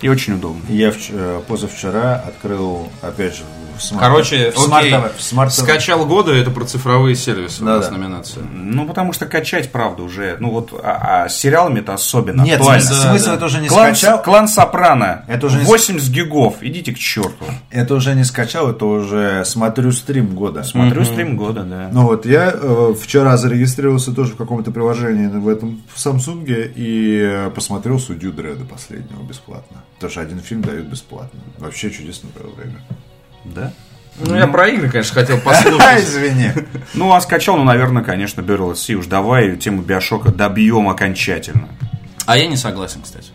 И 0.00 0.08
очень 0.08 0.34
удобно. 0.34 0.62
Я 0.68 0.92
э, 1.10 1.42
позавчера 1.46 2.16
открыл, 2.16 2.88
опять 3.02 3.36
же, 3.36 3.42
smart- 3.82 4.00
Короче, 4.00 4.50
в 4.50 4.58
smart- 4.58 4.86
окей, 4.86 4.98
в 5.18 5.22
smart- 5.22 5.52
скачал 5.52 6.06
года, 6.06 6.32
это 6.32 6.50
про 6.50 6.64
цифровые 6.64 7.14
сервисы 7.16 7.62
у 7.62 7.66
Да, 7.66 7.76
нас 7.76 7.88
да. 7.88 7.96
номинация. 7.96 8.42
Ну, 8.44 8.86
потому 8.86 9.12
что 9.12 9.26
качать, 9.26 9.70
правда, 9.72 10.02
уже, 10.02 10.36
ну 10.40 10.50
вот, 10.50 10.72
а, 10.82 11.24
а 11.24 11.28
с 11.28 11.36
сериалами 11.38 11.80
это 11.80 11.94
особенно 11.94 12.42
Нет, 12.42 12.58
актуально. 12.60 12.82
смысл, 12.84 13.02
смысл 13.08 13.30
это 13.32 13.44
уже 13.46 13.60
не 13.60 13.68
Клан, 13.68 13.94
скачал. 13.94 14.22
Клан 14.22 14.48
Сопрано. 14.48 15.24
Это 15.28 15.46
уже 15.46 15.58
не 15.58 15.64
с- 15.64 15.68
80 15.68 16.10
гигов. 16.10 16.56
Идите 16.62 16.92
к 16.92 16.98
черту. 16.98 17.44
Это 17.70 17.94
уже 17.94 18.14
не 18.14 18.24
скачал, 18.24 18.70
это 18.70 18.84
уже 18.86 19.44
смотрю 19.44 19.92
стрим 19.92 20.34
года. 20.34 20.62
Смотрю 20.62 21.04
стрим 21.04 21.36
года, 21.36 21.62
да. 21.64 21.88
Ну 21.92 22.02
вот, 22.04 22.26
я 22.26 22.52
э, 22.54 22.94
вчера 23.00 23.36
зарегистрировался 23.36 24.12
тоже 24.12 24.32
в 24.32 24.36
каком-то 24.36 24.70
приложении 24.70 25.26
в 25.26 25.48
этом 25.48 25.82
в 25.94 25.98
Samsung 25.98 26.44
и 26.74 27.50
посмотрел 27.54 27.98
«Судью 27.98 28.32
Дреда» 28.32 28.64
последнего 28.64 29.22
бесплатно. 29.22 29.82
Потому 29.94 30.10
что 30.10 30.20
один 30.20 30.40
фильм 30.40 30.62
дают 30.62 30.86
бесплатно. 30.86 31.40
Вообще 31.58 31.90
чудесно 31.90 32.28
провел 32.30 32.52
время. 32.54 32.80
Да? 33.54 33.72
Ну, 34.18 34.34
я 34.34 34.46
про 34.46 34.68
игры, 34.68 34.88
конечно, 34.90 35.14
хотел 35.14 35.38
послушать. 35.38 35.98
Извини. 36.04 36.50
Ну, 36.94 37.12
а 37.12 37.20
скачал, 37.20 37.56
ну, 37.56 37.64
наверное, 37.64 38.02
конечно, 38.02 38.40
Barrel 38.40 38.72
Sea. 38.72 38.94
Уж 38.94 39.06
давай 39.06 39.56
тему 39.56 39.82
Биошока 39.82 40.32
добьем 40.32 40.88
окончательно. 40.88 41.68
А 42.24 42.38
я 42.38 42.46
не 42.46 42.56
согласен, 42.56 43.02
кстати. 43.02 43.28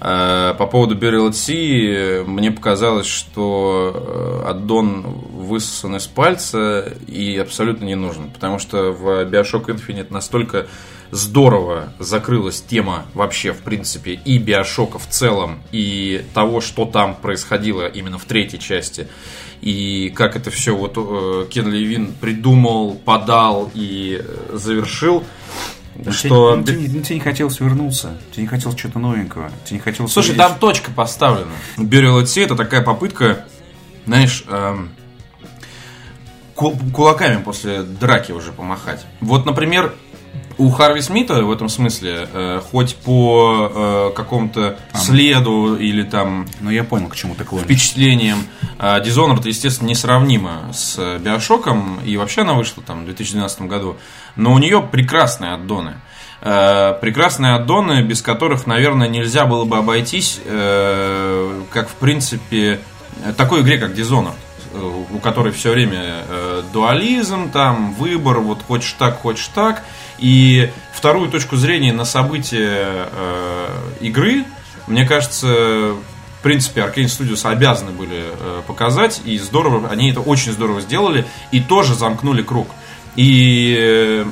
Э, 0.00 0.54
По 0.56 0.66
поводу 0.66 0.96
Burial 0.96 1.28
at 1.28 1.32
Sea, 1.32 2.20
э, 2.20 2.24
мне 2.24 2.50
показалось, 2.50 3.06
что 3.06 4.42
э, 4.44 4.50
аддон 4.50 5.02
высосан 5.32 5.96
из 5.96 6.06
пальца 6.06 6.92
и 7.06 7.36
абсолютно 7.36 7.84
не 7.84 7.96
нужен. 7.96 8.30
Потому 8.30 8.58
что 8.58 8.92
в 8.92 9.24
Bioshock 9.24 9.66
Infinite 9.66 10.10
настолько 10.10 10.66
здорово 11.10 11.92
закрылась 11.98 12.60
тема 12.60 13.06
вообще, 13.14 13.52
в 13.52 13.58
принципе, 13.58 14.12
и 14.24 14.38
Биошока 14.38 14.98
в 14.98 15.06
целом, 15.08 15.60
и 15.72 16.24
того, 16.34 16.60
что 16.60 16.84
там 16.84 17.14
происходило 17.14 17.86
именно 17.86 18.18
в 18.18 18.24
третьей 18.24 18.58
части, 18.60 19.08
и 19.60 20.12
как 20.14 20.36
это 20.36 20.50
все 20.50 20.74
вот 20.76 20.94
э, 20.96 21.46
Кен 21.50 21.68
Левин 21.70 22.12
придумал, 22.20 22.94
подал 22.94 23.70
и 23.74 24.22
э, 24.24 24.56
завершил, 24.56 25.24
что... 26.10 26.56
Ну, 26.56 26.64
Тебе, 26.64 26.86
тебе- 26.88 27.02
тебе 27.02 27.14
не 27.16 27.20
хотелось 27.20 27.60
вернуться. 27.60 28.16
Тебе 28.32 28.42
не 28.44 28.48
хотелось 28.48 28.78
что-то 28.78 28.98
новенького. 28.98 29.50
Тебе 29.64 29.74
не 29.78 29.82
хотелось... 29.82 30.12
Слушай, 30.12 30.34
там 30.36 30.58
точка 30.58 30.90
поставлена. 30.92 31.50
Burial 31.76 32.22
at 32.22 32.24
Sea 32.24 32.44
это 32.44 32.54
такая 32.56 32.80
попытка, 32.80 33.44
знаешь, 34.06 34.44
эм, 34.48 34.90
ку- 36.54 36.78
кулаками 36.94 37.42
после 37.42 37.82
драки 37.82 38.32
уже 38.32 38.52
помахать. 38.52 39.04
Вот, 39.20 39.44
например, 39.44 39.94
у 40.60 40.70
Харви 40.70 41.00
Смита 41.00 41.42
в 41.42 41.50
этом 41.50 41.68
смысле, 41.70 42.28
э, 42.32 42.60
хоть 42.70 42.94
по 42.96 43.70
э, 43.74 44.10
какому-то 44.14 44.78
следу 44.94 45.74
или 45.76 46.02
там 46.02 46.46
Ну, 46.60 46.70
я 46.70 46.84
понял, 46.84 47.08
к 47.08 47.16
чему 47.16 47.34
ты 47.34 47.44
клонишь. 47.44 47.64
впечатлениям, 47.64 48.44
э, 48.78 49.00
Dishonored, 49.02 49.46
естественно, 49.46 49.88
несравнима 49.88 50.70
с 50.72 51.18
Биошоком, 51.18 52.00
и 52.04 52.16
вообще 52.18 52.42
она 52.42 52.52
вышла 52.52 52.82
там 52.82 53.02
в 53.02 53.04
2012 53.06 53.62
году, 53.62 53.96
но 54.36 54.52
у 54.52 54.58
нее 54.58 54.82
прекрасные 54.82 55.54
аддоны. 55.54 55.94
Э, 56.42 56.92
прекрасные 57.00 57.54
аддоны, 57.54 58.02
без 58.02 58.20
которых, 58.20 58.66
наверное, 58.66 59.08
нельзя 59.08 59.46
было 59.46 59.64
бы 59.64 59.78
обойтись, 59.78 60.40
э, 60.44 61.62
как, 61.70 61.88
в 61.88 61.94
принципе, 61.94 62.80
такой 63.38 63.62
игре, 63.62 63.78
как 63.78 63.92
Dishonored 63.92 64.34
э, 64.74 65.04
у 65.10 65.18
которой 65.20 65.52
все 65.52 65.72
время 65.72 66.22
э, 66.28 66.62
дуализм, 66.72 67.50
там 67.50 67.94
выбор, 67.94 68.40
вот 68.40 68.58
хочешь 68.66 68.94
так, 68.98 69.20
хочешь 69.22 69.48
так. 69.54 69.82
И 70.20 70.70
вторую 70.92 71.30
точку 71.30 71.56
зрения 71.56 71.92
на 71.92 72.04
события 72.04 73.08
э, 73.10 73.66
игры, 74.00 74.44
мне 74.86 75.06
кажется, 75.06 75.46
в 75.46 76.42
принципе, 76.42 76.82
Arkane 76.82 77.06
Studios 77.06 77.48
обязаны 77.50 77.90
были 77.90 78.24
э, 78.24 78.62
показать, 78.66 79.22
и 79.24 79.38
здорово, 79.38 79.88
они 79.88 80.10
это 80.10 80.20
очень 80.20 80.52
здорово 80.52 80.82
сделали, 80.82 81.26
и 81.52 81.60
тоже 81.60 81.94
замкнули 81.94 82.42
круг. 82.42 82.68
И 83.16 84.24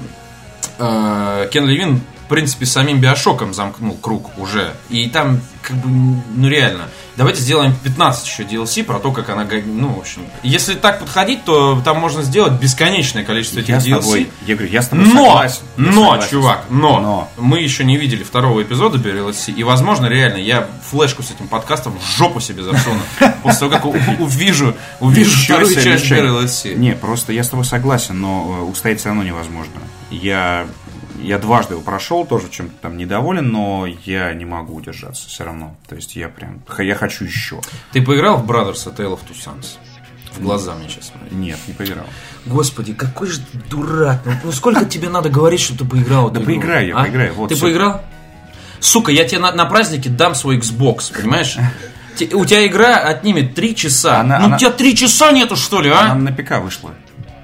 э, 0.79 1.49
Кен 1.51 1.67
Левин, 1.67 2.03
в 2.29 2.31
принципе, 2.31 2.67
самим 2.67 3.01
Биошоком 3.01 3.55
замкнул 3.55 3.97
круг 3.97 4.39
уже. 4.39 4.75
И 4.91 5.09
там, 5.09 5.41
как 5.63 5.79
бы, 5.79 5.89
ну 6.35 6.47
реально. 6.47 6.91
Давайте 7.17 7.41
сделаем 7.41 7.75
15 7.83 8.27
еще 8.27 8.43
DLC 8.43 8.85
про 8.85 8.99
то, 8.99 9.13
как 9.13 9.31
она, 9.31 9.47
ну, 9.65 9.95
в 9.95 9.99
общем. 10.01 10.27
Если 10.43 10.75
так 10.75 11.01
подходить, 11.01 11.45
то 11.47 11.81
там 11.83 11.99
можно 11.99 12.23
сделать 12.23 12.53
бесконечное 12.61 13.25
количество 13.25 13.61
этих 13.61 13.71
Я 13.71 13.81
с 13.81 13.87
DLC. 13.87 14.01
тобой, 14.01 14.31
я 14.47 14.55
говорю, 14.57 14.71
я 14.73 14.83
с 14.83 14.89
тобой 14.89 15.07
Но, 15.07 15.25
согласен. 15.25 15.63
Но, 15.79 15.93
согласен. 15.93 16.31
чувак, 16.31 16.65
но, 16.69 17.01
Но. 17.01 17.31
мы 17.39 17.61
еще 17.61 17.83
не 17.85 17.97
видели 17.97 18.23
второго 18.23 18.63
эпизода 18.63 18.99
SC, 18.99 19.53
и, 19.53 19.65
возможно, 19.65 20.05
реально, 20.07 20.37
я 20.37 20.69
флешку 20.89 21.23
с 21.23 21.31
этим 21.31 21.49
подкастом 21.49 21.99
в 21.99 22.19
жопу 22.19 22.41
себе 22.41 22.63
засуну, 22.63 23.01
после 23.43 23.69
того, 23.69 23.73
как 23.73 23.85
увижу, 24.21 24.77
увижу 25.01 25.45
вторую 25.45 25.75
часть 25.75 26.05
SC. 26.05 26.75
Не, 26.75 26.93
просто 26.93 27.33
я 27.33 27.43
с 27.43 27.49
тобой 27.49 27.65
согласен, 27.65 28.21
но 28.21 28.59
э, 28.61 28.63
устоять 28.65 29.01
все 29.01 29.09
равно 29.09 29.25
невозможно. 29.25 29.73
Я, 30.11 30.67
я 31.23 31.39
дважды 31.39 31.75
его 31.75 31.83
прошел, 31.83 32.27
тоже 32.27 32.49
чем-то 32.51 32.75
там 32.83 32.97
недоволен, 32.97 33.51
но 33.51 33.87
я 34.05 34.33
не 34.35 34.45
могу 34.45 34.75
удержаться 34.75 35.29
все 35.29 35.45
равно. 35.45 35.77
То 35.89 35.97
есть 35.97 36.17
я 36.17 36.29
прям, 36.29 36.63
я 36.79 36.95
хочу 36.95 37.25
еще. 37.25 37.61
Ты 37.93 38.03
поиграл 38.03 38.39
в 38.39 38.51
Brothers 38.51 38.89
A 38.89 38.93
Tale 38.95 39.13
of 39.15 39.21
Two 39.29 39.37
Sons? 39.37 39.77
В 40.35 40.43
глаза 40.43 40.75
мне 40.75 40.89
сейчас 40.89 41.09
смотри. 41.09 41.37
Нет, 41.37 41.59
не 41.67 41.75
поиграл. 41.75 42.07
Господи, 42.47 42.93
какой 42.93 43.29
же 43.29 43.41
ты 43.41 43.59
дурак. 43.71 44.21
Ну, 44.25 44.33
ну 44.45 44.53
сколько 44.53 44.85
тебе 44.85 45.09
надо 45.09 45.29
говорить, 45.31 45.61
что 45.61 45.77
ты 45.77 45.85
поиграл? 45.85 46.31
Да 46.31 46.41
поиграй 46.41 46.89
я, 46.89 46.97
а? 46.97 47.05
поиграй, 47.05 47.31
вот 47.31 47.49
ты 47.49 47.57
поиграл? 47.57 48.03
Сука, 48.81 49.11
я 49.11 49.25
тебе 49.25 49.41
на, 49.41 49.53
на 49.53 49.65
празднике 49.65 50.09
дам 50.09 50.35
свой 50.35 50.59
Xbox, 50.59 51.13
понимаешь? 51.13 51.57
У 52.33 52.45
тебя 52.45 52.67
игра 52.67 52.97
отнимет 52.97 53.55
три 53.55 53.75
часа. 53.75 54.21
Она- 54.21 54.39
ну 54.39 54.45
она- 54.47 54.57
у 54.57 54.59
тебя 54.59 54.71
три 54.71 54.95
часа 54.95 55.33
нету, 55.33 55.57
что 55.57 55.81
ли, 55.81 55.91
а? 55.91 56.13
Она 56.13 56.31
на 56.31 56.33
ПК 56.33 56.59
вышла. 56.61 56.93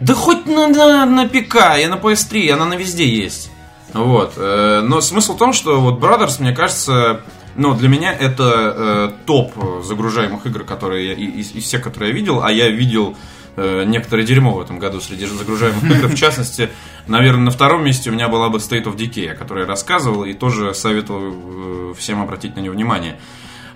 Да 0.01 0.15
хоть 0.15 0.47
на, 0.47 0.69
на, 0.69 1.07
на 1.07 1.29
ПК, 1.29 1.79
и 1.81 1.87
на 1.87 1.95
PS3, 1.95 2.51
она 2.51 2.67
на 2.67 2.75
везде 2.75 3.09
есть. 3.09 3.51
Вот. 3.95 4.35
э, 4.37 4.81
Но 4.85 5.01
смысл 5.01 5.35
в 5.35 5.39
том, 5.39 5.53
что 5.53 5.81
вот 5.81 6.01
Brothers, 6.01 6.41
мне 6.41 6.53
кажется, 6.53 7.21
ну, 7.57 7.75
для 7.75 7.89
меня 7.89 8.13
это 8.13 8.43
э, 8.77 9.11
топ 9.25 9.55
загружаемых 9.85 10.45
игр, 10.47 10.65
которые 10.65 11.09
я, 11.09 11.15
из, 11.15 11.55
из 11.55 11.65
всех, 11.65 11.83
которые 11.83 12.11
я 12.11 12.15
видел, 12.15 12.43
а 12.43 12.51
я 12.51 12.69
видел 12.69 13.17
э, 13.57 13.85
некоторое 13.87 14.25
дерьмо 14.25 14.55
в 14.55 14.61
этом 14.61 14.81
году 14.81 15.01
среди 15.01 15.27
загружаемых 15.27 15.85
игр. 15.85 16.09
В 16.09 16.17
частности, 16.17 16.71
наверное, 17.07 17.45
на 17.45 17.51
втором 17.53 17.85
месте 17.85 18.11
у 18.11 18.13
меня 18.13 18.29
была 18.29 18.49
бы 18.49 18.59
State 18.59 18.85
of 18.85 18.97
Decay, 18.97 19.31
о 19.31 19.35
которой 19.37 19.61
я 19.61 19.67
рассказывал, 19.67 20.25
и 20.25 20.35
тоже 20.35 20.75
советовал 20.75 21.33
э, 21.33 21.95
всем 21.97 22.21
обратить 22.21 22.57
на 22.57 22.61
нее 22.61 22.73
внимание. 22.73 23.19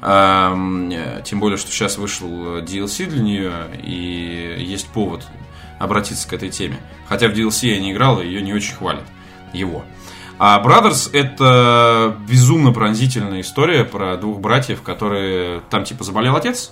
Тем 0.01 1.41
более, 1.41 1.59
что 1.59 1.73
сейчас 1.73 1.99
вышел 1.99 2.29
DLC 2.61 3.07
для 3.07 3.21
нее, 3.21 3.53
и 3.83 4.55
есть 4.61 4.87
повод 4.87 5.27
обратиться 5.81 6.29
к 6.29 6.33
этой 6.33 6.51
теме. 6.51 6.79
Хотя 7.09 7.27
в 7.27 7.33
DLC 7.33 7.67
я 7.67 7.81
не 7.81 7.91
играл, 7.91 8.21
и 8.21 8.27
ее 8.27 8.41
не 8.41 8.53
очень 8.53 8.75
хвалят. 8.75 9.03
Его. 9.53 9.85
А 10.39 10.63
Brothers 10.63 11.11
это 11.13 12.17
безумно 12.29 12.73
пронзительная 12.73 13.41
история 13.41 13.85
про 13.85 14.17
двух 14.17 14.39
братьев, 14.41 14.83
которые 14.83 15.63
там 15.69 15.83
типа 15.83 16.05
заболел 16.05 16.37
отец 16.37 16.71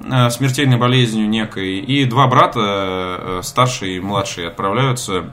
э, 0.00 0.30
смертельной 0.30 0.78
болезнью 0.78 1.28
некой, 1.28 1.80
и 1.80 2.06
два 2.06 2.26
брата, 2.26 2.60
э, 2.60 3.40
старший 3.42 3.96
и 3.96 4.00
младший, 4.00 4.48
отправляются 4.48 5.32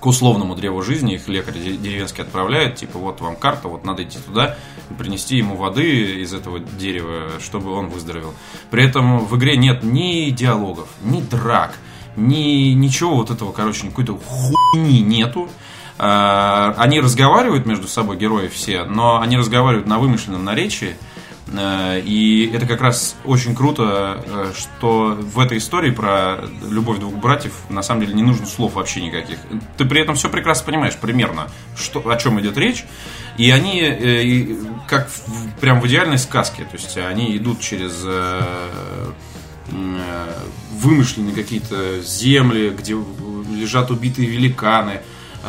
к 0.00 0.06
условному 0.06 0.54
древу 0.54 0.82
жизни, 0.82 1.14
их 1.14 1.28
лекарь 1.28 1.54
де- 1.54 1.76
деревенский 1.76 2.22
отправляет, 2.22 2.76
типа 2.76 2.98
вот 2.98 3.20
вам 3.20 3.36
карта, 3.36 3.68
вот 3.68 3.84
надо 3.86 4.04
идти 4.04 4.18
туда 4.18 4.56
принести 4.98 5.38
ему 5.38 5.56
воды 5.56 6.20
из 6.22 6.34
этого 6.34 6.58
дерева, 6.60 7.30
чтобы 7.40 7.72
он 7.72 7.88
выздоровел. 7.88 8.34
При 8.70 8.84
этом 8.84 9.24
в 9.24 9.36
игре 9.36 9.56
нет 9.56 9.82
ни 9.82 10.30
диалогов, 10.30 10.88
ни 11.02 11.22
драк, 11.22 11.74
ни 12.16 12.72
ничего 12.74 13.16
вот 13.16 13.30
этого, 13.30 13.52
короче, 13.52 13.86
какой-то 13.86 14.18
хуйни 14.18 15.00
нету. 15.00 15.48
А, 15.98 16.74
Они 16.78 17.00
разговаривают 17.00 17.66
между 17.66 17.88
собой, 17.88 18.16
герои 18.16 18.48
все, 18.48 18.84
но 18.84 19.20
они 19.20 19.36
разговаривают 19.36 19.86
на 19.88 19.98
вымышленном 19.98 20.44
наречии. 20.44 20.96
Э, 21.50 22.00
И 22.04 22.50
это 22.54 22.66
как 22.66 22.80
раз 22.82 23.16
очень 23.24 23.54
круто, 23.56 24.22
э, 24.24 24.52
что 24.56 25.16
в 25.20 25.40
этой 25.40 25.58
истории 25.58 25.90
про 25.90 26.40
любовь 26.70 26.98
двух 26.98 27.14
братьев 27.14 27.52
на 27.70 27.82
самом 27.82 28.02
деле 28.02 28.14
не 28.14 28.22
нужно 28.22 28.46
слов 28.46 28.74
вообще 28.74 29.00
никаких. 29.02 29.38
Ты 29.76 29.84
при 29.86 30.00
этом 30.02 30.14
все 30.14 30.28
прекрасно 30.28 30.66
понимаешь 30.66 30.96
примерно, 30.96 31.48
что, 31.76 32.06
о 32.08 32.16
чем 32.16 32.38
идет 32.40 32.56
речь. 32.58 32.84
И 33.38 33.50
они 33.50 33.80
э, 33.80 34.22
и 34.24 34.58
как 34.86 35.08
в- 35.08 35.50
прям 35.60 35.80
в 35.80 35.86
идеальной 35.88 36.18
сказке. 36.18 36.64
То 36.64 36.76
есть 36.76 36.96
они 36.98 37.36
идут 37.36 37.60
через 37.60 38.02
э, 38.04 38.42
э, 39.72 40.32
вымышленные 40.72 41.34
какие-то 41.34 42.00
земли, 42.02 42.70
где 42.70 42.94
лежат 43.56 43.90
убитые 43.90 44.28
великаны. 44.28 45.00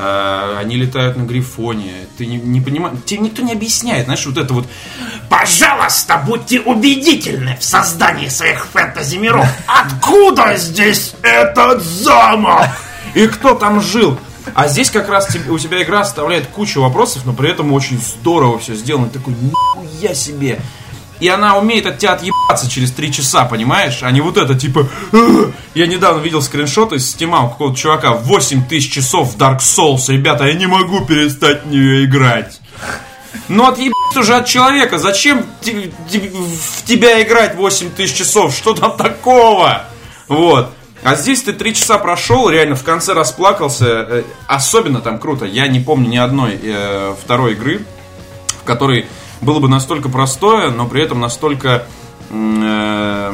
Э, 0.01 0.55
Они 0.59 0.77
летают 0.77 1.17
на 1.17 1.23
грифоне. 1.23 2.07
Ты 2.17 2.25
не, 2.25 2.37
не 2.37 2.61
понимаешь. 2.61 2.97
Тебе 3.05 3.19
никто 3.21 3.41
не 3.41 3.51
объясняет, 3.51 4.05
знаешь, 4.05 4.25
вот 4.25 4.37
это 4.37 4.53
вот. 4.53 4.65
Пожалуйста, 5.29 6.23
будьте 6.25 6.61
убедительны 6.61 7.57
в 7.59 7.63
создании 7.63 8.29
своих 8.29 8.65
фэнтези-миров. 8.67 9.45
Откуда 9.67 10.55
здесь 10.55 11.15
этот 11.21 11.81
замок? 11.83 12.67
И 13.13 13.27
кто 13.27 13.55
там 13.55 13.81
жил? 13.81 14.17
А 14.55 14.67
здесь 14.67 14.89
как 14.89 15.09
раз 15.09 15.27
у 15.49 15.59
тебя 15.59 15.83
игра 15.83 16.01
оставляет 16.01 16.47
кучу 16.47 16.81
вопросов, 16.81 17.23
но 17.25 17.33
при 17.33 17.51
этом 17.51 17.73
очень 17.73 17.99
здорово 17.99 18.57
все 18.59 18.75
сделано. 18.75 19.09
Такой, 19.09 19.33
нихуя 19.33 20.13
себе. 20.15 20.59
И 21.19 21.27
она 21.27 21.57
умеет 21.57 21.85
от 21.85 21.97
тебя 21.97 22.13
отъебаться 22.13 22.69
через 22.69 22.91
три 22.91 23.11
часа, 23.11 23.45
понимаешь? 23.45 23.99
А 24.01 24.11
не 24.11 24.21
вот 24.21 24.37
это, 24.37 24.55
типа... 24.55 24.87
Я 25.73 25.87
недавно 25.87 26.21
видел 26.21 26.41
скриншот 26.41 26.93
из 26.93 27.09
стима 27.09 27.41
у 27.45 27.49
какого-то 27.49 27.77
чувака. 27.77 28.13
8 28.13 28.67
тысяч 28.67 28.91
часов 28.91 29.33
в 29.33 29.37
Dark 29.37 29.59
Souls. 29.59 30.11
Ребята, 30.11 30.45
я 30.45 30.53
не 30.53 30.67
могу 30.67 31.05
перестать 31.05 31.63
в 31.65 31.69
нее 31.69 32.05
играть. 32.05 32.59
Ну 33.47 33.67
отъебаться 33.67 34.19
уже 34.19 34.35
от 34.35 34.45
человека. 34.45 34.97
Зачем 34.97 35.45
в 35.61 36.85
тебя 36.85 37.21
играть 37.21 37.55
8 37.55 37.91
тысяч 37.91 38.15
часов? 38.15 38.55
Что 38.55 38.73
там 38.73 38.95
такого? 38.95 39.83
Вот. 40.27 40.71
А 41.03 41.15
здесь 41.15 41.41
ты 41.43 41.53
три 41.53 41.73
часа 41.73 41.97
прошел, 41.97 42.49
реально 42.49 42.75
в 42.75 42.83
конце 42.83 43.13
расплакался. 43.13 43.85
Э, 43.87 44.23
Особенно 44.47 44.99
там 44.99 45.17
круто. 45.17 45.45
Я 45.45 45.67
не 45.67 45.79
помню 45.79 46.09
ни 46.09 46.17
одной 46.17 46.59
э, 46.61 47.15
второй 47.23 47.53
игры, 47.53 47.81
в 48.61 48.63
которой 48.65 49.05
было 49.41 49.59
бы 49.59 49.67
настолько 49.67 50.09
простое, 50.09 50.71
но 50.71 50.87
при 50.87 51.01
этом 51.01 51.19
настолько 51.19 51.85
э, 52.29 53.33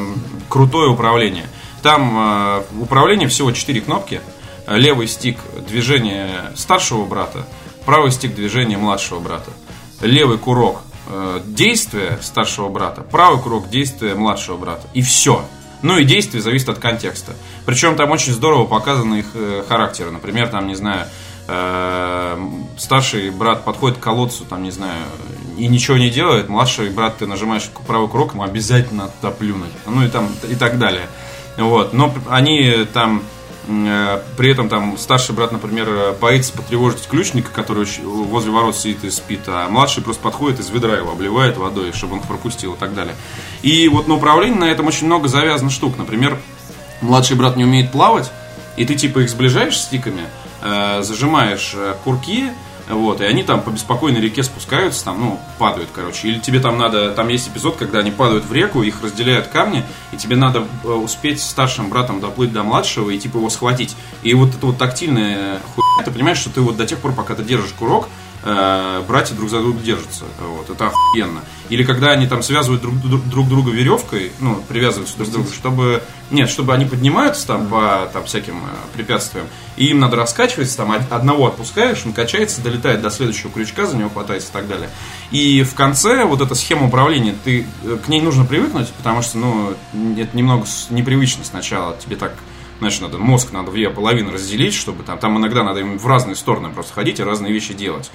крутое 0.49 0.89
управление. 0.89 1.47
Там 1.81 2.17
э, 2.17 2.63
управление 2.81 3.27
всего 3.27 3.51
4 3.51 3.81
кнопки. 3.81 4.21
Левый 4.67 5.07
стик 5.07 5.37
движение 5.67 6.51
старшего 6.55 7.05
брата, 7.05 7.45
правый 7.85 8.11
стик 8.11 8.33
движение 8.33 8.77
младшего 8.77 9.19
брата. 9.19 9.51
Левый 10.01 10.37
курок 10.37 10.81
э, 11.07 11.41
действия 11.45 12.17
старшего 12.21 12.69
брата, 12.69 13.01
правый 13.01 13.39
курок 13.39 13.69
действия 13.69 14.15
младшего 14.15 14.57
брата. 14.57 14.87
И 14.93 15.01
все. 15.01 15.45
Ну 15.81 15.97
и 15.97 16.03
действие 16.03 16.41
зависит 16.41 16.69
от 16.69 16.79
контекста. 16.79 17.33
Причем 17.65 17.95
там 17.95 18.09
очень 18.11 18.33
здорово 18.33 18.65
показаны 18.65 19.19
их 19.19 19.27
э, 19.35 19.63
характеры. 19.67 20.09
Например, 20.09 20.47
там, 20.47 20.67
не 20.67 20.75
знаю, 20.75 21.07
э, 21.47 22.37
старший 22.77 23.29
брат 23.29 23.63
подходит 23.63 23.99
к 23.99 24.01
колодцу, 24.01 24.45
там, 24.45 24.63
не 24.63 24.71
знаю, 24.71 24.97
и 25.57 25.67
ничего 25.67 25.97
не 25.97 26.09
делает, 26.09 26.49
младший 26.49 26.89
брат, 26.89 27.17
ты 27.17 27.27
нажимаешь 27.27 27.69
правый 27.87 28.09
курок, 28.09 28.33
ему 28.33 28.43
обязательно 28.43 29.03
надо 29.03 29.13
туда 29.21 29.31
плюнуть. 29.31 29.71
Ну 29.85 30.03
и 30.03 30.09
там, 30.09 30.29
и 30.47 30.55
так 30.55 30.77
далее. 30.77 31.07
Вот. 31.57 31.93
Но 31.93 32.13
они 32.29 32.85
там 32.93 33.23
э, 33.67 34.21
при 34.37 34.51
этом 34.51 34.69
там 34.69 34.97
старший 34.97 35.35
брат, 35.35 35.51
например, 35.51 35.87
э, 35.89 36.13
боится 36.19 36.53
потревожить 36.53 37.07
ключника, 37.07 37.51
который 37.51 37.83
очень 37.83 38.05
возле 38.05 38.51
ворот 38.51 38.75
сидит 38.75 39.03
и 39.03 39.09
спит, 39.09 39.41
а 39.47 39.69
младший 39.69 40.03
просто 40.03 40.21
подходит 40.21 40.59
из 40.59 40.69
ведра 40.69 40.95
его 40.97 41.11
обливает 41.11 41.57
водой, 41.57 41.91
чтобы 41.93 42.13
он 42.13 42.19
их 42.19 42.27
пропустил 42.27 42.73
и 42.73 42.77
так 42.77 42.93
далее. 42.93 43.15
И 43.61 43.87
вот 43.87 44.07
на 44.07 44.15
управлении 44.15 44.57
на 44.57 44.65
этом 44.65 44.87
очень 44.87 45.07
много 45.07 45.27
завязано 45.27 45.69
штук. 45.69 45.97
Например, 45.97 46.37
младший 47.01 47.37
брат 47.37 47.55
не 47.55 47.63
умеет 47.63 47.91
плавать, 47.91 48.31
и 48.77 48.85
ты 48.85 48.95
типа 48.95 49.19
их 49.19 49.29
сближаешь 49.29 49.77
стиками, 49.77 50.23
э, 50.61 51.01
зажимаешь 51.01 51.73
э, 51.75 51.95
курки, 52.03 52.51
Вот, 52.87 53.19
и 53.19 53.23
они 53.23 53.43
там 53.43 53.61
по 53.61 53.71
беспокойной 53.71 54.21
реке 54.21 54.43
спускаются, 54.43 55.05
там, 55.05 55.19
ну, 55.19 55.39
падают, 55.57 55.89
короче. 55.93 56.27
Или 56.27 56.39
тебе 56.39 56.59
там 56.59 56.77
надо, 56.77 57.11
там 57.11 57.29
есть 57.29 57.47
эпизод, 57.47 57.77
когда 57.77 57.99
они 57.99 58.11
падают 58.11 58.45
в 58.45 58.53
реку, 58.53 58.83
их 58.83 59.01
разделяют 59.01 59.47
камни, 59.47 59.83
и 60.11 60.17
тебе 60.17 60.35
надо 60.35 60.67
э, 60.83 60.87
успеть 60.87 61.41
старшим 61.41 61.89
братом 61.89 62.19
доплыть 62.19 62.53
до 62.53 62.63
младшего 62.63 63.09
и, 63.09 63.17
типа, 63.17 63.37
его 63.37 63.49
схватить. 63.49 63.95
И 64.21 64.33
вот 64.35 64.49
это 64.49 64.65
вот 64.67 64.77
тактильная 64.77 65.59
хуйня, 65.73 66.05
ты 66.05 66.11
понимаешь, 66.11 66.37
что 66.37 66.51
ты 66.51 66.61
вот 66.61 66.77
до 66.77 66.85
тех 66.85 66.99
пор, 66.99 67.13
пока 67.13 67.33
ты 67.33 67.43
держишь 67.43 67.71
курок, 67.71 68.07
э, 68.45 69.03
братья 69.07 69.35
друг 69.35 69.49
за 69.49 69.59
друга 69.59 69.79
держатся. 69.79 70.25
Вот, 70.39 70.69
это 70.69 70.87
охуенно. 70.87 71.41
Или 71.69 71.83
когда 71.83 72.11
они 72.11 72.27
там 72.27 72.43
связывают 72.43 72.81
друг, 72.81 72.95
друг, 73.01 73.27
друг 73.27 73.49
друга 73.49 73.71
веревкой, 73.71 74.31
ну, 74.39 74.63
привязываются 74.67 75.17
друг 75.17 75.29
к 75.29 75.31
другу, 75.31 75.49
чтобы. 75.51 76.03
Нет, 76.31 76.49
чтобы 76.49 76.73
они 76.73 76.85
поднимаются 76.85 77.45
там 77.45 77.67
по 77.67 78.09
там, 78.11 78.25
всяким 78.25 78.57
э, 78.57 78.67
препятствиям, 78.93 79.45
и 79.77 79.87
им 79.87 79.99
надо 79.99 80.15
раскачиваться, 80.15 80.77
там 80.77 80.89
од- 80.91 81.11
одного 81.11 81.47
отпускаешь, 81.47 82.01
он 82.05 82.13
качается, 82.13 82.61
долетает 82.61 83.01
до 83.01 83.11
следующего 83.11 83.51
крючка, 83.51 83.85
за 83.85 83.95
него 83.95 84.09
хватается 84.09 84.49
и 84.49 84.53
так 84.53 84.67
далее. 84.67 84.89
И 85.29 85.61
в 85.63 85.75
конце 85.75 86.25
вот 86.25 86.41
эта 86.41 86.55
схема 86.55 86.87
управления, 86.87 87.35
ты 87.43 87.67
э, 87.83 87.97
к 88.03 88.07
ней 88.07 88.21
нужно 88.21 88.45
привыкнуть, 88.45 88.89
потому 88.93 89.21
что, 89.21 89.37
ну, 89.37 89.75
это 90.17 90.35
немного 90.35 90.65
непривычно 90.89 91.43
сначала, 91.43 91.95
тебе 91.97 92.15
так 92.15 92.33
Значит, 92.79 93.01
надо 93.01 93.17
мозг 93.17 93.51
надо 93.53 93.71
в 93.71 93.73
две 93.73 93.89
половины 93.89 94.31
разделить, 94.31 94.73
чтобы 94.73 95.03
там, 95.03 95.17
там 95.17 95.37
иногда 95.37 95.63
надо 95.63 95.79
им 95.79 95.97
в 95.97 96.05
разные 96.07 96.35
стороны 96.35 96.69
просто 96.69 96.93
ходить 96.93 97.19
и 97.19 97.23
разные 97.23 97.53
вещи 97.53 97.73
делать. 97.73 98.11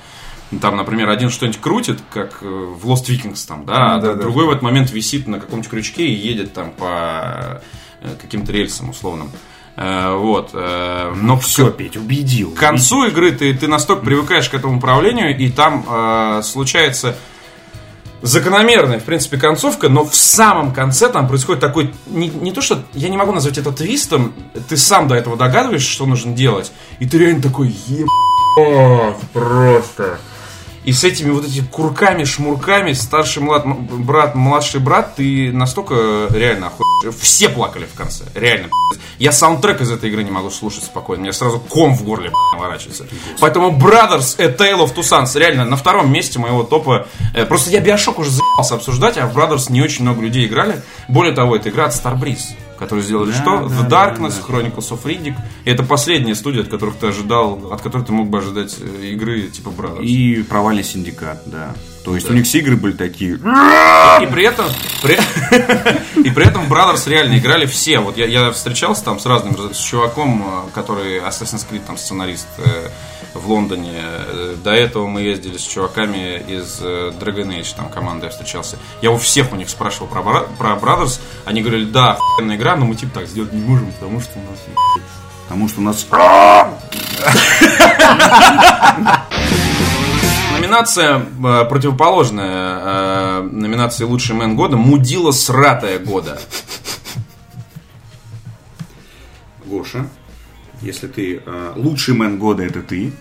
Ну, 0.51 0.59
Там, 0.59 0.77
например, 0.77 1.09
один 1.09 1.31
что-нибудь 1.31 1.61
крутит, 1.61 1.99
как 2.11 2.39
э, 2.43 2.47
в 2.47 2.85
Lost 2.91 3.07
Vikings, 3.09 3.47
там, 3.47 3.65
да, 3.65 3.95
а 3.95 4.01
да, 4.01 4.15
да. 4.15 4.23
другой 4.23 4.47
в 4.47 4.51
этот 4.51 4.63
момент 4.63 4.91
висит 4.91 5.27
на 5.29 5.39
каком-нибудь 5.39 5.71
крючке 5.71 6.07
и 6.07 6.13
едет 6.13 6.53
там 6.53 6.73
по 6.73 7.63
э, 8.01 8.15
каким-то 8.21 8.53
рельсам 8.53 8.91
условным. 8.91 9.31
Э, 9.77 10.15
Вот. 10.15 10.53
Но 10.53 11.39
Все, 11.39 11.71
Петь, 11.71 11.97
убедил. 11.97 12.51
к 12.53 12.59
концу 12.59 13.07
игры 13.07 13.31
ты, 13.33 13.55
ты 13.55 13.69
настолько 13.69 14.05
привыкаешь 14.05 14.49
к 14.49 14.55
этому 14.55 14.79
управлению, 14.79 15.37
и 15.39 15.49
там 15.51 15.87
э, 15.89 16.43
случается 16.43 17.17
закономерная, 18.23 18.99
в 18.99 19.05
принципе, 19.05 19.37
концовка, 19.37 19.89
но 19.89 20.05
в 20.05 20.15
самом 20.15 20.73
конце 20.73 21.09
там 21.09 21.29
происходит 21.29 21.61
такой, 21.61 21.95
не, 22.07 22.29
не 22.29 22.53
то 22.53 22.61
что, 22.61 22.83
я 22.93 23.09
не 23.09 23.17
могу 23.17 23.33
назвать 23.33 23.59
это 23.59 23.73
твистом, 23.73 24.35
ты 24.69 24.77
сам 24.77 25.09
до 25.09 25.15
этого 25.15 25.37
догадываешься, 25.37 25.91
что 25.91 26.07
нужно 26.07 26.33
делать, 26.35 26.73
и 26.99 27.07
ты 27.07 27.19
реально 27.19 27.43
такой, 27.43 27.75
ебать, 27.87 29.21
просто. 29.33 30.19
И 30.91 30.93
с 30.93 31.05
этими 31.05 31.31
вот 31.31 31.45
этими 31.45 31.65
курками, 31.67 32.25
шмурками, 32.25 32.95
старший 32.95 33.45
млад, 33.45 33.65
брат, 33.65 34.35
младший 34.35 34.81
брат, 34.81 35.15
ты 35.15 35.53
настолько 35.53 36.27
реально 36.31 36.67
охуел. 36.67 37.13
Все 37.17 37.49
плакали 37.49 37.87
в 37.87 37.97
конце, 37.97 38.25
реально. 38.35 38.71
Я 39.21 39.31
саундтрек 39.31 39.83
из 39.83 39.93
этой 39.93 40.11
игры 40.11 40.25
не 40.25 40.33
могу 40.33 40.51
слушать 40.51 40.83
спокойно, 40.83 41.23
меня 41.23 41.33
сразу 41.33 41.61
ком 41.61 41.95
в 41.95 42.03
горле 42.03 42.33
наворачивается. 42.53 43.07
Поэтому 43.39 43.71
Brothers 43.71 44.35
A 44.41 44.49
Tale 44.49 44.85
of 44.85 44.93
Two 44.93 45.05
Sons, 45.05 45.39
реально, 45.39 45.65
на 45.65 45.77
втором 45.77 46.13
месте 46.13 46.41
моего 46.41 46.65
топа. 46.65 47.07
Э, 47.37 47.47
Просто 47.47 47.71
я 47.71 47.79
Биошок 47.79 48.19
уже 48.19 48.31
заебался 48.31 48.75
обсуждать, 48.75 49.17
а 49.17 49.29
в 49.29 49.39
Brothers 49.39 49.71
не 49.71 49.83
очень 49.83 50.03
много 50.03 50.21
людей 50.23 50.49
играли. 50.49 50.83
Более 51.07 51.33
того, 51.33 51.55
это 51.55 51.69
игра 51.69 51.85
от 51.85 51.93
Starbreeze 51.93 52.57
которые 52.81 53.05
сделали 53.05 53.31
что? 53.31 53.69
The 53.69 53.89
Darkness, 53.89 54.43
Chronicles 54.45 54.91
of 54.91 55.05
Riddick. 55.05 55.35
И 55.65 55.71
это 55.71 55.83
последняя 55.85 56.35
студия, 56.35 56.63
от 56.63 56.69
которых 56.69 56.97
ты 56.97 57.09
ожидал, 57.09 57.73
от 57.73 57.83
которой 57.83 58.05
ты 58.05 58.13
мог 58.13 58.29
бы 58.29 58.39
ожидать 58.39 58.75
э, 58.81 59.09
игры 59.09 59.43
типа 59.43 59.69
Brothers. 59.69 60.03
И 60.03 60.43
провальный 60.43 60.83
синдикат, 60.83 61.43
да. 61.45 61.75
То 62.05 62.15
есть 62.15 62.31
у 62.31 62.33
них 62.33 62.47
все 62.47 62.61
игры 62.61 62.77
были 62.77 62.93
такие. 62.93 63.35
И 63.35 64.27
при 64.27 64.45
этом, 64.45 64.65
при, 65.03 65.13
и 66.25 66.31
при 66.31 66.47
этом 66.47 66.73
Brothers 66.73 67.07
реально 67.07 67.39
играли 67.39 67.67
все. 67.67 67.99
Вот 68.01 68.17
я, 68.17 68.25
я 68.25 68.51
встречался 68.51 69.05
там 69.05 69.21
с 69.21 69.27
разным, 69.27 69.75
с 69.75 69.79
чуваком, 69.79 70.43
э, 70.43 70.71
который 70.75 71.19
Assassin's 71.19 71.67
Creed 71.71 71.83
там 71.87 71.99
сценарист 71.99 72.49
э, 72.59 72.89
в 73.35 73.49
Лондоне. 73.49 74.03
До 74.63 74.73
этого 74.73 75.07
мы 75.07 75.23
ездили 75.23 75.57
с 75.57 75.63
чуваками 75.63 76.43
из 76.49 76.79
э, 76.81 77.13
Dragon 77.19 77.49
Age, 77.49 77.75
там 77.77 77.89
команда 77.89 78.27
я 78.27 78.33
встречался. 78.33 78.77
Я 79.03 79.11
у 79.11 79.19
всех 79.19 79.53
у 79.53 79.57
них 79.57 79.71
спрашивал 79.71 80.09
про, 80.09 80.43
про 80.59 80.71
Brothers. 80.71 81.21
Они 81.45 81.63
говорили, 81.63 81.85
да, 81.85 82.15
охуенная 82.15 82.57
игра, 82.57 82.77
но 82.77 82.87
мы 82.87 82.95
типа 82.95 83.21
так 83.21 83.29
сделать 83.29 83.53
не 83.53 83.61
можем, 83.61 83.93
потому 83.93 84.21
что 84.21 84.39
у 84.39 84.43
нас 84.43 84.59
Потому 85.51 85.69
что 85.69 85.81
у 85.81 85.83
нас... 85.83 86.07
Номинация 90.53 91.19
э, 91.19 91.65
противоположная 91.65 92.79
э, 92.79 93.49
номинации 93.51 94.05
«Лучший 94.05 94.37
мэн 94.37 94.55
года» 94.55 94.77
Мудила 94.77 95.33
сратая 95.33 95.99
года. 95.99 96.39
Гоша, 99.65 100.09
если 100.81 101.07
ты 101.07 101.43
э, 101.45 101.73
лучший 101.77 102.15
мэн 102.15 102.39
года, 102.39 102.63
это 102.63 102.83
ты. 102.83 103.13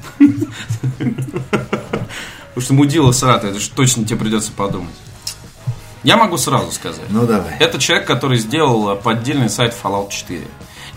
Потому 1.49 2.61
что 2.61 2.73
мудила 2.73 3.11
сратая, 3.11 3.52
это 3.52 3.60
же 3.60 3.69
точно 3.69 4.06
тебе 4.06 4.19
придется 4.19 4.52
подумать. 4.52 4.95
Я 6.03 6.18
могу 6.18 6.38
сразу 6.38 6.72
сказать. 6.72 7.06
Ну 7.10 7.26
давай. 7.26 7.57
Это 7.60 7.80
человек, 7.80 8.07
который 8.07 8.38
сделал 8.38 8.95
поддельный 8.95 9.49
сайт 9.49 9.76
Fallout 9.81 10.10
4. 10.10 10.41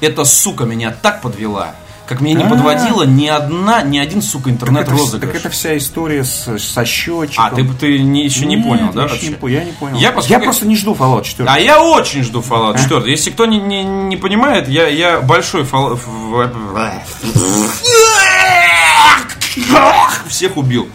Эта 0.00 0.24
сука 0.24 0.64
меня 0.64 0.90
так 0.92 1.20
подвела, 1.22 1.74
как 2.12 2.20
меня 2.20 2.42
не 2.42 2.48
подводила 2.48 3.02
ни 3.04 3.26
одна, 3.26 3.82
ни 3.82 3.98
один, 3.98 4.22
сука, 4.22 4.50
интернет-розыгрыш. 4.50 5.20
так 5.20 5.34
это 5.34 5.50
вся 5.50 5.76
история 5.78 6.24
со 6.24 6.84
счетчиком. 6.84 7.44
А, 7.44 7.50
ты, 7.50 7.64
ты 7.64 7.98
не- 7.98 8.24
еще 8.24 8.46
не 8.46 8.56
понял, 8.58 8.92
да, 8.92 9.02
я 9.02 9.08
вообще? 9.08 9.28
не 9.28 9.34
по- 9.34 9.48
я 9.48 9.64
не 9.64 9.72
понял. 9.72 9.96
Я, 9.96 10.12
просто 10.12 10.66
не 10.66 10.76
жду 10.76 10.94
Fallout 10.94 11.24
4. 11.24 11.48
А 11.48 11.58
я 11.58 11.82
очень 11.82 12.22
жду 12.22 12.40
Fallout 12.40 12.78
4. 12.78 13.10
Если 13.10 13.30
кто 13.30 13.46
не, 13.46 13.58
не, 13.58 13.82
не 13.82 14.16
понимает, 14.16 14.68
я, 14.68 14.86
я 14.88 15.20
большой 15.20 15.62
Fallout... 15.62 15.98
Всех 20.28 20.56
убил. 20.56 20.88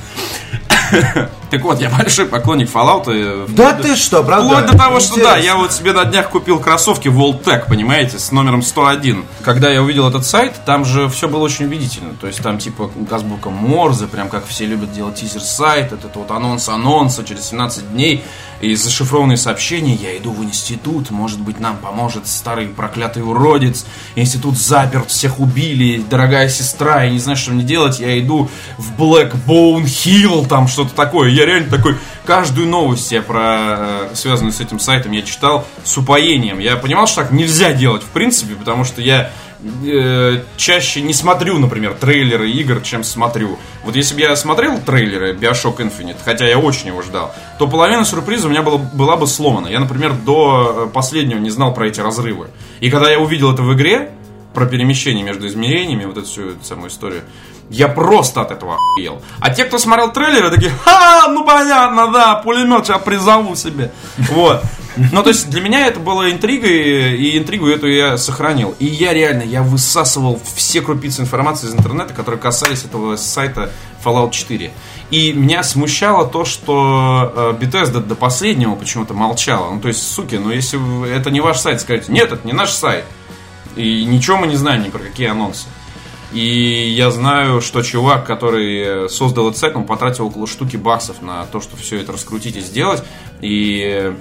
Так 1.49 1.61
вот, 1.61 1.80
я 1.80 1.90
большой 1.90 2.26
поклонник 2.26 2.69
Fallout. 2.69 3.06
и 3.07 3.52
Да 3.53 3.74
ты 3.74 3.95
что, 3.95 4.24
правда? 4.24 4.48
Вплоть 4.48 4.65
до 4.72 4.78
того, 4.78 4.99
что 4.99 5.15
да, 5.15 5.22
Интересно. 5.22 5.45
я 5.45 5.56
вот 5.56 5.74
себе 5.74 5.94
на 5.94 6.06
днях 6.06 6.30
купил 6.30 6.60
кроссовки 6.60 7.07
Voltec, 7.07 7.68
понимаете, 7.68 8.19
с 8.19 8.32
номером 8.32 8.61
101. 8.61 9.26
Когда 9.44 9.69
я 9.69 9.82
увидел 9.82 10.07
этот 10.07 10.26
сайт, 10.26 10.53
там 10.65 10.84
же 10.86 11.07
все 11.10 11.28
было 11.28 11.44
очень 11.44 11.65
убедительно. 11.65 12.14
То 12.19 12.28
есть 12.28 12.41
там 12.41 12.57
типа 12.57 12.91
азбука 13.10 13.49
Морзе, 13.49 14.07
прям 14.07 14.30
как 14.30 14.45
все 14.45 14.65
любят 14.65 14.91
делать 14.91 15.15
тизер 15.15 15.41
сайт, 15.41 15.94
этот 15.94 16.15
вот 16.15 16.32
анонс 16.32 16.68
анонса 16.69 17.24
через 17.24 17.45
17 17.49 17.91
дней 17.91 18.24
и 18.62 18.76
зашифрованные 18.76 19.38
сообщения. 19.38 19.96
Я 19.96 20.18
иду 20.18 20.32
в 20.32 20.44
институт, 20.44 21.12
может 21.12 21.40
быть 21.40 21.60
нам 21.60 21.78
поможет 21.78 22.28
старый 22.28 22.68
проклятый 22.68 23.24
уродец. 23.24 23.86
Институт 24.16 24.58
заперт, 24.58 25.10
всех 25.10 25.40
убили, 25.40 26.04
дорогая 26.10 26.50
сестра, 26.50 27.04
я 27.04 27.12
не 27.12 27.20
знаю, 27.20 27.38
что 27.38 27.52
мне 27.52 27.64
делать. 27.64 28.00
Я 28.00 28.20
иду 28.20 28.50
в 28.78 29.00
Blackbone 29.00 29.84
Hill, 29.84 30.48
там 30.48 30.68
что-то 30.68 30.94
такое. 30.96 31.30
Я 31.30 31.46
реально 31.46 31.70
такой, 31.70 31.98
каждую 32.26 32.68
новость 32.68 33.12
я 33.12 33.22
про, 33.22 34.10
э, 34.10 34.10
связанную 34.14 34.54
с 34.54 34.60
этим 34.60 34.80
сайтом, 34.80 35.12
я 35.12 35.22
читал 35.22 35.68
с 35.84 35.98
упоением. 35.98 36.60
Я 36.60 36.76
понимал, 36.76 37.08
что 37.08 37.22
так 37.22 37.32
нельзя 37.32 37.74
делать, 37.74 38.04
в 38.04 38.10
принципе, 38.10 38.56
потому 38.56 38.84
что 38.84 39.02
я 39.02 39.32
э, 39.86 40.44
чаще 40.58 41.02
не 41.02 41.14
смотрю, 41.14 41.58
например, 41.58 41.94
трейлеры 41.94 42.50
игр, 42.52 42.82
чем 42.82 43.04
смотрю. 43.04 43.58
Вот 43.84 43.96
если 43.96 44.16
бы 44.16 44.22
я 44.22 44.36
смотрел 44.36 44.80
трейлеры 44.80 45.34
Bioshock 45.34 45.78
Infinite, 45.78 46.18
хотя 46.24 46.48
я 46.48 46.58
очень 46.60 46.88
его 46.88 47.02
ждал, 47.02 47.34
то 47.60 47.68
половина 47.68 48.06
сюрприза 48.06 48.48
у 48.48 48.50
меня 48.50 48.62
была, 48.62 48.78
была 48.78 49.18
бы 49.18 49.28
сломана. 49.28 49.68
Я, 49.68 49.80
например, 49.80 50.14
до 50.14 50.88
э, 50.88 50.94
последнего 50.94 51.40
не 51.40 51.50
знал 51.50 51.74
про 51.74 51.88
эти 51.88 52.00
разрывы. 52.00 52.48
И 52.80 52.90
когда 52.90 53.10
я 53.10 53.20
увидел 53.20 53.54
это 53.54 53.64
в 53.64 53.74
игре, 53.74 54.12
про 54.54 54.66
перемещение 54.66 55.24
между 55.24 55.48
измерениями, 55.48 56.06
вот 56.06 56.18
эту 56.18 56.26
всю 56.26 56.50
эту 56.50 56.64
самую 56.64 56.90
историю, 56.90 57.22
я 57.69 57.88
просто 57.88 58.41
от 58.41 58.52
этого 58.52 58.76
охуел. 58.76 59.22
А 59.39 59.53
те, 59.53 59.65
кто 59.65 59.77
смотрел 59.77 60.11
трейлеры, 60.11 60.49
такие, 60.49 60.72
ха, 60.84 61.27
ну 61.30 61.45
понятно, 61.45 62.11
да, 62.11 62.35
пулемет 62.35 62.85
сейчас 62.85 63.02
призову 63.02 63.56
себе. 63.56 63.91
Вот. 64.18 64.64
Ну, 65.11 65.22
то 65.22 65.30
есть, 65.30 65.49
для 65.49 65.61
меня 65.61 65.85
это 65.85 65.99
было 65.99 66.31
интригой, 66.31 67.15
и 67.18 67.38
интригу 67.38 67.68
эту 67.68 67.88
я 67.88 68.18
сохранил. 68.18 68.73
И 68.80 68.85
я 68.85 69.14
реально, 69.14 69.44
я 69.44 69.61
высасывал 69.61 70.39
все 70.56 70.81
крупицы 70.81 71.22
информации 71.22 71.68
из 71.68 71.76
интернета, 71.76 72.15
которые 72.15 72.41
касались 72.41 72.84
этого 72.84 73.15
сайта 73.15 73.69
Fallout 74.03 74.31
4. 74.31 74.72
И 75.11 75.34
меня 75.34 75.61
смущало 75.61 76.27
то, 76.27 76.45
что 76.45 77.31
э, 77.35 77.64
Bethesda 77.64 77.99
до 77.99 78.15
последнего 78.15 78.76
почему-то 78.76 79.14
молчала. 79.14 79.72
Ну, 79.72 79.80
то 79.80 79.88
есть, 79.88 80.02
суки, 80.02 80.35
ну, 80.35 80.49
если 80.49 80.80
это 81.14 81.30
не 81.30 81.41
ваш 81.41 81.60
сайт, 81.60 81.80
скажите, 81.81 82.11
нет, 82.11 82.31
это 82.31 82.45
не 82.45 82.53
наш 82.53 82.72
сайт. 82.72 83.06
И 83.76 84.03
ничего 84.06 84.38
мы 84.38 84.48
не 84.48 84.56
знаем 84.56 84.81
ни 84.84 84.89
про 84.89 84.99
какие 84.99 85.27
анонсы. 85.27 85.68
И 86.34 86.94
я 86.95 87.10
знаю, 87.10 87.62
что 87.62 87.82
чувак, 87.82 88.26
который 88.26 89.06
э, 89.06 89.10
создал 89.10 89.48
этот 89.48 89.60
сайт, 89.60 89.76
он 89.76 89.86
потратил 89.86 90.28
около 90.28 90.45
штуки 90.45 90.76
баксов 90.76 91.22
на 91.22 91.45
то, 91.45 91.62
что 91.62 91.78
все 91.78 92.02
это 92.02 92.12
раскрутить 92.12 92.58
и 92.58 92.60
сделать. 92.60 93.02
И 93.40 94.14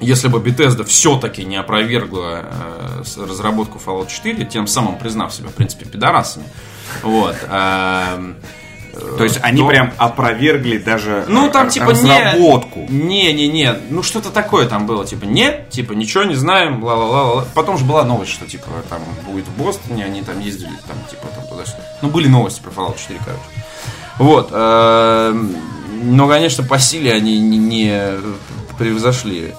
если 0.00 0.28
бы 0.28 0.38
Bethesda 0.38 0.84
все-таки 0.84 1.44
не 1.44 1.56
опровергла 1.56 2.44
э, 2.44 3.02
разработку 3.18 3.80
Fallout 3.84 4.08
4, 4.08 4.44
тем 4.46 4.66
самым 4.66 4.98
признав 4.98 5.34
себя, 5.34 5.48
в 5.50 5.54
принципе, 5.54 5.84
пидорасами, 5.84 6.46
вот, 7.02 7.36
эм, 7.50 8.36
То 9.16 9.24
есть 9.24 9.38
они 9.42 9.58
то- 9.62 9.68
прям 9.68 9.92
опровергли 9.98 10.78
даже 10.78 11.24
ну, 11.28 11.50
там, 11.50 11.66
р- 11.66 11.72
типа, 11.72 11.86
разработку. 11.90 12.86
Не, 12.88 13.32
не, 13.32 13.48
не. 13.48 13.72
Ну, 13.90 14.02
что-то 14.02 14.30
такое 14.30 14.66
там 14.66 14.86
было. 14.86 15.04
Типа, 15.06 15.24
нет, 15.24 15.70
типа, 15.70 15.92
ничего 15.92 16.24
не 16.24 16.34
знаем, 16.34 16.82
ла-ла-ла. 16.84 17.44
Потом 17.54 17.78
же 17.78 17.84
была 17.84 18.04
новость, 18.04 18.32
что, 18.32 18.46
типа, 18.46 18.66
там 18.88 19.00
будет 19.26 19.46
в 19.46 19.52
Бостоне, 19.62 20.04
они 20.04 20.22
там 20.22 20.40
ездили, 20.40 20.70
там, 20.86 20.96
типа, 21.10 21.26
там 21.34 21.46
туда 21.48 21.64
Ну, 22.02 22.08
были 22.08 22.28
новости 22.28 22.60
про 22.60 22.70
Fallout 22.70 22.98
4, 22.98 23.18
короче. 23.24 23.42
Вот. 24.18 24.48
э, 24.52 25.34
Но, 26.02 26.28
конечно, 26.28 26.62
по 26.64 26.78
силе 26.78 27.12
они 27.12 27.38
не- 27.40 27.56
не 27.58 28.10
превзошли 28.78 29.54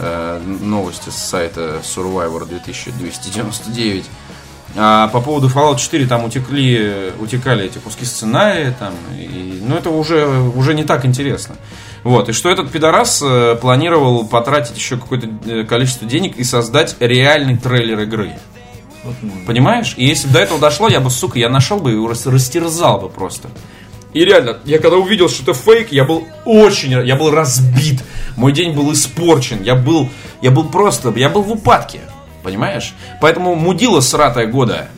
э, 0.00 0.40
новости 0.60 1.08
с 1.10 1.16
сайта 1.16 1.80
Survivor 1.82 2.46
2299. 2.46 4.04
А 4.76 5.08
по 5.08 5.20
поводу 5.20 5.48
Fallout 5.48 5.78
4 5.78 6.06
там 6.06 6.24
утекли, 6.24 7.12
утекали 7.18 7.64
эти 7.66 7.78
куски 7.78 8.04
сценария, 8.04 8.74
там, 8.78 8.94
и, 9.18 9.60
ну 9.62 9.76
это 9.76 9.90
уже, 9.90 10.26
уже 10.28 10.74
не 10.74 10.84
так 10.84 11.04
интересно. 11.04 11.56
Вот, 12.04 12.28
и 12.28 12.32
что 12.32 12.48
этот 12.48 12.70
пидорас 12.70 13.22
э, 13.22 13.56
планировал 13.60 14.26
потратить 14.26 14.76
еще 14.76 14.96
какое-то 14.96 15.28
э, 15.46 15.64
количество 15.64 16.06
денег 16.06 16.36
и 16.36 16.44
создать 16.44 16.96
реальный 17.00 17.56
трейлер 17.56 18.00
игры. 18.00 18.32
Понимаешь? 19.46 19.94
И 19.96 20.04
если 20.04 20.28
бы 20.28 20.34
до 20.34 20.40
этого 20.40 20.60
дошло, 20.60 20.88
я 20.88 21.00
бы, 21.00 21.10
сука, 21.10 21.38
я 21.38 21.48
нашел 21.48 21.78
бы 21.78 21.92
и 21.92 22.06
растерзал 22.06 23.00
бы 23.00 23.08
просто. 23.08 23.48
И 24.12 24.24
реально, 24.24 24.58
я 24.64 24.78
когда 24.78 24.96
увидел, 24.96 25.28
что 25.28 25.42
это 25.42 25.54
фейк, 25.54 25.92
я 25.92 26.04
был 26.04 26.26
очень, 26.44 26.92
я 27.06 27.16
был 27.16 27.30
разбит. 27.30 28.02
Мой 28.36 28.52
день 28.52 28.74
был 28.74 28.92
испорчен. 28.92 29.62
Я 29.62 29.74
был, 29.74 30.08
я 30.40 30.50
был 30.50 30.64
просто, 30.64 31.12
я 31.16 31.28
был 31.28 31.42
в 31.42 31.52
упадке. 31.52 32.00
Понимаешь? 32.48 32.94
Поэтому 33.20 33.54
мудила 33.56 34.00
сратая 34.00 34.46
года. 34.46 34.88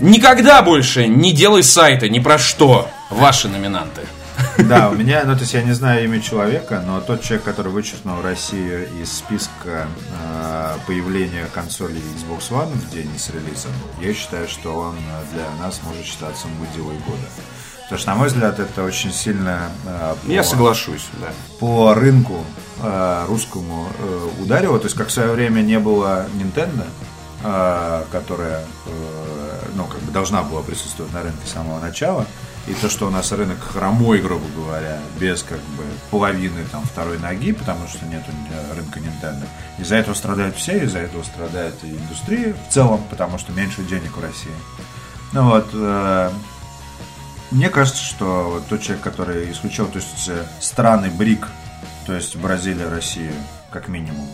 Никогда 0.00 0.62
больше 0.62 1.06
не 1.06 1.32
делай 1.32 1.62
сайты 1.62 2.08
ни 2.08 2.18
про 2.18 2.38
что. 2.38 2.88
Ваши 3.10 3.48
номинанты. 3.48 4.00
Да, 4.56 4.88
у 4.88 4.94
меня, 4.94 5.22
ну 5.26 5.34
то 5.34 5.40
есть 5.40 5.52
я 5.52 5.62
не 5.62 5.72
знаю 5.72 6.04
имя 6.04 6.22
человека, 6.22 6.82
но 6.86 7.02
тот 7.02 7.20
человек, 7.20 7.44
который 7.44 7.70
вычеркнул 7.70 8.22
Россию 8.22 8.88
из 9.02 9.12
списка 9.12 9.86
э, 10.18 10.76
появления 10.86 11.46
консолей 11.52 12.02
Xbox 12.16 12.50
One 12.50 12.72
в 12.72 12.90
день 12.90 13.10
с 13.18 13.28
релизом, 13.28 13.72
я 14.00 14.14
считаю, 14.14 14.48
что 14.48 14.74
он 14.74 14.94
э, 14.96 15.34
для 15.34 15.44
нас 15.62 15.78
может 15.84 16.06
считаться 16.06 16.46
мудилой 16.48 16.96
года. 17.06 17.26
Потому 17.92 18.00
что, 18.00 18.10
на 18.12 18.16
мой 18.16 18.28
взгляд, 18.28 18.58
это 18.58 18.84
очень 18.84 19.12
сильно 19.12 19.70
э, 19.84 20.14
по- 20.26 20.30
Я 20.30 20.42
соглашусь, 20.42 21.06
да. 21.20 21.26
по 21.60 21.92
рынку 21.92 22.42
э, 22.82 23.24
русскому 23.28 23.86
э, 23.98 24.28
ударило. 24.40 24.78
То 24.78 24.86
есть, 24.86 24.96
как 24.96 25.08
в 25.08 25.10
свое 25.12 25.30
время 25.32 25.60
не 25.60 25.78
было 25.78 26.24
Nintendo, 26.34 26.86
э, 27.44 28.04
которая 28.10 28.64
э, 28.86 29.60
ну, 29.74 29.84
как 29.84 30.00
бы 30.00 30.10
должна 30.10 30.42
была 30.42 30.62
присутствовать 30.62 31.12
на 31.12 31.20
рынке 31.22 31.46
с 31.46 31.50
самого 31.52 31.80
начала. 31.80 32.24
И 32.66 32.72
то, 32.72 32.88
что 32.88 33.08
у 33.08 33.10
нас 33.10 33.30
рынок 33.32 33.58
хромой, 33.60 34.20
грубо 34.22 34.46
говоря, 34.56 34.98
без 35.20 35.42
как 35.42 35.58
бы 35.58 35.82
половины 36.10 36.64
там 36.72 36.84
второй 36.84 37.18
ноги, 37.18 37.52
потому 37.52 37.86
что 37.88 38.06
нет 38.06 38.22
рынка 38.74 39.00
Nintendo. 39.00 39.44
Из-за 39.78 39.96
этого 39.96 40.14
страдают 40.14 40.56
все, 40.56 40.78
из-за 40.84 41.00
этого 41.00 41.24
страдает 41.24 41.74
и 41.82 41.90
индустрия 41.90 42.54
в 42.54 42.72
целом, 42.72 43.02
потому 43.10 43.36
что 43.36 43.52
меньше 43.52 43.82
денег 43.82 44.16
в 44.16 44.20
России. 44.22 44.50
Ну 45.32 45.50
вот, 45.50 45.68
э, 45.74 46.30
мне 47.52 47.68
кажется, 47.68 48.02
что 48.02 48.50
вот 48.54 48.66
тот 48.68 48.82
человек, 48.82 49.02
который 49.04 49.50
исключил, 49.52 49.86
то 49.86 49.98
есть 49.98 50.28
э, 50.28 50.42
страны 50.60 51.10
БРИК, 51.10 51.46
то 52.06 52.14
есть 52.14 52.36
Бразилия, 52.36 52.88
Россия, 52.88 53.32
как 53.70 53.88
минимум. 53.88 54.26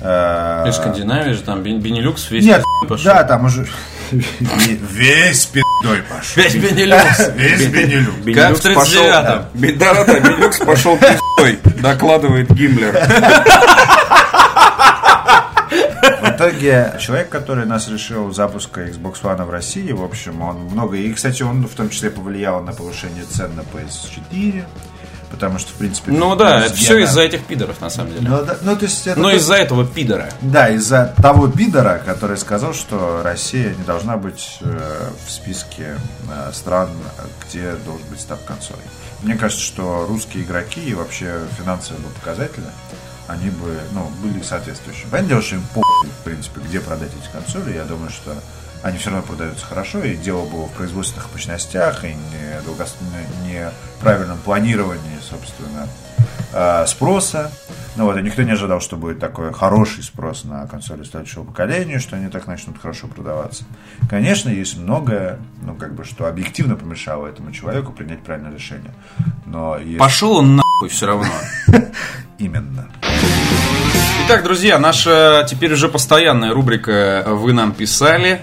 э, 0.00 0.64
И 0.68 0.72
Скандинавия 0.72 1.34
же 1.34 1.42
там, 1.42 1.62
Бен- 1.62 1.80
Бенилюкс 1.80 2.30
весь 2.30 2.44
Нет, 2.44 2.62
пошел. 2.88 3.04
да, 3.12 3.24
там 3.24 3.46
уже 3.46 3.66
весь 4.10 5.46
пи***й 5.46 6.02
пошел. 6.02 6.42
Весь 6.42 6.54
Бенилюкс. 6.54 7.28
Весь 7.34 7.66
Бенилюк. 7.66 8.14
Как 8.34 8.56
в 8.56 8.64
39-м. 8.64 9.44
Бе- 9.54 9.72
Да, 9.72 9.94
да, 9.94 10.04
да, 10.04 10.20
Бенилюкс 10.20 10.58
пошел 10.58 10.96
пи***й, 10.96 11.58
докладывает 11.80 12.50
Гиммлер. 12.52 12.94
В 16.38 16.40
итоге 16.40 16.94
человек, 17.00 17.30
который 17.30 17.66
нас 17.66 17.88
решил 17.88 18.32
запуска 18.32 18.86
Xbox 18.86 19.22
One 19.22 19.44
в 19.44 19.50
России, 19.50 19.90
в 19.90 20.04
общем, 20.04 20.40
он 20.40 20.58
много... 20.66 20.96
И, 20.96 21.12
кстати, 21.12 21.42
он 21.42 21.66
в 21.66 21.74
том 21.74 21.90
числе 21.90 22.10
повлиял 22.10 22.62
на 22.62 22.72
повышение 22.72 23.24
цен 23.24 23.56
на 23.56 23.62
PS4, 23.62 24.64
потому 25.32 25.58
что, 25.58 25.72
в 25.72 25.74
принципе... 25.74 26.12
Ну 26.12 26.36
да, 26.36 26.66
это 26.66 26.74
все 26.76 26.98
из-за 26.98 27.22
этих 27.22 27.42
пидоров, 27.42 27.80
на 27.80 27.90
самом 27.90 28.12
деле. 28.12 28.28
Ну, 28.28 28.44
да, 28.44 28.56
ну, 28.62 28.76
то 28.76 28.84
есть 28.84 29.04
это... 29.08 29.18
Но 29.18 29.30
то- 29.30 29.36
из-за 29.36 29.54
этого 29.56 29.84
пидора. 29.84 30.28
Да, 30.40 30.68
из-за 30.68 31.12
того 31.20 31.48
пидора, 31.48 32.00
который 32.06 32.36
сказал, 32.38 32.72
что 32.72 33.20
Россия 33.24 33.74
не 33.74 33.82
должна 33.82 34.16
быть 34.16 34.58
э, 34.60 35.10
в 35.26 35.32
списке 35.32 35.96
э, 36.30 36.52
стран, 36.52 36.90
где 37.48 37.72
должен 37.84 38.06
быть 38.10 38.20
стаб 38.20 38.44
консолей. 38.44 38.78
Мне 39.22 39.34
кажется, 39.34 39.64
что 39.64 40.06
русские 40.08 40.44
игроки 40.44 40.80
и 40.80 40.94
вообще 40.94 41.40
финансовые 41.58 42.04
показатели, 42.14 42.66
они 43.28 43.50
бы, 43.50 43.78
ну, 43.92 44.10
были 44.22 44.42
соответствующими. 44.42 45.10
Понятное 45.10 45.28
дело, 45.28 45.42
что 45.42 45.56
им 45.56 45.62
по 45.74 45.82
в 45.82 46.24
принципе, 46.24 46.60
где 46.60 46.80
продать 46.80 47.10
эти 47.10 47.30
консоли. 47.30 47.74
Я 47.74 47.84
думаю, 47.84 48.10
что 48.10 48.34
они 48.82 48.98
все 48.98 49.10
равно 49.10 49.26
продаются 49.26 49.66
хорошо, 49.66 50.02
и 50.02 50.16
дело 50.16 50.44
было 50.46 50.66
в 50.66 50.72
производственных 50.72 51.32
мощностях, 51.32 52.04
и 52.04 52.14
не 53.44 53.70
неправильном 53.96 54.38
планировании, 54.38 55.18
собственно, 55.28 55.88
э, 56.52 56.86
спроса. 56.86 57.50
Ну 57.96 58.04
вот, 58.04 58.16
и 58.16 58.22
никто 58.22 58.42
не 58.42 58.52
ожидал, 58.52 58.80
что 58.80 58.96
будет 58.96 59.18
такой 59.18 59.52
хороший 59.52 60.04
спрос 60.04 60.44
на 60.44 60.66
консоли 60.68 61.02
следующего 61.02 61.42
поколения, 61.42 61.98
что 61.98 62.16
они 62.16 62.28
так 62.28 62.46
начнут 62.46 62.78
хорошо 62.78 63.08
продаваться. 63.08 63.64
Конечно, 64.08 64.48
есть 64.48 64.78
многое, 64.78 65.40
ну, 65.62 65.74
как 65.74 65.94
бы, 65.94 66.04
что 66.04 66.26
объективно 66.26 66.76
помешало 66.76 67.26
этому 67.26 67.50
человеку 67.50 67.92
принять 67.92 68.22
правильное 68.22 68.52
решение. 68.52 68.92
Но 69.46 69.76
есть 69.76 69.98
Пошел 69.98 70.36
он 70.36 70.56
нахуй 70.56 70.88
все 70.88 71.06
равно. 71.06 71.32
именно. 72.38 72.88
Итак, 74.30 74.44
друзья, 74.44 74.78
наша 74.78 75.46
теперь 75.48 75.72
уже 75.72 75.88
постоянная 75.88 76.52
рубрика 76.52 77.24
«Вы 77.28 77.54
нам 77.54 77.72
писали». 77.72 78.42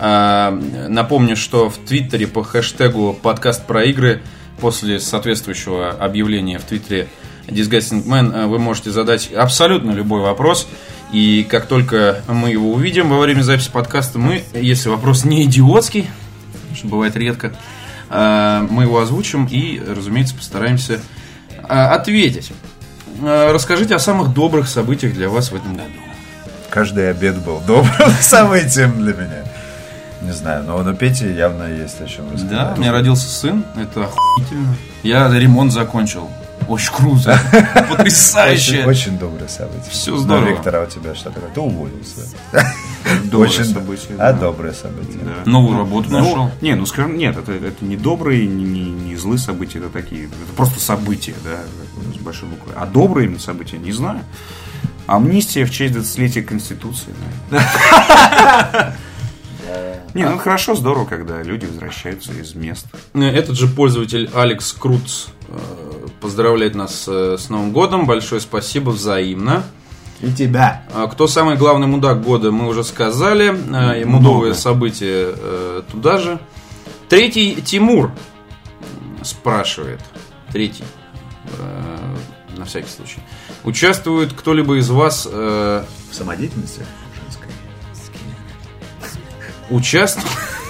А, 0.00 0.50
Напомню, 0.50 1.36
что 1.36 1.70
в 1.70 1.76
Твиттере 1.76 2.26
по 2.26 2.42
хэштегу 2.42 3.12
«Подкаст 3.12 3.64
про 3.64 3.84
игры» 3.84 4.22
после 4.60 4.98
соответствующего 4.98 5.90
объявления 5.90 6.58
в 6.58 6.64
Твиттере 6.64 7.06
Disgusting 7.46 8.04
Man 8.06 8.34
э, 8.34 8.46
вы 8.46 8.58
можете 8.58 8.90
задать 8.90 9.32
абсолютно 9.32 9.92
любой 9.92 10.20
вопрос. 10.20 10.66
И 11.12 11.46
как 11.48 11.66
только 11.66 12.22
мы 12.26 12.50
его 12.50 12.72
увидим 12.72 13.08
во 13.08 13.20
время 13.20 13.42
записи 13.42 13.70
подкаста, 13.70 14.18
мы, 14.18 14.42
если 14.52 14.88
вопрос 14.88 15.24
не 15.24 15.44
идиотский, 15.44 16.10
что 16.74 16.88
бывает 16.88 17.14
редко, 17.14 17.54
э, 18.10 18.66
мы 18.68 18.82
его 18.82 18.98
озвучим 18.98 19.46
и, 19.48 19.78
разумеется, 19.78 20.34
постараемся 20.34 21.00
ответить. 21.68 22.50
Э, 23.22 23.52
Расскажите 23.52 23.94
о 23.94 23.98
самых 23.98 24.32
добрых 24.32 24.68
событиях 24.68 25.14
для 25.14 25.28
вас 25.28 25.50
в 25.50 25.56
этом 25.56 25.74
году. 25.74 25.90
Каждый 26.70 27.10
обед 27.10 27.38
был 27.38 27.60
добрым 27.66 28.10
событием 28.20 29.02
для 29.02 29.12
меня. 29.14 29.44
Не 30.22 30.32
знаю, 30.32 30.64
но 30.64 30.82
на 30.82 30.94
Пети 30.94 31.32
явно 31.32 31.64
есть 31.64 32.00
о 32.00 32.06
чем 32.06 32.26
рассказать. 32.32 32.50
Да, 32.50 32.74
у 32.76 32.80
меня 32.80 32.92
родился 32.92 33.28
сын, 33.28 33.64
это 33.74 34.04
охуительно. 34.04 34.74
Я 35.02 35.28
ремонт 35.30 35.72
закончил. 35.72 36.28
Очень 36.68 36.92
круто. 36.92 37.40
Очень, 37.52 37.88
Потрясающе. 37.88 38.84
очень 38.86 39.18
доброе 39.18 39.48
событие. 39.48 39.90
Всё 39.90 40.16
здорово. 40.18 40.44
Но, 40.44 40.50
Виктор, 40.50 40.76
а 40.76 40.82
у 40.82 40.86
тебя 40.86 41.14
что 41.14 41.30
такое? 41.30 41.50
Ты 41.50 41.58
уволился. 41.60 42.20
Доброе 43.24 43.48
очень 43.48 43.64
событие, 43.64 44.16
А 44.18 44.32
да. 44.32 44.40
доброе 44.40 44.72
событие. 44.72 45.20
Да. 45.22 45.50
Новую 45.50 45.78
работу 45.78 46.08
Ну, 46.10 46.18
нашел. 46.18 46.50
не, 46.60 46.74
ну 46.74 46.86
скажем, 46.86 47.16
нет, 47.16 47.36
это, 47.36 47.52
это 47.52 47.84
не 47.84 47.96
добрые, 47.96 48.46
не, 48.46 48.64
не, 48.64 48.90
не 48.90 49.16
злые 49.16 49.38
события, 49.38 49.78
это 49.78 49.88
такие, 49.88 50.24
это 50.26 50.34
просто 50.56 50.80
события, 50.80 51.34
да, 51.44 51.60
с 52.14 52.18
большой 52.22 52.48
буквы. 52.48 52.72
А 52.76 52.86
добрые 52.86 53.26
именно 53.26 53.40
события, 53.40 53.78
не 53.78 53.92
знаю. 53.92 54.20
Амнистия 55.06 55.64
в 55.64 55.70
честь 55.70 55.94
20-летия 55.94 56.42
Конституции. 56.42 57.12
да. 57.50 58.94
Не, 60.14 60.28
ну 60.28 60.38
хорошо, 60.38 60.74
здорово, 60.74 61.04
когда 61.04 61.42
люди 61.42 61.66
возвращаются 61.66 62.32
из 62.32 62.54
мест. 62.54 62.86
Этот 63.14 63.56
же 63.56 63.68
пользователь 63.68 64.28
Алекс 64.34 64.72
Круц 64.72 65.26
э, 65.48 65.56
поздравляет 66.20 66.74
нас 66.74 67.04
э, 67.06 67.36
с 67.38 67.48
Новым 67.48 67.70
годом. 67.72 68.06
Большое 68.06 68.40
спасибо 68.40 68.90
взаимно. 68.90 69.62
И 70.22 70.32
тебя. 70.32 70.82
А 70.92 71.06
Кто 71.08 71.26
самый 71.26 71.56
главный 71.56 71.86
мудак 71.86 72.22
года, 72.22 72.50
мы 72.50 72.66
уже 72.68 72.84
сказали. 72.84 73.44
Ему 73.46 74.18
Много. 74.18 74.22
новые 74.22 74.54
события 74.54 75.32
э, 75.34 75.82
туда 75.90 76.18
же. 76.18 76.38
Третий 77.08 77.56
Тимур 77.62 78.12
спрашивает. 79.22 80.00
Третий. 80.52 80.84
э, 81.58 82.16
На 82.58 82.64
всякий 82.66 82.90
случай. 82.90 83.20
Участвует 83.64 84.32
кто-либо 84.32 84.76
из 84.78 84.90
вас 84.90 85.26
э, 85.30 85.84
В 86.10 86.14
самодеятельности 86.14 86.82
женской. 87.22 87.46
Участвует, 89.70 90.26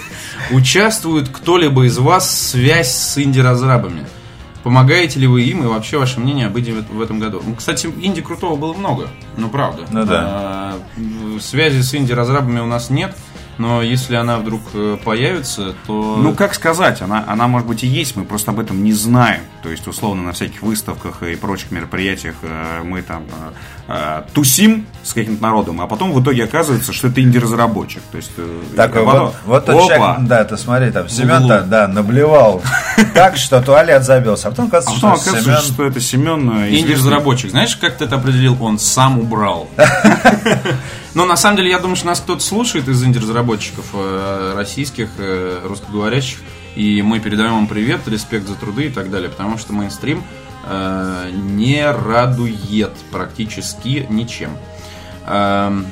участвует 0.53 1.29
кто-либо 1.29 1.85
из 1.87 1.99
вас 1.99 2.51
связь 2.51 2.93
с 2.95 3.19
инди-разрабами? 3.19 4.07
Помогаете 4.63 5.21
ли 5.21 5.27
вы 5.27 5.43
им 5.43 5.63
и 5.65 5.67
вообще 5.67 5.99
ваше 5.99 6.21
мнение 6.21 6.47
об 6.47 6.59
инди 6.59 6.71
в 6.71 7.01
этом 7.01 7.19
году? 7.19 7.43
Ну, 7.45 7.55
Кстати, 7.55 7.87
инди 7.87 8.21
крутого 8.21 8.57
было 8.57 8.75
много, 8.75 9.09
ну 9.37 9.49
правда. 9.49 9.85
Ну 9.91 10.05
да. 10.05 10.21
А, 10.23 10.79
связи 11.41 11.81
с 11.81 11.95
инди-разрабами 11.95 12.61
у 12.61 12.67
нас 12.67 12.91
нет. 12.91 13.17
Но 13.61 13.83
если 13.83 14.15
она 14.15 14.39
вдруг 14.39 14.63
э, 14.73 14.97
появится, 15.05 15.75
то... 15.87 16.17
Ну, 16.17 16.35
как 16.35 16.55
сказать, 16.55 17.03
она, 17.03 17.23
она 17.29 17.47
может 17.47 17.69
быть 17.69 17.85
и 17.85 17.87
есть, 17.87 18.17
мы 18.17 18.25
просто 18.25 18.53
об 18.53 18.59
этом 18.59 18.83
не 18.83 18.95
знаем. 18.95 19.43
То 19.63 19.69
есть, 19.69 19.87
условно, 19.87 20.23
на 20.23 20.33
всяких 20.33 20.63
выставках 20.63 21.23
и 21.23 21.37
прочих 21.37 21.71
мероприятиях 21.71 22.37
э, 22.41 22.81
мы 22.83 23.03
там 23.03 23.25
э, 23.87 24.23
тусим 24.33 24.87
с 25.03 25.13
каким-то 25.13 25.43
народом, 25.43 25.83
а 25.83 25.87
потом 25.87 26.13
в 26.13 26.23
итоге 26.23 26.45
оказывается, 26.45 26.95
что 26.95 27.09
это 27.09 27.21
инди-разработчик. 27.21 28.01
То 28.11 28.17
есть, 28.17 28.33
Так, 28.75 28.95
вот, 28.95 29.05
потом- 29.05 29.33
вот 29.45 29.67
тот 29.67 29.89
человек, 29.89 30.27
да, 30.27 30.45
ты 30.45 30.57
смотри, 30.57 30.91
там, 30.91 31.11
Семен, 31.11 31.45
углу. 31.45 31.61
да, 31.67 31.87
наблевал 31.87 32.63
так, 33.13 33.37
что 33.37 33.61
туалет 33.61 34.05
забился. 34.05 34.49
А 34.49 34.53
потом 34.53 34.71
А 34.73 34.79
оказывается, 34.79 35.07
потом 35.07 35.19
что 35.19 35.31
оказывается, 35.33 35.67
Семен... 35.67 35.75
что 35.75 35.85
это 35.85 36.01
Семен 36.01 36.51
Инди-разработчик. 36.67 37.51
Знаешь, 37.51 37.77
как 37.77 37.99
ты 37.99 38.07
это 38.07 38.17
определил? 38.17 38.57
Он 38.65 38.79
сам 38.79 39.19
убрал. 39.19 39.69
Но 41.15 41.25
на 41.25 41.37
самом 41.37 41.57
деле, 41.57 41.71
я 41.71 41.79
думаю, 41.79 41.97
что 41.97 42.07
нас 42.07 42.21
кто-то 42.21 42.41
слушает 42.41 42.89
из 42.89 43.03
инди-разработчиков 43.03 43.87
э, 43.95 44.53
российских, 44.55 45.09
э, 45.19 45.61
русскоговорящих. 45.65 46.39
И 46.77 47.03
мы 47.03 47.19
передаем 47.19 47.59
им 47.59 47.67
привет, 47.67 48.07
респект 48.07 48.47
за 48.47 48.55
труды 48.55 48.87
и 48.87 48.91
так 48.91 49.11
далее. 49.11 49.29
Потому 49.29 49.59
что 49.59 49.73
мейнстрим 49.73 50.23
э, 50.65 51.31
не 51.33 51.85
радует 51.91 52.93
практически 53.11 54.07
ничем. 54.09 54.51
Эм, 55.27 55.87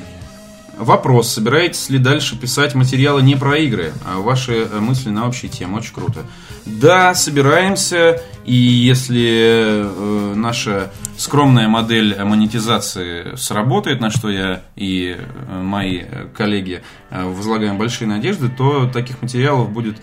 Вопрос. 0.79 1.33
Собираетесь 1.33 1.89
ли 1.89 1.99
дальше 1.99 2.37
писать 2.37 2.73
материалы 2.73 3.21
не 3.21 3.35
про 3.35 3.57
игры, 3.57 3.91
а 4.05 4.19
ваши 4.19 4.59
э, 4.61 4.79
мысли 4.79 5.09
на 5.09 5.27
общие 5.27 5.51
темы? 5.51 5.79
Очень 5.79 5.93
круто. 5.93 6.21
Да, 6.65 7.13
собираемся. 7.15 8.21
И 8.45 8.53
если 8.53 9.83
э, 9.83 10.33
наша 10.35 10.91
скромная 11.17 11.67
модель 11.67 12.15
монетизации 12.23 13.35
сработает, 13.35 13.99
на 14.01 14.09
что 14.09 14.29
я 14.29 14.61
и 14.75 15.17
э, 15.17 15.61
мои 15.61 15.99
э, 15.99 16.27
коллеги 16.35 16.81
э, 17.09 17.23
возлагаем 17.23 17.77
большие 17.77 18.07
надежды, 18.07 18.49
то 18.49 18.87
таких 18.87 19.21
материалов 19.21 19.69
будет 19.71 19.97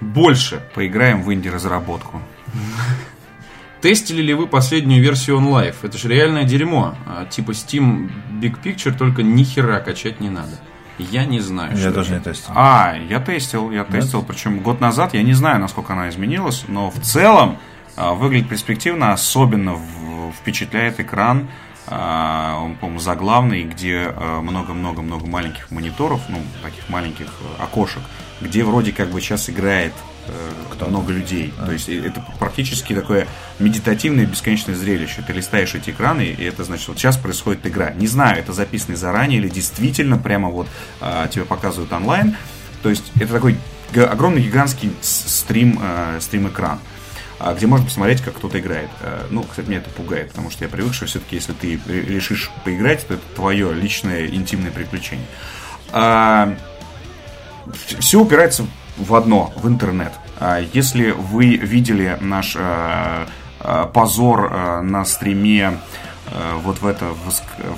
больше. 0.00 0.62
Поиграем 0.74 1.22
в 1.22 1.32
инди-разработку. 1.32 2.22
Тестили 3.80 4.22
ли 4.22 4.34
вы 4.34 4.46
последнюю 4.46 5.02
версию 5.02 5.38
OnLive? 5.38 5.76
Это 5.82 5.98
же 5.98 6.08
реальное 6.08 6.44
дерьмо. 6.44 6.94
А, 7.06 7.26
Типа 7.26 7.50
Steam 7.50 8.10
Big 8.40 8.56
Picture, 8.62 8.96
только 8.96 9.22
ни 9.22 9.44
хера 9.44 9.80
качать 9.80 10.20
не 10.20 10.30
надо. 10.30 10.58
Я 10.98 11.24
не 11.26 11.40
знаю. 11.40 11.76
Я 11.76 11.90
тоже 11.92 12.14
это. 12.16 12.30
не 12.30 12.34
тестил. 12.34 12.52
А, 12.54 12.94
я 13.08 13.20
тестил, 13.20 13.70
я 13.70 13.84
тестил, 13.84 14.22
причем 14.22 14.60
год 14.60 14.80
назад, 14.80 15.14
я 15.14 15.22
не 15.22 15.34
знаю, 15.34 15.60
насколько 15.60 15.92
она 15.92 16.08
изменилась, 16.08 16.64
но 16.68 16.90
в 16.90 16.98
целом 17.00 17.58
а, 17.96 18.14
выглядит 18.14 18.48
перспективно, 18.48 19.12
особенно 19.12 19.74
в- 19.74 20.32
впечатляет 20.40 20.98
экран, 21.00 21.48
а, 21.86 22.60
он, 22.62 22.74
по-моему, 22.76 22.98
заглавный, 23.00 23.62
где 23.64 24.12
а, 24.16 24.40
много-много-много 24.40 25.26
маленьких 25.26 25.70
мониторов, 25.70 26.20
ну, 26.28 26.38
таких 26.62 26.88
маленьких 26.88 27.26
э, 27.26 27.62
окошек, 27.62 28.02
где 28.40 28.64
вроде 28.64 28.92
как 28.92 29.10
бы 29.10 29.20
сейчас 29.20 29.48
играет 29.50 29.92
э, 30.28 30.84
много 30.88 31.12
людей. 31.12 31.52
То 31.64 31.72
есть 31.72 31.88
это 31.88 32.24
практически 32.38 32.94
такое 32.94 33.26
медитативное 33.58 34.26
бесконечное 34.26 34.74
зрелище. 34.74 35.24
Ты 35.26 35.32
листаешь 35.32 35.74
эти 35.74 35.90
экраны, 35.90 36.22
и 36.22 36.44
это 36.44 36.64
значит, 36.64 36.86
вот 36.88 36.98
сейчас 36.98 37.16
происходит 37.16 37.66
игра. 37.66 37.90
Не 37.90 38.06
знаю, 38.06 38.38
это 38.38 38.52
записано 38.52 38.96
заранее 38.96 39.40
или 39.40 39.48
действительно 39.48 40.18
прямо 40.18 40.48
вот 40.48 40.68
а, 41.00 41.26
тебе 41.28 41.44
показывают 41.44 41.92
онлайн. 41.92 42.36
То 42.82 42.90
есть 42.90 43.04
это 43.16 43.32
такой 43.32 43.58
огромный 43.94 44.42
гигантский 44.42 44.92
стрим, 45.00 45.80
э, 45.82 46.18
стрим-экран 46.20 46.78
а, 47.38 47.54
где 47.54 47.66
можно 47.66 47.86
посмотреть, 47.86 48.22
как 48.22 48.34
кто-то 48.36 48.58
играет. 48.60 48.90
Э, 49.00 49.26
Ну, 49.30 49.42
кстати, 49.42 49.66
меня 49.68 49.78
это 49.78 49.90
пугает, 49.90 50.28
потому 50.28 50.50
что 50.50 50.64
я 50.64 50.70
привык, 50.70 50.94
что 50.94 51.06
все-таки, 51.06 51.36
если 51.36 51.52
ты 51.52 51.80
ре- 51.86 52.02
решишь 52.02 52.50
поиграть, 52.64 53.06
то 53.06 53.14
это 53.14 53.22
твое 53.34 53.72
личное 53.74 54.26
интимное 54.26 54.70
приключение. 54.70 55.26
Все 57.98 58.20
упирается 58.20 58.66
в 58.96 59.14
одно, 59.14 59.52
в 59.56 59.68
интернет. 59.68 60.12
А, 60.38 60.60
Если 60.72 61.10
вы 61.10 61.56
видели 61.56 62.16
наш 62.20 62.56
э, 62.58 63.26
э, 63.60 63.86
позор 63.92 64.50
э, 64.52 64.80
на 64.82 65.04
стриме 65.04 65.78
вот 66.64 66.80
в, 66.82 66.86
это, 66.88 67.06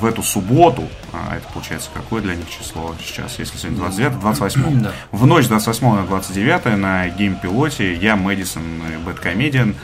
в 0.01 0.07
эту 0.07 0.23
субботу, 0.23 0.85
а, 1.12 1.36
это 1.36 1.47
получается 1.53 1.90
какое 1.93 2.23
для 2.23 2.35
них 2.35 2.49
число 2.49 2.95
сейчас, 2.99 3.39
если 3.39 3.59
сегодня 3.59 3.77
29 3.81 4.20
28 4.20 4.81
Да. 4.82 4.93
в 5.12 5.27
ночь 5.27 5.45
с 5.45 5.49
28 5.49 5.86
на 5.97 6.07
29 6.07 6.78
на 6.78 7.09
геймпилоте 7.11 7.95
я, 7.95 8.16
Мэдисон, 8.16 8.62
и 8.90 8.97
Бэткомедиан, 9.05 9.74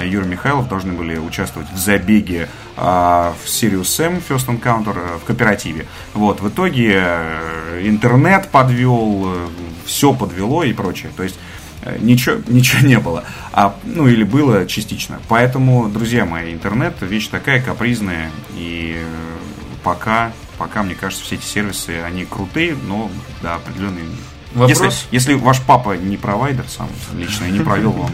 Юра 0.00 0.24
Михайлов 0.24 0.68
должны 0.68 0.92
были 0.92 1.18
участвовать 1.18 1.70
в 1.70 1.76
забеге 1.76 2.48
а, 2.76 3.34
в 3.42 3.46
Sirius 3.46 3.82
Sam 3.82 4.22
First 4.26 4.46
Encounter 4.48 4.96
э, 4.96 5.18
в 5.18 5.24
кооперативе. 5.24 5.86
Вот, 6.14 6.40
в 6.40 6.48
итоге 6.48 7.02
э, 7.04 7.82
интернет 7.84 8.48
подвел, 8.48 9.28
все 9.84 10.14
подвело 10.14 10.64
и 10.64 10.72
прочее. 10.72 11.12
То 11.16 11.22
есть 11.22 11.38
э, 11.82 11.98
ничего, 12.00 12.40
ничего 12.48 12.86
не 12.86 12.98
было. 12.98 13.24
А, 13.52 13.76
ну 13.84 14.08
или 14.08 14.24
было 14.24 14.66
частично. 14.66 15.20
Поэтому, 15.28 15.88
друзья 15.88 16.24
мои, 16.24 16.52
интернет 16.52 16.94
вещь 17.00 17.28
такая 17.28 17.62
капризная 17.62 18.30
и 18.54 18.96
э, 18.96 19.04
пока, 19.84 20.32
пока, 20.58 20.82
мне 20.82 20.94
кажется, 20.94 21.24
все 21.24 21.34
эти 21.34 21.44
сервисы, 21.44 22.00
они 22.02 22.24
крутые, 22.24 22.76
но 22.86 23.10
да, 23.42 23.56
определенные 23.56 24.04
Вопрос? 24.54 24.70
если, 24.70 24.92
если 25.10 25.34
ваш 25.34 25.60
папа 25.60 25.96
не 25.96 26.16
провайдер 26.16 26.64
сам 26.68 26.88
лично 27.16 27.46
и 27.46 27.50
не 27.50 27.60
провел 27.60 27.92
вам 27.92 28.10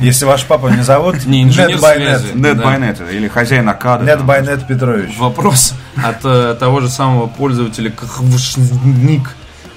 Если 0.00 0.24
ваш 0.24 0.44
папа 0.44 0.66
не 0.68 0.82
зовут 0.82 1.24
Не 1.26 1.44
инженер 1.44 1.78
связи. 1.78 2.32
NetByNet 2.34 3.14
или 3.14 3.28
хозяин 3.28 3.68
Акада. 3.68 4.04
там, 4.04 4.28
NetByNet 4.28 4.66
Петрович. 4.66 5.16
Вопрос 5.16 5.74
от 5.96 6.24
э, 6.24 6.56
того 6.58 6.80
же 6.80 6.88
самого 6.88 7.26
пользователя 7.28 7.90
Кахвшник. 7.90 9.34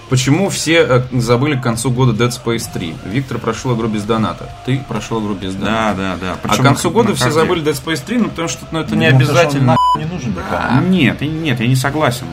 Почему 0.10 0.49
все 0.49 0.77
э, 0.80 1.02
забыли 1.11 1.56
к 1.56 1.61
концу 1.61 1.91
года 1.91 2.11
Dead 2.23 2.31
Space 2.31 2.65
3? 2.73 2.95
Виктор 3.06 3.38
прошел 3.38 3.76
игру 3.76 3.88
без 3.88 4.03
доната. 4.03 4.49
Ты 4.65 4.84
прошел 4.88 5.22
игру 5.23 5.36
без 5.36 5.53
доната. 5.53 5.95
Да, 5.95 6.15
да, 6.15 6.18
да. 6.19 6.34
А 6.34 6.38
Причем 6.48 6.64
к 6.64 6.68
концу 6.68 6.90
года 6.90 7.14
все 7.14 7.30
забыли 7.30 7.64
Dead 7.64 7.80
Space 7.80 8.03
3, 8.03 8.18
ну 8.18 8.30
потому 8.30 8.48
что 8.48 8.65
ну, 8.72 8.80
это 8.80 8.95
не 8.95 9.07
Ну, 9.10 9.15
он 9.15 9.22
обязательно. 9.22 9.77
не 9.95 10.06
нужен 10.06 10.31
никому. 10.31 10.81
Нет, 10.88 11.22
нет, 11.22 11.60
я 11.60 11.68
не 11.68 11.76
согласен. 11.76 12.26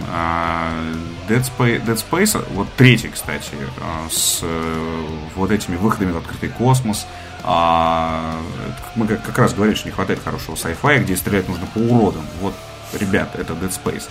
Dead 1.28 1.42
Space, 1.42 1.84
Dead 1.84 1.98
Space, 2.10 2.44
вот 2.54 2.68
третий, 2.76 3.08
кстати, 3.08 3.52
а, 3.80 4.08
с 4.10 4.40
э, 4.42 5.06
вот 5.34 5.50
этими 5.50 5.76
выходами 5.76 6.12
в 6.12 6.16
открытый 6.16 6.48
космос. 6.48 7.06
а, 7.42 8.40
Мы 8.94 9.06
как, 9.06 9.36
раз 9.38 9.54
говорили, 9.54 9.76
что 9.76 9.88
не 9.88 9.92
хватает 9.92 10.20
хорошего 10.22 10.54
sci-fi, 10.54 11.02
где 11.02 11.16
стрелять 11.16 11.48
нужно 11.48 11.66
по 11.66 11.78
уродам. 11.78 12.24
Вот, 12.40 12.54
ребят, 12.92 13.34
это 13.34 13.52
Dead 13.54 13.72
Space. 13.72 14.04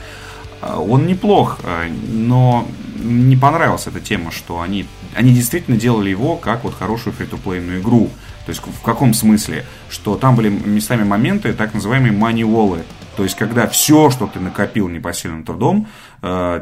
А, 0.61 0.79
Он 0.79 1.05
неплох, 1.05 1.59
но 2.07 2.67
не 2.95 3.37
понравилась 3.37 3.87
эта 3.87 3.99
тема, 3.99 4.31
что 4.31 4.61
они, 4.61 4.85
они 5.15 5.33
действительно 5.33 5.77
делали 5.77 6.09
его 6.09 6.37
как 6.37 6.63
вот 6.63 6.75
хорошую 6.75 7.13
фри-то-плейную 7.13 7.81
игру. 7.81 8.09
То 8.45 8.51
есть 8.51 8.61
в 8.61 8.81
каком 8.81 9.13
смысле? 9.13 9.65
Что 9.89 10.15
там 10.15 10.35
были 10.35 10.49
местами 10.49 11.03
моменты, 11.03 11.53
так 11.53 11.73
называемые 11.73 12.13
money 12.13 12.83
То 13.17 13.23
есть, 13.23 13.35
когда 13.35 13.67
все, 13.67 14.11
что 14.11 14.27
ты 14.27 14.39
накопил 14.39 14.87
непосильным 14.87 15.43
трудом, 15.43 15.87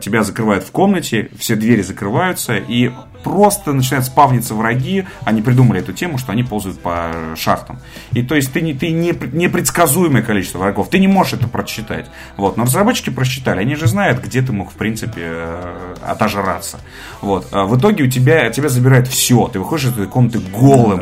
тебя 0.01 0.23
закрывают 0.23 0.63
в 0.63 0.71
комнате, 0.71 1.29
все 1.37 1.55
двери 1.55 1.81
закрываются, 1.81 2.57
и 2.57 2.91
просто 3.23 3.73
начинают 3.73 4.05
спавниться 4.05 4.53
враги. 4.53 5.05
Они 5.23 5.41
придумали 5.41 5.79
эту 5.79 5.93
тему, 5.93 6.17
что 6.17 6.31
они 6.31 6.43
ползают 6.43 6.79
по 6.79 7.11
шахтам. 7.35 7.79
И 8.11 8.21
то 8.21 8.35
есть, 8.35 8.51
ты, 8.51 8.61
не, 8.61 8.73
ты 8.73 8.91
не, 8.91 9.13
непредсказуемое 9.31 10.21
количество 10.21 10.59
врагов, 10.59 10.89
ты 10.89 10.99
не 10.99 11.07
можешь 11.07 11.33
это 11.33 11.47
просчитать. 11.47 12.11
Вот. 12.37 12.57
Но 12.57 12.63
разработчики 12.63 13.09
просчитали, 13.09 13.59
они 13.59 13.75
же 13.75 13.87
знают, 13.87 14.21
где 14.21 14.41
ты 14.41 14.51
мог, 14.51 14.71
в 14.71 14.75
принципе, 14.75 15.21
э, 15.23 15.95
отожраться. 16.05 16.79
Вот. 17.21 17.47
А 17.51 17.65
в 17.65 17.77
итоге 17.77 18.03
у 18.03 18.09
тебя, 18.09 18.49
тебя 18.49 18.69
забирает 18.69 19.07
все, 19.07 19.47
ты 19.47 19.59
выходишь 19.59 19.85
из 19.85 19.93
этой 19.93 20.07
комнаты 20.07 20.39
голым. 20.39 21.01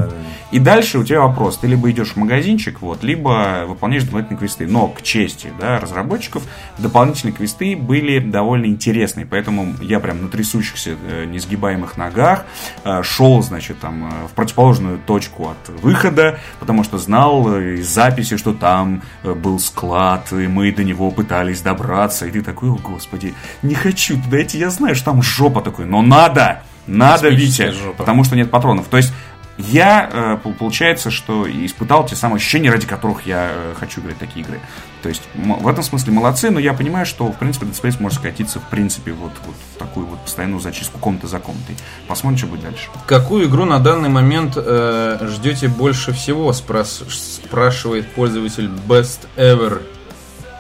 И 0.52 0.60
дальше 0.60 1.00
у 1.00 1.04
тебя 1.04 1.22
вопрос. 1.22 1.58
Ты 1.58 1.68
либо 1.68 1.90
идешь 1.92 2.10
в 2.12 2.18
магазинчик, 2.18 2.82
вот, 2.82 3.04
либо 3.04 3.64
выполняешь 3.68 4.04
дополнительные 4.04 4.38
квесты. 4.38 4.68
Но, 4.68 4.88
к 4.88 5.02
чести 5.02 5.48
да, 5.60 5.80
разработчиков, 5.80 6.44
дополнительные 6.78 7.34
квесты 7.34 7.78
были 7.78 8.20
довольно 8.20 8.51
интересные. 8.58 9.26
Поэтому 9.26 9.76
я 9.82 10.00
прям 10.00 10.24
на 10.24 10.30
трясущихся, 10.30 10.98
э, 11.08 11.26
несгибаемых 11.26 11.98
ногах 11.98 12.46
э, 12.84 13.04
шел, 13.04 13.42
значит, 13.42 13.80
там, 13.80 14.06
э, 14.06 14.28
в 14.28 14.32
противоположную 14.32 15.00
точку 15.00 15.50
от 15.50 15.70
выхода, 15.70 16.40
потому 16.60 16.84
что 16.84 16.98
знал 16.98 17.58
из 17.58 17.88
записи, 17.88 18.38
что 18.38 18.54
там 18.54 19.02
был 19.24 19.60
склад, 19.60 20.32
и 20.32 20.48
мы 20.48 20.72
до 20.72 20.84
него 20.84 21.12
пытались 21.12 21.62
добраться. 21.62 22.26
И 22.26 22.32
ты 22.32 22.42
такой, 22.42 22.70
о, 22.70 22.76
господи, 22.76 23.34
не 23.62 23.76
хочу 23.76 24.22
туда 24.22 24.42
идти, 24.42 24.58
я 24.58 24.70
знаю, 24.70 24.96
что 24.96 25.06
там 25.06 25.22
жопа 25.24 25.62
такой, 25.62 25.86
но 25.86 26.02
надо! 26.02 26.64
Надо, 26.88 27.30
Витя, 27.30 27.72
жопа. 27.72 27.98
потому 27.98 28.24
что 28.24 28.36
нет 28.36 28.50
патронов. 28.50 28.88
То 28.88 28.98
есть 28.98 29.14
я, 29.58 30.10
э, 30.12 30.38
пол- 30.42 30.54
получается, 30.54 31.12
что 31.12 31.46
испытал 31.50 32.06
те 32.06 32.16
самые 32.16 32.38
ощущения, 32.38 32.72
ради 32.72 32.88
которых 32.88 33.26
я 33.26 33.50
э, 33.52 33.74
хочу 33.80 34.02
играть 34.02 34.16
в 34.16 34.20
такие 34.20 34.46
игры. 34.46 34.60
То 35.04 35.10
есть 35.10 35.24
в 35.36 35.68
этом 35.68 35.84
смысле 35.84 36.14
молодцы, 36.14 36.50
но 36.52 36.60
я 36.60 36.74
понимаю, 36.74 37.06
что, 37.06 37.26
в 37.32 37.38
принципе, 37.38 37.66
Dead 37.66 37.74
Space 37.80 38.02
может 38.02 38.20
скатиться, 38.20 38.60
в 38.60 38.70
принципе, 38.70 39.12
вот, 39.14 39.32
вот 39.46 39.56
в 39.76 39.80
такую 39.80 40.06
вот 40.06 40.20
постоянную 40.22 40.60
зачистку 40.62 41.00
комнаты 41.00 41.28
за 41.28 41.40
комнатой. 41.40 41.76
Посмотрим, 42.08 42.38
что 42.38 42.48
будет 42.48 42.62
дальше. 42.64 42.90
Какую 43.08 43.48
игру 43.48 43.66
на 43.66 43.80
данный 43.80 44.10
момент 44.10 44.54
э, 44.56 45.18
ждете 45.30 45.68
больше 45.68 46.12
всего? 46.14 46.52
Спрос- 46.52 47.10
спрашивает 47.10 48.12
пользователь 48.14 48.70
Best 48.88 49.28
Ever. 49.38 49.82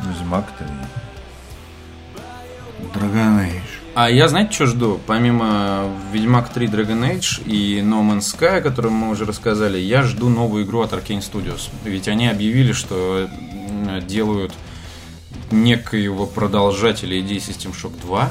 Ведьмак 0.01 0.45
3. 0.57 0.68
Dragon 2.93 3.39
Age. 3.47 3.61
А 3.93 4.09
я, 4.09 4.30
знаете, 4.30 4.53
что 4.53 4.68
жду? 4.68 5.01
Помимо 5.05 5.89
Ведьмак 6.13 6.47
3 6.53 6.68
Dragon 6.68 7.13
Age 7.13 7.45
и 7.45 7.81
No 7.81 8.01
Man's 8.01 8.19
Sky, 8.22 8.59
о 8.59 8.61
котором 8.61 8.93
мы 8.93 9.09
уже 9.09 9.26
рассказали, 9.26 9.77
я 9.77 10.03
жду 10.03 10.30
новую 10.30 10.63
игру 10.63 10.80
от 10.80 10.93
Arkane 10.93 11.19
Studios. 11.19 11.69
Ведь 11.84 12.07
они 12.07 12.30
объявили, 12.30 12.72
что 12.72 13.27
делают 14.07 14.53
некоего 15.51 16.26
продолжателя 16.26 17.19
идеи 17.19 17.39
System 17.39 17.73
Shock 17.73 17.99
2. 18.01 18.30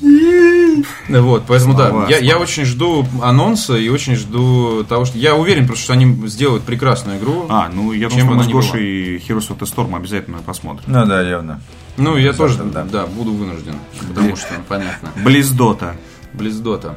Вот, 0.00 1.44
поэтому 1.46 1.74
Слова, 1.74 2.06
да, 2.06 2.08
я, 2.08 2.18
я 2.18 2.38
очень 2.38 2.64
жду 2.64 3.06
анонса 3.22 3.76
и 3.76 3.88
очень 3.88 4.14
жду 4.16 4.84
того, 4.84 5.04
что... 5.04 5.16
Я 5.16 5.36
уверен, 5.36 5.66
просто 5.66 5.84
что 5.84 5.92
они 5.94 6.28
сделают 6.28 6.64
прекрасную 6.64 7.18
игру. 7.18 7.46
А, 7.48 7.70
ну 7.72 7.92
я 7.92 8.08
думаю, 8.08 8.24
что 8.24 8.34
мы 8.34 8.44
с. 8.44 8.48
Гошей 8.48 9.16
Heroes 9.16 9.48
of 9.48 9.58
the 9.58 9.62
Storm 9.62 9.96
обязательно 9.96 10.38
посмотрим. 10.38 10.84
Ну 10.86 11.06
да, 11.06 11.22
явно. 11.22 11.60
Ну, 11.96 12.16
я 12.16 12.32
тоже, 12.34 12.62
да. 12.62 12.84
да, 12.84 13.06
буду 13.06 13.32
вынужден, 13.32 13.76
потому 14.06 14.36
что, 14.36 14.48
понятно. 14.68 15.10
Близдота. 15.24 15.96
Близдота. 16.34 16.96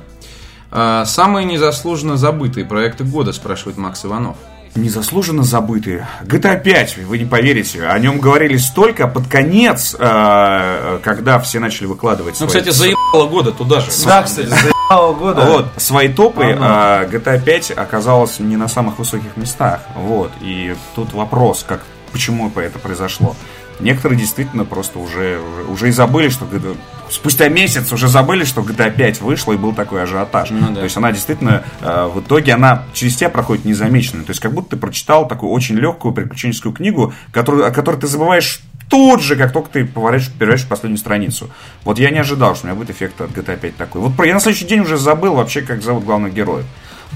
А, 0.72 1.06
самые 1.06 1.46
незаслуженно 1.46 2.18
забытые 2.18 2.66
проекты 2.66 3.04
года, 3.04 3.32
спрашивает 3.32 3.78
Макс 3.78 4.04
Иванов. 4.06 4.38
Незаслуженно 4.76 5.44
забытые. 5.44 6.08
GTA 6.24 6.62
5, 6.62 6.98
вы 7.00 7.18
не 7.18 7.26
поверите. 7.26 7.86
О 7.86 7.98
нем 8.00 8.20
говорили 8.20 8.58
столько, 8.58 9.06
а 9.06 9.08
под 9.08 9.28
конец, 9.28 9.96
э, 9.98 11.00
когда 11.04 11.40
все 11.40 11.60
начали 11.60 11.88
выкладывать 11.88 12.40
Ну, 12.40 12.48
свои, 12.48 12.62
кстати, 12.62 12.76
заебало 12.76 13.28
года 13.28 13.52
туда 13.52 13.80
же. 13.80 13.88
Да, 14.06 14.24
кстати, 14.24 14.48
заебало 14.48 15.14
года. 15.14 15.46
вот, 15.46 15.66
свои 15.78 16.08
топы, 16.08 16.56
а 16.60 17.06
GTA 17.06 17.44
5 17.44 17.72
оказалась 17.72 18.40
не 18.40 18.58
на 18.58 18.68
самых 18.68 19.00
высоких 19.00 19.36
местах. 19.38 19.82
Вот. 19.96 20.32
И 20.42 20.76
тут 20.96 21.14
вопрос, 21.14 21.66
как, 21.68 21.82
почему 22.12 22.52
это 22.56 22.80
произошло. 22.80 23.36
Некоторые 23.80 24.20
действительно 24.20 24.66
просто 24.66 25.00
уже, 25.00 25.40
уже 25.70 25.90
и 25.90 25.92
забыли, 25.92 26.30
что 26.30 26.46
GTA 26.46 26.76
спустя 27.10 27.50
месяц 27.50 27.92
уже 27.92 28.08
забыли, 28.08 28.44
что 28.44 28.62
GTA 28.62 28.92
5 28.96 29.22
вышла 29.22 29.54
и 29.54 29.58
был 29.58 29.74
такой 29.74 30.04
ажиотаж. 30.04 30.52
Ну 30.52 30.70
да. 30.70 30.76
То 30.76 30.84
есть 30.84 30.98
она 30.98 31.12
действительно 31.12 31.64
э, 31.82 32.10
в 32.14 32.20
итоге 32.20 32.54
она 32.54 32.84
через 32.94 33.16
тебя 33.16 33.30
проходит 33.30 33.66
незамеченной. 33.66 34.24
То 34.24 34.32
есть 34.32 34.40
как 34.40 34.54
будто 34.54 34.72
ты 34.72 34.78
прочитал 34.78 35.28
такую 35.28 35.52
очень 35.52 35.76
легкую 35.76 36.14
приключенческую 36.14 36.74
книгу, 36.74 37.14
которую, 37.32 37.66
о 37.66 37.72
которой 37.72 38.00
ты 38.00 38.08
забываешь 38.08 38.62
тут 38.90 39.22
же, 39.22 39.36
как 39.36 39.54
только 39.54 39.70
ты 39.70 39.86
поворачиваешь, 39.86 40.34
переворачиваешь 40.34 40.70
последнюю 40.70 40.98
страницу. 40.98 41.50
Вот 41.84 42.00
я 42.00 42.10
не 42.10 42.20
ожидал, 42.20 42.56
что 42.56 42.66
у 42.66 42.70
меня 42.70 42.78
будет 42.78 42.90
эффект 42.90 43.22
от 43.22 43.32
GTA 43.32 43.58
5 43.58 43.78
такой. 43.78 44.02
Вот 44.02 44.26
я 44.26 44.34
на 44.34 44.40
следующий 44.40 44.66
день 44.66 44.82
уже 44.82 44.98
забыл 44.98 45.36
вообще, 45.36 45.62
как 45.62 45.82
зовут 45.82 46.04
главных 46.04 46.34
героев. 46.34 46.66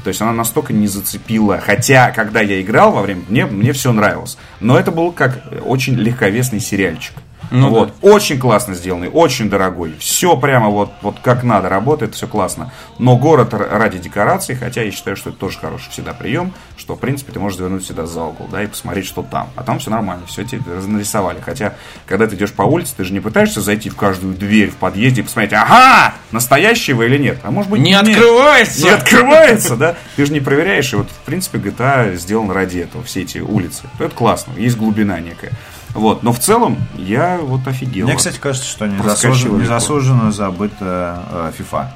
То 0.03 0.09
есть 0.09 0.21
она 0.21 0.33
настолько 0.33 0.73
не 0.73 0.87
зацепила. 0.87 1.59
Хотя, 1.59 2.11
когда 2.11 2.41
я 2.41 2.61
играл 2.61 2.91
во 2.91 3.01
время, 3.01 3.21
мне, 3.29 3.45
мне 3.45 3.73
все 3.73 3.91
нравилось. 3.91 4.37
Но 4.59 4.77
это 4.77 4.91
был 4.91 5.11
как 5.11 5.41
очень 5.65 5.95
легковесный 5.95 6.59
сериальчик. 6.59 7.13
Ну 7.51 7.69
вот. 7.69 7.93
Очень 8.01 8.39
классно 8.39 8.73
сделанный, 8.73 9.09
очень 9.09 9.49
дорогой. 9.49 9.93
Все 9.99 10.35
прямо 10.37 10.69
вот, 10.69 10.91
вот 11.01 11.17
как 11.21 11.43
надо 11.43 11.69
работает, 11.69 12.15
все 12.15 12.27
классно. 12.27 12.71
Но 12.97 13.15
город 13.15 13.53
ради 13.53 13.99
декораций, 13.99 14.55
хотя 14.55 14.81
я 14.81 14.91
считаю, 14.91 15.15
что 15.15 15.29
это 15.29 15.39
тоже 15.39 15.59
хороший 15.59 15.91
всегда 15.91 16.13
прием, 16.13 16.53
что, 16.83 16.95
в 16.95 16.99
принципе, 16.99 17.31
ты 17.31 17.39
можешь 17.39 17.57
завернуть 17.57 17.85
всегда 17.85 18.05
за 18.05 18.21
угол, 18.23 18.47
да, 18.51 18.61
и 18.61 18.67
посмотреть, 18.67 19.05
что 19.05 19.23
там. 19.23 19.49
А 19.55 19.63
там 19.63 19.79
все 19.79 19.89
нормально, 19.89 20.25
все 20.27 20.43
тебе 20.43 20.61
нарисовали. 20.85 21.39
Хотя, 21.39 21.75
когда 22.05 22.27
ты 22.27 22.35
идешь 22.35 22.51
по 22.51 22.63
улице, 22.63 22.93
ты 22.97 23.05
же 23.05 23.13
не 23.13 23.21
пытаешься 23.21 23.61
зайти 23.61 23.89
в 23.89 23.95
каждую 23.95 24.35
дверь 24.35 24.69
в 24.69 24.75
подъезде 24.75 25.21
и 25.21 25.23
посмотреть, 25.23 25.53
ага, 25.53 26.13
настоящий 26.31 26.91
вы 26.91 27.05
или 27.05 27.17
нет. 27.17 27.39
А 27.43 27.51
может 27.51 27.71
быть, 27.71 27.79
Не 27.81 27.91
нет. 27.91 28.01
открывается! 28.09 28.83
Не 28.83 28.89
открывается, 28.89 29.75
да? 29.77 29.95
Ты 30.17 30.25
же 30.25 30.33
не 30.33 30.41
проверяешь. 30.41 30.91
И 30.91 30.97
вот, 30.97 31.07
в 31.09 31.25
принципе, 31.25 31.57
GTA 31.59 32.15
сделан 32.17 32.51
ради 32.51 32.79
этого, 32.79 33.03
все 33.05 33.21
эти 33.21 33.37
улицы. 33.37 33.83
Это 33.97 34.13
классно, 34.13 34.51
есть 34.57 34.75
глубина 34.77 35.19
некая. 35.21 35.53
Вот, 35.93 36.23
но 36.23 36.33
в 36.33 36.39
целом 36.39 36.77
я 36.97 37.37
вот 37.37 37.65
офигел. 37.67 38.07
Мне, 38.07 38.15
кстати, 38.17 38.39
кажется, 38.39 38.67
что 38.67 38.87
незаслуженно, 38.87 39.61
незаслуженно 39.61 40.31
забыта 40.31 41.23
э, 41.31 41.51
FIFA. 41.57 41.87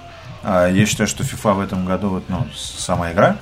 А, 0.44 0.68
Я 0.70 0.86
считаю, 0.86 1.08
что 1.08 1.24
FIFA 1.24 1.56
в 1.56 1.60
этом 1.60 1.86
году, 1.86 2.10
вот, 2.10 2.24
ну, 2.30 2.46
сама 2.56 3.12
игра, 3.12 3.38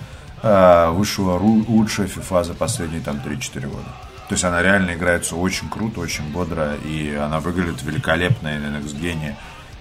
э, 0.46 0.90
вышла 0.92 1.34
лучшая 1.38 2.08
FIFA 2.08 2.44
за 2.44 2.54
последние 2.54 3.02
там 3.02 3.18
3-4 3.18 3.68
года. 3.68 3.90
То 4.30 4.34
есть 4.34 4.44
она 4.44 4.62
реально 4.62 4.94
играется 4.94 5.36
очень 5.36 5.70
круто, 5.70 6.00
очень 6.00 6.32
бодро, 6.32 6.76
и 6.76 7.14
она 7.14 7.40
выглядит 7.40 7.84
великолепно 7.84 8.56
и 8.56 8.60
на 8.60 8.78
Next 8.78 9.00
Gen. 9.00 9.36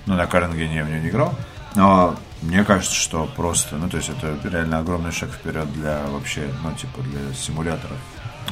Ну, 0.06 0.14
на 0.14 0.24
Gen 0.24 0.74
я 0.74 0.84
в 0.84 0.88
нее 0.88 1.00
не 1.00 1.08
играл. 1.08 1.34
Но 1.74 2.16
мне 2.42 2.64
кажется, 2.64 2.94
что 2.94 3.28
просто, 3.36 3.76
ну, 3.76 3.88
то 3.88 3.96
есть 3.96 4.10
это 4.10 4.36
реально 4.48 4.78
огромный 4.78 5.12
шаг 5.12 5.30
вперед 5.30 5.72
для 5.72 6.02
вообще, 6.08 6.48
ну, 6.62 6.72
типа, 6.72 7.00
для 7.02 7.34
симуляторов 7.34 7.98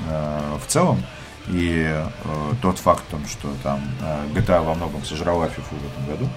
э, 0.08 0.58
в 0.64 0.66
целом. 0.66 1.02
И 1.48 1.84
э, 1.86 2.06
тот 2.62 2.78
факт, 2.78 3.02
том, 3.10 3.26
что 3.26 3.52
там 3.62 3.80
э, 4.00 4.26
GTA 4.34 4.64
во 4.64 4.74
многом 4.74 5.04
сожрала 5.04 5.46
FIFA 5.46 5.78
в 5.78 5.86
этом 5.92 6.06
году, 6.06 6.28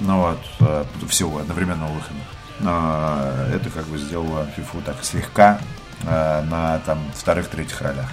ну 0.00 0.20
вот, 0.20 0.40
э, 0.60 0.84
всего 1.08 1.38
одновременного 1.38 1.92
выхода, 1.92 2.20
это 2.62 3.70
как 3.74 3.86
бы 3.86 3.98
сделало 3.98 4.48
FIFA 4.56 4.82
так 4.84 4.96
слегка 5.02 5.60
э, 6.04 6.42
на 6.42 6.80
там 6.86 6.98
вторых-третьих 7.14 7.80
ролях. 7.80 8.10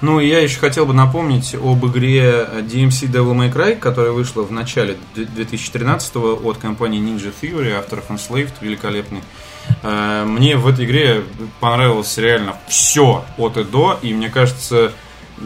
Ну, 0.00 0.18
я 0.18 0.40
еще 0.40 0.58
хотел 0.58 0.86
бы 0.86 0.94
напомнить 0.94 1.54
об 1.54 1.84
игре 1.86 2.48
DMC 2.62 3.10
Devil 3.10 3.34
May 3.34 3.52
Cry, 3.52 3.76
которая 3.76 4.12
вышла 4.12 4.42
в 4.42 4.50
начале 4.50 4.96
2013 5.14 6.16
от 6.16 6.56
компании 6.56 7.00
Ninja 7.00 7.32
Theory, 7.38 7.72
авторов 7.72 8.10
Enslaved, 8.10 8.54
великолепный. 8.62 9.22
Э, 9.82 10.24
Мне 10.24 10.56
в 10.56 10.66
этой 10.66 10.86
игре 10.86 11.22
понравилось 11.60 12.16
реально 12.16 12.56
все 12.68 13.24
от 13.36 13.58
и 13.58 13.64
до, 13.64 13.98
и 14.00 14.14
мне 14.14 14.30
кажется, 14.30 14.92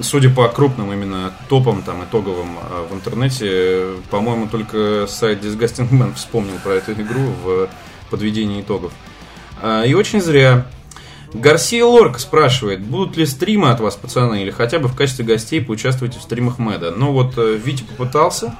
судя 0.02 0.30
по 0.30 0.48
крупным 0.48 0.92
именно 0.92 1.32
топам 1.48 1.82
там 1.82 2.04
итоговым 2.04 2.58
э, 2.58 2.86
в 2.90 2.94
интернете, 2.94 3.94
по-моему, 4.10 4.46
только 4.46 5.06
сайт 5.08 5.42
Disgusting 5.42 5.90
Man 5.90 6.14
вспомнил 6.14 6.58
про 6.62 6.74
эту 6.74 6.92
игру 6.92 7.32
в 7.42 7.68
подведении 8.14 8.60
итогов. 8.60 8.92
А, 9.60 9.82
И 9.82 9.92
очень 9.92 10.22
зря. 10.22 10.66
Гарсия 11.34 11.84
Лорк 11.84 12.20
спрашивает, 12.20 12.80
будут 12.80 13.16
ли 13.16 13.26
стримы 13.26 13.70
от 13.70 13.80
вас, 13.80 13.96
пацаны, 13.96 14.42
или 14.42 14.52
хотя 14.52 14.78
бы 14.78 14.86
в 14.86 14.94
качестве 14.94 15.24
гостей 15.24 15.60
поучаствуйте 15.60 16.20
в 16.20 16.22
стримах 16.22 16.60
Мэда. 16.60 16.92
Ну 16.96 17.10
вот, 17.10 17.34
э, 17.36 17.58
Витя 17.62 17.82
попытался. 17.82 18.54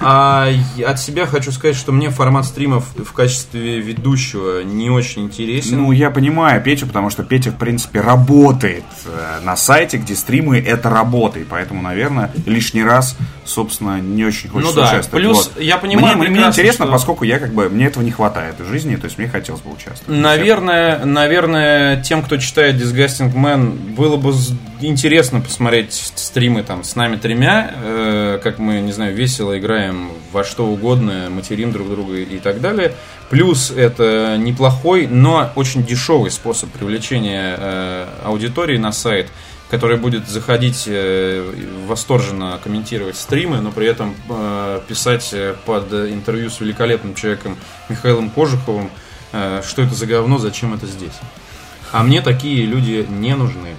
А 0.00 0.48
от 0.86 1.00
себя 1.00 1.26
хочу 1.26 1.50
сказать, 1.50 1.74
что 1.74 1.90
мне 1.90 2.10
формат 2.10 2.44
стримов 2.44 2.86
в 2.94 3.12
качестве 3.12 3.80
ведущего 3.80 4.62
не 4.62 4.90
очень 4.90 5.24
интересен. 5.24 5.78
Ну, 5.78 5.90
я 5.90 6.10
понимаю 6.10 6.62
Петю, 6.62 6.86
потому 6.86 7.10
что 7.10 7.24
Петя, 7.24 7.50
в 7.50 7.58
принципе, 7.58 8.00
работает 8.00 8.84
э, 9.06 9.40
на 9.42 9.56
сайте, 9.56 9.96
где 9.96 10.14
стримы 10.14 10.60
это 10.60 10.90
работа. 10.90 11.40
И 11.40 11.44
поэтому, 11.44 11.82
наверное, 11.82 12.30
лишний 12.46 12.84
раз, 12.84 13.16
собственно, 13.44 14.00
не 14.00 14.24
очень 14.24 14.48
хочется 14.48 14.74
Ну 14.74 14.80
да, 14.82 14.88
участвовать. 14.88 15.10
плюс 15.24 15.50
Вот. 15.54 15.62
я 15.62 15.76
понимаю 15.78 16.16
Мне, 16.18 16.28
мне 16.30 16.44
интересно, 16.46 16.86
что- 16.86 16.92
поскольку 16.92 17.24
я 17.24 17.38
как 17.38 17.52
бы 17.52 17.68
мне 17.68 17.86
этого 17.86 18.02
не 18.02 18.10
хватает 18.10 18.58
в 18.58 18.66
жизни, 18.66 18.96
то 18.96 19.04
есть 19.04 19.18
мне 19.18 19.28
хотелось 19.28 19.60
бы 19.60 19.70
участвовать. 19.72 20.06
Наверное, 20.20 21.04
наверное, 21.04 22.02
тем, 22.02 22.22
кто 22.22 22.36
читает 22.38 22.76
Disgusting 22.76 23.34
Man, 23.34 23.94
было 23.94 24.16
бы 24.16 24.32
интересно 24.80 25.40
посмотреть 25.40 25.92
стримы 26.14 26.62
там 26.62 26.84
с 26.84 26.96
нами 26.96 27.16
тремя, 27.16 27.70
э, 27.82 28.40
как 28.42 28.58
мы, 28.58 28.80
не 28.80 28.92
знаю, 28.92 29.14
весело 29.14 29.58
играем 29.58 30.10
во 30.32 30.44
что 30.44 30.66
угодно, 30.66 31.28
материм 31.30 31.72
друг 31.72 31.88
друга 31.90 32.16
и 32.16 32.38
так 32.38 32.60
далее. 32.60 32.92
Плюс 33.30 33.70
это 33.70 34.36
неплохой, 34.38 35.06
но 35.06 35.50
очень 35.54 35.84
дешевый 35.84 36.30
способ 36.30 36.70
привлечения 36.70 37.56
э, 37.58 38.06
аудитории 38.24 38.76
на 38.76 38.92
сайт, 38.92 39.28
который 39.70 39.96
будет 39.96 40.28
заходить 40.28 40.84
э, 40.86 41.42
восторженно 41.86 42.60
комментировать 42.62 43.16
стримы, 43.16 43.60
но 43.60 43.72
при 43.72 43.86
этом 43.86 44.14
э, 44.28 44.80
писать 44.86 45.30
э, 45.32 45.54
под 45.64 45.92
интервью 45.92 46.50
с 46.50 46.60
великолепным 46.60 47.14
человеком 47.14 47.56
Михаилом 47.88 48.30
Кожуховым, 48.30 48.90
что 49.30 49.82
это 49.82 49.94
за 49.94 50.06
говно, 50.06 50.38
зачем 50.38 50.74
это 50.74 50.86
здесь. 50.86 51.14
А 51.90 52.04
мне 52.04 52.22
такие 52.22 52.66
люди 52.66 53.04
не 53.08 53.34
нужны. 53.34 53.74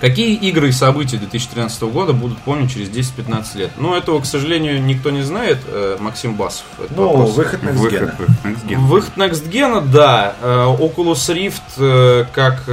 Какие 0.00 0.34
игры 0.34 0.70
и 0.70 0.72
события 0.72 1.18
2013 1.18 1.82
года 1.82 2.12
будут 2.14 2.38
помнить 2.38 2.72
через 2.72 2.88
10-15 2.88 3.58
лет? 3.58 3.70
Ну, 3.76 3.94
этого, 3.94 4.20
к 4.20 4.24
сожалению, 4.24 4.82
никто 4.82 5.10
не 5.10 5.20
знает, 5.22 5.58
э, 5.66 5.98
Максим 6.00 6.36
Басов. 6.36 6.64
Ну, 6.96 7.08
вопрос. 7.08 7.34
выход 7.36 7.62
Next 7.62 7.90
Gen. 7.90 8.76
Выход 8.78 9.12
Next 9.16 9.50
Gen, 9.50 9.90
да. 9.92 10.34
Э, 10.40 10.74
Oculus 10.78 11.28
Rift 11.34 11.60
э, 11.76 12.24
как 12.34 12.64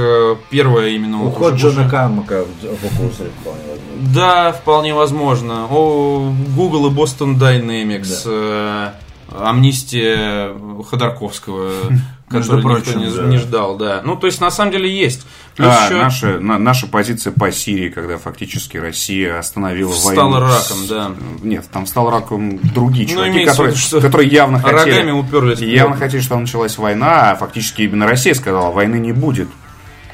первая 0.50 0.88
именно 0.88 1.24
Уход 1.26 1.52
уже- 1.54 1.68
Джона 1.70 1.88
Кармака 1.90 2.44
в 2.44 2.64
Oculus 2.64 3.20
Rift 3.20 3.32
вполне 3.42 3.62
возможно. 3.68 4.14
Да, 4.14 4.52
вполне 4.52 4.94
возможно. 4.94 5.66
О, 5.70 6.32
Google 6.56 6.86
и 6.86 6.90
Boston 6.94 7.36
Dynamics, 7.38 8.22
э, 8.24 8.90
амнистия 9.38 10.54
Ходорковского, 10.88 11.72
который 12.28 12.62
никто 12.62 12.68
прочим, 12.68 12.98
не, 13.00 13.10
да. 13.10 13.22
не 13.24 13.36
ждал, 13.38 13.76
да. 13.76 14.02
Ну, 14.04 14.16
то 14.16 14.26
есть, 14.26 14.40
на 14.40 14.50
самом 14.50 14.72
деле, 14.72 14.90
есть. 14.94 15.26
Плюс 15.56 15.68
А, 15.70 15.84
еще 15.86 15.96
наша, 16.02 16.26
на- 16.40 16.58
наша 16.58 16.86
позиция 16.86 17.32
по 17.32 17.50
Сирии, 17.50 17.88
когда 17.88 18.16
фактически 18.18 18.76
Россия 18.76 19.38
остановила 19.38 19.92
Стала 19.92 20.30
войну. 20.30 20.40
раком, 20.46 20.76
с- 20.78 20.88
да. 20.88 21.10
Нет, 21.42 21.64
там 21.72 21.86
стал 21.86 22.10
раком 22.10 22.58
другие 22.74 23.06
Ну, 23.08 23.14
чуваки, 23.14 23.44
в 23.44 23.46
которые, 23.48 23.72
виду, 23.72 23.80
что 23.80 24.00
которые 24.00 24.28
явно 24.30 24.60
хотели... 24.60 24.90
рогами 24.92 25.10
уперлись. 25.10 25.58
Явно 25.60 25.96
хотели, 25.96 26.20
чтобы 26.20 26.42
началась 26.42 26.78
война, 26.78 27.32
а 27.32 27.36
фактически 27.36 27.82
именно 27.82 28.06
Россия 28.06 28.34
сказала, 28.34 28.70
войны 28.70 28.96
не 28.96 29.12
будет. 29.12 29.48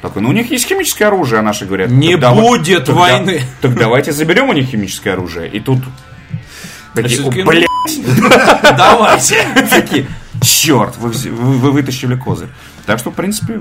Такой, 0.03 0.21
ну 0.23 0.29
у 0.29 0.33
них 0.33 0.51
есть 0.51 0.67
химическое 0.67 1.07
оружие, 1.07 1.39
а 1.41 1.43
наши 1.43 1.65
говорят. 1.65 1.91
Не 1.91 2.13
«Так 2.13 2.21
давай- 2.21 2.43
будет 2.43 2.85
так 2.85 2.95
да- 2.95 3.01
войны». 3.01 3.43
Так 3.63 3.75
давайте 3.75 4.13
заберем 4.13 4.49
у 4.51 4.53
них 4.53 4.67
химическое 4.69 5.13
оружие. 5.13 5.49
И 5.49 5.61
тут 5.61 5.79
Такие, 6.95 7.21
«О, 7.23 7.31
ну, 7.33 7.45
блядь, 7.47 7.67
Давайте. 8.77 9.37
такие, 9.69 10.07
черт, 10.45 10.97
вы, 10.99 11.11
вы- 11.11 11.59
вы 11.59 11.71
вытащили 11.73 12.17
козырь. 12.17 12.49
Так 12.87 12.99
что, 12.99 13.11
в 13.11 13.15
принципе, 13.15 13.61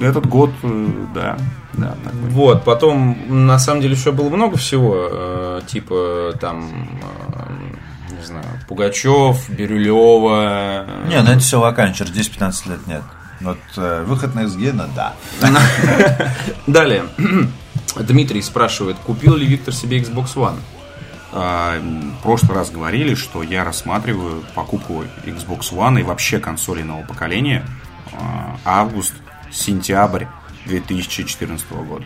этот 0.00 0.26
год, 0.26 0.50
э, 0.62 0.88
да, 1.14 1.36
да, 1.74 1.96
такой. 2.04 2.20
Вот, 2.30 2.64
потом, 2.64 3.16
на 3.46 3.58
самом 3.58 3.82
деле, 3.82 3.94
еще 3.94 4.12
было 4.12 4.28
много 4.28 4.56
всего, 4.56 4.94
э, 4.96 5.60
типа, 5.66 6.34
там, 6.40 6.98
э, 7.34 8.14
не 8.18 8.24
знаю, 8.24 8.44
Пугачев, 8.68 9.48
Бирюлева. 9.50 10.86
Не, 11.08 11.20
ну 11.22 11.30
это 11.30 11.40
все 11.40 11.58
локально, 11.60 11.94
через 11.94 12.12
10-15 12.12 12.68
лет 12.70 12.86
нет. 12.86 13.02
Вот 13.40 13.58
э, 13.76 14.04
выход 14.06 14.34
на 14.34 14.42
ну 14.46 14.84
да. 14.94 15.14
Далее. 16.66 17.04
Дмитрий 17.96 18.40
спрашивает, 18.42 18.96
купил 18.98 19.34
ли 19.34 19.46
Виктор 19.46 19.74
себе 19.74 19.98
Xbox 19.98 20.34
One? 20.36 20.56
А, 21.34 21.82
прошлый 22.22 22.54
раз 22.54 22.70
говорили, 22.70 23.14
что 23.14 23.42
я 23.42 23.64
рассматриваю 23.64 24.44
покупку 24.54 25.04
Xbox 25.24 25.72
One 25.72 26.00
и 26.00 26.02
вообще 26.02 26.38
консолей 26.38 26.84
нового 26.84 27.06
поколения 27.06 27.66
а, 28.12 28.56
август-сентябрь 28.64 30.26
2014 30.66 31.70
года. 31.72 32.04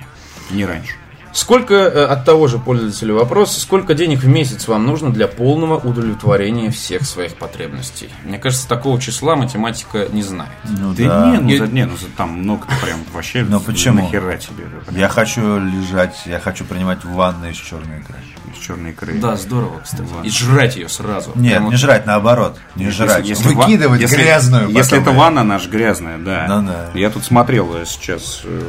Не 0.50 0.64
раньше. 0.64 0.94
Сколько, 1.36 1.74
э, 1.74 2.06
от 2.06 2.24
того 2.24 2.48
же 2.48 2.58
пользователя 2.58 3.12
вопрос, 3.12 3.58
сколько 3.58 3.92
денег 3.92 4.20
в 4.20 4.26
месяц 4.26 4.68
вам 4.68 4.86
нужно 4.86 5.10
для 5.12 5.28
полного 5.28 5.76
удовлетворения 5.76 6.70
всех 6.70 7.02
своих 7.02 7.34
потребностей? 7.34 8.08
Мне 8.24 8.38
кажется, 8.38 8.66
такого 8.66 8.98
числа 8.98 9.36
математика 9.36 10.06
не 10.10 10.22
знает. 10.22 10.50
Ну 10.64 10.94
Да, 10.94 11.04
да. 11.20 11.30
не, 11.32 11.38
ну, 11.40 11.48
Я- 11.50 11.58
за- 11.58 11.66
не, 11.68 11.84
ну 11.84 11.94
за- 11.98 12.06
там 12.16 12.30
много 12.30 12.64
прям 12.82 13.00
вообще 13.12 13.44
Ну, 13.46 13.60
почему? 13.60 14.04
нахера 14.04 14.38
тебе 14.38 14.64
Я 14.92 15.10
хочу 15.10 15.58
лежать, 15.58 16.16
я 16.24 16.40
хочу 16.40 16.64
принимать 16.64 17.04
ванны 17.04 17.50
из 17.50 17.56
черной 17.58 17.98
икры. 17.98 18.16
из 18.54 18.58
черной 18.66 18.92
икры. 18.92 19.12
Да, 19.20 19.36
здорово, 19.36 19.80
кстати. 19.84 20.08
И 20.24 20.30
жрать 20.30 20.76
ее 20.76 20.88
сразу. 20.88 21.32
Нет, 21.34 21.52
Прям 21.52 21.64
не 21.64 21.70
вот- 21.72 21.78
жрать, 21.78 22.06
наоборот. 22.06 22.56
Не 22.76 22.88
жрать. 22.88 23.28
ва- 23.28 23.48
Выкидывать 23.50 24.00
если- 24.00 24.16
грязную. 24.22 24.70
Если 24.70 24.96
потом. 25.00 25.02
это 25.02 25.12
ванна 25.20 25.44
наша 25.44 25.68
грязная, 25.68 26.16
да. 26.16 26.46
Ну 26.48 26.66
да. 26.66 26.90
Я 26.94 27.10
тут 27.10 27.24
смотрел 27.26 27.76
э, 27.76 27.84
сейчас 27.84 28.40
э, 28.44 28.62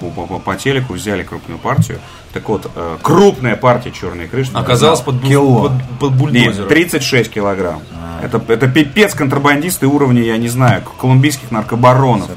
по, 0.00 0.10
по- 0.10 0.26
по- 0.26 0.38
по 0.38 0.56
телеку, 0.56 0.94
взяли 0.94 1.22
крупную 1.22 1.58
партию. 1.58 1.98
Так 2.32 2.48
вот, 2.48 2.70
э, 2.74 2.98
крупная 3.02 3.56
партия 3.56 3.90
черной 3.90 4.28
крыши. 4.28 4.50
Оказалось 4.54 5.00
под, 5.00 5.22
Кило. 5.22 5.62
под, 5.68 5.98
под 5.98 6.14
бульдозером. 6.14 6.58
Нет, 6.58 6.68
36 6.68 7.30
килограмм. 7.30 7.82
Это, 8.20 8.42
это 8.48 8.66
пипец 8.68 9.14
контрабандисты 9.14 9.86
уровня, 9.86 10.22
я 10.22 10.36
не 10.38 10.48
знаю, 10.48 10.82
колумбийских 11.00 11.52
наркобаронов. 11.52 12.28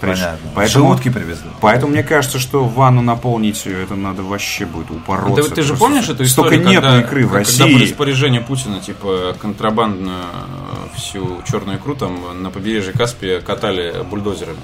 Поэтому, 0.54 0.86
Желудки 0.86 1.10
привезли. 1.10 1.50
поэтому 1.60 1.92
мне 1.94 2.04
кажется, 2.04 2.38
что 2.38 2.64
ванну 2.66 3.02
наполнить, 3.02 3.64
э, 3.66 3.84
это 3.84 3.96
надо 3.96 4.22
вообще 4.22 4.66
будет 4.66 4.92
упороться. 4.92 5.50
Ты, 5.50 5.56
ты 5.56 5.62
же 5.64 5.70
просто. 5.70 5.86
помнишь 5.86 6.10
эту 6.10 6.24
Столько 6.26 6.56
историю, 6.56 6.70
нет 6.70 6.84
когда, 6.84 7.02
икры 7.02 7.26
в 7.26 7.32
когда 7.32 7.40
России. 7.40 7.74
по 7.74 7.82
распоряжению 7.84 8.44
Путина, 8.46 8.80
типа, 8.80 9.36
контрабандную 9.42 10.16
э, 10.20 10.96
всю 10.98 11.42
черную 11.50 11.80
икру 11.80 11.96
там 11.96 12.44
на 12.44 12.52
побережье 12.52 12.94
Каспия 12.94 13.42
катали 13.42 14.04
бульдозерами? 14.10 14.60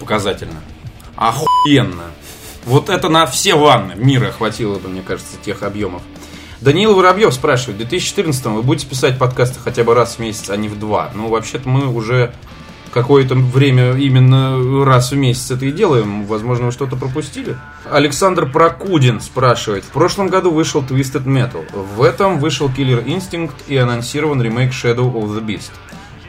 Показательно. 0.00 0.60
Охуенно. 1.22 2.10
Вот 2.64 2.88
это 2.88 3.08
на 3.08 3.26
все 3.26 3.54
ванны 3.54 3.94
мира 3.94 4.32
хватило 4.32 4.78
бы, 4.80 4.88
мне 4.88 5.02
кажется, 5.02 5.36
тех 5.44 5.62
объемов. 5.62 6.02
Даниил 6.60 6.94
Воробьев 6.96 7.32
спрашивает, 7.32 7.76
в 7.76 7.78
2014 7.78 8.44
вы 8.46 8.62
будете 8.62 8.88
писать 8.88 9.18
подкасты 9.18 9.60
хотя 9.60 9.84
бы 9.84 9.94
раз 9.94 10.16
в 10.16 10.18
месяц, 10.18 10.50
а 10.50 10.56
не 10.56 10.68
в 10.68 10.78
два? 10.78 11.12
Ну, 11.14 11.28
вообще-то 11.28 11.68
мы 11.68 11.86
уже 11.86 12.34
какое-то 12.92 13.36
время 13.36 13.92
именно 13.92 14.84
раз 14.84 15.12
в 15.12 15.16
месяц 15.16 15.52
это 15.52 15.66
и 15.66 15.72
делаем. 15.72 16.26
Возможно, 16.26 16.66
вы 16.66 16.72
что-то 16.72 16.96
пропустили. 16.96 17.56
Александр 17.90 18.50
Прокудин 18.50 19.20
спрашивает. 19.20 19.84
В 19.84 19.88
прошлом 19.90 20.26
году 20.28 20.50
вышел 20.50 20.82
Twisted 20.82 21.24
Metal. 21.24 21.64
В 21.72 22.02
этом 22.02 22.38
вышел 22.38 22.68
Killer 22.68 23.04
Instinct 23.04 23.54
и 23.68 23.76
анонсирован 23.76 24.42
ремейк 24.42 24.72
Shadow 24.72 25.12
of 25.12 25.36
the 25.36 25.44
Beast. 25.44 25.70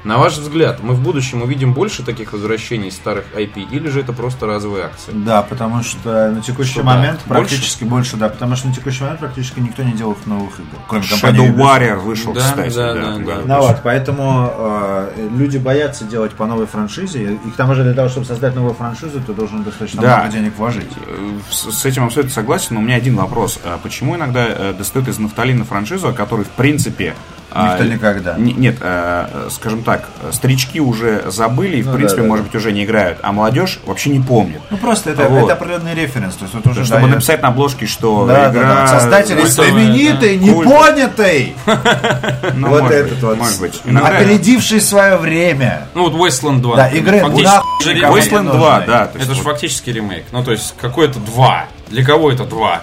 На 0.03 0.17
ваш 0.17 0.37
взгляд, 0.37 0.83
мы 0.83 0.95
в 0.95 1.01
будущем 1.01 1.43
увидим 1.43 1.73
больше 1.73 2.03
таких 2.03 2.33
возвращений 2.33 2.91
старых 2.91 3.23
IP, 3.35 3.69
или 3.71 3.87
же 3.87 4.01
это 4.01 4.11
просто 4.11 4.45
разовые 4.45 4.85
акции? 4.85 5.11
Да, 5.13 5.41
потому 5.43 5.81
что 5.81 6.29
на 6.29 6.41
текущий 6.41 6.71
Что, 6.73 6.83
да? 6.83 6.95
момент 6.95 7.19
Больше? 7.25 7.27
практически 7.29 7.83
больше, 7.85 8.17
да, 8.17 8.27
потому 8.27 8.57
что 8.57 8.67
на 8.67 8.73
текущий 8.75 9.01
момент 9.03 9.21
практически 9.21 9.61
никто 9.61 9.81
не 9.83 9.93
делает 9.93 10.25
новых 10.27 10.59
игр, 10.59 10.67
кроме 10.89 11.05
Shadow. 11.05 11.55
Warrior 11.55 11.99
вышел, 11.99 12.33
Да, 12.33 12.41
кстати. 12.41 12.75
да, 12.75 12.93
да, 12.93 13.01
да, 13.01 13.17
да. 13.17 13.35
да. 13.35 13.41
Ну 13.45 13.61
вот, 13.67 13.77
поэтому 13.81 14.51
э, 14.53 15.27
люди 15.37 15.57
боятся 15.57 16.03
делать 16.03 16.33
по 16.33 16.45
новой 16.47 16.65
франшизе, 16.67 17.35
и 17.35 17.49
к 17.51 17.55
тому 17.55 17.73
же 17.73 17.83
для 17.83 17.93
того, 17.93 18.09
чтобы 18.09 18.25
создать 18.25 18.55
новую 18.55 18.73
франшизу, 18.73 19.21
ты 19.21 19.31
должен 19.33 19.63
достаточно 19.63 20.01
Да. 20.01 20.17
много 20.17 20.33
денег 20.33 20.57
вложить. 20.57 20.91
Э, 21.07 21.31
С 21.49 21.71
с 21.71 21.85
этим 21.85 22.03
абсолютно 22.03 22.33
согласен, 22.33 22.75
но 22.75 22.81
у 22.81 22.83
меня 22.83 22.95
один 22.95 23.15
вопрос. 23.15 23.57
А 23.63 23.77
Почему 23.81 24.17
иногда 24.17 24.45
э, 24.49 24.73
достают 24.77 25.07
из 25.07 25.17
нафталина 25.17 25.63
франшизу, 25.63 26.09
о 26.09 26.13
которой, 26.13 26.43
в 26.43 26.49
принципе... 26.49 27.15
а, 27.53 27.71
Никто 27.77 27.83
никогда. 27.93 28.35
не- 28.37 28.53
Нет, 28.53 28.77
э, 28.81 29.47
скажем 29.51 29.83
так, 29.83 30.09
старички 30.31 30.79
уже 30.81 31.23
забыли 31.29 31.77
и, 31.77 31.83
в 31.83 31.87
Ну 31.87 31.93
принципе, 31.93 32.21
да, 32.21 32.23
да, 32.23 32.29
может 32.29 32.45
да. 32.45 32.49
быть, 32.51 32.55
уже 32.59 32.71
не 32.71 32.83
играют, 32.83 33.19
а 33.21 33.31
молодежь 33.31 33.79
вообще 33.85 34.09
не 34.09 34.19
помнит. 34.19 34.61
Ну 34.69 34.77
просто 34.77 35.11
это, 35.11 35.27
Вот. 35.27 35.43
это 35.45 35.53
определенный 35.53 35.93
референс, 35.93 36.35
то 36.35 36.43
есть 36.43 36.53
вот 36.55 36.65
уже 36.67 36.83
Чтобы 36.85 37.01
дает- 37.01 37.13
написать 37.15 37.41
на 37.41 37.49
обложке, 37.49 37.85
что 37.85 38.25
Да, 38.25 38.49
игра... 38.51 38.63
да, 38.63 38.75
да. 38.75 38.87
Создатели 38.99 39.41
культовая, 39.41 39.71
знаменитой, 39.71 40.37
да. 40.37 40.45
непонятой, 40.45 41.53
Ну, 42.55 42.69
вот 42.69 42.81
может 42.83 42.95
этот 42.97 43.09
быть, 43.13 43.23
вот, 43.23 43.37
Может 43.37 43.59
быть. 43.59 43.81
Иногда- 43.85 44.09
опередивший 44.17 44.81
свое 44.81 45.17
время. 45.17 45.87
Ну 45.93 46.09
вот 46.09 46.13
Wasteland 46.13 46.59
2. 46.61 46.75
Да, 46.75 46.87
игры 46.89 47.17
Wasteland 47.19 48.41
нужны. 48.43 48.59
2, 48.59 48.79
да. 48.87 49.05
то 49.05 49.17
есть 49.17 49.29
Это 49.29 49.35
же 49.35 49.41
фактически 49.43 49.89
ремейк. 49.89 50.23
Ну, 50.31 50.43
то 50.43 50.51
есть, 50.51 50.73
какой-то 50.81 51.19
2. 51.19 51.65
Для 51.89 52.03
кого 52.03 52.31
это 52.31 52.43
2? 52.45 52.81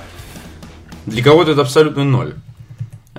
Для 1.07 1.23
кого-то 1.23 1.53
это 1.53 1.63
абсолютно 1.63 2.05
ноль. 2.05 2.35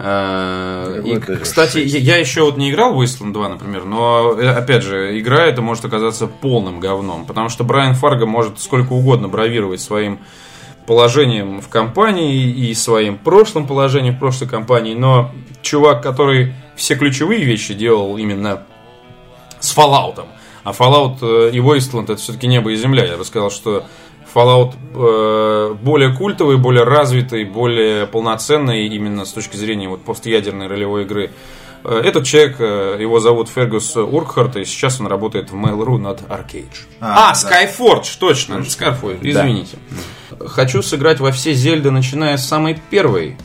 Э, 0.03 1.01
И, 1.05 1.19
кстати, 1.19 1.77
я, 1.77 2.17
еще 2.17 2.43
вот 2.43 2.57
не 2.57 2.71
играл 2.71 2.95
в 2.95 3.01
Wasteland 3.01 3.33
2, 3.33 3.49
например, 3.49 3.85
но, 3.85 4.33
э, 4.33 4.49
опять 4.49 4.81
же, 4.83 5.19
игра 5.19 5.45
это 5.45 5.61
может 5.61 5.85
оказаться 5.85 6.25
полным 6.25 6.79
говном, 6.79 7.25
потому 7.25 7.49
что 7.49 7.63
Брайан 7.63 7.93
Фарго 7.93 8.25
может 8.25 8.59
сколько 8.59 8.93
угодно 8.93 9.27
бравировать 9.27 9.79
своим 9.79 10.19
положением 10.87 11.61
в 11.61 11.69
компании 11.69 12.49
и 12.49 12.73
своим 12.73 13.19
прошлым 13.19 13.67
положением 13.67 14.15
в 14.15 14.19
прошлой 14.19 14.47
компании, 14.47 14.95
но 14.95 15.31
чувак, 15.61 16.01
который 16.01 16.55
все 16.75 16.95
ключевые 16.95 17.43
вещи 17.43 17.75
делал 17.75 18.17
именно 18.17 18.63
с 19.59 19.77
Fallout. 19.77 20.25
А 20.63 20.71
Fallout 20.71 21.17
э, 21.21 21.51
и 21.51 21.59
Wasteland 21.59 22.03
это 22.05 22.17
все-таки 22.17 22.47
небо 22.47 22.71
и 22.71 22.75
земля. 22.75 23.05
Я 23.05 23.17
бы 23.17 23.25
сказал, 23.25 23.49
что 23.51 23.83
Fallout 24.33 24.73
э, 24.93 25.73
более 25.81 26.13
культовый, 26.15 26.57
более 26.57 26.83
развитый, 26.83 27.43
более 27.45 28.05
полноценный 28.07 28.87
именно 28.87 29.25
с 29.25 29.33
точки 29.33 29.57
зрения 29.57 29.89
вот 29.89 30.03
постядерной 30.03 30.67
ролевой 30.67 31.03
игры. 31.03 31.31
Э, 31.83 32.01
Этот 32.05 32.25
человек, 32.25 32.57
э, 32.59 32.97
его 32.99 33.19
зовут 33.19 33.49
Фергус 33.49 33.95
Уркхарт, 33.97 34.55
и 34.57 34.65
сейчас 34.65 35.01
он 35.01 35.07
работает 35.07 35.51
в 35.51 35.55
Mail.ru 35.55 35.97
над 35.97 36.21
Arcade. 36.29 36.67
А, 36.99 37.31
А, 37.31 37.33
Skyforge, 37.33 38.17
точно, 38.19 38.53
Skyforge, 38.55 39.19
извините. 39.21 39.77
Хочу 40.39 40.81
сыграть 40.81 41.19
во 41.19 41.31
все 41.31 41.53
Зельды, 41.53 41.91
начиная 41.91 42.37
с 42.37 42.47
самой 42.47 42.79
первой. 42.89 43.35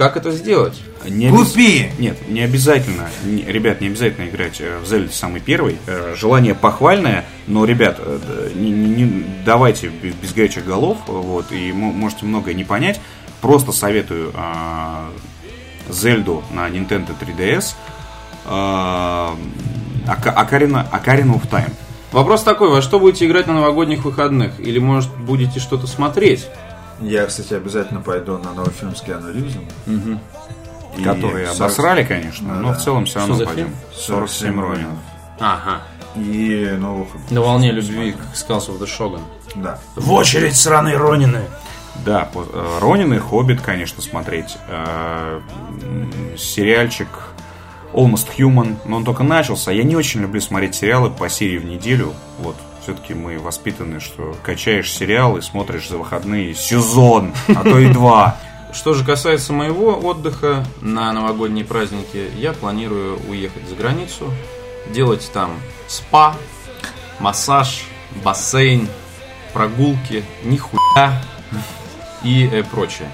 Как 0.00 0.16
это 0.16 0.30
сделать? 0.30 0.80
Не 1.06 1.28
Купи! 1.28 1.90
Нет, 1.98 2.26
не 2.26 2.40
обязательно, 2.40 3.10
не- 3.22 3.42
ребят, 3.42 3.82
не 3.82 3.88
обязательно 3.88 4.30
играть 4.30 4.58
э, 4.58 4.78
в 4.82 4.86
Зельде 4.88 5.12
самый 5.12 5.42
первый. 5.42 5.76
Э, 5.86 6.14
Желание 6.16 6.54
похвальное, 6.54 7.26
но, 7.46 7.66
ребят, 7.66 7.96
э, 7.98 8.50
не, 8.54 8.70
не- 8.70 9.26
давайте 9.44 9.88
без, 9.88 10.32
горячих 10.32 10.64
голов, 10.64 10.96
вот, 11.06 11.52
и 11.52 11.70
мо- 11.74 11.92
можете 11.92 12.24
многое 12.24 12.54
не 12.54 12.64
понять. 12.64 12.98
Просто 13.42 13.72
советую 13.72 14.32
а, 14.34 15.10
Зельду 15.90 16.42
на 16.50 16.66
Nintendo 16.70 17.10
3DS. 17.20 17.74
а, 18.46 19.36
Ока- 20.06 20.34
Ocarina, 20.34 20.86
Ocarina 20.90 21.34
of 21.34 21.46
Time. 21.50 21.72
Вопрос 22.12 22.42
такой, 22.42 22.70
во 22.70 22.80
что 22.80 22.98
будете 22.98 23.26
играть 23.26 23.46
на 23.46 23.52
новогодних 23.52 24.02
выходных? 24.06 24.58
Или, 24.60 24.78
может, 24.78 25.14
будете 25.14 25.60
что-то 25.60 25.86
смотреть? 25.86 26.46
Я, 27.00 27.26
кстати, 27.26 27.54
обязательно 27.54 28.00
пойду 28.00 28.38
на 28.38 28.52
новый 28.52 28.72
фильм 28.72 28.94
с 28.94 29.00
Киану 29.00 29.32
Ривзом. 29.32 29.68
И 30.98 31.02
Которые 31.04 31.46
40 31.46 31.60
обосрали, 31.60 32.04
конечно, 32.04 32.48
Да, 32.48 32.60
но 32.60 32.68
да. 32.68 32.74
в 32.74 32.82
целом 32.82 33.04
все 33.06 33.20
равно 33.20 33.36
пойдем. 33.36 33.54
фильм? 33.54 33.74
47 33.94 34.60
Ронинов. 34.60 34.98
Ага. 35.38 35.82
И 36.16 36.74
новых... 36.78 37.08
На 37.30 37.40
волне 37.40 37.70
любви 37.70 38.12
к 38.12 38.16
Skulls 38.36 38.68
of 38.68 38.78
the 38.80 38.86
Shogun. 38.86 39.20
Да. 39.54 39.78
В 39.94 40.12
очередь 40.12 40.56
сраные 40.56 40.96
Ронины. 40.96 41.42
Да, 42.04 42.28
по- 42.32 42.44
э, 42.52 42.78
Ронин 42.80 43.14
и 43.14 43.18
Хоббит, 43.18 43.60
конечно, 43.62 44.02
смотреть. 44.02 44.56
Э, 44.68 45.40
Сериальчик 46.36 47.08
Almost 47.92 48.28
Human, 48.38 48.76
но 48.84 48.96
он 48.96 49.04
только 49.04 49.22
начался. 49.22 49.70
Я 49.70 49.84
не 49.84 49.96
очень 49.96 50.20
люблю 50.20 50.40
смотреть 50.40 50.74
сериалы 50.74 51.10
по 51.10 51.28
серии 51.28 51.58
в 51.58 51.64
неделю. 51.64 52.14
Вот, 52.38 52.56
все-таки 52.90 53.14
мы 53.14 53.38
воспитаны, 53.38 54.00
что 54.00 54.36
качаешь 54.42 54.92
сериал 54.92 55.36
и 55.36 55.42
смотришь 55.42 55.88
за 55.88 55.96
выходные 55.96 56.56
сезон, 56.56 57.32
а 57.46 57.62
то 57.62 57.78
и 57.78 57.92
два. 57.92 58.36
Что 58.72 58.94
же 58.94 59.04
касается 59.04 59.52
моего 59.52 59.96
отдыха 59.96 60.64
на 60.80 61.12
новогодние 61.12 61.64
праздники, 61.64 62.28
я 62.36 62.52
планирую 62.52 63.20
уехать 63.28 63.68
за 63.68 63.76
границу, 63.76 64.32
делать 64.92 65.30
там 65.32 65.52
спа, 65.86 66.34
массаж, 67.20 67.84
бассейн, 68.24 68.88
прогулки, 69.52 70.24
нихуя 70.42 71.22
и 72.24 72.50
э, 72.52 72.64
прочее. 72.64 73.08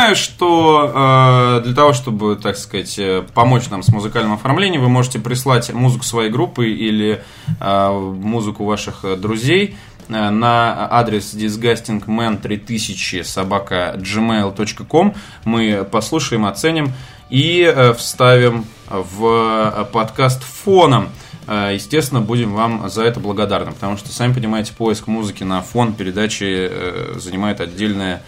Напоминаю, 0.00 0.14
что 0.14 1.60
э, 1.60 1.64
для 1.64 1.74
того, 1.74 1.92
чтобы, 1.92 2.36
так 2.36 2.56
сказать, 2.56 2.98
э, 2.98 3.24
помочь 3.34 3.68
нам 3.70 3.82
с 3.82 3.88
музыкальным 3.88 4.34
оформлением, 4.34 4.82
вы 4.82 4.88
можете 4.88 5.18
прислать 5.18 5.72
музыку 5.72 6.04
своей 6.04 6.30
группы 6.30 6.70
или 6.70 7.22
э, 7.60 7.90
музыку 7.90 8.64
ваших 8.64 9.04
друзей 9.20 9.76
на 10.08 10.88
адрес 10.90 11.34
disgustingman3000 11.34 13.24
собака 13.24 13.94
gmail.com. 13.96 15.14
Мы 15.44 15.84
послушаем, 15.90 16.46
оценим 16.46 16.92
и 17.28 17.92
вставим 17.96 18.64
в 18.88 19.88
подкаст 19.92 20.42
фоном. 20.42 21.10
Естественно, 21.46 22.20
будем 22.20 22.54
вам 22.54 22.88
за 22.90 23.04
это 23.04 23.20
благодарны, 23.20 23.70
потому 23.70 23.96
что, 23.96 24.08
сами 24.08 24.32
понимаете, 24.32 24.72
поиск 24.72 25.06
музыки 25.06 25.44
на 25.44 25.62
фон 25.62 25.94
передачи 25.94 27.18
занимает 27.18 27.60
отдельное 27.60 28.22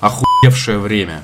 охуевшее 0.00 0.78
время. 0.78 1.22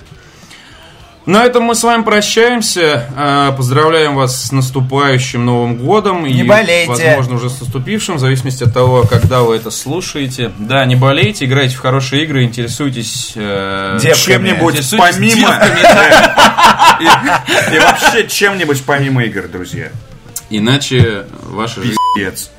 На 1.27 1.45
этом 1.45 1.65
мы 1.65 1.75
с 1.75 1.83
вами 1.83 2.03
прощаемся. 2.05 3.09
Э, 3.17 3.53
Поздравляем 3.57 4.15
вас 4.15 4.45
с 4.45 4.53
наступающим 4.53 5.45
Новым 5.45 5.77
годом. 5.77 6.25
Не 6.25 6.43
и, 6.43 6.43
болейте. 6.45 6.89
Возможно, 6.89 7.35
уже 7.35 7.51
с 7.51 7.61
наступившим, 7.61 8.17
в 8.17 8.21
зависимости 8.21 8.63
от 8.63 8.73
того, 8.73 9.03
когда 9.03 9.41
вы 9.41 9.57
это 9.57 9.73
слушаете. 9.73 10.53
Да, 10.57 10.85
не 10.85 10.95
болейте, 10.95 11.47
играйте 11.47 11.75
в 11.75 11.81
хорошие 11.81 12.23
игры, 12.23 12.45
интересуйтесь 12.45 13.33
э. 13.35 13.99
Чем-нибудь 14.15 14.89
помимо... 14.97 15.61
И 17.73 17.79
вообще 17.79 18.29
чем-нибудь 18.29 18.85
помимо 18.85 19.25
игр, 19.25 19.49
друзья. 19.49 19.89
Иначе 20.49 21.25
ваша 21.43 21.83
жизнь... 21.83 21.97
Пиздец. 22.15 22.51